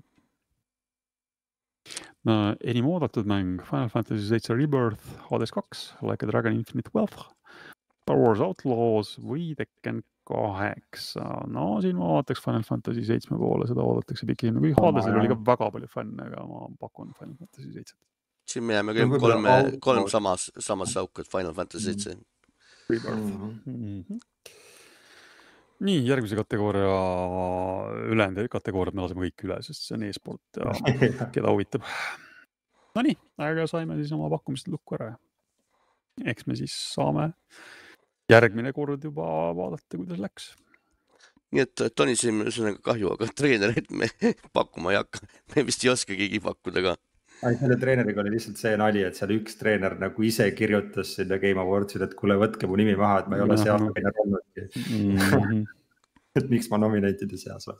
no, 2.25 2.55
enim 2.61 2.85
oodatud 2.85 3.25
mäng 3.25 3.61
Final 3.65 3.89
Fantasy 3.89 4.27
seitse 4.27 4.53
Rebirth, 4.55 5.15
Hades 5.29 5.51
kaks, 5.55 5.93
Like 6.05 6.23
a 6.23 6.29
Dragon 6.29 6.53
Infinite 6.53 6.91
Wealth, 6.93 7.17
Star 8.03 8.17
Wars 8.19 8.39
Outlaws 8.41 9.15
või 9.21 9.55
Tekken 9.57 10.03
kaheksa. 10.29 11.25
no 11.47 11.65
siin 11.81 11.97
ma 11.97 12.13
vaataks 12.13 12.41
Final 12.43 12.63
Fantasy 12.67 13.03
seitsme 13.07 13.37
poole, 13.37 13.67
seda 13.69 13.85
oodatakse 13.85 14.27
pikisilmi, 14.29 14.61
kuigi 14.63 14.77
Sama, 14.77 14.91
Hadesel 14.91 15.19
oli 15.21 15.31
ka 15.31 15.37
väga 15.51 15.69
palju 15.75 15.89
fänne, 15.91 16.27
aga 16.29 16.45
ma 16.47 16.67
pakun 16.79 17.13
Final 17.17 17.35
Fantasy 17.39 17.73
seitset. 17.73 17.97
siin 18.49 18.65
me 18.65 18.77
jääme 18.77 18.95
kõik 18.97 19.15
kolme 19.25 19.55
kolm 19.81 20.09
samas, 20.11 20.49
samasse 20.57 20.99
auku, 21.01 21.25
et 21.25 21.31
Final 21.31 21.55
Fantasy 21.57 21.89
seitse. 21.89 22.17
Rebirth 22.89 23.17
Mhm. 23.17 23.55
mm. 23.65 24.03
-hmm. 24.03 24.19
nii 25.79 26.05
järgmise 26.07 26.35
kategooria, 26.35 26.95
ülejäänud 28.11 28.47
kategooriad 28.51 28.95
me 28.95 29.01
laseme 29.01 29.29
kõik 29.29 29.45
üle, 29.47 29.61
sest 29.63 29.85
see 29.87 29.95
on 29.95 30.03
e-sport 30.03 30.59
ja 30.59 30.73
keda 31.35 31.51
huvitab. 31.51 31.85
Nonii, 32.95 33.15
aga 33.37 33.67
saime 33.67 33.95
siis 33.95 34.11
oma 34.11 34.29
pakkumised 34.29 34.67
lukku 34.67 34.97
ära. 34.97 35.15
eks 36.25 36.47
me 36.47 36.55
siis 36.55 36.73
saame 36.93 37.31
järgmine 38.29 38.73
kord 38.75 39.03
juba 39.03 39.27
vaadata, 39.57 39.97
kuidas 39.97 40.19
läks. 40.21 40.49
nii 41.55 41.63
et 41.65 41.81
Tony 41.97 42.13
Sim, 42.19 42.43
ühesõnaga 42.45 42.81
kahju, 42.91 43.13
aga 43.15 43.27
treenereid 43.41 43.87
me 43.91 44.09
pakkuma 44.57 44.91
ei 44.93 44.99
hakka. 45.01 45.23
me 45.55 45.63
vist 45.69 45.85
ei 45.85 45.89
oska 45.93 46.13
keegi 46.17 46.41
pakkuda 46.45 46.83
ka. 46.85 46.95
ai, 47.47 47.55
selle 47.57 47.77
treeneriga 47.81 48.21
oli 48.21 48.35
lihtsalt 48.35 48.61
see 48.61 48.75
nali, 48.77 49.01
et 49.07 49.17
seal 49.17 49.33
üks 49.37 49.57
treener 49.59 49.95
nagu 50.01 50.23
ise 50.27 50.49
kirjutas 50.57 51.15
sinna 51.17 51.39
Game 51.41 51.61
Awardsile, 51.63 52.05
et 52.09 52.15
kuule, 52.19 52.37
võtke 52.41 52.69
mu 52.69 52.77
nimi 52.79 52.95
maha, 52.99 53.23
et 53.23 53.29
ma 53.31 53.39
ei 53.39 53.45
ole 53.47 53.57
aasta 53.57 53.77
winner 53.81 54.23
olnudki. 54.25 54.65
Mhm. 54.85 55.61
et 56.39 56.49
miks 56.51 56.69
ma 56.71 56.77
nominentide 56.81 57.37
seas 57.41 57.65
olen. 57.71 57.79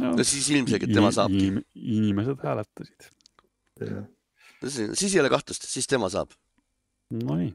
no, 0.00 0.12
no 0.16 0.24
siis 0.24 0.48
ilmselgelt 0.54 0.94
tema 0.96 1.10
saabki. 1.12 1.40
inim- 1.50 1.64
inimesed 1.74 2.40
hääletasid. 2.46 3.10
siis 4.94 5.14
ei 5.14 5.20
ole 5.20 5.28
kahtlust, 5.32 5.66
siis 5.68 5.86
tema 5.90 6.08
saab. 6.12 6.32
Nonii, 7.10 7.50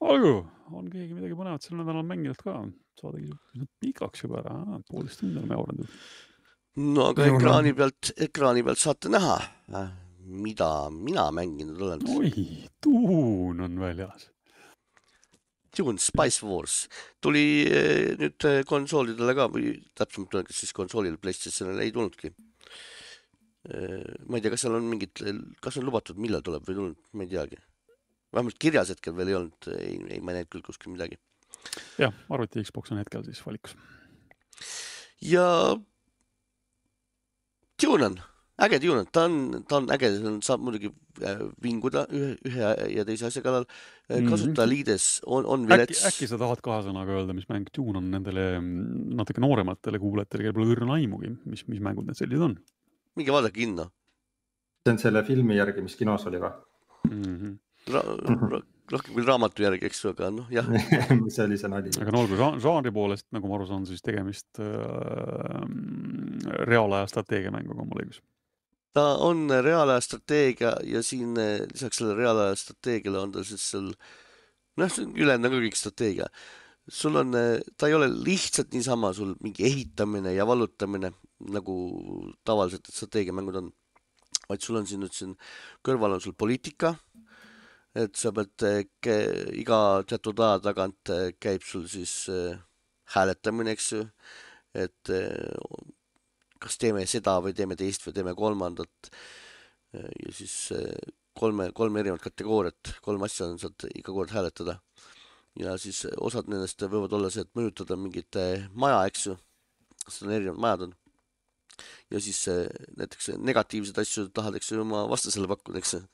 olgu, 0.00 0.34
on 0.74 0.88
keegi 0.92 1.16
midagi 1.16 1.36
põnevat 1.38 1.64
sel 1.64 1.78
nädalal 1.80 2.06
mänginud 2.06 2.40
ka? 2.42 2.60
saade 2.98 3.20
kisub 3.22 3.68
pikaks 3.82 4.24
juba 4.24 4.40
ära, 4.42 4.56
poolteist 4.88 5.20
tundi 5.22 5.38
oleme 5.38 5.54
jauranud. 5.54 5.92
no 6.94 7.06
aga 7.12 7.26
on- 7.28 7.36
ekraani 7.36 7.74
pealt, 7.78 8.12
ekraani 8.28 8.64
pealt 8.66 8.82
saate 8.82 9.12
näha, 9.12 9.36
mida 10.46 10.70
mina 10.90 11.28
mänginud 11.34 11.80
olen. 11.86 12.02
oi, 12.16 12.32
tuun 12.82 13.60
on 13.66 13.78
väljas. 13.80 14.28
Dune 15.78 16.00
Spice 16.02 16.42
Wars 16.42 16.88
tuli 17.22 17.62
eh, 17.70 18.16
nüüd 18.18 18.44
eh, 18.48 18.64
konsoolidele 18.66 19.34
ka 19.38 19.46
või 19.52 19.76
täpsemalt 19.94 20.34
öeldes 20.34 20.58
siis 20.64 20.72
konsoolile 20.74 21.20
PlayStationile 21.22 21.84
ei 21.84 21.92
tulnudki. 21.94 22.32
ma 23.68 24.38
ei 24.38 24.40
tea, 24.42 24.50
kas 24.50 24.62
seal 24.64 24.74
on 24.78 24.86
mingid, 24.88 25.20
kas 25.60 25.76
on 25.76 25.84
lubatud, 25.84 26.16
millal 26.18 26.40
tuleb 26.42 26.64
või 26.66 26.76
tulnud, 26.78 26.98
ma 27.12 27.26
ei 27.26 27.30
teagi. 27.30 27.58
Vähemalt 28.34 28.58
kirjas 28.60 28.92
hetkel 28.94 29.16
veel 29.16 29.32
ei 29.32 29.38
olnud, 29.40 29.68
ei, 29.74 29.98
ei 30.16 30.22
ma 30.22 30.32
ei 30.32 30.40
näinud 30.40 30.52
küll 30.52 30.64
kuskil 30.66 30.94
midagi. 30.94 31.20
jah, 32.00 32.14
arvuti 32.30 32.64
Xbox 32.64 32.94
on 32.94 33.02
hetkel 33.02 33.24
siis 33.26 33.40
valikus. 33.44 33.76
ja 35.24 35.46
Dune 37.82 38.08
on, 38.10 38.16
äge 38.66 38.80
Dune 38.82 39.04
on, 39.04 39.10
ta 39.12 39.26
on, 39.28 39.64
ta 39.68 39.80
on 39.80 39.90
äge, 39.94 40.10
saab 40.46 40.64
muidugi 40.66 40.90
äh, 41.22 41.44
vinguda 41.62 42.06
ühe, 42.10 42.32
ühe 42.48 42.72
ja 42.96 43.04
teise 43.08 43.28
asja 43.30 43.44
kallal. 43.44 43.68
Mhm. 44.08 44.30
kasutajaliides 44.32 45.06
on, 45.26 45.44
on 45.44 45.66
äkki, 45.66 45.74
vilets. 45.74 46.06
äkki 46.08 46.30
sa 46.30 46.40
tahad 46.40 46.64
kahe 46.64 46.86
sõnaga 46.86 47.18
öelda, 47.18 47.36
mis 47.36 47.48
mäng 47.50 47.68
Dune 47.76 48.00
on 48.00 48.10
nendele 48.14 48.50
mm, 48.56 49.14
natuke 49.20 49.44
noorematele 49.44 50.00
kuulajatele, 50.00 50.46
kellel 50.46 50.56
pole 50.56 50.74
õrna 50.74 50.96
aimugi, 50.96 51.34
mis, 51.44 51.66
mis 51.68 51.82
mängud 51.84 52.08
need 52.08 52.18
sellised 52.18 52.50
on 52.50 52.58
minge 53.18 53.34
vaadake 53.34 53.58
kinno 53.58 53.88
see 54.88 54.94
on 54.94 55.00
selle 55.02 55.22
filmi 55.26 55.58
järgi, 55.58 55.84
mis 55.84 55.96
kinos 55.98 56.26
oli 56.30 56.40
või? 56.42 56.52
mm? 57.10 57.24
-hmm. 57.24 57.56
ra,. 57.92 58.02
Ra, 58.52 58.60
rohkem 58.92 59.16
küll 59.16 59.28
raamatu 59.28 59.64
järgi, 59.64 59.88
eks 59.88 60.00
ju, 60.02 60.12
aga 60.14 60.30
noh, 60.32 60.48
jah, 60.52 60.68
see 61.34 61.44
oli 61.44 61.58
see 61.60 61.70
nali. 61.70 61.92
aga 62.00 62.14
no 62.14 62.22
olgu, 62.24 62.38
žanri 62.62 62.92
poolest, 62.94 63.26
nagu 63.34 63.50
ma 63.50 63.58
aru 63.58 63.68
saan, 63.68 63.86
siis 63.88 64.04
tegemist 64.04 64.60
äh, 64.64 65.64
reaalaja 66.68 67.08
strateegiamänguga 67.12 67.84
on 67.84 67.90
mul 67.90 68.04
õigus. 68.04 68.22
ta 68.96 69.10
on 69.24 69.46
reaalaja 69.52 70.04
strateegia 70.04 70.72
ja 70.88 71.02
siin 71.06 71.36
eh, 71.38 71.66
lisaks 71.70 72.00
sellele 72.00 72.22
reaalaja 72.22 72.56
strateegiale 72.58 73.20
on 73.20 73.34
ta 73.36 73.44
siis 73.46 73.66
seal, 73.74 73.92
noh, 74.80 74.96
ülejäänud 75.04 75.50
on 75.50 75.58
ka 75.58 75.66
kõik 75.66 75.78
strateegia. 75.78 76.30
sul 76.88 77.20
on, 77.20 77.36
ta 77.76 77.90
ei 77.90 77.94
ole 77.98 78.08
lihtsalt 78.08 78.72
niisama 78.72 79.12
sul 79.12 79.34
mingi 79.44 79.66
ehitamine 79.68 80.32
ja 80.32 80.46
vallutamine 80.48 81.12
nagu 81.52 81.74
tavaliselt 82.48 82.88
strateegiamängud 82.88 83.60
on, 83.60 83.68
vaid 84.48 84.64
sul 84.64 84.80
on 84.80 84.88
siin 84.88 85.04
nüüd 85.04 85.12
siin 85.12 85.36
kõrval 85.84 86.16
on 86.16 86.24
sul 86.24 86.32
poliitika, 86.32 86.94
et 87.98 88.18
sa 88.18 88.30
pead 88.34 88.64
eh, 88.66 88.84
iga 89.58 89.78
teatud 90.08 90.38
aja 90.44 90.60
tagant 90.68 91.12
eh, 91.14 91.32
käib 91.42 91.64
sul 91.66 91.86
siis 91.90 92.12
eh, 92.30 92.58
hääletamine, 93.14 93.74
eks 93.74 93.92
ju, 93.94 94.02
et 94.76 95.10
kas 96.60 96.76
teeme 96.76 97.06
seda 97.08 97.38
või 97.40 97.54
teeme 97.56 97.76
teist 97.78 98.04
või 98.04 98.14
teeme 98.18 98.34
kolmandat. 98.36 99.08
ja 99.94 100.32
siis 100.36 100.68
kolme, 101.40 101.70
kolme 101.72 102.02
erinevat 102.02 102.26
kategooriat, 102.26 102.92
kolm 103.00 103.24
asja 103.24 103.48
on 103.48 103.56
saad 103.62 103.86
iga 103.94 104.12
kord 104.12 104.34
hääletada. 104.36 104.76
ja 105.56 105.78
siis 105.80 106.04
osad 106.20 106.52
nendest 106.52 106.84
võivad 106.84 107.16
olla 107.16 107.30
see, 107.32 107.46
et 107.48 107.56
mõjutada 107.56 107.96
mingit 107.96 108.36
maja, 108.74 109.00
eks 109.08 109.26
ju, 109.30 109.38
sest 110.04 110.28
on 110.28 110.36
erinevad 110.36 110.60
majad 110.60 110.86
on. 110.86 110.94
ja 112.12 112.20
siis 112.20 112.44
näiteks 113.00 113.32
negatiivseid 113.38 114.04
asju 114.04 114.28
tahad, 114.28 114.60
eks 114.60 114.72
ju, 114.72 114.84
oma 114.84 115.06
vastasele 115.08 115.48
pakkuda, 115.48 115.80
eks 115.80 115.96
ju. 115.96 116.04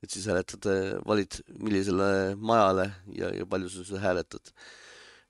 Et 0.00 0.10
siis 0.10 0.26
hääletad, 0.30 0.66
valid, 1.06 1.40
millisele 1.60 2.36
majale 2.36 2.86
ja, 3.16 3.28
ja 3.36 3.46
palju 3.46 3.68
sa 3.68 3.84
seda 3.84 4.00
hääletad. 4.04 4.52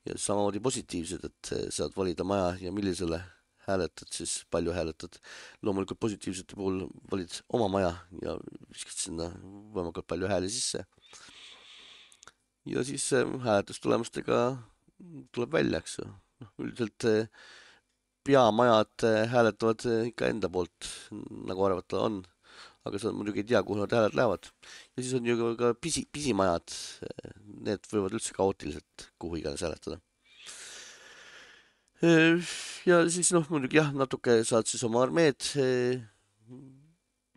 ja 0.08 0.14
samamoodi 0.16 0.60
positiivsed, 0.64 1.24
et 1.24 1.52
eh, 1.52 1.66
saad 1.68 1.92
valida 1.96 2.24
maja 2.24 2.54
ja 2.60 2.72
millisele 2.72 3.20
hääletad 3.66 4.08
siis, 4.14 4.44
palju 4.50 4.72
hääletad. 4.72 5.18
loomulikult 5.62 6.00
positiivsete 6.00 6.56
puhul 6.56 6.86
valid 7.10 7.40
oma 7.48 7.68
maja 7.68 7.92
ja 8.22 8.38
viskad 8.72 8.96
sinna 8.96 9.28
võimalikult 9.74 10.06
palju 10.06 10.30
hääli 10.30 10.50
sisse. 10.50 10.84
ja 12.66 12.84
siis 12.84 13.12
äh, 13.12 13.26
hääletustulemustega 13.44 14.40
tuleb 15.34 15.52
välja, 15.52 15.80
eks 15.80 15.98
ju. 15.98 16.10
noh, 16.40 16.52
üldiselt 16.64 17.08
äh, 17.08 17.28
peamajad 18.24 19.04
äh, 19.04 19.24
hääletavad 19.32 19.86
äh, 19.86 20.06
ikka 20.10 20.28
enda 20.30 20.50
poolt, 20.52 20.88
nagu 21.48 21.64
arvata 21.64 22.04
on. 22.06 22.22
Aga 22.88 23.00
sa 23.00 23.12
muidugi 23.12 23.42
ei 23.42 23.48
tea, 23.52 23.62
kuhu 23.66 23.80
need 23.82 23.92
hääled 23.96 24.16
lähevad. 24.16 24.52
ja 24.96 25.02
siis 25.02 25.16
on 25.18 25.26
ju 25.26 25.56
ka- 25.56 25.74
pisi, 25.74 26.06
pisimajad, 26.12 26.76
need 27.66 27.90
võivad 27.92 28.16
üldse 28.16 28.36
kaootiliselt 28.36 29.10
kuhu 29.20 29.40
iganes 29.40 29.66
hääletada 29.66 30.00
ja 32.88 33.02
siis 33.12 33.28
noh, 33.36 33.44
muidugi 33.52 33.76
jah, 33.76 33.90
natuke 33.92 34.40
saad 34.48 34.68
siis 34.68 34.82
oma 34.88 35.02
armeed 35.04 35.44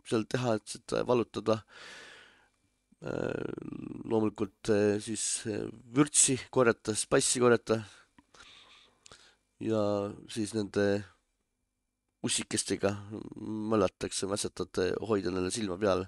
seal 0.04 0.24
teha, 0.28 0.56
et 0.56 0.76
seda 0.76 1.04
vallutada. 1.08 1.60
loomulikult 4.08 4.70
siis 5.04 5.44
vürtsi 5.92 6.38
korjata, 6.50 6.94
spassi 6.96 7.40
korjata. 7.42 7.82
ja 9.60 9.82
siis 10.32 10.54
nende 10.54 11.04
ussikestega 12.24 12.92
möllatakse, 13.72 14.28
mässetad, 14.30 14.80
hoida 15.08 15.32
neile 15.34 15.52
silma 15.54 15.78
peal. 15.80 16.06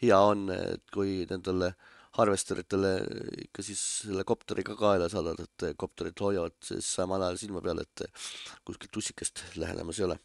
hea 0.00 0.16
on, 0.16 0.46
et 0.54 0.86
kui 0.94 1.26
nendele 1.28 1.74
harvesteritele 2.16 2.92
ikka 3.44 3.62
siis 3.62 3.80
selle 4.06 4.24
kopteriga 4.26 4.74
kaela 4.78 5.10
saadad, 5.12 5.42
et 5.44 5.66
kopterid 5.78 6.18
hoiavad 6.24 6.56
siis 6.64 6.88
samal 6.96 7.22
ajal 7.26 7.38
silma 7.42 7.60
peal, 7.64 7.82
et 7.84 8.06
kuskilt 8.66 8.96
ussikest 9.02 9.44
lähenemas 9.60 10.00
ei 10.00 10.06
ole. 10.08 10.16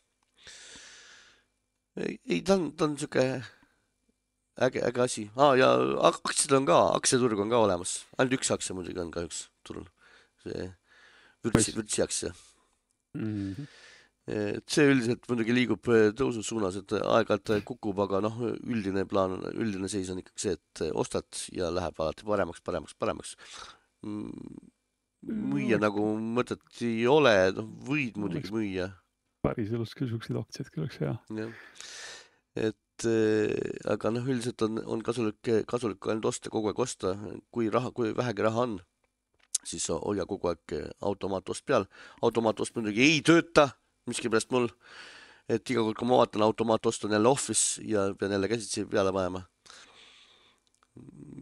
ei, 2.06 2.42
ta 2.42 2.56
on, 2.56 2.72
ta 2.76 2.88
on 2.88 2.98
sihuke 3.00 3.26
äge, 4.68 4.82
äge 4.88 5.04
asi 5.04 5.28
ah,. 5.36 5.54
ja 5.60 5.70
ak- 6.10 6.24
aktsiad 6.24 6.56
on 6.58 6.66
ka, 6.68 6.80
aktsiaturg 6.96 7.40
on 7.44 7.54
ka 7.54 7.62
olemas, 7.68 8.00
ainult 8.18 8.40
üks 8.40 8.52
aktsia 8.56 8.76
muidugi 8.76 9.04
on 9.04 9.12
kahjuks 9.12 9.46
turul. 9.68 9.88
see 10.46 10.70
vürtsi, 11.46 11.76
vürtsi 11.76 12.04
aktsia. 12.04 12.34
Mm 13.14 13.54
-hmm. 13.54 13.68
Et 14.26 14.66
see 14.74 14.88
üldiselt 14.90 15.28
muidugi 15.30 15.54
liigub 15.54 15.88
eh, 15.94 16.08
tõusu 16.18 16.42
suunas, 16.46 16.80
et 16.80 16.94
aeg-ajalt 16.98 17.52
eh, 17.54 17.64
kukub, 17.66 18.00
aga 18.02 18.24
noh, 18.26 18.40
üldine 18.66 19.04
plaan, 19.10 19.38
üldine 19.54 19.90
seis 19.92 20.10
on 20.10 20.22
ikkagi 20.22 20.42
see, 20.42 20.56
et 20.58 20.82
ostad 20.98 21.42
ja 21.54 21.70
läheb 21.74 22.02
alati 22.02 22.26
paremaks, 22.26 22.64
paremaks, 22.66 22.98
paremaks. 22.98 23.36
müüa 25.26 25.78
nagu 25.82 26.08
mõtet 26.38 26.82
ei 26.82 27.06
ole, 27.10 27.36
noh, 27.54 27.70
võid 27.86 28.18
muidugi 28.22 28.54
müüa, 28.54 28.90
päriselus 29.46 29.94
küll 29.98 30.10
siukseid 30.10 30.42
aktsiaid 30.42 30.74
küll 30.74 30.88
oleks 30.88 31.00
hea. 31.04 31.14
jah. 31.38 31.86
et 32.72 33.08
aga 33.94 34.14
noh, 34.16 34.26
üldiselt 34.26 34.66
on, 34.66 34.82
on 34.90 35.06
kasulik, 35.06 35.54
kasulik 35.70 36.10
ainult 36.10 36.32
osta, 36.34 36.50
kogu 36.50 36.74
aeg 36.74 36.82
osta, 36.82 37.14
kui 37.54 37.70
raha, 37.70 37.94
kui 37.94 38.14
vähegi 38.18 38.50
raha 38.50 38.66
on, 38.66 38.78
siis 39.62 39.86
hoia 39.94 40.26
kogu 40.26 40.50
aeg 40.50 40.80
automaatost 41.06 41.66
peal. 41.70 41.86
automaatost 42.26 42.74
muidugi 42.78 43.06
ei 43.06 43.20
tööta, 43.26 43.70
miskipärast 44.10 44.52
mul 44.54 44.70
et 45.50 45.70
iga 45.70 45.84
kord, 45.86 45.98
kui 45.98 46.10
ma 46.10 46.22
vaatan 46.22 46.46
automaatostu 46.46 47.08
on 47.08 47.18
jälle 47.18 47.30
office 47.30 47.82
ja 47.86 48.08
pean 48.20 48.34
jälle 48.34 48.50
käsitsi 48.50 48.86
peale 48.90 49.14
panema. 49.14 49.44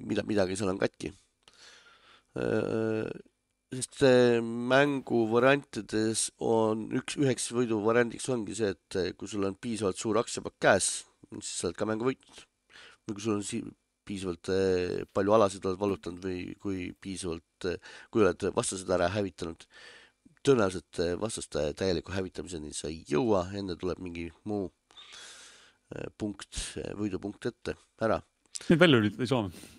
mida, 0.03 0.23
midagi 0.25 0.55
seal 0.57 0.73
on 0.73 0.79
katki. 0.81 1.13
sest 3.73 4.01
mängu 4.41 5.19
variantides 5.31 6.31
on 6.39 6.87
üks, 6.99 7.17
üheks 7.21 7.47
võiduvariandiks 7.53 8.27
ongi 8.33 8.57
see, 8.57 8.73
et 8.73 9.15
kui 9.17 9.29
sul 9.29 9.45
on 9.47 9.55
piisavalt 9.55 9.97
suur 9.97 10.17
aktsiapakk 10.21 10.59
käes, 10.61 10.89
siis 11.39 11.55
sa 11.59 11.69
oled 11.69 11.77
ka 11.77 11.87
mängu 11.89 12.09
võitnud. 12.09 12.43
või 13.05 13.15
kui 13.15 13.23
sul 13.23 13.37
on 13.37 13.45
si-, 13.45 13.63
piisavalt 14.03 14.51
palju 15.13 15.35
alasid 15.37 15.65
oled 15.65 15.79
vallutanud 15.79 16.25
või 16.25 16.39
kui 16.59 16.91
piisavalt, 17.01 17.69
kui 18.11 18.25
oled 18.25 18.49
vastased 18.55 18.89
ära 18.89 19.09
hävitanud 19.13 19.67
tõenäoliselt 20.43 20.99
vastaste 21.21 21.69
täieliku 21.79 22.13
hävitamiseni 22.15 22.73
sa 22.75 22.89
ei 22.91 23.03
jõua, 23.09 23.47
enne 23.55 23.77
tuleb 23.79 24.01
mingi 24.03 24.27
muu 24.49 24.67
punkt, 26.17 26.59
võidupunkt 26.97 27.45
ette, 27.49 27.77
ära. 28.01 28.19
Lülitada 28.69 29.23
ei 29.23 29.29
saa 29.29 29.47
või? 29.47 29.71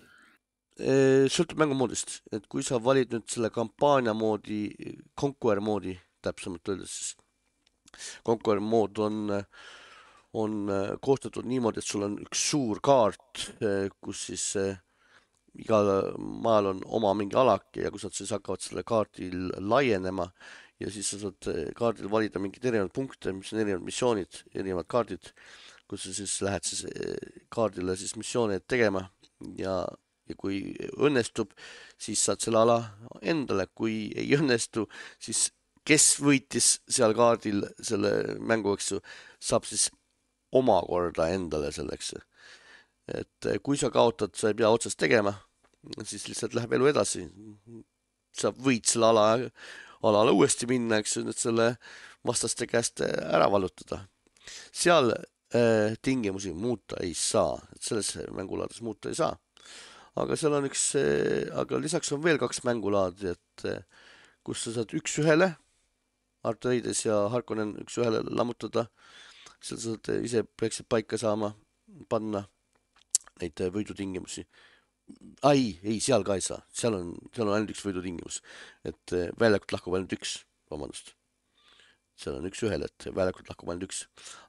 sõltub 1.31 1.61
mängumoodist, 1.61 2.17
et 2.35 2.49
kui 2.51 2.63
sa 2.65 2.81
valid 2.83 3.13
nüüd 3.15 3.29
selle 3.31 3.47
kampaania 3.53 4.11
moodi, 4.11 4.67
Conquer 5.15 5.61
moodi 5.63 5.93
täpsemalt 6.25 6.67
öeldes, 6.67 6.91
siis 6.91 8.19
Conquer 8.27 8.59
mood 8.59 8.99
on, 8.99 9.31
on 10.35 10.57
koostatud 11.01 11.47
niimoodi, 11.47 11.79
et 11.79 11.87
sul 11.87 12.03
on 12.09 12.17
üks 12.25 12.43
suur 12.51 12.81
kaart, 12.83 13.45
kus 14.03 14.25
siis 14.31 14.49
igal 15.61 15.89
maal 16.17 16.71
on 16.73 16.81
oma 16.97 17.13
mingi 17.17 17.37
alake 17.39 17.85
ja 17.85 17.91
kus 17.93 18.05
nad 18.07 18.15
siis 18.17 18.33
hakkavad 18.35 18.63
selle 18.63 18.83
kaardil 18.87 19.49
laienema 19.59 20.27
ja 20.81 20.91
siis 20.91 21.09
sa 21.13 21.19
saad 21.21 21.49
kaardil 21.77 22.09
valida 22.11 22.41
mingeid 22.41 22.65
erinevaid 22.67 22.93
punkte, 22.95 23.31
mis 23.35 23.53
on 23.53 23.61
erinevad 23.61 23.85
missioonid, 23.87 24.41
erinevad 24.53 24.89
kaardid, 24.91 25.31
kus 25.87 26.07
sa 26.07 26.15
siis 26.17 26.39
lähed 26.43 26.67
siis 26.67 26.85
kaardile 27.53 27.95
siis 27.99 28.15
missioone 28.19 28.59
tegema 28.67 29.05
ja, 29.59 29.83
ja 30.27 30.37
kui 30.39 30.59
õnnestub, 30.97 31.53
siis 32.01 32.23
saad 32.27 32.43
selle 32.43 32.63
ala 32.65 32.79
endale, 33.21 33.69
kui 33.71 34.09
ei 34.17 34.35
õnnestu, 34.35 34.87
siis 35.19 35.47
kes 35.85 36.15
võitis 36.23 36.79
seal 36.89 37.13
kaardil 37.17 37.63
selle 37.79 38.11
mängu, 38.41 38.73
eks 38.75 38.95
ju, 38.95 39.01
saab 39.39 39.67
siis 39.69 39.89
omakorda 40.55 41.29
endale 41.35 41.71
selleks 41.75 42.15
et 43.07 43.49
kui 43.63 43.77
sa 43.77 43.91
kaotad, 43.93 44.33
sa 44.37 44.49
ei 44.49 44.57
pea 44.57 44.71
otsast 44.73 44.97
tegema, 44.97 45.35
siis 46.03 46.27
lihtsalt 46.29 46.55
läheb 46.57 46.73
elu 46.77 46.89
edasi. 46.89 47.27
sa 48.35 48.51
võid 48.51 48.83
selle 48.89 49.07
ala, 49.13 49.25
alale 50.03 50.31
uuesti 50.35 50.67
minna, 50.67 50.97
eks 50.99 51.15
ju, 51.15 51.23
nüüd 51.23 51.37
selle 51.39 51.69
vastaste 52.27 52.67
käest 52.67 53.01
ära 53.05 53.47
vallutada. 53.51 54.01
seal 54.71 55.13
äh, 55.13 55.95
tingimusi 56.01 56.53
muuta 56.53 56.97
ei 57.01 57.13
saa, 57.13 57.55
et 57.75 57.81
selles 57.81 58.15
mängulaadis 58.31 58.81
muuta 58.81 59.09
ei 59.09 59.15
saa. 59.15 59.37
aga 60.15 60.35
seal 60.35 60.57
on 60.57 60.65
üks 60.69 60.95
äh,, 60.99 61.51
aga 61.53 61.79
lisaks 61.79 62.11
on 62.11 62.23
veel 62.23 62.41
kaks 62.41 62.63
mängulaadi, 62.63 63.35
et 63.35 63.65
äh, 63.69 63.83
kus 64.43 64.65
sa 64.65 64.75
saad 64.79 64.93
üks-ühele, 64.93 65.55
Arteides 66.45 67.05
ja 67.05 67.23
Harkonnen 67.33 67.73
üks-ühele 67.81 68.21
lammutada. 68.29 68.87
seal 69.61 69.79
sa 69.79 69.93
saad 69.93 70.25
ise 70.25 70.43
peaksid 70.43 70.89
paika 70.89 71.17
saama, 71.17 71.55
panna 72.09 72.45
neid 73.41 73.61
võidutingimusi. 73.75 74.45
ai, 75.45 75.75
ei, 75.83 75.99
seal 76.01 76.23
ka 76.25 76.37
ei 76.37 76.41
saa, 76.41 76.63
seal 76.73 76.95
on, 76.97 77.11
seal 77.35 77.49
on 77.49 77.57
ainult 77.57 77.75
üks 77.75 77.83
võidutingimus, 77.85 78.39
et 78.89 79.13
väljakult 79.39 79.75
lahkub 79.75 79.97
ainult 79.97 80.15
üks, 80.17 80.39
vabandust. 80.71 81.13
seal 82.17 82.39
on 82.39 82.47
üks-ühele, 82.49 82.89
et 82.89 83.09
väljakult 83.13 83.51
lahkub 83.51 83.69
ainult 83.69 83.89
üks, 83.89 84.05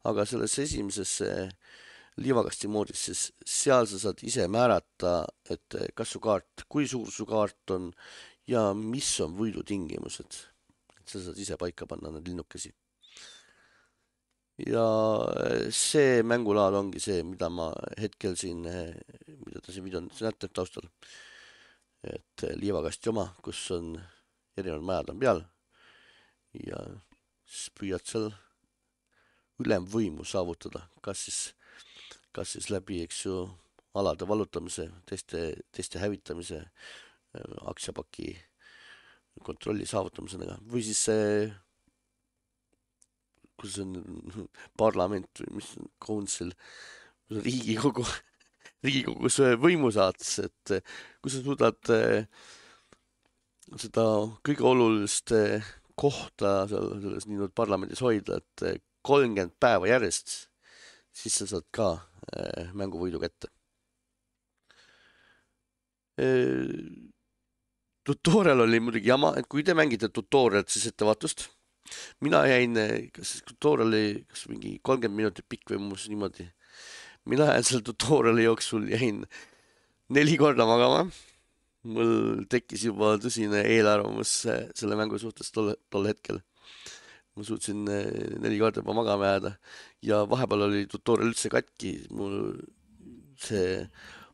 aga 0.09 0.25
selles 0.29 0.57
esimeses 0.63 1.19
liivakasti 2.17 2.71
moodis, 2.73 3.03
siis 3.11 3.27
seal 3.45 3.85
sa 3.91 4.01
saad 4.07 4.23
ise 4.25 4.47
määrata, 4.49 5.19
et 5.53 5.77
kas 5.95 6.15
su 6.15 6.23
kaart, 6.25 6.65
kui 6.73 6.89
suur 6.89 7.13
su 7.13 7.29
kaart 7.29 7.77
on 7.77 7.91
ja 8.49 8.71
mis 8.73 9.11
on 9.21 9.37
võidutingimused. 9.37 10.43
sa 11.07 11.21
saad 11.23 11.39
ise 11.39 11.55
paika 11.61 11.87
panna 11.87 12.11
need 12.11 12.33
linnukesi 12.33 12.73
ja 14.65 14.87
see 15.75 16.23
mängulaad 16.25 16.77
ongi 16.79 17.01
see, 17.03 17.23
mida 17.27 17.49
ma 17.53 17.71
hetkel 18.01 18.37
siin, 18.41 18.65
mida 18.65 19.61
te 19.63 19.75
siin 19.75 19.85
videos 19.85 20.23
näete 20.25 20.49
taustal. 20.49 20.89
et 22.07 22.45
liivakasti 22.61 23.11
oma, 23.11 23.25
kus 23.43 23.65
on 23.75 23.97
erinevad 24.57 24.85
majad 24.87 25.09
on 25.11 25.19
peal. 25.19 25.41
Ja 26.55 26.79
siis 27.43 27.73
püüad 27.75 28.05
seal 28.07 28.29
ülemvõimu 29.65 30.25
saavutada, 30.25 30.85
kas 31.03 31.25
siis, 31.27 31.41
kas 32.37 32.55
siis 32.55 32.71
läbi, 32.71 33.01
eks 33.03 33.25
ju, 33.27 33.41
alade 33.97 34.29
vallutamise, 34.29 34.87
teiste, 35.09 35.49
teiste 35.73 35.99
hävitamise, 35.99 36.61
aktsiapaki 37.67 38.35
kontrolli 39.45 39.87
saavutamisega. 39.89 40.61
Või 40.71 40.85
siis 40.87 41.03
kus 43.61 43.79
on 43.83 43.97
parlament 44.83 45.43
või 45.43 45.61
mis 45.61 45.73
on 45.81 45.91
council, 46.03 46.53
riigikogu, 47.33 48.05
riigikogus 48.87 49.41
võimu 49.63 49.91
saades, 49.95 50.37
et 50.45 50.77
kui 51.21 51.33
sa 51.33 51.43
suudad 51.43 51.93
seda 53.77 54.05
kõige 54.47 54.67
olulist 54.69 55.33
kohta 55.99 56.59
seal 56.71 56.93
selles 57.01 57.27
nii-öelda 57.27 57.57
parlamendis 57.57 58.05
hoida, 58.05 58.39
et 58.39 58.85
kolmkümmend 59.07 59.57
päeva 59.63 59.89
järjest, 59.89 60.37
siis 61.15 61.41
sa 61.41 61.49
saad 61.51 61.67
ka 61.75 61.95
mänguvõidu 62.77 63.21
kätte. 63.23 63.51
tutorial 68.07 68.63
oli 68.65 68.81
muidugi 68.81 69.11
jama, 69.11 69.35
et 69.37 69.49
kui 69.51 69.65
te 69.67 69.75
mängite 69.77 70.09
tutorial'it, 70.09 70.71
siis 70.73 70.87
ettevaatust 70.89 71.49
mina 72.25 72.43
jäin, 72.49 72.77
kas 73.15 73.41
tutorial'i, 73.49 74.25
kas 74.31 74.47
mingi 74.51 74.77
kolmkümmend 74.83 75.23
minutit 75.23 75.49
pikk 75.49 75.73
või 75.73 75.81
umbes 75.81 76.07
niimoodi. 76.11 76.49
mina 77.27 77.51
jäin 77.53 77.67
seal 77.67 77.85
tutorial'i 77.87 78.47
jooksul, 78.47 78.89
jäin 78.91 79.25
neli 80.09 80.37
korda 80.39 80.67
magama. 80.67 81.07
mul 81.87 82.43
tekkis 82.51 82.83
juba 82.89 83.13
tõsine 83.23 83.61
eelarvamus 83.63 84.41
selle 84.75 84.97
mängu 84.99 85.21
suhtes 85.23 85.53
tol, 85.55 85.75
tol 85.91 86.07
hetkel. 86.11 86.41
ma 87.37 87.45
suutsin 87.45 87.85
neli 87.85 88.59
korda 88.59 88.83
juba 88.83 88.97
magama 88.97 89.33
jääda 89.33 89.57
ja 90.03 90.25
vahepeal 90.29 90.69
oli 90.69 90.87
tutorial 90.91 91.31
üldse 91.31 91.51
katki, 91.53 91.99
mul 92.11 92.57
see 93.37 93.85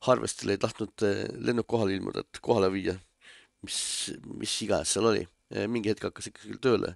harvestil 0.06 0.50
ei 0.50 0.58
tahtnud 0.58 1.02
lennuk 1.42 1.66
kohale 1.66 1.94
ilmuda, 1.94 2.22
et 2.22 2.40
kohale 2.42 2.70
viia, 2.72 2.94
mis, 3.66 3.78
mis 4.38 4.54
iganes 4.62 4.94
seal 4.94 5.10
oli 5.10 5.26
mingi 5.68 5.90
hetk 5.92 6.08
hakkas 6.08 6.30
ikkagi 6.30 6.56
tööle 6.62 6.94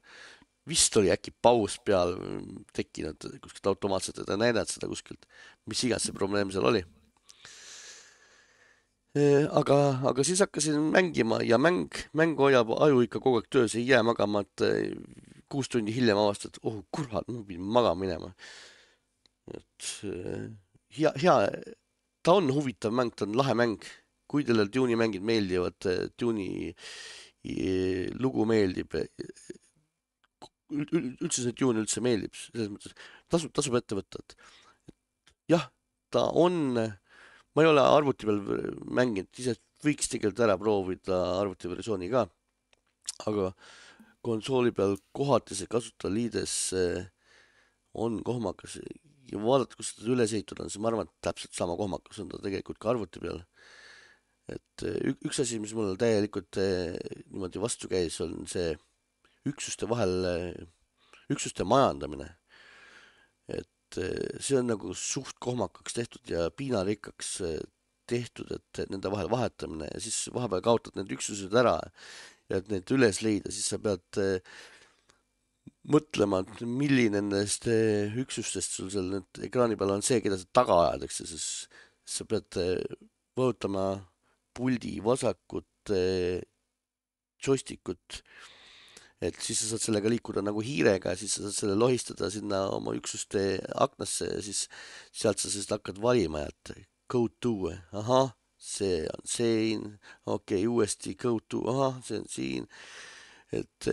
vist 0.68 0.96
oli 0.98 1.12
äkki 1.14 1.32
paus 1.42 1.78
peal 1.84 2.16
tekkinud 2.74 3.28
kuskilt 3.42 3.70
automaatselt, 3.70 4.20
et 4.22 4.32
ei 4.32 4.40
näidanud 4.40 4.70
seda 4.70 4.88
kuskilt, 4.90 5.26
mis 5.70 5.82
iganes 5.86 6.08
see 6.08 6.16
probleem 6.16 6.50
seal 6.54 6.66
oli. 6.70 6.82
aga, 9.60 9.78
aga 10.10 10.24
siis 10.26 10.42
hakkasin 10.44 10.90
mängima 10.92 11.40
ja 11.46 11.58
mäng, 11.58 11.88
mäng 12.18 12.36
hoiab 12.38 12.74
aju 12.76 13.04
ikka 13.06 13.22
kogu 13.22 13.40
aeg 13.40 13.48
töös, 13.50 13.76
ei 13.78 13.86
jää 13.88 14.02
magama, 14.04 14.42
et 14.44 14.66
kuus 15.48 15.70
tundi 15.72 15.94
hiljem 15.94 16.18
avastad, 16.20 16.58
oh 16.66 16.82
kurat, 16.92 17.28
ma 17.30 17.44
pidin 17.46 17.70
magama 17.78 18.02
minema. 18.02 18.32
et 19.54 19.90
hea, 20.98 21.12
hea, 21.22 21.36
ta 22.22 22.34
on 22.40 22.50
huvitav 22.52 22.92
mäng, 22.92 23.14
ta 23.14 23.24
on 23.28 23.38
lahe 23.38 23.54
mäng. 23.54 23.78
kui 24.26 24.42
teile 24.42 24.64
Dune'i 24.66 24.96
mängid 24.98 25.22
meeldivad, 25.22 25.86
Dune'i 26.18 26.72
lugu 28.18 28.42
meeldib 28.50 28.96
üldse 30.72 31.44
see 31.44 31.54
tune 31.56 31.82
üldse 31.82 32.02
meeldib, 32.04 32.34
selles 32.34 32.70
mõttes 32.72 32.94
tasub, 33.30 33.52
tasub 33.54 33.76
ette 33.78 33.98
võtta, 33.98 34.22
et 34.22 34.36
jah, 35.52 35.68
ta 36.14 36.26
on, 36.34 36.74
ma 36.76 37.64
ei 37.64 37.70
ole 37.70 37.84
arvuti 37.84 38.28
peal 38.28 38.42
mänginud, 38.98 39.30
ise 39.38 39.56
võiks 39.84 40.10
tegelikult 40.10 40.42
ära 40.46 40.56
proovida 40.58 41.18
arvutiversiooni 41.40 42.10
ka, 42.12 42.26
aga 43.30 43.50
konsooli 44.26 44.72
peal 44.74 44.96
kohati 45.14 45.54
see 45.54 45.70
kasutajaliides 45.70 46.54
on 47.96 48.18
kohmakas 48.26 48.80
ja 49.30 49.42
vaadata, 49.42 49.78
kus 49.78 49.92
seda 49.94 50.12
üles 50.14 50.34
ehitatud 50.34 50.64
on, 50.64 50.72
siis 50.72 50.82
ma 50.82 50.90
arvan, 50.90 51.06
et 51.06 51.28
täpselt 51.28 51.54
sama 51.56 51.76
kohmakas 51.78 52.18
on 52.22 52.30
ta 52.32 52.42
tegelikult 52.42 52.80
ka 52.82 52.90
arvuti 52.92 53.22
peal. 53.22 53.44
et 54.50 54.82
üks 55.26 55.40
asi, 55.42 55.58
mis 55.58 55.72
mulle 55.74 55.96
täielikult 55.98 56.58
niimoodi 56.58 57.62
vastu 57.62 57.90
käis, 57.90 58.18
on 58.22 58.44
see 58.50 58.74
üksuste 59.46 59.88
vahel, 59.90 60.56
üksuste 61.32 61.64
majandamine. 61.64 62.36
et 63.48 63.98
eh, 64.02 64.38
see 64.42 64.58
on 64.58 64.66
nagu 64.66 64.94
suht 64.98 65.38
kohmakaks 65.42 65.94
tehtud 65.94 66.30
ja 66.30 66.48
piinarikkaks 66.50 67.28
eh, 67.46 67.60
tehtud, 68.10 68.50
et 68.50 68.80
nende 68.90 69.10
vahel 69.12 69.30
vahetamine 69.30 69.86
ja 69.92 70.00
siis 70.02 70.26
vahepeal 70.34 70.64
kaotad 70.66 70.98
need 70.98 71.12
üksused 71.14 71.54
ära 71.54 71.76
ja 72.50 72.58
et 72.58 72.70
neid 72.70 72.90
üles 72.94 73.22
leida, 73.22 73.52
siis 73.54 73.70
sa 73.70 73.78
pead 73.82 74.20
eh, 74.22 74.56
mõtlema, 75.86 76.42
et 76.42 76.64
milline 76.66 77.20
nendest 77.20 77.68
üksustest 77.70 78.74
sul 78.74 78.90
seal 78.90 79.06
nüüd 79.12 79.42
ekraani 79.46 79.78
peal 79.78 79.94
on 79.94 80.02
see, 80.02 80.18
keda 80.22 80.38
sa 80.40 80.50
taga 80.58 80.80
ju, 80.98 81.10
siis 81.30 81.46
sa 82.02 82.26
pead 82.26 82.58
vajutama 83.38 83.86
puldi 84.56 84.96
vasakut 85.04 85.94
joystickut, 87.46 88.22
et 89.22 89.38
siis 89.40 89.62
sa 89.62 89.72
saad 89.72 89.84
sellega 89.84 90.10
liikuda 90.12 90.44
nagu 90.44 90.60
hiirega, 90.64 91.14
siis 91.16 91.38
sa 91.38 91.46
saad 91.46 91.56
selle 91.56 91.76
lohistada 91.78 92.30
sinna 92.32 92.66
oma 92.76 92.94
üksuste 92.98 93.44
aknasse 93.86 94.28
ja 94.34 94.42
siis 94.44 94.66
sealt 95.12 95.40
sa 95.40 95.52
siis 95.52 95.68
hakkad 95.72 96.00
valima, 96.02 96.44
et 96.44 96.88
go 97.08 97.26
to, 97.40 97.72
ahah, 97.96 98.32
see 98.56 99.04
on 99.12 99.28
siin, 99.28 99.84
okei 100.26 100.64
okay,, 100.64 100.70
uuesti 100.70 101.14
go 101.20 101.38
to, 101.48 101.64
ahah, 101.72 102.00
see 102.04 102.20
on 102.20 102.26
siin 102.30 102.72
et 103.54 103.88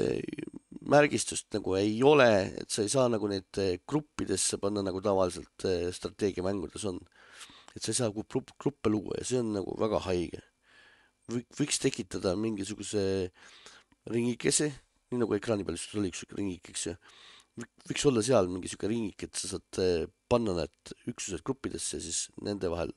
märgistust 0.90 1.48
nagu 1.56 1.76
ei 1.78 1.96
ole, 2.06 2.30
et 2.60 2.70
sa 2.72 2.84
ei 2.84 2.92
saa 2.92 3.10
nagu 3.12 3.28
neid 3.32 3.60
eh, 3.62 3.80
gruppidesse 3.88 4.60
panna, 4.62 4.84
nagu 4.86 5.02
tavaliselt 5.04 5.68
eh, 5.70 5.90
strateegiamängudes 5.96 6.86
on. 6.90 7.00
et 7.74 7.82
sa 7.82 7.92
ei 7.92 7.98
saa 7.98 8.14
grupp, 8.14 8.52
gruppe 8.60 8.90
luua 8.90 9.18
ja 9.18 9.26
see 9.26 9.40
on 9.42 9.54
nagu 9.56 9.76
väga 9.80 10.02
haige. 10.08 10.42
võiks 11.58 11.80
tekitada 11.80 12.36
mingisuguse 12.36 13.32
ringikese, 14.12 14.74
nii 15.14 15.22
nagu 15.22 15.38
ekraani 15.38 15.66
peal 15.68 15.78
just 15.78 15.94
oli 16.00 16.10
üks 16.12 16.24
siuke 16.24 16.40
ringik, 16.40 16.72
eks 16.74 16.88
ju. 16.90 16.96
võiks 17.88 18.08
olla 18.10 18.24
seal 18.26 18.50
mingi 18.50 18.72
siuke 18.72 18.90
ringik, 18.90 19.28
et 19.28 19.38
sa 19.38 19.52
saad 19.54 19.82
eh, 19.84 20.08
panna 20.32 20.58
need 20.58 20.96
üksused 21.12 21.46
gruppidesse 21.46 22.02
siis 22.02 22.26
nende 22.42 22.72
vahel 22.74 22.94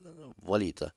valida. 0.49 0.91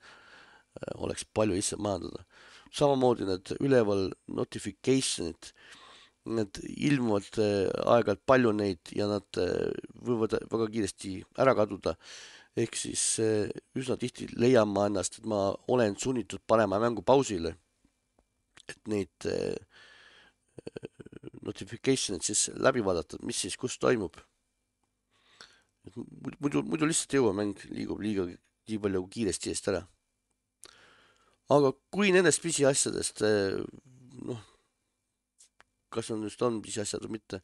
oleks 1.03 1.27
palju 1.35 1.55
lihtsam 1.59 1.83
majandada. 1.85 2.25
samamoodi 2.73 3.27
need 3.29 3.55
üleval 3.61 4.09
notification'id 4.41 5.53
Need 6.29 6.59
ilmuvad 6.61 7.39
äh, 7.41 7.71
aeg-ajalt 7.89 8.21
palju 8.29 8.51
neid 8.53 8.91
ja 8.93 9.07
nad 9.09 9.39
äh, 9.41 9.71
võivad 10.05 10.37
väga 10.53 10.67
kiiresti 10.75 11.15
ära 11.41 11.55
kaduda. 11.57 11.97
ehk 12.61 12.77
siis 12.77 13.03
äh, 13.25 13.49
üsna 13.79 13.97
tihti 13.97 14.27
leian 14.37 14.69
ma 14.69 14.85
ennast, 14.91 15.19
et 15.19 15.25
ma 15.25 15.55
olen 15.73 15.97
sunnitud 15.97 16.43
panema 16.47 16.79
mängu 16.79 17.03
pausile. 17.03 17.55
et 18.69 18.79
neid 18.87 19.27
notification'id 21.51 22.25
siis 22.27 22.49
läbi 22.57 22.85
vaadata, 22.87 23.21
mis 23.27 23.45
siis 23.45 23.57
kus 23.61 23.79
toimub. 23.79 24.17
muidu, 26.41 26.63
muidu 26.63 26.87
lihtsalt 26.87 27.15
ei 27.15 27.21
jõua, 27.21 27.33
mäng 27.37 27.65
liigub 27.73 28.01
liiga 28.05 28.27
nii 28.29 28.79
palju 28.79 29.07
kiiresti 29.11 29.51
eest 29.51 29.69
ära. 29.73 29.81
aga 31.51 31.73
kui 31.91 32.13
nendest 32.15 32.43
pisiasjadest 32.43 33.25
noh 34.29 34.47
kas 35.91 36.11
on 36.15 36.23
just 36.27 36.43
on 36.47 36.61
pisiasjad 36.63 37.03
või 37.05 37.19
mitte. 37.19 37.43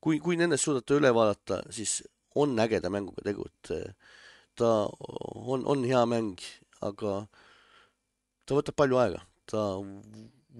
kui, 0.00 0.20
kui 0.20 0.36
nendest 0.36 0.66
suudate 0.66 0.98
üle 0.98 1.12
vaadata, 1.16 1.62
siis 1.72 2.02
on 2.36 2.56
ägeda 2.60 2.90
mänguga 2.92 3.24
tegu, 3.24 3.46
et 3.48 3.72
eh, 3.72 4.14
ta 4.58 4.72
on, 4.92 5.64
on 5.64 5.84
hea 5.88 6.02
mäng, 6.08 6.42
aga 6.84 7.22
ta 8.44 8.58
võtab 8.58 8.76
palju 8.76 9.00
aega, 9.00 9.22
ta 9.50 9.64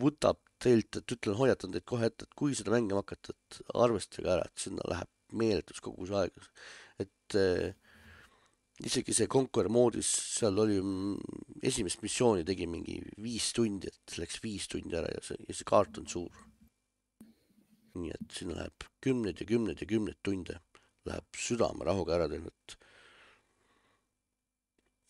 võtab 0.01 0.41
teilt, 0.63 1.01
et 1.01 1.17
ütlen, 1.17 1.37
hoiatan 1.39 1.75
teid 1.75 1.87
kohe 1.89 2.09
ette, 2.09 2.27
et 2.27 2.39
kui 2.39 2.55
seda 2.57 2.73
mängima 2.75 3.03
hakata, 3.03 3.35
et 3.35 3.61
arvestage 3.75 4.31
ära, 4.33 4.47
et 4.47 4.67
sinna 4.67 4.87
läheb 4.91 5.13
meeletus 5.37 5.83
kogus 5.85 6.13
aega. 6.15 6.49
et 7.03 7.37
äh, 7.37 7.75
isegi 8.87 9.15
see 9.17 9.29
Conquer 9.29 9.69
moodis, 9.73 10.09
seal 10.39 10.59
oli, 10.63 10.81
esimest 11.63 12.03
missiooni 12.05 12.45
tegi 12.45 12.69
mingi 12.71 13.01
viis 13.23 13.53
tundi, 13.57 13.89
et 13.89 14.19
läks 14.21 14.41
viis 14.45 14.69
tundi 14.69 14.97
ära 14.97 15.11
ja 15.13 15.25
see, 15.25 15.41
ja 15.49 15.57
see 15.57 15.69
kaart 15.69 16.01
on 16.01 16.09
suur 16.09 16.47
nii 18.01 18.13
et 18.15 18.37
siin 18.39 18.53
läheb 18.57 18.87
kümneid 19.05 19.41
ja 19.41 19.49
kümneid 19.49 19.81
ja 19.83 19.89
kümneid 19.89 20.21
tunde, 20.27 20.59
läheb 21.09 21.41
südamerahuga 21.47 22.17
ära 22.19 22.29
tehtud. 22.33 22.77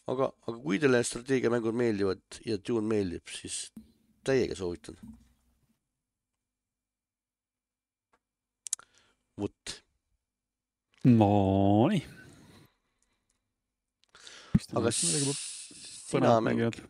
aga, 0.06 0.31
aga 0.47 0.56
kui 0.62 0.78
teile 0.82 1.02
strateegiamängud 1.02 1.74
meeldivad 1.74 2.40
ja 2.47 2.59
Dune 2.62 2.86
meeldib, 2.86 3.27
siis 3.40 3.73
täiega 4.27 4.55
soovitan. 4.59 4.98
Vot. 9.40 9.78
Nonii. 11.04 12.02
aga 14.74 14.90
sina 14.90 16.40
mängid 16.40 16.80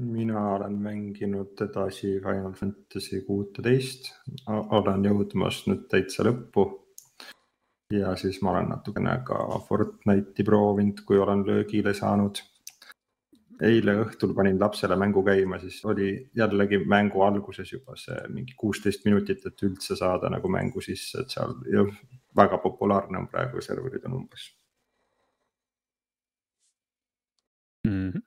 mina 0.00 0.54
olen 0.54 0.72
mänginud 0.72 1.60
edasi 1.60 2.20
Final 2.20 2.52
Fantasy 2.52 3.20
kuuteteist, 3.26 4.12
olen 4.48 5.04
jõudmas 5.04 5.64
nüüd 5.68 5.86
täitsa 5.90 6.24
lõppu. 6.26 6.68
ja 7.90 8.14
siis 8.16 8.38
ma 8.42 8.52
olen 8.52 8.68
natukene 8.70 9.16
ka 9.26 9.38
Fortnite'i 9.66 10.44
proovinud, 10.46 11.02
kui 11.06 11.18
olen 11.18 11.42
löögile 11.46 11.94
saanud. 11.94 12.38
Eile 13.66 13.96
õhtul 14.04 14.32
panin 14.36 14.60
lapsele 14.60 14.96
mängu 14.96 15.22
käima, 15.26 15.58
siis 15.60 15.82
oli 15.84 16.12
jällegi 16.36 16.80
mängu 16.88 17.22
alguses 17.26 17.72
juba 17.72 17.96
see 18.00 18.16
mingi 18.28 18.56
kuusteist 18.56 19.04
minutit, 19.04 19.44
et 19.46 19.66
üldse 19.66 19.96
saada 19.96 20.30
nagu 20.32 20.48
mängu 20.48 20.80
sisse, 20.84 21.24
et 21.24 21.36
seal 21.36 21.54
ja 21.72 21.84
väga 22.36 22.58
populaarne 22.62 23.18
on 23.20 23.28
praegu, 23.28 23.60
serverid 23.64 24.08
on 24.08 24.18
umbes 24.22 24.50
mm. 27.86 28.10
-hmm 28.10 28.26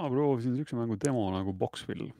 mina 0.00 0.10
proovisin 0.10 0.56
siukse 0.56 0.76
mängu 0.76 0.96
demo 1.04 1.30
nagu 1.34 1.52
Boxville. 1.52 2.12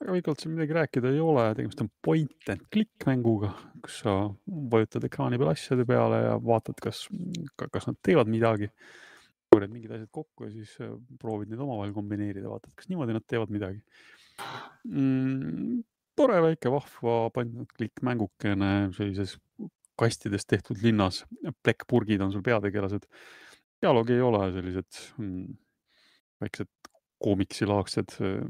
väga 0.00 0.12
pikalt 0.12 0.40
siin 0.40 0.54
midagi 0.56 0.74
rääkida 0.74 1.12
ei 1.14 1.20
ole, 1.20 1.44
tegemist 1.54 1.80
on 1.80 1.88
point 2.04 2.48
and 2.50 2.66
click 2.74 3.06
mänguga, 3.06 3.52
kus 3.84 4.00
sa 4.02 4.14
vajutad 4.72 5.04
ekraani 5.06 5.38
peal 5.38 5.52
asjade 5.52 5.86
peale 5.86 6.18
ja 6.24 6.34
vaatad, 6.42 6.80
kas, 6.82 7.04
kas 7.70 7.86
nad 7.86 8.00
teevad 8.02 8.30
midagi. 8.32 8.68
Korjad 9.52 9.72
mingid 9.72 9.94
asjad 9.94 10.10
kokku 10.14 10.48
ja 10.48 10.52
siis 10.54 10.74
äh, 10.80 10.92
proovid 11.20 11.52
neid 11.52 11.62
omavahel 11.62 11.94
kombineerida, 11.96 12.48
vaatad, 12.50 12.72
kas 12.78 12.90
niimoodi 12.90 13.16
nad 13.16 13.26
teevad 13.28 13.52
midagi 13.54 13.80
mm,. 14.88 15.82
tore 16.18 16.40
väike 16.48 16.72
vahva 16.72 17.16
point 17.34 17.56
and 17.62 17.70
click 17.76 18.02
mängukene 18.04 18.72
sellises 18.96 19.36
kastidest 19.98 20.48
tehtud 20.48 20.80
linnas. 20.82 21.24
plekkpurgid 21.62 22.22
on 22.24 22.32
sul 22.32 22.42
peategelased. 22.42 23.04
dialoogi 23.82 24.16
ei 24.16 24.24
ole 24.24 24.46
sellised 24.52 25.02
mm, 25.18 25.58
väiksed 26.42 26.70
koomiksilaagsed 27.22 28.16
äh, 28.20 28.40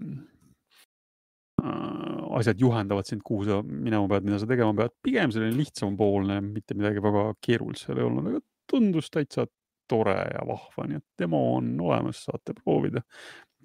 asjad 2.39 2.61
juhendavad 2.61 3.07
sind, 3.07 3.23
kuhu 3.25 3.45
sa 3.47 3.61
minema 3.63 4.09
pead, 4.11 4.25
mida 4.27 4.39
sa 4.41 4.49
tegema 4.49 4.75
pead, 4.77 4.95
pigem 5.05 5.33
selline 5.35 5.57
lihtsamapoolne, 5.59 6.41
mitte 6.47 6.75
midagi 6.79 7.03
väga 7.05 7.27
keerulist 7.45 7.87
seal 7.87 8.01
ei 8.01 8.07
olnud, 8.07 8.31
aga 8.31 8.41
tundus 8.71 9.11
täitsa 9.13 9.45
tore 9.93 10.17
ja 10.33 10.45
vahva, 10.49 10.89
nii 10.89 11.01
et 11.01 11.09
demo 11.23 11.43
on 11.57 11.73
olemas, 11.81 12.25
saate 12.29 12.57
proovida. 12.59 13.05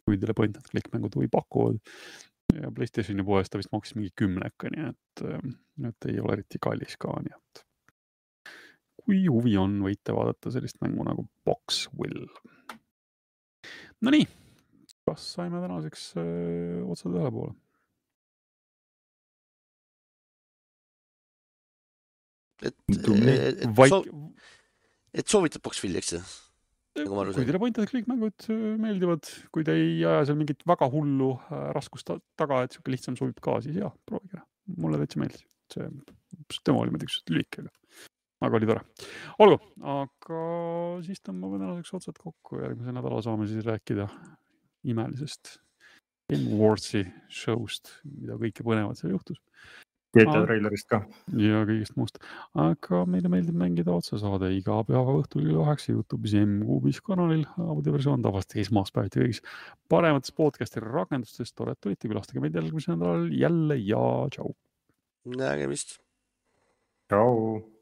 kui 0.07 0.15
teile 0.15 0.31
point 0.31 0.55
and 0.55 0.67
click 0.71 0.87
mängud 0.93 1.17
huvi 1.17 1.27
pakuvad 1.27 1.81
ja 2.55 2.69
Playstationi 2.71 3.25
poes 3.27 3.49
ta 3.51 3.59
vist 3.59 3.73
maksis 3.75 3.97
mingi 3.97 4.13
kümneka, 4.15 4.69
nii 4.71 4.85
et, 4.87 5.23
äh, 5.27 5.49
et 5.89 6.07
ei 6.07 6.21
ole 6.23 6.37
eriti 6.37 6.61
kallis 6.63 6.95
ka, 6.99 7.17
nii 7.25 7.35
et 7.35 7.63
kui 9.03 9.25
huvi 9.27 9.57
on, 9.59 9.79
võite 9.83 10.15
vaadata 10.15 10.51
sellist 10.55 10.79
mängu 10.83 11.03
nagu 11.07 11.27
Box 11.47 11.85
Will 11.99 12.27
Nonii, 14.03 14.27
kas 15.07 15.31
saime 15.37 15.61
tänaseks 15.63 16.11
öö, 16.19 16.25
äh, 16.25 16.89
otsad 16.91 17.15
ühele 17.15 17.31
poole? 17.33 17.55
et, 22.61 22.75
et, 22.89 23.77
Vaik... 23.77 23.93
soo, 23.93 24.26
et 26.97 27.09
ma 27.11 27.21
aru 27.21 27.33
sain. 27.33 27.41
kui 27.41 27.49
teile 27.49 27.61
point 27.61 27.79
and 27.81 27.91
click 27.91 28.09
mängud 28.09 28.47
äh, 28.51 28.75
meeldivad, 28.81 29.29
kui 29.53 29.65
te 29.67 29.75
ei 29.77 29.97
aja 30.01 30.25
seal 30.27 30.39
mingit 30.39 30.63
väga 30.67 30.89
hullu 30.93 31.33
äh, 31.37 31.67
raskust 31.77 32.09
taga, 32.39 32.63
et 32.63 32.75
sihuke 32.75 32.93
lihtsam 32.93 33.17
sobib 33.19 33.39
ka, 33.43 33.59
siis 33.65 33.77
jaa, 33.79 33.91
proovige 34.09 34.41
mulle 34.81 34.99
täitsa 35.01 35.21
meeldis, 35.21 35.45
see, 35.73 35.87
tema 36.65 36.81
oli 36.81 36.93
muidugi 36.95 37.21
lühike, 37.31 37.63
aga 37.63 37.71
aga 38.47 38.59
oli 38.59 38.69
tore. 38.69 38.83
olgu, 39.43 39.59
aga 39.93 40.41
siis 41.05 41.23
tõmbame 41.25 41.61
tänaseks 41.61 41.95
otsad 41.99 42.19
kokku, 42.21 42.59
järgmise 42.61 42.93
nädala 42.93 43.21
saame 43.25 43.47
siis 43.49 43.65
rääkida 43.65 44.09
imelisest 44.87 45.57
Game 46.27 46.51
Awards'i 46.57 47.05
show'st, 47.31 47.93
mida 48.03 48.35
kõike 48.39 48.65
põnevat 48.67 48.99
seal 48.99 49.13
juhtus. 49.15 49.39
GTA 50.15 50.43
treilerist 50.45 50.87
ka. 50.89 51.01
ja 51.35 51.61
kõigest 51.67 51.97
muust, 51.99 52.19
aga 52.57 53.03
meile 53.09 53.31
meeldib 53.31 53.57
mängida 53.59 53.93
otsesaade 53.93 54.49
iga 54.55 54.79
pühapäeva 54.87 55.17
õhtul 55.21 55.45
kell 55.45 55.59
kaheksa 55.59 55.93
Youtube'is 55.93 56.35
ja 56.37 56.45
M-Kuubis 56.47 57.01
kanalil. 57.05 57.45
audioversioon 57.57 58.23
tavaliselt 58.25 58.57
esmaspäeviti 58.63 59.23
kõigis 59.23 59.43
paremates 59.91 60.31
podcast'i 60.31 60.83
rakendustes. 60.83 61.53
tore, 61.53 61.75
et 61.75 61.81
tulite, 61.81 62.07
külastage 62.07 62.43
meid 62.43 62.55
järgmisel 62.55 62.95
nädalal 62.95 63.31
jälle 63.31 63.79
ja 63.83 64.03
tšau. 64.31 64.53
nägemist. 65.37 65.99
tšau. 67.09 67.76